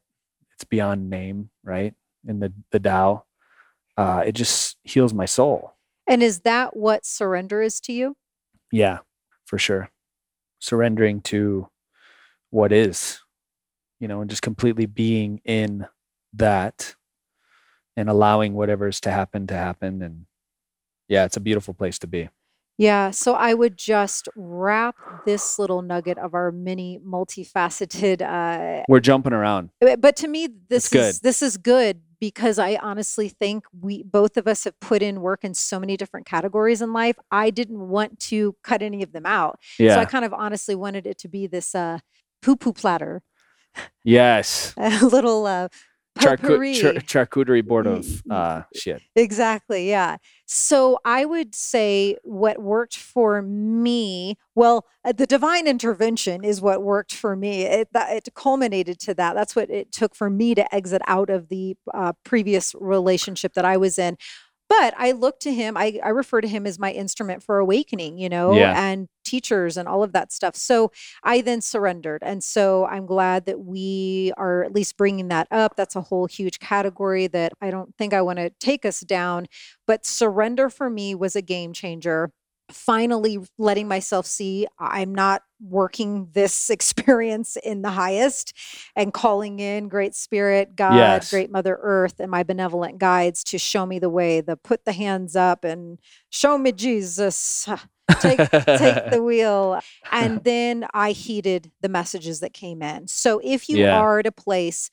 it's 0.53 0.63
beyond 0.63 1.09
name, 1.09 1.49
right? 1.63 1.93
In 2.27 2.39
the, 2.39 2.53
the 2.71 2.79
Tao, 2.79 3.25
uh, 3.97 4.23
it 4.25 4.33
just 4.33 4.77
heals 4.83 5.13
my 5.13 5.25
soul. 5.25 5.73
and 6.07 6.21
is 6.21 6.41
that 6.41 6.77
what 6.77 7.05
surrender 7.05 7.61
is 7.61 7.79
to 7.81 7.93
you? 7.93 8.15
Yeah, 8.71 8.99
for 9.45 9.57
sure. 9.57 9.89
Surrendering 10.59 11.21
to 11.21 11.69
what 12.49 12.71
is, 12.71 13.19
you 13.99 14.07
know, 14.07 14.21
and 14.21 14.29
just 14.29 14.41
completely 14.41 14.85
being 14.85 15.41
in 15.45 15.87
that 16.33 16.95
and 17.95 18.09
allowing 18.09 18.53
whatever's 18.53 19.01
to 19.01 19.11
happen 19.11 19.47
to 19.47 19.55
happen. 19.55 20.01
And 20.01 20.25
yeah, 21.07 21.25
it's 21.25 21.37
a 21.37 21.41
beautiful 21.41 21.73
place 21.73 21.97
to 21.99 22.07
be. 22.07 22.29
Yeah. 22.77 23.11
So 23.11 23.33
I 23.33 23.53
would 23.53 23.75
just 23.77 24.29
wrap 24.35 24.95
this 25.25 25.57
little 25.57 25.81
nugget 25.81 26.17
of 26.17 26.33
our 26.33 26.51
mini 26.51 26.99
multifaceted 27.05 28.21
uh 28.21 28.83
We're 28.87 28.99
jumping 28.99 29.33
around. 29.33 29.69
but 29.81 29.99
but 30.01 30.15
to 30.17 30.27
me 30.27 30.47
this 30.69 30.93
is 30.93 31.19
this 31.21 31.41
is 31.41 31.57
good 31.57 32.01
because 32.19 32.57
I 32.59 32.77
honestly 32.81 33.29
think 33.29 33.65
we 33.79 34.03
both 34.03 34.37
of 34.37 34.47
us 34.47 34.63
have 34.63 34.79
put 34.79 35.01
in 35.01 35.21
work 35.21 35.43
in 35.43 35.53
so 35.53 35.79
many 35.79 35.97
different 35.97 36.25
categories 36.25 36.81
in 36.81 36.93
life. 36.93 37.17
I 37.31 37.49
didn't 37.49 37.89
want 37.89 38.19
to 38.21 38.55
cut 38.63 38.81
any 38.81 39.03
of 39.03 39.11
them 39.11 39.25
out. 39.25 39.59
Yeah. 39.79 39.95
So 39.95 40.01
I 40.01 40.05
kind 40.05 40.25
of 40.25 40.33
honestly 40.33 40.75
wanted 40.75 41.05
it 41.07 41.17
to 41.19 41.27
be 41.27 41.47
this 41.47 41.73
uh 41.75 41.99
poo-poo 42.41 42.73
platter, 42.73 43.23
yes. 44.03 44.73
a 44.77 45.05
little 45.05 45.45
uh 45.45 45.67
Charcu- 46.17 46.81
char- 46.81 47.25
charcuterie 47.25 47.65
board 47.65 47.87
of 47.87 48.23
uh, 48.29 48.63
shit. 48.73 49.01
Exactly. 49.15 49.89
Yeah. 49.89 50.17
So 50.45 50.99
I 51.03 51.25
would 51.25 51.53
say 51.53 52.17
what 52.23 52.61
worked 52.61 52.95
for 52.95 53.41
me, 53.41 54.37
well, 54.55 54.85
uh, 55.03 55.11
the 55.11 55.27
divine 55.27 55.67
intervention 55.67 56.43
is 56.43 56.61
what 56.61 56.83
worked 56.83 57.13
for 57.13 57.35
me. 57.35 57.63
It, 57.63 57.89
it 57.93 58.29
culminated 58.33 58.99
to 59.01 59.13
that. 59.15 59.35
That's 59.35 59.55
what 59.55 59.69
it 59.69 59.91
took 59.91 60.15
for 60.15 60.29
me 60.29 60.55
to 60.55 60.73
exit 60.73 61.01
out 61.07 61.29
of 61.29 61.49
the 61.49 61.75
uh, 61.93 62.13
previous 62.23 62.73
relationship 62.79 63.53
that 63.53 63.65
I 63.65 63.77
was 63.77 63.99
in. 63.99 64.17
But 64.69 64.93
I 64.97 65.13
look 65.13 65.39
to 65.41 65.53
him, 65.53 65.77
I, 65.77 65.99
I 66.03 66.09
refer 66.09 66.41
to 66.41 66.47
him 66.47 66.67
as 66.67 66.77
my 66.77 66.91
instrument 66.91 67.41
for 67.43 67.57
awakening, 67.59 68.17
you 68.17 68.29
know, 68.29 68.53
Yeah. 68.53 68.73
and 68.77 69.07
teachers 69.23 69.75
and 69.77 69.87
all 69.87 70.03
of 70.03 70.13
that 70.13 70.31
stuff. 70.31 70.55
So 70.55 70.91
I 71.23 71.41
then 71.41 71.59
surrendered. 71.61 72.21
And 72.23 72.43
so 72.43 72.85
I'm 72.85 73.05
glad 73.05 73.45
that 73.45 73.59
we 73.59 74.31
are 74.37 74.63
at 74.63 74.73
least 74.73 74.95
bringing 74.97 75.27
that 75.29 75.47
up. 75.51 75.75
That's 75.75 75.95
a 75.95 76.01
whole 76.01 76.27
huge 76.27 76.59
category 76.59 77.27
that 77.27 77.53
I 77.61 77.69
don't 77.71 77.93
think 77.97 78.13
I 78.13 78.21
want 78.21 78.39
to 78.39 78.49
take 78.59 78.85
us 78.85 79.01
down. 79.01 79.47
But 79.85 80.05
surrender 80.05 80.69
for 80.69 80.89
me 80.89 81.13
was 81.15 81.35
a 81.35 81.41
game 81.41 81.73
changer. 81.73 82.31
Finally, 82.71 83.39
letting 83.57 83.87
myself 83.87 84.25
see 84.25 84.67
I'm 84.77 85.15
not 85.15 85.41
working 85.61 86.27
this 86.33 86.69
experience 86.69 87.55
in 87.57 87.81
the 87.81 87.91
highest 87.91 88.53
and 88.95 89.13
calling 89.13 89.59
in 89.59 89.87
Great 89.87 90.15
Spirit, 90.15 90.75
God, 90.75 90.95
Yes. 90.95 91.29
Great 91.31 91.51
Mother 91.51 91.77
Earth, 91.81 92.19
and 92.19 92.29
my 92.29 92.43
benevolent 92.43 92.97
guides 92.97 93.43
to 93.45 93.57
show 93.57 93.85
me 93.85 93.99
the 93.99 94.09
way, 94.09 94.41
the 94.41 94.57
put 94.57 94.85
the 94.85 94.91
hands 94.91 95.35
up 95.35 95.63
and 95.63 95.99
show 96.29 96.57
me 96.57 96.71
Jesus. 96.71 97.67
take 98.19 98.39
take 98.77 99.09
the 99.11 99.21
wheel. 99.23 99.79
And 100.11 100.43
then 100.43 100.85
I 100.93 101.11
heeded 101.11 101.71
the 101.81 101.89
messages 101.89 102.39
that 102.39 102.53
came 102.53 102.81
in. 102.81 103.07
So 103.07 103.39
if 103.43 103.69
you 103.69 103.77
Yeah. 103.79 103.97
are 103.97 104.19
at 104.19 104.25
a 104.27 104.31
place 104.31 104.89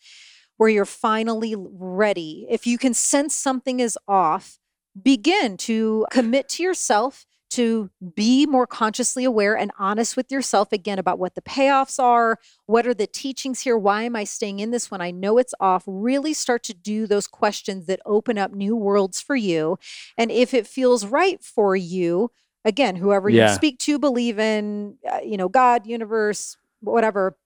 where 0.57 0.69
you're 0.69 0.85
finally 0.85 1.55
ready, 1.57 2.47
if 2.49 2.67
you 2.67 2.79
can 2.79 2.95
sense 2.95 3.35
something 3.35 3.81
is 3.81 3.99
off, 4.07 4.59
begin 5.01 5.57
to 5.57 6.07
commit 6.11 6.49
to 6.51 6.63
yourself 6.63 7.27
to 7.55 7.91
be 8.15 8.47
more 8.47 8.67
consciously 8.67 9.23
aware 9.25 9.57
and 9.57 9.71
honest 9.79 10.17
with 10.17 10.33
yourself 10.33 10.73
again 10.73 10.99
about 10.99 11.19
what 11.19 11.35
the 11.37 11.43
payoffs 11.43 12.03
are, 12.03 12.39
what 12.67 12.87
are 12.87 12.95
the 12.95 13.07
teachings 13.07 13.61
here, 13.61 13.79
why 13.79 14.03
am 14.03 14.17
I 14.17 14.25
staying 14.25 14.59
in 14.59 14.73
this 14.73 14.91
when 14.91 15.01
I 15.01 15.13
know 15.13 15.39
it's 15.39 15.55
off? 15.61 15.85
Really 15.87 16.35
start 16.35 16.65
to 16.65 16.75
do 16.75 17.07
those 17.07 17.29
questions 17.29 17.87
that 17.87 18.01
open 18.05 18.39
up 18.39 18.53
new 18.53 18.75
worlds 18.75 19.21
for 19.21 19.37
you. 19.37 19.79
And 20.19 20.31
if 20.31 20.53
it 20.53 20.67
feels 20.67 21.07
right 21.07 21.43
for 21.43 21.77
you, 21.77 22.33
again, 22.65 22.97
whoever 22.97 23.29
you 23.29 23.55
speak 23.55 23.79
to, 23.81 23.99
believe 23.99 24.39
in, 24.39 24.97
uh, 25.09 25.21
you 25.25 25.37
know, 25.37 25.49
God, 25.49 25.87
universe, 25.87 26.57
whatever, 26.81 27.37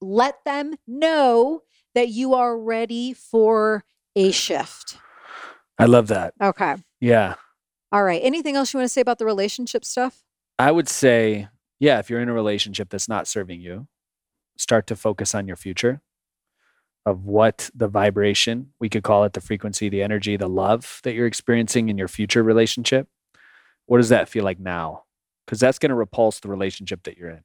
let 0.00 0.44
them 0.44 0.74
know 0.86 1.62
that 1.94 2.08
you 2.08 2.34
are 2.34 2.56
ready 2.58 3.12
for 3.12 3.84
a 4.14 4.30
shift. 4.30 4.98
I 5.78 5.86
love 5.86 6.08
that. 6.08 6.34
Okay. 6.40 6.76
Yeah. 7.00 7.34
All 7.92 8.02
right. 8.02 8.20
Anything 8.24 8.56
else 8.56 8.72
you 8.72 8.78
want 8.78 8.86
to 8.86 8.92
say 8.92 9.02
about 9.02 9.18
the 9.18 9.26
relationship 9.26 9.84
stuff? 9.84 10.24
I 10.58 10.70
would 10.70 10.88
say, 10.88 11.48
yeah, 11.78 11.98
if 11.98 12.08
you're 12.08 12.20
in 12.20 12.30
a 12.30 12.32
relationship 12.32 12.88
that's 12.88 13.08
not 13.08 13.28
serving 13.28 13.60
you, 13.60 13.86
start 14.56 14.86
to 14.86 14.96
focus 14.96 15.34
on 15.34 15.46
your 15.46 15.56
future 15.56 16.00
of 17.04 17.26
what 17.26 17.68
the 17.74 17.88
vibration, 17.88 18.72
we 18.80 18.88
could 18.88 19.02
call 19.02 19.24
it 19.24 19.34
the 19.34 19.40
frequency, 19.40 19.88
the 19.88 20.02
energy, 20.02 20.36
the 20.36 20.48
love 20.48 21.00
that 21.02 21.14
you're 21.14 21.26
experiencing 21.26 21.88
in 21.88 21.98
your 21.98 22.08
future 22.08 22.42
relationship. 22.42 23.08
What 23.86 23.98
does 23.98 24.08
that 24.08 24.28
feel 24.28 24.44
like 24.44 24.60
now? 24.60 25.02
Because 25.44 25.60
that's 25.60 25.78
going 25.78 25.90
to 25.90 25.96
repulse 25.96 26.40
the 26.40 26.48
relationship 26.48 27.02
that 27.02 27.18
you're 27.18 27.30
in. 27.30 27.42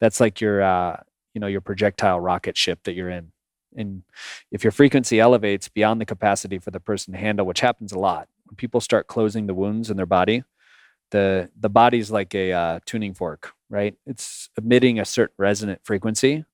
That's 0.00 0.20
like 0.20 0.40
your, 0.40 0.62
uh, 0.62 1.00
you 1.34 1.40
know, 1.40 1.46
your 1.46 1.62
projectile 1.62 2.20
rocket 2.20 2.56
ship 2.56 2.80
that 2.84 2.94
you're 2.94 3.08
in. 3.08 3.32
And 3.74 4.02
if 4.52 4.62
your 4.62 4.70
frequency 4.70 5.18
elevates 5.18 5.68
beyond 5.68 6.00
the 6.00 6.06
capacity 6.06 6.58
for 6.58 6.70
the 6.70 6.80
person 6.80 7.14
to 7.14 7.18
handle, 7.18 7.46
which 7.46 7.60
happens 7.60 7.92
a 7.92 7.98
lot, 7.98 8.28
when 8.46 8.56
people 8.56 8.80
start 8.80 9.06
closing 9.06 9.46
the 9.46 9.54
wounds 9.54 9.90
in 9.90 9.96
their 9.96 10.06
body, 10.06 10.44
the 11.10 11.50
the 11.58 11.68
body's 11.68 12.10
like 12.10 12.34
a 12.34 12.52
uh, 12.52 12.80
tuning 12.86 13.14
fork, 13.14 13.52
right? 13.70 13.94
It's 14.06 14.50
emitting 14.56 14.98
a 14.98 15.04
certain 15.04 15.34
resonant 15.38 15.80
frequency, 15.84 16.34
and 16.34 16.44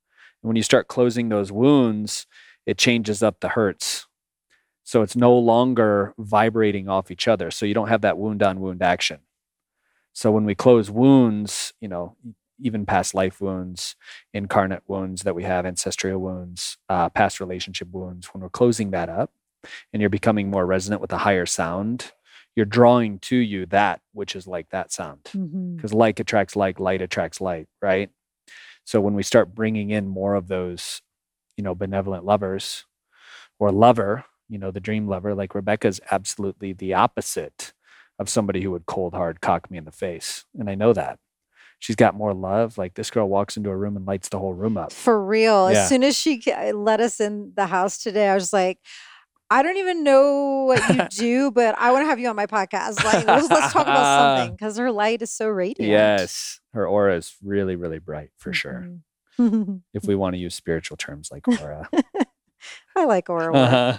when 0.43 0.57
you 0.57 0.62
start 0.62 0.88
closing 0.88 1.28
those 1.28 1.53
wounds, 1.53 2.26
it 2.66 2.78
changes 2.78 3.22
up 3.22 3.40
the 3.40 3.51
hertz. 3.51 4.07
So 4.84 5.03
it's 5.03 5.16
no 5.16 5.36
longer 5.38 6.12
vibrating 6.18 6.88
off 6.88 7.11
each 7.11 7.28
other. 7.28 7.51
So 7.51 7.66
you 7.66 7.74
don't 7.74 7.88
have 7.88 8.01
that 8.01 8.18
wound 8.18 8.43
on 8.43 8.61
wound 8.61 8.82
action. 8.82 9.20
So 10.12 10.30
when 10.32 10.45
we 10.45 10.55
close 10.55 10.90
wounds, 10.90 11.72
you 11.80 11.88
know, 11.88 12.16
even 12.61 12.84
past 12.84 13.14
life 13.14 13.40
wounds, 13.40 13.97
incarnate 14.34 14.82
wounds 14.86 15.22
that 15.22 15.34
we 15.34 15.45
have, 15.45 15.64
ancestral 15.66 16.18
wounds, 16.18 16.78
uh, 16.88 17.09
past 17.09 17.40
relationship 17.40 17.88
wounds, 17.90 18.28
when 18.32 18.43
we're 18.43 18.49
closing 18.51 18.90
that 18.90 19.09
up 19.09 19.30
and 19.92 20.00
you're 20.00 20.10
becoming 20.10 20.50
more 20.50 20.66
resonant 20.66 21.00
with 21.00 21.12
a 21.12 21.18
higher 21.18 21.46
sound, 21.46 22.12
you're 22.54 22.66
drawing 22.66 23.18
to 23.20 23.36
you 23.36 23.66
that 23.66 24.00
which 24.12 24.36
is 24.36 24.46
like 24.46 24.68
that 24.70 24.92
sound 24.92 25.20
Mm-hmm. 25.24 25.76
because 25.76 25.94
like 25.94 26.20
attracts 26.20 26.54
like, 26.56 26.78
light 26.78 27.00
attracts 27.02 27.40
light, 27.40 27.66
right? 27.80 28.10
So 28.84 29.00
when 29.00 29.14
we 29.14 29.22
start 29.22 29.54
bringing 29.54 29.90
in 29.90 30.08
more 30.08 30.34
of 30.34 30.48
those, 30.48 31.02
you 31.56 31.64
know, 31.64 31.74
benevolent 31.74 32.24
lovers 32.24 32.84
or 33.58 33.70
lover, 33.70 34.24
you 34.48 34.58
know, 34.58 34.70
the 34.70 34.80
dream 34.80 35.06
lover, 35.08 35.34
like 35.34 35.54
Rebecca's 35.54 36.00
absolutely 36.10 36.72
the 36.72 36.94
opposite 36.94 37.72
of 38.18 38.28
somebody 38.28 38.60
who 38.60 38.70
would 38.72 38.86
cold 38.86 39.14
hard 39.14 39.40
cock 39.40 39.70
me 39.70 39.78
in 39.78 39.84
the 39.84 39.92
face. 39.92 40.44
And 40.58 40.68
I 40.68 40.74
know 40.74 40.92
that. 40.92 41.18
She's 41.78 41.96
got 41.96 42.14
more 42.14 42.34
love. 42.34 42.76
Like 42.78 42.94
this 42.94 43.10
girl 43.10 43.28
walks 43.28 43.56
into 43.56 43.70
a 43.70 43.76
room 43.76 43.96
and 43.96 44.06
lights 44.06 44.28
the 44.28 44.38
whole 44.38 44.52
room 44.54 44.76
up. 44.76 44.92
For 44.92 45.24
real. 45.24 45.70
Yeah. 45.70 45.78
As 45.78 45.88
soon 45.88 46.04
as 46.04 46.16
she 46.16 46.42
let 46.74 47.00
us 47.00 47.18
in 47.20 47.52
the 47.56 47.66
house 47.66 47.98
today, 47.98 48.28
I 48.28 48.34
was 48.34 48.52
like, 48.52 48.78
I 49.53 49.62
don't 49.62 49.76
even 49.76 50.03
know 50.03 50.64
what 50.66 50.88
you 50.88 51.09
do, 51.11 51.50
but 51.50 51.74
I 51.78 51.92
want 51.92 52.05
to 52.05 52.07
have 52.07 52.18
you 52.18 52.28
on 52.28 52.36
my 52.36 52.46
podcast. 52.46 53.05
Like, 53.05 53.26
let's, 53.26 53.50
let's 53.50 53.70
talk 53.70 53.82
about 53.86 54.38
something 54.38 54.57
because 54.57 54.78
her 54.78 54.90
light 54.90 55.20
is 55.20 55.30
so 55.30 55.46
radiant. 55.46 55.90
Yes. 55.90 56.61
Her 56.72 56.88
aura 56.88 57.16
is 57.16 57.36
really, 57.44 57.76
really 57.76 57.98
bright 57.98 58.30
for 58.38 58.55
sure. 58.55 58.88
Mhm. 59.38 59.82
If 59.92 60.05
we 60.05 60.14
want 60.14 60.34
to 60.36 60.38
use 60.38 60.55
spiritual 60.55 60.96
terms 60.96 61.28
like 61.30 61.46
aura. 61.61 61.86
I 62.96 63.05
like 63.05 63.28
aura. 63.28 63.55
uh-huh. 63.55 63.98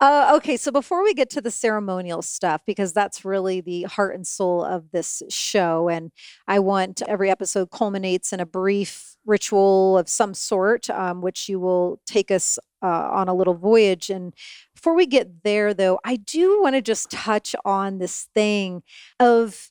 Uh, 0.00 0.32
okay, 0.36 0.56
so 0.56 0.72
before 0.72 1.04
we 1.04 1.12
get 1.12 1.28
to 1.28 1.42
the 1.42 1.50
ceremonial 1.50 2.22
stuff, 2.22 2.62
because 2.66 2.94
that's 2.94 3.22
really 3.22 3.60
the 3.60 3.82
heart 3.82 4.14
and 4.14 4.26
soul 4.26 4.64
of 4.64 4.90
this 4.92 5.22
show, 5.28 5.90
and 5.90 6.10
I 6.48 6.58
want 6.58 7.02
every 7.06 7.30
episode 7.30 7.70
culminates 7.70 8.32
in 8.32 8.40
a 8.40 8.46
brief 8.46 9.10
ritual 9.26 9.98
of 9.98 10.08
some 10.08 10.32
sort, 10.32 10.88
um, 10.88 11.20
which 11.20 11.48
you 11.50 11.60
will 11.60 12.00
take 12.06 12.30
us 12.30 12.58
uh, 12.82 12.86
on 13.12 13.28
a 13.28 13.34
little 13.34 13.54
voyage. 13.54 14.10
And 14.10 14.34
before 14.80 14.94
we 14.94 15.06
get 15.06 15.42
there, 15.44 15.74
though, 15.74 16.00
I 16.04 16.16
do 16.16 16.62
want 16.62 16.74
to 16.74 16.80
just 16.80 17.10
touch 17.10 17.54
on 17.66 17.98
this 17.98 18.28
thing 18.34 18.82
of 19.18 19.70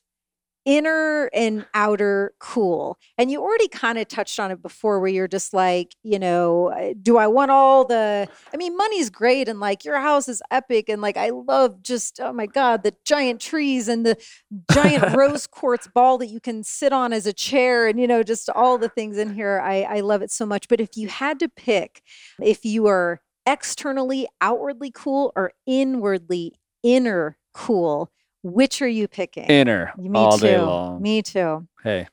inner 0.64 1.28
and 1.34 1.66
outer 1.74 2.32
cool. 2.38 2.96
And 3.18 3.28
you 3.28 3.42
already 3.42 3.66
kind 3.66 3.98
of 3.98 4.06
touched 4.06 4.38
on 4.38 4.52
it 4.52 4.62
before, 4.62 5.00
where 5.00 5.10
you're 5.10 5.26
just 5.26 5.52
like, 5.52 5.96
you 6.04 6.20
know, 6.20 6.94
do 7.02 7.16
I 7.16 7.26
want 7.26 7.50
all 7.50 7.84
the 7.84 8.28
I 8.54 8.56
mean, 8.56 8.76
money's 8.76 9.10
great 9.10 9.48
and 9.48 9.58
like 9.58 9.84
your 9.84 9.98
house 9.98 10.28
is 10.28 10.42
epic 10.52 10.88
and 10.88 11.02
like 11.02 11.16
I 11.16 11.30
love 11.30 11.82
just 11.82 12.20
oh 12.22 12.32
my 12.32 12.46
god, 12.46 12.84
the 12.84 12.94
giant 13.04 13.40
trees 13.40 13.88
and 13.88 14.06
the 14.06 14.16
giant 14.70 15.12
rose 15.16 15.48
quartz 15.48 15.88
ball 15.88 16.18
that 16.18 16.28
you 16.28 16.38
can 16.38 16.62
sit 16.62 16.92
on 16.92 17.12
as 17.12 17.26
a 17.26 17.32
chair 17.32 17.88
and 17.88 17.98
you 17.98 18.06
know 18.06 18.22
just 18.22 18.48
all 18.50 18.78
the 18.78 18.88
things 18.88 19.18
in 19.18 19.34
here. 19.34 19.60
I 19.60 19.82
I 19.82 20.00
love 20.02 20.22
it 20.22 20.30
so 20.30 20.46
much. 20.46 20.68
But 20.68 20.80
if 20.80 20.96
you 20.96 21.08
had 21.08 21.40
to 21.40 21.48
pick 21.48 22.00
if 22.40 22.64
you 22.64 22.86
are 22.86 23.20
externally 23.46 24.28
outwardly 24.40 24.90
cool 24.90 25.32
or 25.36 25.52
inwardly 25.66 26.54
inner 26.82 27.36
cool, 27.52 28.10
which 28.42 28.80
are 28.82 28.88
you 28.88 29.08
picking? 29.08 29.44
Inner 29.44 29.92
Me 29.96 30.18
all 30.18 30.38
too. 30.38 30.44
day 30.46 30.58
long. 30.58 31.02
Me 31.02 31.22
too. 31.22 31.66
Hey, 31.82 32.08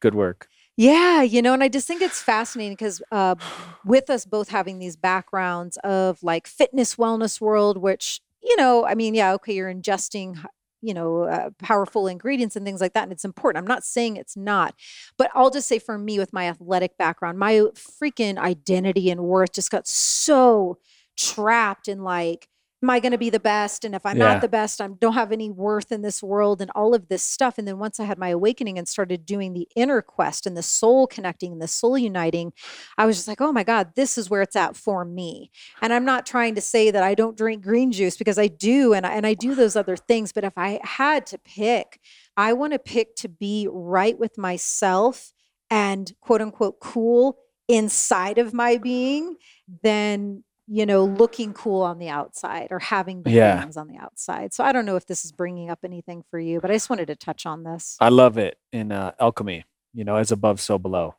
good 0.00 0.14
work. 0.14 0.48
Yeah, 0.76 1.22
you 1.22 1.42
know, 1.42 1.54
and 1.54 1.62
I 1.62 1.68
just 1.68 1.88
think 1.88 2.02
it's 2.02 2.22
fascinating 2.22 2.74
because 2.74 3.02
uh, 3.10 3.34
with 3.84 4.08
us 4.10 4.24
both 4.24 4.48
having 4.48 4.78
these 4.78 4.96
backgrounds 4.96 5.76
of 5.78 6.22
like 6.22 6.46
fitness, 6.46 6.94
wellness 6.94 7.40
world, 7.40 7.78
which, 7.78 8.20
you 8.42 8.56
know, 8.56 8.86
I 8.86 8.94
mean, 8.94 9.14
yeah, 9.14 9.32
okay, 9.34 9.54
you're 9.54 9.72
ingesting, 9.72 10.42
you 10.80 10.94
know, 10.94 11.22
uh, 11.22 11.50
powerful 11.58 12.06
ingredients 12.06 12.56
and 12.56 12.64
things 12.64 12.80
like 12.80 12.92
that. 12.92 13.04
And 13.04 13.12
it's 13.12 13.24
important. 13.24 13.62
I'm 13.62 13.68
not 13.68 13.84
saying 13.84 14.16
it's 14.16 14.36
not, 14.36 14.74
but 15.16 15.30
I'll 15.34 15.50
just 15.50 15.68
say 15.68 15.78
for 15.78 15.98
me 15.98 16.18
with 16.18 16.32
my 16.32 16.48
athletic 16.48 16.96
background, 16.96 17.38
my 17.38 17.54
freaking 17.74 18.38
identity 18.38 19.10
and 19.10 19.22
worth 19.22 19.52
just 19.52 19.70
got 19.70 19.86
so 19.88 20.78
trapped 21.16 21.88
in 21.88 22.02
like, 22.02 22.48
am 22.82 22.90
I 22.90 23.00
going 23.00 23.12
to 23.12 23.18
be 23.18 23.30
the 23.30 23.40
best? 23.40 23.84
And 23.84 23.94
if 23.94 24.06
I'm 24.06 24.18
Yeah. 24.18 24.34
not 24.34 24.40
the 24.40 24.48
best, 24.48 24.80
I 24.80 24.86
don't 24.86 25.14
have 25.14 25.32
any 25.32 25.50
worth 25.50 25.90
in 25.90 26.02
this 26.02 26.22
world 26.22 26.60
and 26.60 26.70
all 26.74 26.94
of 26.94 27.08
this 27.08 27.24
stuff. 27.24 27.58
And 27.58 27.66
then 27.66 27.78
once 27.78 27.98
I 27.98 28.04
had 28.04 28.18
my 28.18 28.28
awakening 28.28 28.78
and 28.78 28.86
started 28.86 29.26
doing 29.26 29.52
the 29.52 29.68
inner 29.74 30.00
quest 30.00 30.46
and 30.46 30.56
the 30.56 30.62
soul 30.62 31.06
connecting 31.06 31.52
and 31.52 31.60
the 31.60 31.66
soul 31.68 31.98
uniting, 31.98 32.52
I 32.96 33.06
was 33.06 33.16
just 33.16 33.26
like, 33.26 33.40
oh 33.40 33.50
my 33.52 33.64
God, 33.64 33.94
this 33.96 34.16
is 34.16 34.30
where 34.30 34.42
it's 34.42 34.54
at 34.56 34.76
for 34.76 35.04
me. 35.04 35.50
And 35.82 35.92
I'm 35.92 36.04
not 36.04 36.24
trying 36.24 36.54
to 36.54 36.60
say 36.60 36.90
that 36.90 37.02
I 37.02 37.14
don't 37.14 37.36
drink 37.36 37.62
green 37.62 37.90
juice 37.90 38.16
because 38.16 38.38
I 38.38 38.46
do 38.46 38.92
and 38.92 39.04
I, 39.04 39.12
and 39.14 39.26
I 39.26 39.34
do 39.34 39.54
those 39.56 39.74
other 39.74 39.96
things. 39.96 40.32
But 40.32 40.44
if 40.44 40.56
I 40.56 40.80
had 40.84 41.26
to 41.26 41.38
pick, 41.38 42.00
I 42.36 42.52
want 42.52 42.74
to 42.74 42.78
pick 42.78 43.16
to 43.16 43.28
be 43.28 43.66
right 43.70 44.16
with 44.18 44.38
myself 44.38 45.32
and 45.70 46.12
quote 46.20 46.40
unquote 46.40 46.78
cool 46.80 47.38
inside 47.68 48.38
of 48.38 48.54
my 48.54 48.78
being 48.78 49.36
than 49.82 50.44
you 50.70 50.84
know 50.84 51.04
looking 51.04 51.52
cool 51.54 51.82
on 51.82 51.98
the 51.98 52.08
outside 52.08 52.68
or 52.70 52.78
having 52.78 53.22
the 53.22 53.30
Yeah. 53.30 53.60
things 53.60 53.76
on 53.76 53.88
the 53.88 53.96
outside 53.96 54.52
so 54.52 54.62
i 54.64 54.70
don't 54.72 54.84
know 54.86 54.96
if 54.96 55.06
this 55.06 55.24
is 55.24 55.32
bringing 55.32 55.70
up 55.70 55.78
anything 55.84 56.22
for 56.30 56.38
you 56.38 56.60
but 56.60 56.70
i 56.70 56.74
just 56.74 56.90
wanted 56.90 57.06
to 57.06 57.16
touch 57.16 57.46
on 57.46 57.62
this 57.64 57.96
I 58.00 58.08
love 58.10 58.36
it 58.38 58.58
in 58.72 58.92
uh, 58.92 59.12
alchemy, 59.18 59.64
you 59.94 60.04
know, 60.04 60.16
as 60.16 60.30
above, 60.30 60.60
so 60.60 60.78
below. 60.78 61.14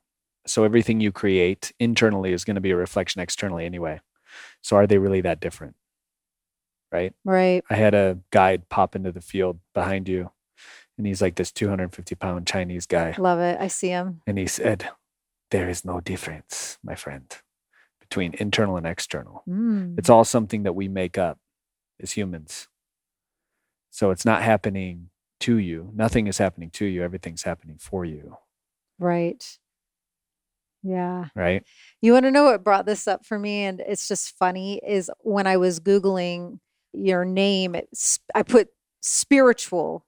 So 0.46 0.64
everything 0.64 1.00
you 1.02 1.12
create 1.12 1.74
internally 1.80 2.32
is 2.32 2.46
going 2.46 2.56
to 2.56 2.62
be 2.62 2.72
a 2.72 2.76
reflection 2.76 3.22
externally 3.22 3.66
anyway. 3.66 4.00
So 4.62 4.76
are 4.78 4.88
they 4.88 4.98
really 5.00 5.22
that 5.22 5.40
different? 5.40 5.76
Right? 6.92 7.14
right 7.26 7.64
I 7.70 7.76
had 7.76 7.94
a 7.94 8.20
guide 8.32 8.70
pop 8.70 8.96
into 8.96 9.12
the 9.12 9.22
field 9.22 9.60
behind 9.74 10.08
you, 10.10 10.32
and 10.98 11.06
he's 11.06 11.22
like 11.22 11.36
this 11.36 11.52
250 11.52 12.16
pound 12.16 12.48
Chinese 12.48 12.86
guy. 12.86 13.14
love 13.18 13.40
it 13.40 13.58
i 13.60 13.68
see 13.68 13.90
him 13.90 14.22
And 14.28 14.38
he 14.38 14.48
said, 14.48 14.90
There 15.52 15.70
is 15.70 15.84
no 15.86 16.00
difference, 16.02 16.78
my 16.84 16.96
friend, 16.96 17.26
between 18.10 18.34
internal 18.40 18.78
and 18.78 18.88
external. 18.88 19.44
Mm. 19.48 19.98
It's 19.98 20.10
all 20.10 20.26
something 20.26 20.64
that 20.64 20.74
we 20.74 20.88
make 20.88 21.18
up 21.18 21.38
as 22.02 22.12
humans. 22.14 22.68
So 23.92 24.12
it's 24.12 24.26
not 24.26 24.42
happening 24.42 25.10
to 25.42 25.58
you. 25.58 25.92
Nothing 25.94 26.28
is 26.28 26.38
happening 26.38 26.70
to 26.72 26.86
you. 26.86 27.04
Everything's 27.04 27.44
happening 27.44 27.78
for 27.80 28.06
you. 28.06 28.38
right 28.98 29.58
yeah 30.82 31.26
Right. 31.36 31.64
You 32.02 32.14
want 32.14 32.26
to 32.26 32.32
know 32.32 32.46
what 32.46 32.64
brought 32.64 32.86
this 32.86 33.08
up 33.08 33.26
for 33.26 33.38
me? 33.38 33.66
And 33.66 33.82
it's 33.82 34.08
just 34.08 34.38
funny 34.38 34.80
is 34.86 35.12
when 35.20 35.46
I 35.46 35.58
was 35.58 35.80
Googling 35.82 36.60
your 36.94 37.26
name, 37.26 37.76
it, 37.76 37.90
I 38.34 38.44
put 38.44 38.70
spiritual 39.02 40.06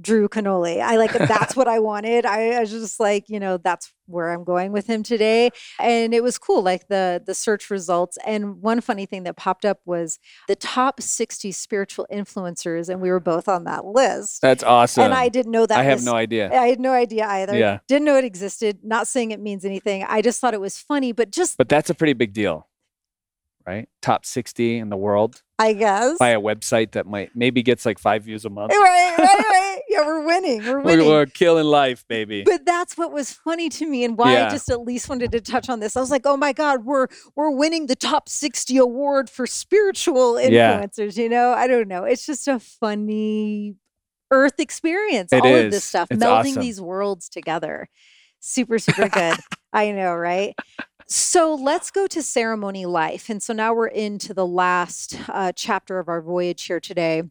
Drew 0.00 0.28
Canole. 0.28 0.80
I 0.80 0.96
like 0.96 1.12
that's 1.12 1.56
what 1.56 1.68
I 1.68 1.78
wanted. 1.78 2.26
I, 2.26 2.50
I 2.52 2.60
was 2.60 2.70
just 2.70 3.00
like, 3.00 3.28
you 3.28 3.40
know, 3.40 3.56
that's 3.56 3.92
where 4.06 4.30
I'm 4.30 4.44
going 4.44 4.72
with 4.72 4.86
him 4.86 5.02
today. 5.02 5.50
And 5.80 6.14
it 6.14 6.22
was 6.22 6.38
cool, 6.38 6.62
like 6.62 6.88
the 6.88 7.22
the 7.24 7.34
search 7.34 7.70
results. 7.70 8.18
And 8.26 8.60
one 8.60 8.80
funny 8.80 9.06
thing 9.06 9.24
that 9.24 9.36
popped 9.36 9.64
up 9.64 9.80
was 9.84 10.18
the 10.48 10.56
top 10.56 11.00
60 11.00 11.50
spiritual 11.52 12.06
influencers, 12.12 12.88
and 12.88 13.00
we 13.00 13.10
were 13.10 13.20
both 13.20 13.48
on 13.48 13.64
that 13.64 13.84
list. 13.84 14.42
That's 14.42 14.62
awesome. 14.62 15.04
And 15.04 15.14
I 15.14 15.28
didn't 15.28 15.52
know 15.52 15.66
that. 15.66 15.78
I 15.78 15.84
have 15.84 16.04
no 16.04 16.14
idea. 16.14 16.50
I 16.52 16.68
had 16.68 16.80
no 16.80 16.92
idea 16.92 17.26
either. 17.26 17.56
Yeah. 17.56 17.78
Didn't 17.88 18.04
know 18.04 18.16
it 18.16 18.24
existed. 18.24 18.80
Not 18.82 19.08
saying 19.08 19.30
it 19.30 19.40
means 19.40 19.64
anything. 19.64 20.04
I 20.04 20.22
just 20.22 20.40
thought 20.40 20.54
it 20.54 20.60
was 20.60 20.78
funny, 20.78 21.12
but 21.12 21.30
just 21.30 21.56
But 21.56 21.68
that's 21.68 21.90
a 21.90 21.94
pretty 21.94 22.12
big 22.12 22.32
deal, 22.32 22.68
right? 23.66 23.88
Top 24.02 24.24
60 24.24 24.78
in 24.78 24.88
the 24.90 24.96
world 24.96 25.42
I 25.58 25.72
guess. 25.72 26.18
by 26.18 26.30
a 26.30 26.40
website 26.40 26.92
that 26.92 27.06
might 27.06 27.30
maybe 27.34 27.62
gets 27.62 27.86
like 27.86 27.98
five 27.98 28.24
views 28.24 28.44
a 28.44 28.50
month. 28.50 28.72
right, 28.72 29.14
right, 29.18 29.38
right. 29.38 29.65
Yeah, 29.90 30.04
we're 30.04 30.26
winning. 30.26 30.58
We're 30.64 30.78
We're, 30.78 30.82
winning. 30.82 31.06
we're 31.08 31.26
killing 31.26 31.64
life, 31.66 32.04
baby. 32.08 32.42
but 32.44 32.66
that's 32.66 32.98
what 32.98 33.12
was 33.12 33.30
funny 33.32 33.68
to 33.70 33.86
me 33.86 34.04
and 34.04 34.18
why 34.18 34.32
Yeah. 34.32 34.46
I 34.48 34.50
just 34.50 34.68
at 34.68 34.80
least 34.82 35.08
wanted 35.08 35.30
to 35.32 35.40
touch 35.40 35.68
on 35.68 35.78
this. 35.80 35.96
I 35.96 36.00
was 36.00 36.10
like, 36.10 36.22
"Oh 36.26 36.36
my 36.36 36.52
god, 36.52 36.84
we're 36.84 37.06
we're 37.36 37.50
winning 37.50 37.86
the 37.86 37.94
top 37.96 38.28
60 38.28 38.76
award 38.78 39.30
for 39.30 39.46
spiritual 39.46 40.40
Yeah. 40.40 40.80
influencers." 40.82 41.16
You 41.16 41.28
know, 41.28 41.52
I 41.52 41.66
don't 41.68 41.86
know. 41.88 42.02
It's 42.04 42.26
just 42.26 42.48
a 42.48 42.58
funny 42.58 43.76
earth 44.32 44.58
experience. 44.58 45.32
It 45.32 45.42
all 45.44 45.54
of 45.54 45.70
this 45.70 45.84
stuff, 45.84 46.08
It's 46.10 46.22
melding 46.22 46.50
awesome. 46.50 46.62
these 46.62 46.80
worlds 46.80 47.28
together. 47.28 47.88
Super, 48.40 48.78
super 48.80 49.08
good. 49.08 49.36
I 49.72 49.92
know, 49.92 50.14
right? 50.14 50.54
So 51.06 51.54
let's 51.54 51.92
go 51.92 52.08
to 52.08 52.22
ceremony 52.24 52.86
life. 52.86 53.28
And 53.30 53.40
so 53.40 53.52
now 53.52 53.72
we're 53.72 53.86
into 53.86 54.34
the 54.34 54.46
last 54.46 55.16
uh, 55.28 55.52
chapter 55.54 56.00
of 56.00 56.08
our 56.08 56.20
voyage 56.20 56.64
here 56.64 56.80
today. 56.80 57.22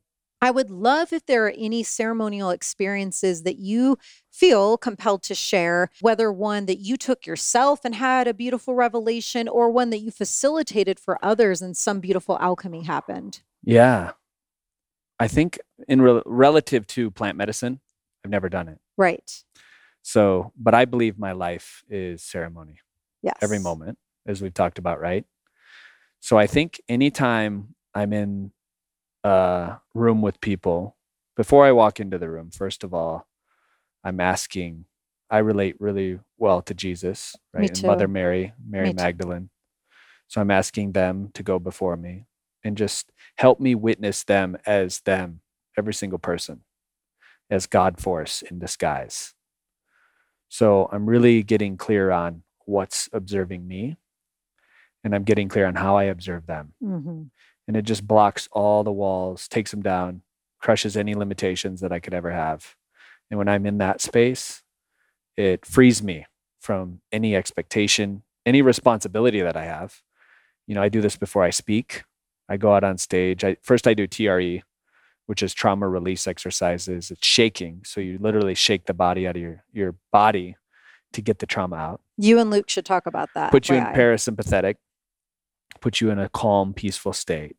I 0.46 0.52
would 0.52 0.70
love 0.70 1.12
if 1.12 1.26
there 1.26 1.48
are 1.48 1.54
any 1.58 1.82
ceremonial 1.82 2.52
experiences 2.52 3.42
that 3.42 3.58
you 3.58 3.98
feel 4.30 4.78
compelled 4.78 5.24
to 5.24 5.34
share, 5.34 5.90
whether 6.02 6.32
one 6.32 6.68
that 6.68 6.78
you 6.78 6.98
took 6.98 7.26
yourself 7.26 7.84
and 7.84 7.96
had 7.96 8.28
a 8.28 8.34
beautiful 8.34 8.76
revelation, 8.76 9.48
or 9.48 9.72
one 9.72 9.90
that 9.90 10.02
you 10.02 10.12
facilitated 10.12 11.00
for 11.00 11.18
others 11.26 11.64
and 11.64 11.76
some 11.76 12.00
beautiful 12.00 12.38
alchemy 12.40 12.84
happened. 12.84 13.42
Yeah. 13.64 14.12
I 15.20 15.28
think 15.28 15.60
in 15.88 16.00
rel 16.00 16.22
relative 16.28 16.86
to 16.90 17.10
plant 17.10 17.38
medicine, 17.38 17.80
I've 18.24 18.30
never 18.30 18.48
done 18.48 18.68
it. 18.68 18.78
Right. 18.98 19.44
So, 20.04 20.52
but 20.56 20.76
I 20.76 20.86
believe 20.86 21.18
my 21.18 21.32
life 21.32 21.84
is 21.90 22.22
ceremony 22.22 22.82
Yes. 23.24 23.38
every 23.42 23.58
moment, 23.58 23.98
as 24.28 24.44
we've 24.44 24.54
talked 24.54 24.78
about, 24.78 25.02
right? 25.02 25.26
So 26.20 26.38
I 26.38 26.46
think 26.46 26.80
anytime 26.88 27.74
I'm 27.96 28.14
in 28.14 28.52
a 29.26 29.82
room 29.94 30.22
with 30.22 30.40
people, 30.42 30.96
before 31.36 31.66
I 31.66 31.72
walk 31.72 32.00
into 32.00 32.18
the 32.18 32.30
room, 32.30 32.52
first 32.52 32.84
of 32.84 32.94
all, 32.94 33.28
I'm 34.04 34.20
asking, 34.20 34.86
I 35.30 35.40
relate 35.40 35.76
really 35.80 36.20
well 36.38 36.62
to 36.62 36.74
Jesus, 36.74 37.36
Me 37.54 37.62
right? 37.62 37.72
And 37.72 37.82
Mother. 37.82 38.08
Mary, 38.08 38.54
Mary 38.68 38.88
Me 38.88 38.92
too. 38.92 38.96
Magdalene. 38.96 39.50
So 40.28 40.42
I'm 40.42 40.52
asking 40.52 40.92
them 40.92 41.32
to 41.34 41.44
go 41.44 41.60
before 41.60 41.98
me 41.98 42.26
and 42.64 42.78
just 42.78 43.12
help 43.38 43.60
me 43.60 43.76
witness 43.76 44.24
them 44.24 44.58
as 44.66 45.02
them, 45.02 45.42
every 45.78 45.94
single 45.94 46.20
person, 46.20 46.62
as 47.50 47.68
God 47.68 48.00
force 48.00 48.42
in 48.44 48.60
disguise. 48.60 49.34
So 50.50 50.88
I'm 50.92 51.06
really 51.08 51.44
getting 51.44 51.78
clear 51.78 52.12
on 52.12 52.44
what's 52.66 53.10
observing 53.12 53.68
me 53.68 53.98
and 55.04 55.14
I'm 55.14 55.24
getting 55.24 55.50
clear 55.50 55.66
on 55.68 55.76
how 55.76 55.98
I 55.98 56.04
observe 56.06 56.46
them. 56.48 56.74
hmm 56.80 57.24
And 57.68 57.76
it 57.76 57.84
just 57.84 58.08
blocks 58.08 58.48
all 58.52 58.84
the 58.84 58.92
walls, 58.92 59.48
takes 59.48 59.72
them 59.72 59.82
down, 59.82 60.22
crushes 60.60 60.96
any 60.96 61.16
limitations 61.16 61.82
that 61.82 61.92
I 61.92 62.00
could 62.00 62.14
ever 62.14 62.32
have. 62.32 62.76
And 63.30 63.38
when 63.38 63.48
I'm 63.48 63.66
in 63.66 63.80
that 63.80 64.02
space, 64.02 64.62
it 65.36 65.66
frees 65.66 66.04
me 66.04 66.26
from 66.60 67.02
any 67.12 67.36
expectation, 67.36 68.24
any 68.46 68.62
responsibility 68.62 69.42
that 69.42 69.58
I 69.58 69.66
have. 69.66 70.02
You 70.68 70.76
know, 70.76 70.82
I 70.82 70.90
do 70.90 71.02
this 71.02 71.18
before 71.18 71.44
I 71.44 71.50
speak. 71.50 72.04
I 72.48 72.58
go 72.58 72.74
out 72.74 72.84
on 72.84 72.98
stage. 72.98 73.44
I 73.44 73.58
first 73.62 73.88
I 73.88 73.94
do 73.94 74.08
TRE, 74.08 74.64
which 75.26 75.42
is 75.42 75.54
trauma 75.54 75.88
release 75.88 76.28
exercises. 76.28 77.12
It's 77.12 77.26
shaking. 77.26 77.82
So 77.84 78.00
you 78.02 78.18
literally 78.20 78.56
shake 78.56 78.86
the 78.86 78.94
body 78.94 79.28
out 79.28 79.36
of 79.36 79.42
your, 79.42 79.64
your 79.74 79.96
body 80.12 80.56
to 81.14 81.22
get 81.22 81.40
the 81.40 81.46
trauma 81.46 81.78
out 81.78 82.02
You 82.18 82.40
and 82.40 82.50
Luke 82.50 82.70
should 82.70 82.86
talk 82.86 83.06
about 83.06 83.30
that. 83.36 83.52
put 83.52 83.70
you 83.70 83.76
in 83.76 83.84
parasympathetic, 83.86 84.76
put 85.86 86.02
you 86.02 86.10
in 86.10 86.18
a 86.18 86.28
calm, 86.30 86.74
peaceful 86.74 87.14
state. 87.14 87.56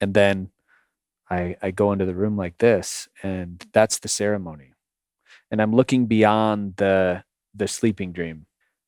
And 0.00 0.14
then 0.14 0.48
I, 1.28 1.56
I 1.60 1.70
go 1.70 1.92
into 1.92 2.06
the 2.06 2.14
room 2.14 2.34
like 2.34 2.56
this, 2.56 3.08
and 3.22 3.62
that's 3.74 3.98
the 3.98 4.08
ceremony. 4.08 4.72
And 5.50 5.60
I'm 5.60 5.74
looking 5.76 6.06
beyond 6.06 6.76
the 6.76 7.24
the 7.54 7.68
sleeping 7.68 8.12
dream. 8.12 8.46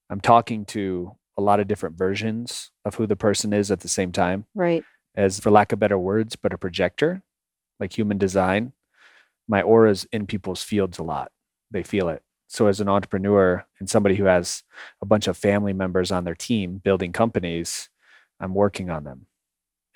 I'm 0.09 0.20
talking 0.23 0.65
to 0.66 1.12
a 1.37 1.43
lot 1.43 1.61
of 1.61 1.69
different 1.69 1.99
versions 1.99 2.70
of 2.87 2.95
who 2.95 3.07
the 3.07 3.16
person 3.16 3.53
is 3.53 3.70
at 3.70 3.81
the 3.81 3.89
same 3.89 4.12
time, 4.12 4.47
Right. 4.55 4.83
as 5.15 5.39
for 5.41 5.51
lack 5.51 5.73
of 5.73 5.79
better 5.79 5.99
words, 5.99 6.35
but 6.35 6.55
a 6.55 6.59
projector, 6.59 7.23
like 7.79 7.97
human 7.99 8.16
design. 8.16 8.73
My 9.47 9.61
aura's 9.61 10.07
in 10.11 10.27
people's 10.27 10.62
fields 10.62 10.99
a 10.99 11.03
lot. 11.03 11.33
They 11.70 11.83
feel 11.83 12.09
it. 12.09 12.23
So 12.47 12.66
as 12.66 12.81
an 12.81 12.89
entrepreneur 12.89 13.66
and 13.79 13.91
somebody 13.91 14.15
who 14.16 14.25
has 14.25 14.62
a 15.03 15.07
bunch 15.07 15.29
of 15.29 15.37
family 15.37 15.75
members 15.75 16.11
on 16.11 16.25
their 16.25 16.35
team 16.35 16.79
building 16.83 17.12
companies, 17.12 17.91
I'm 18.40 18.55
working 18.55 18.90
on 18.90 19.05
them. 19.05 19.27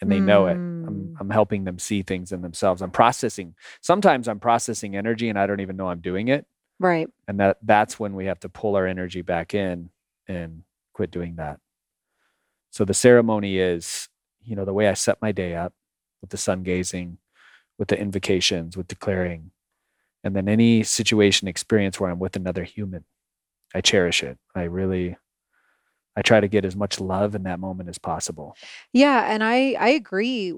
And 0.01 0.10
they 0.10 0.20
know 0.20 0.47
it. 0.47 0.56
I'm 0.56 0.94
Mm. 0.94 1.14
I'm 1.20 1.31
helping 1.31 1.64
them 1.64 1.78
see 1.78 2.02
things 2.02 2.32
in 2.32 2.43
themselves. 2.43 2.82
I'm 2.82 2.90
processing. 2.90 3.55
Sometimes 3.81 4.27
I'm 4.27 4.40
processing 4.40 4.97
energy 4.97 5.28
and 5.28 5.39
I 5.39 5.47
don't 5.47 5.60
even 5.60 5.77
know 5.77 5.89
I'm 5.89 6.01
doing 6.01 6.28
it. 6.28 6.47
Right. 6.81 7.09
And 7.28 7.39
that 7.39 7.59
that's 7.62 8.01
when 8.01 8.14
we 8.14 8.27
have 8.27 8.40
to 8.40 8.48
pull 8.48 8.74
our 8.74 8.86
energy 8.86 9.23
back 9.23 9.55
in 9.55 9.90
and 10.27 10.62
quit 10.93 11.10
doing 11.12 11.36
that. 11.36 11.60
So 12.70 12.85
the 12.85 12.94
ceremony 12.94 13.59
is, 13.59 14.09
you 14.43 14.56
know, 14.56 14.64
the 14.64 14.73
way 14.73 14.89
I 14.89 14.94
set 14.94 15.23
my 15.23 15.31
day 15.31 15.55
up 15.55 15.73
with 16.20 16.31
the 16.31 16.36
sun 16.36 16.62
gazing, 16.64 17.19
with 17.78 17.89
the 17.89 17.98
invocations, 17.98 18.77
with 18.77 18.89
declaring, 18.89 19.52
and 20.24 20.35
then 20.35 20.48
any 20.48 20.82
situation 20.82 21.48
experience 21.48 22.01
where 22.01 22.10
I'm 22.10 22.19
with 22.19 22.36
another 22.36 22.64
human. 22.64 23.05
I 23.74 23.81
cherish 23.81 24.23
it. 24.23 24.39
I 24.55 24.64
really 24.64 25.16
I 26.17 26.23
try 26.23 26.41
to 26.41 26.49
get 26.49 26.65
as 26.65 26.77
much 26.77 27.01
love 27.01 27.35
in 27.35 27.45
that 27.45 27.59
moment 27.61 27.89
as 27.89 27.99
possible. 27.99 28.57
Yeah, 28.93 29.33
and 29.33 29.43
I 29.43 29.73
I 29.79 29.89
agree 29.91 30.53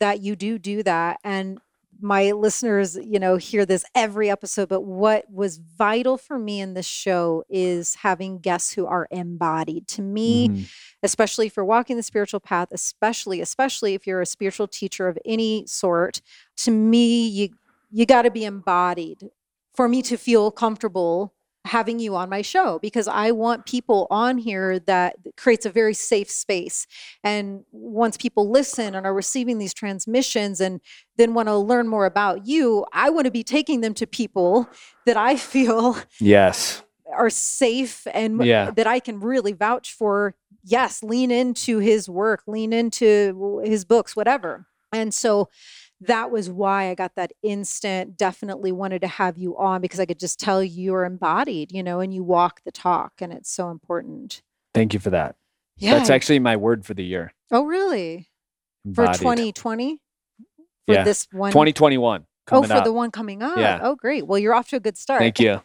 that 0.00 0.20
you 0.20 0.36
do 0.36 0.58
do 0.58 0.82
that 0.82 1.18
and 1.24 1.58
my 2.00 2.32
listeners, 2.32 2.96
you 2.96 3.20
know, 3.20 3.36
hear 3.36 3.64
this 3.64 3.84
every 3.94 4.28
episode, 4.28 4.68
but 4.68 4.80
what 4.80 5.30
was 5.30 5.58
vital 5.58 6.16
for 6.18 6.36
me 6.36 6.60
in 6.60 6.74
this 6.74 6.86
show 6.86 7.44
is 7.48 7.94
having 7.94 8.40
guests 8.40 8.72
who 8.72 8.86
are 8.86 9.06
embodied. 9.12 9.86
To 9.88 10.02
me, 10.02 10.48
Mhm. 10.48 10.68
especially 11.04 11.48
for 11.48 11.64
walking 11.64 11.96
the 11.96 12.02
spiritual 12.02 12.40
path, 12.40 12.68
especially 12.72 13.40
especially 13.40 13.94
if 13.94 14.06
you're 14.06 14.20
a 14.20 14.26
spiritual 14.26 14.66
teacher 14.66 15.06
of 15.06 15.16
any 15.24 15.64
sort, 15.66 16.20
to 16.58 16.70
me 16.72 17.26
you 17.28 17.50
you 17.90 18.04
got 18.06 18.22
to 18.22 18.30
be 18.30 18.44
embodied 18.44 19.30
for 19.74 19.86
me 19.88 20.02
to 20.02 20.16
feel 20.16 20.50
comfortable 20.50 21.34
having 21.64 21.98
you 22.00 22.16
on 22.16 22.28
my 22.28 22.42
show 22.42 22.78
because 22.80 23.06
I 23.06 23.30
want 23.30 23.66
people 23.66 24.06
on 24.10 24.36
here 24.38 24.80
that 24.80 25.16
creates 25.36 25.64
a 25.64 25.70
very 25.70 25.94
safe 25.94 26.28
space. 26.30 26.86
And 27.22 27.64
once 27.70 28.16
people 28.16 28.50
listen 28.50 28.94
and 28.94 29.06
are 29.06 29.14
receiving 29.14 29.58
these 29.58 29.72
transmissions 29.72 30.60
and 30.60 30.80
then 31.16 31.34
want 31.34 31.48
to 31.48 31.56
learn 31.56 31.86
more 31.86 32.04
about 32.06 32.46
you, 32.46 32.84
I 32.92 33.10
want 33.10 33.26
to 33.26 33.30
be 33.30 33.44
taking 33.44 33.80
them 33.80 33.94
to 33.94 34.06
people 34.06 34.68
that 35.06 35.16
I 35.16 35.36
feel 35.36 35.96
Yes. 36.18 36.82
are 37.12 37.30
safe 37.30 38.06
and 38.12 38.44
Yeah. 38.44 38.70
that 38.72 38.86
I 38.88 38.98
can 38.98 39.20
really 39.20 39.52
vouch 39.52 39.92
for. 39.92 40.34
Yes, 40.64 41.02
lean 41.02 41.30
into 41.30 41.78
his 41.78 42.08
work, 42.08 42.42
lean 42.46 42.72
into 42.72 43.60
his 43.64 43.84
books, 43.84 44.16
whatever. 44.16 44.66
And 44.92 45.14
so 45.14 45.48
that 46.06 46.30
was 46.30 46.50
why 46.50 46.88
I 46.90 46.94
got 46.94 47.14
that 47.16 47.32
instant, 47.42 48.16
definitely 48.16 48.72
wanted 48.72 49.00
to 49.02 49.08
have 49.08 49.38
you 49.38 49.56
on 49.56 49.80
because 49.80 50.00
I 50.00 50.06
could 50.06 50.18
just 50.18 50.38
tell 50.40 50.62
you're 50.62 51.04
embodied, 51.04 51.72
you 51.72 51.82
know, 51.82 52.00
and 52.00 52.12
you 52.14 52.22
walk 52.22 52.60
the 52.64 52.72
talk. 52.72 53.14
And 53.20 53.32
it's 53.32 53.50
so 53.50 53.70
important. 53.70 54.42
Thank 54.74 54.94
you 54.94 55.00
for 55.00 55.10
that. 55.10 55.36
Yeah. 55.76 55.98
That's 55.98 56.10
actually 56.10 56.38
my 56.38 56.56
word 56.56 56.84
for 56.84 56.94
the 56.94 57.04
year. 57.04 57.32
oh, 57.50 57.64
really? 57.64 58.28
For 58.94 59.06
2020? 59.06 60.00
For 60.86 60.92
Yeah. 60.92 61.04
this 61.04 61.28
one? 61.32 61.52
2021 61.52 62.26
Oh, 62.50 62.62
for 62.64 62.72
up. 62.72 62.84
the 62.84 62.92
one 62.92 63.12
coming 63.12 63.42
up. 63.42 63.56
Yeah. 63.56 63.78
Oh, 63.82 63.94
great. 63.94 64.26
Well, 64.26 64.38
you're 64.38 64.52
off 64.52 64.68
to 64.70 64.76
a 64.76 64.80
good 64.80 64.98
start. 64.98 65.20
Thank 65.20 65.38
you. 65.38 65.60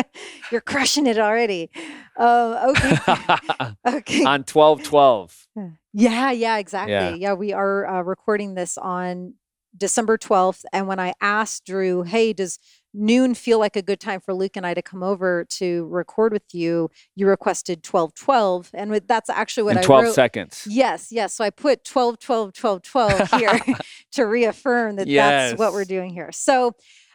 you're 0.50 0.62
crushing 0.62 1.06
it 1.06 1.18
already. 1.18 1.70
Uh, 2.16 2.72
okay. 2.74 3.74
okay. 3.98 4.24
on 4.24 4.44
12 4.44 4.82
12. 4.82 5.46
Yeah, 5.92 6.30
yeah, 6.32 6.56
exactly. 6.56 6.92
Yeah. 6.94 7.14
Yeah, 7.14 7.32
we 7.34 7.52
are 7.52 7.86
uh, 7.86 8.02
recording 8.02 8.54
this 8.54 8.78
on 8.78 9.34
December 9.76 10.18
12th. 10.18 10.64
And 10.72 10.86
when 10.86 10.98
I 11.00 11.14
asked 11.20 11.64
Drew, 11.66 12.02
hey, 12.02 12.32
does 12.32 12.58
noon 12.94 13.34
feel 13.34 13.58
like 13.58 13.74
a 13.74 13.80
good 13.82 14.00
time 14.00 14.20
for 14.20 14.34
Luke 14.34 14.56
and 14.56 14.66
I 14.66 14.74
to 14.74 14.82
come 14.82 15.02
over 15.02 15.44
to 15.50 15.86
record 15.86 16.32
with 16.32 16.54
you? 16.54 16.90
You 17.16 17.26
requested 17.26 17.82
12 17.82 18.14
12. 18.14 18.70
And 18.74 18.90
with- 18.90 19.08
that's 19.08 19.30
actually 19.30 19.62
what 19.64 19.72
In 19.72 19.78
I 19.78 19.82
12 19.82 20.04
wrote. 20.04 20.14
seconds. 20.14 20.66
Yes, 20.68 21.08
yes. 21.10 21.34
So 21.34 21.44
I 21.44 21.50
put 21.50 21.84
12, 21.84 22.18
12, 22.18 22.52
12, 22.52 22.82
12 22.82 23.30
here 23.38 23.60
to 24.12 24.22
reaffirm 24.24 24.96
that 24.96 25.08
that's 25.08 25.58
what 25.58 25.72
we're 25.72 25.84
doing 25.84 26.10
here. 26.12 26.30
So 26.32 26.72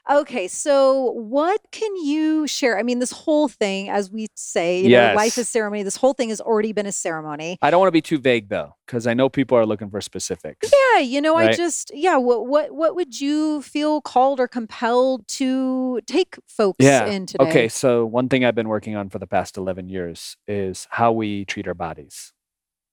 Okay, 0.10 0.48
so 0.48 1.12
what 1.12 1.60
can 1.72 1.94
you 1.98 2.48
share? 2.48 2.80
I 2.80 2.84
mean, 2.84 3.00
this 3.00 3.12
whole 3.12 3.48
thing, 3.48 3.90
as 3.90 4.10
we 4.10 4.28
say, 4.36 4.82
you 4.82 4.90
know, 4.90 5.14
life 5.16 5.38
is 5.38 5.50
ceremony. 5.50 5.84
This 5.84 5.98
whole 5.98 6.14
thing 6.14 6.30
has 6.30 6.40
already 6.40 6.72
been 6.72 6.86
a 6.86 6.92
ceremony. 6.92 7.58
I 7.62 7.72
don't 7.72 7.80
want 7.80 7.90
to 7.90 7.92
be 7.94 8.02
too 8.02 8.18
vague 8.18 8.50
though, 8.50 8.76
because 8.86 9.06
I 9.06 9.14
know 9.14 9.28
people 9.28 9.58
are 9.58 9.66
looking 9.66 9.90
for 9.90 10.00
specifics. 10.00 10.72
Yeah, 10.72 11.02
you 11.02 11.20
know, 11.20 11.36
I 11.36 11.54
just 11.54 11.92
yeah, 11.94 12.18
what 12.18 12.48
what 12.48 12.72
what 12.72 12.96
would 12.96 13.20
you 13.20 13.62
feel 13.62 14.02
called 14.02 14.40
or 14.40 14.48
compelled 14.48 15.28
to 15.30 16.00
take 16.08 16.38
folks 16.48 16.78
Yeah. 16.80 17.06
in 17.08 17.26
today? 17.26 17.44
Okay, 17.50 17.68
so 17.68 18.06
one 18.06 18.30
thing 18.30 18.46
I've 18.46 18.56
been 18.56 18.70
working 18.70 18.96
on 18.96 19.10
for 19.10 19.20
the 19.20 19.28
past 19.28 19.58
11 19.58 19.90
years 19.90 20.38
is 20.48 20.88
how 20.92 21.12
we 21.12 21.46
treat 21.46 21.68
our 21.68 21.74
bodies. 21.74 22.34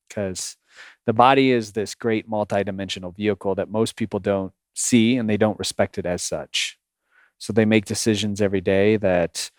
Because 0.09 0.57
the 1.07 1.13
body 1.13 1.51
is 1.51 1.73
this 1.73 1.95
great 1.95 2.29
multidimensional 2.29 3.15
vehicle 3.17 3.55
that 3.55 3.71
most 3.71 3.97
people 3.97 4.21
don't 4.21 4.53
see 4.75 5.17
and 5.17 5.29
they 5.31 5.37
don't 5.37 5.59
respect 5.59 5.99
it 5.99 6.07
as 6.07 6.23
such. 6.23 6.74
So 7.45 7.53
they 7.53 7.67
make 7.67 7.85
decisions 7.85 8.41
every 8.41 8.63
day 8.63 8.97
that, 8.97 9.51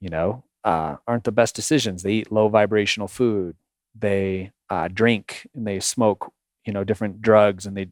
you 0.00 0.08
know, 0.08 0.42
uh, 0.64 0.96
aren't 1.06 1.24
the 1.24 1.32
best 1.32 1.54
decisions. 1.54 2.02
They 2.02 2.12
eat 2.12 2.32
low 2.32 2.48
vibrational 2.48 3.08
food, 3.08 3.56
they 3.94 4.52
uh, 4.70 4.88
drink 4.88 5.46
and 5.54 5.66
they 5.66 5.78
smoke, 5.80 6.32
you 6.64 6.72
know, 6.72 6.82
different 6.82 7.20
drugs, 7.20 7.66
and 7.66 7.76
they. 7.76 7.88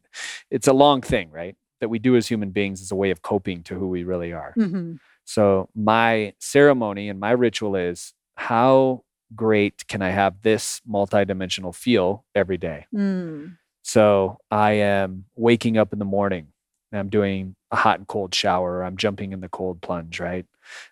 It's 0.49 0.67
a 0.67 0.73
long 0.73 1.01
thing, 1.01 1.29
right? 1.29 1.55
That 1.79 1.89
we 1.89 1.99
do 1.99 2.15
as 2.15 2.27
human 2.27 2.49
beings 2.49 2.81
as 2.81 2.91
a 2.91 2.95
way 2.95 3.11
of 3.11 3.21
coping 3.21 3.61
to 3.65 3.75
who 3.75 3.87
we 3.87 4.03
really 4.03 4.33
are. 4.33 4.55
Mhm. 4.57 4.97
So 5.25 5.69
my 5.75 6.33
ceremony 6.39 7.07
and 7.07 7.19
my 7.19 7.31
ritual 7.31 7.75
is 7.75 8.15
how 8.37 9.03
great 9.35 9.87
can 9.87 10.01
I 10.01 10.09
have 10.09 10.41
this 10.41 10.81
multidimensional 10.89 11.75
feel 11.75 12.25
every 12.33 12.57
day? 12.57 12.87
Mm. 12.91 13.57
So 13.83 14.39
I 14.49 14.71
am 14.71 15.25
waking 15.35 15.77
up 15.77 15.93
in 15.93 15.99
the 15.99 16.05
morning 16.05 16.47
and 16.91 16.99
I'm 16.99 17.09
doing 17.09 17.55
a 17.71 17.75
hot 17.75 17.99
and 17.99 18.07
cold 18.07 18.33
shower. 18.33 18.83
I'm 18.83 18.97
jumping 18.97 19.33
in 19.33 19.41
the 19.41 19.49
cold 19.49 19.81
plunge, 19.81 20.19
right? 20.19 20.45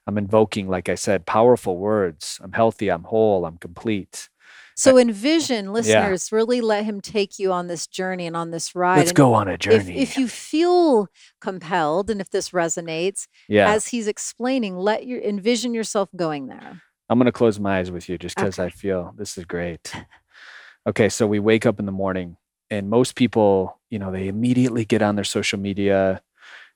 I'm 0.06 0.18
invoking, 0.18 0.68
like 0.68 0.90
I 0.90 0.96
said, 0.96 1.26
powerful 1.26 1.78
words. 1.78 2.40
I'm 2.44 2.54
healthy, 2.54 2.90
I'm 2.90 3.04
whole, 3.04 3.46
I'm 3.46 3.58
complete. 3.58 4.30
So 4.76 4.98
envision, 4.98 5.72
listeners, 5.72 6.32
really 6.32 6.60
let 6.60 6.86
him 6.86 7.00
take 7.00 7.38
you 7.38 7.52
on 7.52 7.68
this 7.68 7.86
journey 7.86 8.26
and 8.26 8.36
on 8.36 8.52
this 8.52 8.74
ride. 8.74 8.98
Let's 8.98 9.12
And 9.12 9.18
go 9.18 9.34
on 9.34 9.48
a 9.48 9.58
journey. 9.58 10.00
if 10.00 10.18
you 10.18 10.28
feel 10.28 11.10
compelled 11.40 12.10
and 12.10 12.20
if 12.20 12.32
this 12.32 12.50
resonates, 12.50 13.28
yeah. 13.48 13.70
as 13.70 13.88
he's 13.88 14.08
explaining, 14.08 14.76
let 14.76 15.06
your 15.06 15.22
envision 15.22 15.74
yourself 15.74 16.10
going 16.16 16.48
there. 16.48 16.82
I'm 17.10 17.20
going 17.20 17.26
to 17.26 17.32
close 17.32 17.60
my 17.60 17.80
eyes 17.80 17.92
with 17.92 18.10
you 18.10 18.18
just 18.18 18.36
because 18.36 18.58
I 18.58 18.70
feel 18.70 19.14
this 19.16 19.38
is 19.38 19.46
great. 19.46 19.94
Okay, 20.88 21.08
so 21.08 21.28
we 21.28 21.40
wake 21.40 21.66
up 21.66 21.80
in 21.80 21.86
the 21.86 21.92
morning, 21.92 22.36
and 22.74 22.90
most 22.90 23.16
people, 23.16 23.80
you 23.90 24.00
know, 24.00 24.12
they 24.12 24.28
immediately 24.28 24.84
get 24.84 25.02
on 25.02 25.16
their 25.16 25.24
social 25.24 25.60
media, 25.60 26.22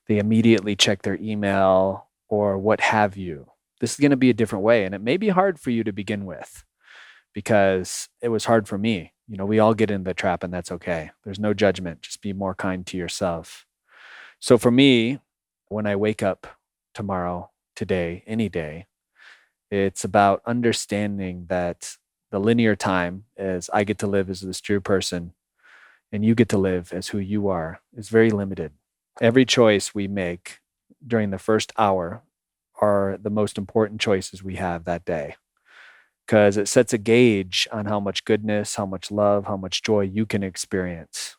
they 0.06 0.18
immediately 0.18 0.76
check 0.76 1.02
their 1.02 1.18
email 1.20 2.08
or 2.28 2.56
what 2.56 2.80
have 2.80 3.16
you. 3.16 3.50
This 3.80 3.94
is 3.94 4.00
going 4.00 4.12
to 4.12 4.16
be 4.16 4.30
a 4.30 4.34
different 4.34 4.64
way, 4.64 4.84
and 4.84 4.94
it 4.94 5.00
may 5.00 5.16
be 5.16 5.28
hard 5.28 5.58
for 5.58 5.70
you 5.70 5.84
to 5.84 5.92
begin 5.92 6.24
with 6.24 6.64
because 7.34 8.08
it 8.22 8.28
was 8.28 8.44
hard 8.44 8.68
for 8.68 8.78
me. 8.78 9.12
You 9.28 9.36
know, 9.36 9.44
we 9.44 9.58
all 9.58 9.74
get 9.74 9.90
in 9.90 10.04
the 10.04 10.14
trap, 10.14 10.42
and 10.42 10.52
that's 10.52 10.72
okay. 10.72 11.10
There's 11.24 11.38
no 11.38 11.52
judgment. 11.52 12.02
Just 12.02 12.22
be 12.22 12.32
more 12.32 12.54
kind 12.54 12.86
to 12.86 12.96
yourself. 12.96 13.66
So 14.40 14.56
for 14.56 14.70
me, 14.70 15.18
when 15.66 15.86
I 15.86 15.96
wake 15.96 16.22
up 16.22 16.46
tomorrow, 16.94 17.50
today, 17.76 18.22
any 18.26 18.48
day, 18.48 18.86
it's 19.70 20.04
about 20.04 20.42
understanding 20.46 21.46
that 21.48 21.96
the 22.30 22.38
linear 22.38 22.76
time 22.76 23.24
is 23.36 23.68
I 23.72 23.84
get 23.84 23.98
to 23.98 24.06
live 24.06 24.30
as 24.30 24.40
this 24.40 24.60
true 24.60 24.80
person 24.80 25.34
and 26.12 26.24
you 26.24 26.34
get 26.34 26.48
to 26.50 26.58
live 26.58 26.92
as 26.92 27.08
who 27.08 27.18
you 27.18 27.48
are 27.48 27.80
is 27.96 28.08
very 28.08 28.30
limited. 28.30 28.72
Every 29.20 29.44
choice 29.44 29.94
we 29.94 30.08
make 30.08 30.60
during 31.06 31.30
the 31.30 31.38
first 31.38 31.72
hour 31.76 32.22
are 32.80 33.18
the 33.20 33.30
most 33.30 33.58
important 33.58 34.00
choices 34.00 34.42
we 34.42 34.56
have 34.56 34.84
that 34.84 35.04
day 35.04 35.36
because 36.26 36.56
it 36.56 36.68
sets 36.68 36.92
a 36.92 36.98
gauge 36.98 37.66
on 37.72 37.86
how 37.86 37.98
much 37.98 38.24
goodness, 38.24 38.74
how 38.76 38.86
much 38.86 39.10
love, 39.10 39.46
how 39.46 39.56
much 39.56 39.82
joy 39.82 40.02
you 40.02 40.26
can 40.26 40.42
experience. 40.42 41.36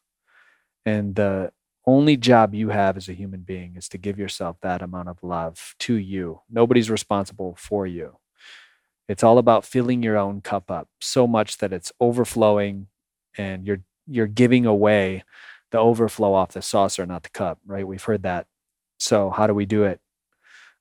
And 0.85 1.15
the 1.15 1.51
only 1.85 2.17
job 2.17 2.53
you 2.53 2.69
have 2.69 2.97
as 2.97 3.07
a 3.07 3.13
human 3.13 3.41
being 3.41 3.75
is 3.75 3.87
to 3.89 3.97
give 3.97 4.17
yourself 4.17 4.57
that 4.61 4.81
amount 4.81 5.09
of 5.09 5.23
love 5.23 5.75
to 5.79 5.93
you. 5.93 6.41
Nobody's 6.49 6.89
responsible 6.89 7.55
for 7.57 7.87
you. 7.87 8.17
It's 9.07 9.23
all 9.23 9.37
about 9.37 9.65
filling 9.65 10.03
your 10.03 10.17
own 10.17 10.41
cup 10.41 10.69
up 10.69 10.87
so 10.99 11.25
much 11.25 11.57
that 11.57 11.73
it's 11.73 11.91
overflowing 11.99 12.87
and 13.37 13.65
you're 13.65 13.81
you're 14.09 14.27
giving 14.27 14.65
away 14.65 15.23
the 15.71 15.77
overflow 15.77 16.33
off 16.33 16.53
the 16.53 16.61
saucer, 16.61 17.05
not 17.05 17.23
the 17.23 17.29
cup, 17.29 17.59
right? 17.65 17.85
We've 17.87 18.03
heard 18.03 18.23
that. 18.23 18.47
So 18.99 19.29
how 19.29 19.47
do 19.47 19.53
we 19.53 19.65
do 19.65 19.83
it? 19.83 19.99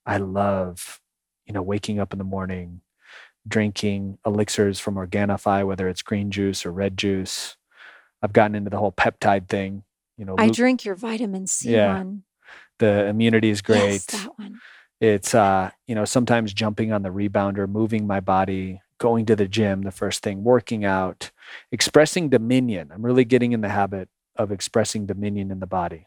I 0.06 0.16
love, 0.16 1.00
you 1.46 1.52
know, 1.52 1.62
waking 1.62 2.00
up 2.00 2.12
in 2.12 2.18
the 2.18 2.24
morning, 2.24 2.80
drinking 3.46 4.18
elixirs 4.26 4.80
from 4.80 4.94
Organifi, 4.96 5.66
whether 5.66 5.88
it's 5.88 6.02
green 6.02 6.30
juice 6.30 6.64
or 6.66 6.72
red 6.72 6.96
juice. 6.96 7.56
I've 8.22 8.32
gotten 8.32 8.54
into 8.54 8.70
the 8.70 8.78
whole 8.78 8.92
peptide 8.92 9.48
thing. 9.48 9.84
You 10.16 10.24
know, 10.24 10.34
I 10.38 10.46
Luke- 10.46 10.56
drink 10.56 10.84
your 10.84 10.94
vitamin 10.96 11.46
C 11.46 11.70
Yeah, 11.74 11.94
one. 11.94 12.24
the 12.78 13.06
immunity 13.06 13.50
is 13.50 13.62
great. 13.62 13.80
Yes, 13.92 14.06
that 14.06 14.38
one. 14.38 14.58
it's 15.00 15.34
uh 15.34 15.70
you 15.86 15.94
know 15.94 16.04
sometimes 16.04 16.52
jumping 16.52 16.92
on 16.92 17.02
the 17.02 17.08
rebounder 17.10 17.68
moving 17.68 18.04
my 18.06 18.18
body 18.18 18.80
going 18.98 19.24
to 19.26 19.36
the 19.36 19.46
gym 19.46 19.82
the 19.82 19.92
first 19.92 20.24
thing 20.24 20.42
working 20.42 20.84
out 20.84 21.30
expressing 21.72 22.28
dominion 22.28 22.90
i'm 22.92 23.04
really 23.04 23.24
getting 23.24 23.52
in 23.52 23.60
the 23.60 23.68
habit 23.68 24.08
of 24.36 24.52
expressing 24.52 25.06
dominion 25.06 25.50
in 25.50 25.60
the 25.60 25.66
body 25.66 26.06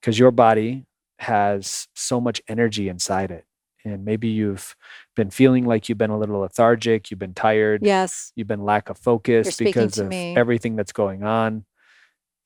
because 0.00 0.18
your 0.18 0.30
body 0.30 0.84
has 1.18 1.86
so 1.94 2.20
much 2.20 2.42
energy 2.48 2.88
inside 2.88 3.30
it 3.30 3.44
and 3.84 4.04
maybe 4.04 4.28
you've 4.28 4.74
been 5.14 5.30
feeling 5.30 5.64
like 5.64 5.88
you've 5.88 5.98
been 5.98 6.10
a 6.10 6.18
little 6.18 6.40
lethargic 6.40 7.10
you've 7.10 7.20
been 7.20 7.34
tired 7.34 7.80
Yes. 7.84 8.32
you've 8.34 8.48
been 8.48 8.64
lack 8.64 8.88
of 8.90 8.98
focus 8.98 9.56
because 9.56 9.98
of 9.98 10.08
me. 10.08 10.34
everything 10.36 10.74
that's 10.74 10.92
going 10.92 11.22
on 11.22 11.64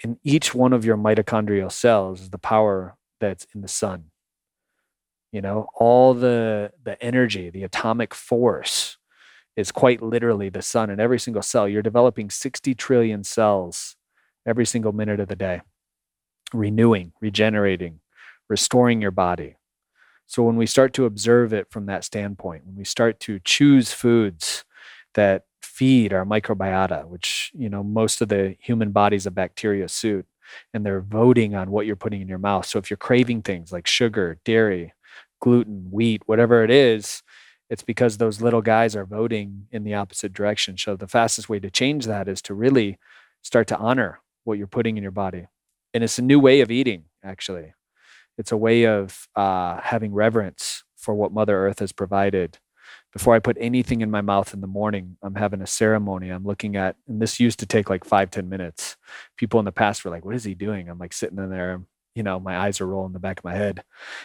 and 0.05 0.19
each 0.23 0.55
one 0.55 0.73
of 0.74 0.85
your 0.85 0.97
mitochondrial 0.97 1.73
cells 1.73 2.20
is 2.20 2.31
the 2.31 2.39
power 2.39 2.97
that's 3.20 3.47
in 3.55 3.62
the 3.62 3.69
sun 3.69 4.05
you 5.32 5.40
know 5.40 5.66
all 5.74 6.12
the 6.15 6.70
the 6.85 7.03
energy 7.03 7.49
the 7.51 7.62
atomic 7.65 8.15
force 8.15 8.98
is 9.59 9.73
quite 9.73 10.01
literally 10.01 10.49
the 10.49 10.63
sun 10.63 10.89
in 10.89 11.01
every 11.01 11.19
single 11.19 11.43
cell. 11.43 11.69
You're 11.69 11.83
developing 11.83 12.31
60 12.31 12.77
trillion 12.77 13.25
cells 13.25 13.97
every 14.47 14.65
single 14.65 14.93
minute 14.93 15.19
of 15.19 15.27
the 15.27 15.35
day 15.35 15.63
renewing 16.55 17.13
regenerating 17.21 17.99
restoring 18.49 19.03
your 19.03 19.11
body. 19.11 19.57
So 20.27 20.45
when 20.45 20.57
we 20.57 20.65
start 20.65 20.95
to 20.95 21.07
observe 21.07 21.53
it 21.53 21.67
from 21.71 21.87
that 21.87 22.05
standpoint 22.05 22.67
when 22.67 22.77
we 22.77 22.85
start 22.85 23.19
to 23.21 23.41
choose 23.41 23.93
foods 23.93 24.65
that 25.15 25.45
feed 25.61 26.13
our 26.13 26.25
microbiota 26.25 27.05
which 27.07 27.51
you 27.53 27.69
know 27.69 27.83
most 27.83 28.21
of 28.23 28.29
the 28.29 28.57
human 28.61 28.93
body's 28.93 29.27
a 29.27 29.31
bacteria 29.31 29.89
suit 29.89 30.25
and 30.73 30.87
they're 30.87 31.01
voting 31.01 31.57
on 31.57 31.73
what 31.73 31.85
you're 31.85 31.97
putting 31.97 32.23
in 32.23 32.29
your 32.29 32.39
mouth. 32.39 32.65
So 32.65 32.79
if 32.79 32.91
you're 32.91 32.97
craving 32.97 33.43
things 33.43 33.73
like 33.73 33.89
sugar 33.89 34.39
dairy 34.45 34.95
gluten 35.41 35.89
wheat 35.91 36.23
whatever 36.27 36.63
it 36.63 36.71
is 36.71 37.25
it's 37.70 37.82
because 37.82 38.16
those 38.16 38.40
little 38.40 38.62
guys 38.62 38.97
are 38.97 39.05
voting 39.05 39.66
in 39.70 39.85
the 39.85 39.95
opposite 39.95 40.32
direction. 40.32 40.78
So 40.78 40.97
the 40.97 41.07
fastest 41.07 41.49
way 41.49 41.61
to 41.61 41.70
change 41.70 42.07
that 42.07 42.28
is 42.28 42.40
to 42.43 42.55
really 42.55 42.99
start 43.43 43.66
to 43.69 43.77
honor 43.77 44.20
what 44.45 44.59
you're 44.59 44.66
putting 44.66 44.97
in 44.97 45.03
your 45.03 45.12
body. 45.12 45.47
And 45.93 46.03
it's 46.03 46.19
a 46.19 46.23
new 46.23 46.40
way 46.40 46.61
of 46.61 46.70
eating 46.70 47.05
actually. 47.23 47.74
It's 48.39 48.53
a 48.53 48.57
way 48.57 48.86
of 48.86 49.28
uh, 49.35 49.81
having 49.82 50.12
reverence 50.12 50.85
for 50.97 51.15
what 51.15 51.32
mother 51.32 51.66
earth 51.66 51.81
has 51.81 51.93
provided. 51.93 52.59
Before 53.12 53.35
i 53.35 53.39
put 53.39 53.57
anything 53.61 54.01
in 54.01 54.11
my 54.11 54.20
mouth 54.20 54.55
in 54.55 54.61
the 54.61 54.66
morning 54.66 55.16
i'm 55.23 55.35
having 55.35 55.61
a 55.61 55.66
ceremony. 55.66 56.31
I'm 56.31 56.45
looking 56.45 56.77
at 56.77 56.97
and 57.07 57.20
this 57.20 57.40
used 57.40 57.59
to 57.61 57.66
take 57.66 57.90
like 57.90 58.05
five 58.05 58.31
ten 58.31 58.49
minutes. 58.49 58.97
People 59.36 59.59
in 59.59 59.66
the 59.66 59.73
past 59.73 60.05
were 60.05 60.11
like 60.11 60.24
what 60.24 60.35
is 60.35 60.45
he 60.45 60.55
doing? 60.55 60.89
I'm 60.89 60.99
like 60.99 61.12
sitting 61.12 61.39
in 61.39 61.51
there 61.51 61.82
you 62.15 62.23
know 62.23 62.41
my 62.41 62.59
eyes 62.59 62.81
are 62.81 62.87
rolling 62.87 63.11
in 63.11 63.13
the 63.13 63.19
back 63.19 63.39
of 63.39 63.45
my 63.45 63.55
head 63.55 63.83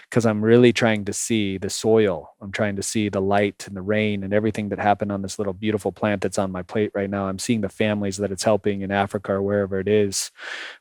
because 0.09 0.25
i'm 0.25 0.43
really 0.43 0.73
trying 0.73 1.05
to 1.05 1.13
see 1.13 1.57
the 1.57 1.69
soil. 1.69 2.35
I'm 2.41 2.51
trying 2.51 2.75
to 2.75 2.83
see 2.83 3.09
the 3.09 3.21
light 3.21 3.65
and 3.67 3.75
the 3.75 3.81
rain 3.81 4.23
and 4.23 4.33
everything 4.33 4.69
that 4.69 4.79
happened 4.79 5.11
on 5.11 5.21
this 5.21 5.37
little 5.37 5.53
beautiful 5.53 5.91
plant 5.91 6.21
that's 6.21 6.37
on 6.37 6.51
my 6.51 6.61
plate 6.61 6.91
right 6.93 7.09
now. 7.09 7.27
I'm 7.27 7.39
seeing 7.39 7.61
the 7.61 7.69
families 7.69 8.17
that 8.17 8.31
it's 8.31 8.43
helping 8.43 8.81
in 8.81 8.91
africa 8.91 9.33
or 9.33 9.41
wherever 9.41 9.79
it 9.79 9.87
is 9.87 10.31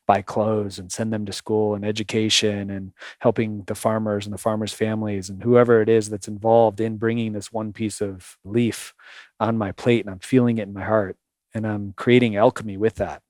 buy 0.06 0.22
clothes 0.22 0.78
and 0.78 0.90
send 0.90 1.12
them 1.12 1.26
to 1.26 1.32
school 1.32 1.74
and 1.74 1.84
education 1.84 2.70
and 2.70 2.92
helping 3.20 3.62
the 3.66 3.74
farmers 3.74 4.26
and 4.26 4.32
the 4.32 4.38
farmers 4.38 4.72
families 4.72 5.28
and 5.30 5.42
whoever 5.42 5.80
it 5.80 5.88
is 5.88 6.08
that's 6.08 6.28
involved 6.28 6.80
in 6.80 6.96
bringing 6.96 7.32
this 7.32 7.52
one 7.52 7.72
piece 7.72 8.00
of 8.00 8.36
leaf 8.44 8.94
on 9.40 9.56
my 9.56 9.72
plate 9.72 10.04
and 10.04 10.10
i'm 10.10 10.18
feeling 10.20 10.58
it 10.58 10.68
in 10.68 10.72
my 10.72 10.84
heart 10.84 11.16
and 11.54 11.66
i'm 11.66 11.92
creating 11.96 12.36
alchemy 12.36 12.76
with 12.76 12.96
that 12.96 13.22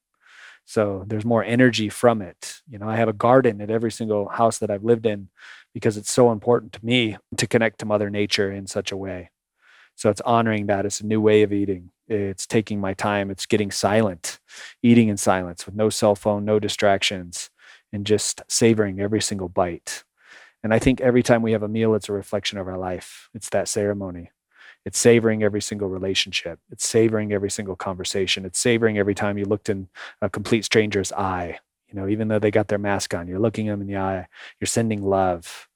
so 0.64 1.04
there's 1.06 1.24
more 1.24 1.44
energy 1.44 1.88
from 1.88 2.22
it. 2.22 2.60
You 2.68 2.78
know, 2.78 2.88
I 2.88 2.96
have 2.96 3.08
a 3.08 3.12
garden 3.12 3.60
at 3.60 3.70
every 3.70 3.90
single 3.90 4.28
house 4.28 4.58
that 4.58 4.70
I've 4.70 4.84
lived 4.84 5.06
in 5.06 5.28
because 5.74 5.96
it's 5.96 6.12
so 6.12 6.30
important 6.32 6.72
to 6.74 6.84
me 6.84 7.16
to 7.36 7.46
connect 7.46 7.78
to 7.80 7.86
Mother 7.86 8.10
Nature 8.10 8.50
in 8.52 8.66
such 8.66 8.92
a 8.92 8.96
way. 8.96 9.30
So 9.96 10.10
it's 10.10 10.20
honoring 10.22 10.66
that. 10.66 10.86
It's 10.86 11.00
a 11.00 11.06
new 11.06 11.20
way 11.20 11.42
of 11.42 11.52
eating. 11.52 11.90
It's 12.08 12.46
taking 12.46 12.80
my 12.80 12.94
time. 12.94 13.30
It's 13.30 13.46
getting 13.46 13.70
silent, 13.70 14.40
eating 14.82 15.08
in 15.08 15.16
silence 15.16 15.66
with 15.66 15.74
no 15.74 15.90
cell 15.90 16.14
phone, 16.14 16.44
no 16.44 16.58
distractions, 16.58 17.50
and 17.92 18.06
just 18.06 18.42
savoring 18.48 19.00
every 19.00 19.20
single 19.20 19.48
bite. 19.48 20.04
And 20.62 20.72
I 20.72 20.78
think 20.78 21.00
every 21.00 21.22
time 21.22 21.42
we 21.42 21.52
have 21.52 21.62
a 21.62 21.68
meal, 21.68 21.94
it's 21.94 22.08
a 22.08 22.12
reflection 22.12 22.58
of 22.58 22.68
our 22.68 22.78
life. 22.78 23.28
It's 23.34 23.50
that 23.50 23.68
ceremony. 23.68 24.30
It's 24.84 24.98
savoring 24.98 25.42
every 25.42 25.62
single 25.62 25.88
relationship. 25.88 26.58
It's 26.70 26.86
savoring 26.86 27.32
every 27.32 27.50
single 27.50 27.76
conversation. 27.76 28.44
It's 28.44 28.58
savoring 28.58 28.98
every 28.98 29.14
time 29.14 29.38
you 29.38 29.44
looked 29.44 29.68
in 29.68 29.88
a 30.20 30.28
complete 30.28 30.64
stranger's 30.64 31.12
eye. 31.12 31.58
You 31.88 32.00
know, 32.00 32.08
even 32.08 32.28
though 32.28 32.38
they 32.38 32.50
got 32.50 32.68
their 32.68 32.78
mask 32.78 33.14
on, 33.14 33.28
you're 33.28 33.38
looking 33.38 33.66
them 33.66 33.80
in 33.80 33.86
the 33.86 33.98
eye. 33.98 34.26
You're 34.60 34.66
sending 34.66 35.02
love. 35.02 35.68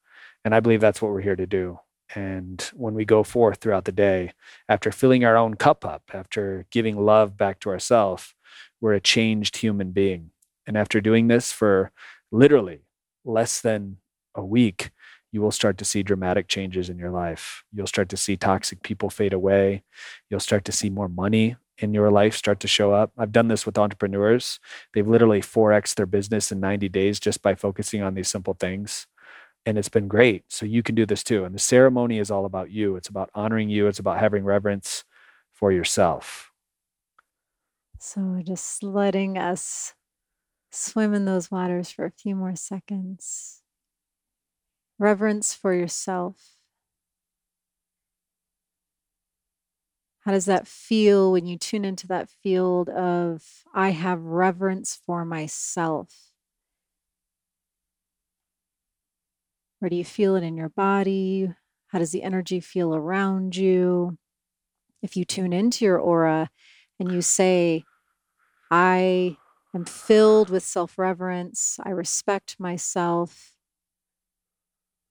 And 0.45 0.55
I 0.55 0.61
believe 0.61 0.81
that's 0.81 1.01
what 1.01 1.13
we're 1.13 1.21
here 1.21 1.37
to 1.37 1.47
do. 1.47 1.79
And 2.15 2.63
when 2.75 2.95
we 2.95 3.05
go 3.05 3.23
forth 3.23 3.59
throughout 3.61 3.85
the 3.85 3.93
day, 3.93 4.33
after 4.69 4.91
filling 4.93 5.25
our 5.25 5.37
own 5.37 5.55
cup 5.55 5.85
up, 5.85 6.05
after 6.13 6.67
giving 6.71 6.97
love 6.97 7.37
back 7.37 7.61
to 7.61 7.71
ourselves, 7.71 8.35
we're 8.81 8.95
a 8.95 9.01
changed 9.01 9.59
human 9.59 9.91
being. 9.91 10.31
And 10.67 10.77
after 10.77 11.01
doing 11.01 11.29
this 11.29 11.53
for 11.53 11.93
literally 12.31 12.83
less 13.25 13.61
than 13.61 13.99
a 14.35 14.45
week, 14.45 14.91
you 15.37 15.43
will 15.43 15.51
start 15.51 15.77
to 15.77 15.85
see 15.85 16.03
dramatic 16.03 16.49
changes 16.49 16.89
in 16.89 16.99
your 16.99 17.11
life. 17.11 17.63
You'll 17.71 17.87
start 17.87 18.09
to 18.09 18.17
see 18.17 18.39
toxic 18.39 18.83
people 18.83 19.11
fade 19.11 19.35
away. 19.35 19.83
You'll 20.31 20.41
start 20.41 20.65
to 20.65 20.73
see 20.73 20.89
more 20.89 21.11
money 21.11 21.57
in 21.77 21.93
your 21.93 22.11
life 22.11 22.35
start 22.35 22.59
to 22.61 22.67
show 22.67 22.95
up. 22.95 23.13
I've 23.19 23.33
done 23.33 23.49
this 23.49 23.67
with 23.67 23.77
entrepreneurs. 23.77 24.59
They've 24.95 25.07
literally 25.07 25.43
4x 25.43 25.95
their 25.95 26.07
business 26.07 26.51
in 26.51 26.59
90 26.59 26.89
days 26.89 27.21
just 27.21 27.43
by 27.43 27.55
focusing 27.55 28.01
on 28.01 28.15
these 28.15 28.31
simple 28.31 28.55
things. 28.55 29.07
And 29.67 29.77
it's 29.77 29.91
been 29.91 30.09
great. 30.09 30.45
So 30.49 30.65
you 30.65 30.83
can 30.83 30.95
do 30.95 31.05
this 31.05 31.23
too. 31.23 31.45
And 31.45 31.55
the 31.55 31.59
ceremony 31.59 32.19
is 32.19 32.31
all 32.31 32.47
about 32.47 32.71
you. 32.71 32.97
It's 32.97 33.09
about 33.09 33.29
honoring 33.35 33.69
you. 33.69 33.89
It's 33.89 33.99
about 33.99 34.19
having 34.19 34.43
reverence 34.43 35.05
for 35.53 35.71
yourself. 35.71 36.51
So 37.99 38.41
just 38.43 38.83
letting 38.83 39.37
us 39.37 39.93
swim 40.71 41.13
in 41.13 41.27
those 41.27 41.51
waters 41.51 41.91
for 41.91 42.07
a 42.07 42.11
few 42.11 42.35
more 42.35 42.57
seconds 42.57 43.56
reverence 44.99 45.55
for 45.55 45.75
yourself. 45.75 46.57
How 50.21 50.33
does 50.33 50.47
that 50.47 50.67
feel 50.67 51.31
when 51.31 51.47
you 51.47 51.57
tune 51.57 51.85
into 51.85 52.09
that 52.09 52.29
field 52.29 52.89
of, 52.89 53.65
I 53.73 53.91
have 53.91 54.23
reverence 54.25 54.99
for 55.07 55.25
myself? 55.25 56.33
Where 59.79 59.89
do 59.89 59.97
you 59.97 60.05
feel 60.05 60.35
it 60.35 60.43
in 60.43 60.57
your 60.57 60.71
body? 60.71 61.55
How 61.89 61.99
does 62.01 62.11
the 62.11 62.23
energy 62.23 62.61
feel 62.61 62.95
around 62.95 63.57
you? 63.57 64.19
If 65.03 65.17
you 65.17 65.25
tune 65.25 65.53
into 65.53 65.85
your 65.85 65.99
aura 65.99 66.51
and 66.99 67.13
you 67.13 67.23
say, 67.23 67.85
I 68.71 69.37
am 69.75 69.85
filled 69.85 70.51
with 70.51 70.65
self 70.65 70.99
reverence, 70.99 71.79
I 71.85 71.91
respect 71.91 72.57
myself, 72.59 73.53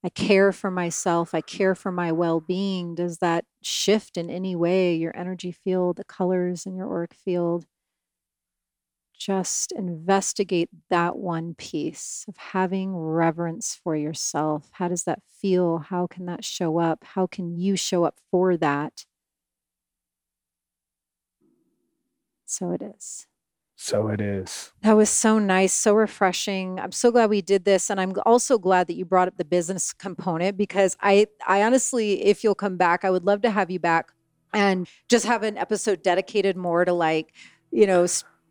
I 0.06 0.08
care 0.10 0.52
for 0.52 0.70
myself, 0.70 1.34
I 1.34 1.40
care 1.40 1.74
for 1.74 1.90
my 1.90 2.12
well 2.12 2.40
being, 2.40 2.94
does 2.94 3.18
that 3.18 3.44
shift 3.60 4.16
in 4.16 4.30
any 4.30 4.54
way 4.54 4.94
your 4.94 5.16
energy 5.16 5.50
field, 5.50 5.96
the 5.96 6.04
colors 6.04 6.64
in 6.64 6.76
your 6.76 6.88
auric 6.88 7.12
field? 7.14 7.66
Just 9.18 9.72
investigate 9.72 10.68
that 10.90 11.16
one 11.16 11.54
piece 11.54 12.24
of 12.28 12.36
having 12.36 12.94
reverence 12.96 13.74
for 13.74 13.96
yourself. 13.96 14.68
How 14.72 14.88
does 14.88 15.04
that 15.04 15.22
feel? 15.24 15.78
How 15.78 16.06
can 16.06 16.26
that 16.26 16.44
show 16.44 16.78
up? 16.78 17.02
How 17.02 17.26
can 17.26 17.50
you 17.56 17.76
show 17.76 18.04
up 18.04 18.20
for 18.30 18.56
that? 18.58 19.06
So 22.46 22.70
it 22.70 22.80
is. 22.80 23.26
So 23.76 24.08
it 24.08 24.22
is. 24.22 24.72
That 24.80 24.96
was 24.96 25.10
so 25.10 25.38
nice, 25.38 25.72
so 25.74 25.94
refreshing. 25.94 26.80
I'm 26.80 26.92
so 26.92 27.10
glad 27.10 27.28
we 27.28 27.42
did 27.42 27.66
this 27.66 27.90
and 27.90 28.00
I'm 28.00 28.14
also 28.24 28.58
glad 28.58 28.86
that 28.86 28.94
you 28.94 29.04
brought 29.04 29.28
up 29.28 29.36
the 29.36 29.44
business 29.44 29.92
component 29.92 30.56
because 30.56 30.96
I 31.00 31.26
I 31.46 31.62
honestly 31.62 32.24
if 32.24 32.42
you'll 32.42 32.54
come 32.54 32.78
back, 32.78 33.04
I 33.04 33.10
would 33.10 33.24
love 33.24 33.42
to 33.42 33.50
have 33.50 33.70
you 33.70 33.78
back 33.78 34.12
and 34.54 34.88
just 35.08 35.26
have 35.26 35.42
an 35.42 35.58
episode 35.58 36.02
dedicated 36.02 36.56
more 36.56 36.86
to 36.86 36.92
like, 36.94 37.34
you 37.70 37.86
know, 37.86 38.06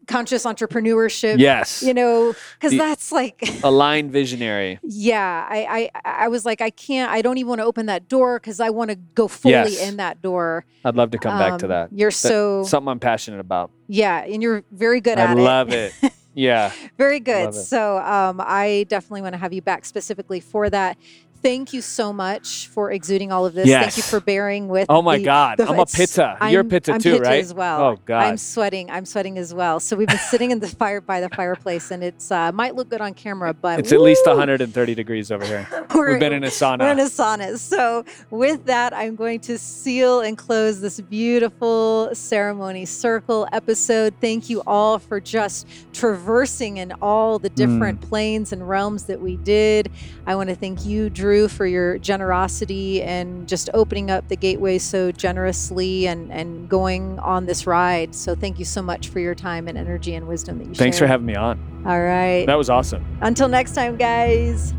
conscious 0.07 0.45
entrepreneurship. 0.45 1.40
Yes. 1.40 1.84
You 1.84 1.94
know, 1.94 2.34
because 2.60 2.77
that's 2.77 3.11
like 3.11 3.41
aligned 3.64 4.11
visionary. 4.11 4.80
Yeah. 4.84 5.48
I, 5.49 5.90
I 6.03 6.26
I 6.26 6.27
was 6.27 6.45
like, 6.45 6.61
I 6.61 6.69
can't, 6.69 7.11
I 7.11 7.22
don't 7.22 7.38
even 7.38 7.49
want 7.49 7.60
to 7.60 7.65
open 7.65 7.88
that 7.88 8.07
door 8.07 8.40
because 8.40 8.60
I 8.60 8.69
want 8.69 8.90
to 8.91 8.95
go 8.95 9.27
fully 9.27 9.53
yes. 9.53 9.82
in 9.82 9.98
that 9.98 10.22
door. 10.22 10.65
I'd 10.84 10.95
love 10.95 11.11
to 11.11 11.18
come 11.18 11.34
um, 11.34 11.40
back 11.40 11.60
to 11.60 11.65
um, 11.65 11.69
that. 11.69 11.90
You're 11.91 12.11
so 12.11 12.64
something 12.64 12.90
I'm 12.90 12.99
passionate 12.99 13.40
about. 13.40 13.72
Yeah, 13.88 14.23
and 14.23 14.41
you're 14.41 14.64
very 14.72 15.02
good 15.02 15.18
I 15.18 15.23
at 15.23 15.38
it. 15.38 15.41
I 15.41 15.44
love 15.44 15.72
it. 15.72 15.94
Yeah. 16.36 16.73
very 16.98 17.22
good. 17.22 17.53
So 17.53 17.98
um, 17.99 18.41
I 18.44 18.86
definitely 18.90 19.22
want 19.22 19.34
to 19.34 19.38
have 19.38 19.53
you 19.53 19.61
back 19.61 19.86
specifically 19.86 20.41
for 20.41 20.69
that 20.69 20.98
thank 21.45 21.73
you 21.73 21.81
so 21.81 22.11
much 22.11 22.67
for 22.69 22.91
exuding 22.91 23.31
all 23.31 23.45
of 23.45 23.53
this. 23.53 23.67
Yes. 23.67 23.84
Thank 23.84 23.97
you 23.97 24.03
for 24.03 24.19
bearing 24.19 24.67
with. 24.67 24.88
Oh 24.89 25.03
my 25.03 25.19
the, 25.19 25.23
God, 25.23 25.59
the, 25.59 25.69
I'm 25.69 25.80
a 25.80 25.85
pitta. 25.85 26.38
You're 26.49 26.61
a 26.61 26.65
pitta 26.65 26.93
I'm 26.93 26.99
too, 26.99 27.13
pitta 27.13 27.23
right? 27.23 27.43
As 27.43 27.53
well. 27.53 27.81
Oh 27.81 27.99
God, 28.03 28.23
I'm 28.23 28.38
sweating. 28.38 28.89
I'm 28.89 29.05
sweating 29.05 29.38
as 29.38 29.53
well. 29.53 29.80
So 29.80 29.95
we've 29.95 30.07
been 30.07 30.17
sitting 30.17 30.49
in 30.49 30.59
the 30.59 30.67
fire 30.67 31.01
by 31.01 31.22
the 31.22 31.30
fireplace, 31.30 31.91
and 31.91 32.03
it's 32.03 32.31
uh, 32.31 32.51
might 32.51 32.73
look 32.73 32.89
good 32.89 33.01
on 33.01 33.13
camera, 33.13 33.53
but 33.53 33.80
it's 33.80 33.91
woo! 33.91 33.99
at 33.99 34.01
least 34.01 34.26
130 34.26 34.95
degrees 34.95 35.31
over 35.31 35.45
here. 35.45 35.67
We've 35.95 36.19
been 36.19 36.34
in 36.34 36.43
a 36.43 36.47
sauna. 36.47 36.80
We're 36.81 36.91
in 36.91 36.99
a 36.99 37.03
sauna. 37.03 37.57
So 37.57 38.03
with 38.31 38.65
that, 38.65 38.93
I'm 38.93 39.15
going 39.15 39.39
to 39.41 39.57
seal 39.57 40.22
and 40.22 40.38
close 40.38 40.81
this 40.81 40.99
beautiful 40.99 42.09
ceremony 42.13 42.85
circle 42.85 43.47
episode. 43.51 44.13
Thank 44.19 44.49
you 44.49 44.63
all 44.65 44.99
for 44.99 45.19
just 45.19 45.67
traversing 45.93 46.77
in 46.77 46.91
all 47.01 47.39
the 47.39 47.49
different 47.49 48.01
mm. 48.01 48.09
planes 48.09 48.51
and 48.51 48.67
realms 48.67 49.05
that 49.05 49.22
we 49.22 49.38
did. 49.38 49.91
I 50.27 50.35
want 50.35 50.49
to 50.49 50.55
thank 50.55 50.85
you, 50.85 51.09
Drew, 51.36 51.48
for 51.49 51.66
your 51.66 51.98
generosity 51.98 53.02
and 53.02 53.48
just 53.48 53.70
opening 53.74 54.10
up 54.10 54.28
the 54.30 54.38
gateway 54.38 54.78
so 54.78 55.12
generously 55.12 56.07
and, 56.07 56.32
and 56.32 56.70
going 56.70 57.20
on 57.20 57.45
this 57.45 57.68
ride. 57.68 58.16
So 58.16 58.36
thank 58.36 58.57
you 58.57 58.64
so 58.64 58.82
much 58.82 59.10
for 59.10 59.20
your 59.20 59.36
time 59.36 59.68
and 59.68 59.78
energy 59.78 60.16
and 60.16 60.28
wisdom 60.28 60.60
that 60.60 60.64
you 60.64 60.70
shared. 60.70 60.78
Thanks 60.78 60.98
shared. 60.98 61.07
for 61.07 61.12
having 61.12 61.26
me 61.26 61.36
on. 61.36 61.84
All 61.86 62.02
right. 62.02 62.45
That 62.45 62.57
was 62.57 62.70
awesome. 62.70 63.03
Until 63.20 63.49
next 63.49 63.76
time, 63.76 63.98
guys. 63.98 64.74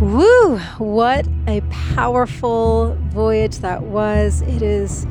Woo! 0.00 0.58
What 0.78 1.28
a 1.46 1.60
powerful 1.94 2.96
voyage 3.10 3.58
that 3.58 3.82
was. 3.82 4.40
It 4.42 4.62
is 4.62 5.06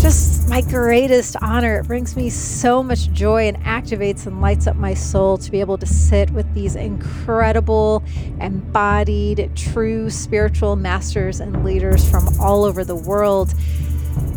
just 0.00 0.48
my 0.48 0.62
greatest 0.62 1.36
honor. 1.42 1.80
It 1.80 1.86
brings 1.86 2.16
me 2.16 2.30
so 2.30 2.82
much 2.82 3.12
joy 3.12 3.48
and 3.48 3.58
activates 3.64 4.26
and 4.26 4.40
lights 4.40 4.66
up 4.66 4.76
my 4.76 4.94
soul 4.94 5.36
to 5.36 5.50
be 5.50 5.60
able 5.60 5.76
to 5.76 5.84
sit 5.84 6.30
with 6.30 6.52
these 6.54 6.74
incredible, 6.74 8.02
embodied, 8.40 9.50
true 9.54 10.08
spiritual 10.08 10.74
masters 10.74 11.40
and 11.40 11.64
leaders 11.64 12.08
from 12.08 12.26
all 12.40 12.64
over 12.64 12.82
the 12.82 12.96
world. 12.96 13.52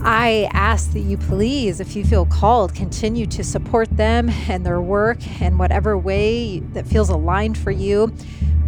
I 0.01 0.49
ask 0.51 0.91
that 0.91 0.99
you 0.99 1.17
please, 1.17 1.79
if 1.79 1.95
you 1.95 2.03
feel 2.03 2.25
called, 2.25 2.75
continue 2.75 3.25
to 3.27 3.43
support 3.43 3.89
them 3.95 4.29
and 4.49 4.65
their 4.65 4.81
work 4.81 5.25
in 5.41 5.57
whatever 5.57 5.97
way 5.97 6.59
that 6.59 6.85
feels 6.85 7.07
aligned 7.07 7.57
for 7.57 7.71
you 7.71 8.13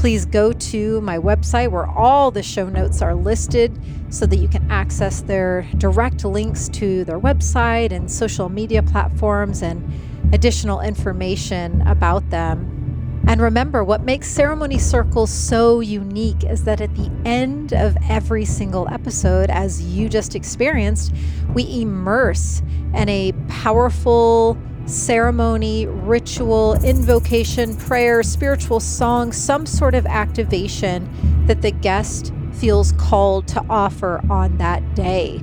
please 0.06 0.28
go 0.28 0.54
to 0.54 1.02
my 1.02 1.18
website 1.18 1.72
where 1.72 1.88
all 1.88 2.30
the 2.30 2.44
show 2.44 2.70
notes 2.70 3.02
are 3.02 3.16
listed 3.16 3.76
so 4.14 4.28
that 4.28 4.36
you 4.36 4.48
can 4.48 4.70
access 4.70 5.22
their 5.22 5.68
direct 5.80 6.24
links 6.24 6.70
to 6.70 7.04
their 7.06 7.20
website 7.20 7.92
and 7.92 8.12
social 8.12 8.48
media 8.48 8.84
platforms 8.84 9.64
and 9.64 9.84
additional 10.32 10.80
information 10.80 11.82
about 11.88 12.30
them. 12.30 13.24
And 13.28 13.42
remember, 13.42 13.84
what 13.84 14.04
makes 14.04 14.28
Ceremony 14.28 14.78
Circles 14.78 15.32
so 15.32 15.80
unique 15.80 16.44
is 16.44 16.66
that 16.66 16.82
at 16.82 16.94
the 16.96 17.10
end 17.26 17.74
of 17.74 17.98
every 18.08 18.46
single 18.46 18.88
episode, 18.90 19.50
as 19.50 19.82
you 19.82 20.08
just 20.08 20.36
experienced, 20.36 21.16
we 21.56 21.82
immerse 21.82 22.62
in 22.94 23.10
a 23.10 23.32
powerful, 23.48 24.56
ceremony, 24.86 25.88
ritual, 25.88 26.76
invocation, 26.84 27.76
prayer, 27.76 28.24
spiritual 28.24 28.80
song, 28.80 29.32
some 29.32 29.66
sort 29.66 29.96
of 29.96 30.06
activation 30.06 31.10
that 31.48 31.62
the 31.62 31.72
guest 31.72 32.34
feels 32.54 32.92
called 32.94 33.48
to 33.48 33.64
offer 33.70 34.22
on 34.30 34.58
that 34.58 34.96
day. 34.96 35.42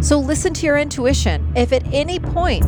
So 0.00 0.18
listen 0.18 0.52
to 0.54 0.66
your 0.66 0.78
intuition. 0.78 1.52
If 1.54 1.72
at 1.72 1.86
any 1.92 2.18
point 2.18 2.64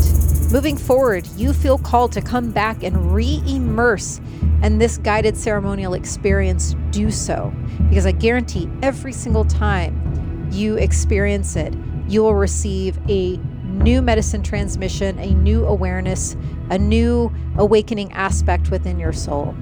moving 0.52 0.76
forward 0.76 1.26
you 1.36 1.52
feel 1.52 1.78
called 1.78 2.12
to 2.12 2.22
come 2.22 2.52
back 2.52 2.84
and 2.84 3.12
re 3.12 3.42
immerse 3.46 4.20
in 4.62 4.78
this 4.78 4.98
guided 4.98 5.36
ceremonial 5.36 5.94
experience, 5.94 6.76
do 6.90 7.10
so. 7.10 7.52
Because 7.88 8.06
I 8.06 8.12
guarantee 8.12 8.70
every 8.82 9.12
single 9.12 9.44
time 9.44 10.48
you 10.52 10.76
experience 10.76 11.56
it, 11.56 11.74
you 12.06 12.22
will 12.22 12.34
receive 12.36 12.98
a 13.08 13.40
new 13.74 14.00
medicine 14.00 14.42
transmission, 14.42 15.18
a 15.18 15.34
new 15.34 15.66
awareness, 15.66 16.36
a 16.70 16.78
new 16.78 17.32
awakening 17.58 18.12
aspect 18.12 18.70
within 18.70 18.98
your 18.98 19.12
soul. 19.12 19.54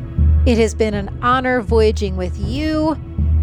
It 0.46 0.58
has 0.58 0.74
been 0.74 0.94
an 0.94 1.18
honor 1.22 1.60
voyaging 1.60 2.16
with 2.16 2.38
you. 2.38 2.96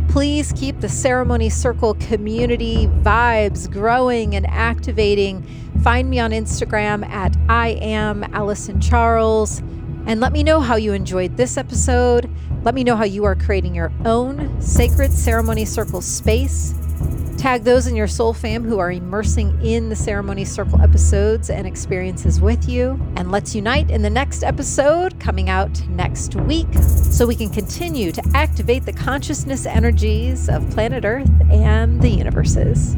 Please 0.09 0.51
keep 0.53 0.79
the 0.79 0.89
ceremony 0.89 1.49
circle 1.49 1.93
community 1.95 2.87
vibes 2.87 3.71
growing 3.71 4.35
and 4.35 4.45
activating. 4.47 5.43
Find 5.83 6.09
me 6.09 6.19
on 6.19 6.31
Instagram 6.31 7.07
at 7.07 7.37
I 7.47 7.69
am 7.81 8.23
Alyson 8.33 8.81
Charles 8.81 9.59
And 10.07 10.19
let 10.19 10.31
me 10.33 10.43
know 10.43 10.59
how 10.59 10.75
you 10.75 10.93
enjoyed 10.93 11.37
this 11.37 11.55
episode. 11.57 12.29
Let 12.63 12.73
me 12.73 12.83
know 12.83 12.95
how 12.95 13.05
you 13.05 13.23
are 13.25 13.35
creating 13.35 13.75
your 13.75 13.91
own 14.05 14.59
sacred 14.61 15.13
ceremony 15.13 15.65
circle 15.65 16.01
space. 16.01 16.73
Tag 17.39 17.63
those 17.63 17.87
in 17.87 17.95
your 17.95 18.05
soul 18.05 18.33
fam 18.33 18.65
who 18.65 18.79
are 18.79 18.91
immersing 18.91 19.57
in 19.65 19.87
the 19.87 19.95
ceremony 19.95 20.43
circle 20.43 20.81
episodes 20.81 21.49
and 21.49 21.65
experiences 21.65 22.41
with 22.41 22.67
you. 22.67 22.99
And 23.15 23.31
let's 23.31 23.55
unite 23.55 23.89
in 23.89 24.01
the 24.01 24.09
next 24.09 24.43
episode 24.43 25.17
coming 25.21 25.49
out 25.49 25.87
next 25.87 26.35
week 26.35 26.67
so 26.73 27.25
we 27.25 27.37
can 27.37 27.49
continue 27.49 28.11
to 28.11 28.21
activate 28.33 28.85
the 28.85 28.91
consciousness 28.91 29.65
energies 29.65 30.49
of 30.49 30.69
planet 30.71 31.05
Earth 31.05 31.31
and 31.49 32.01
the 32.01 32.09
universes. 32.09 32.97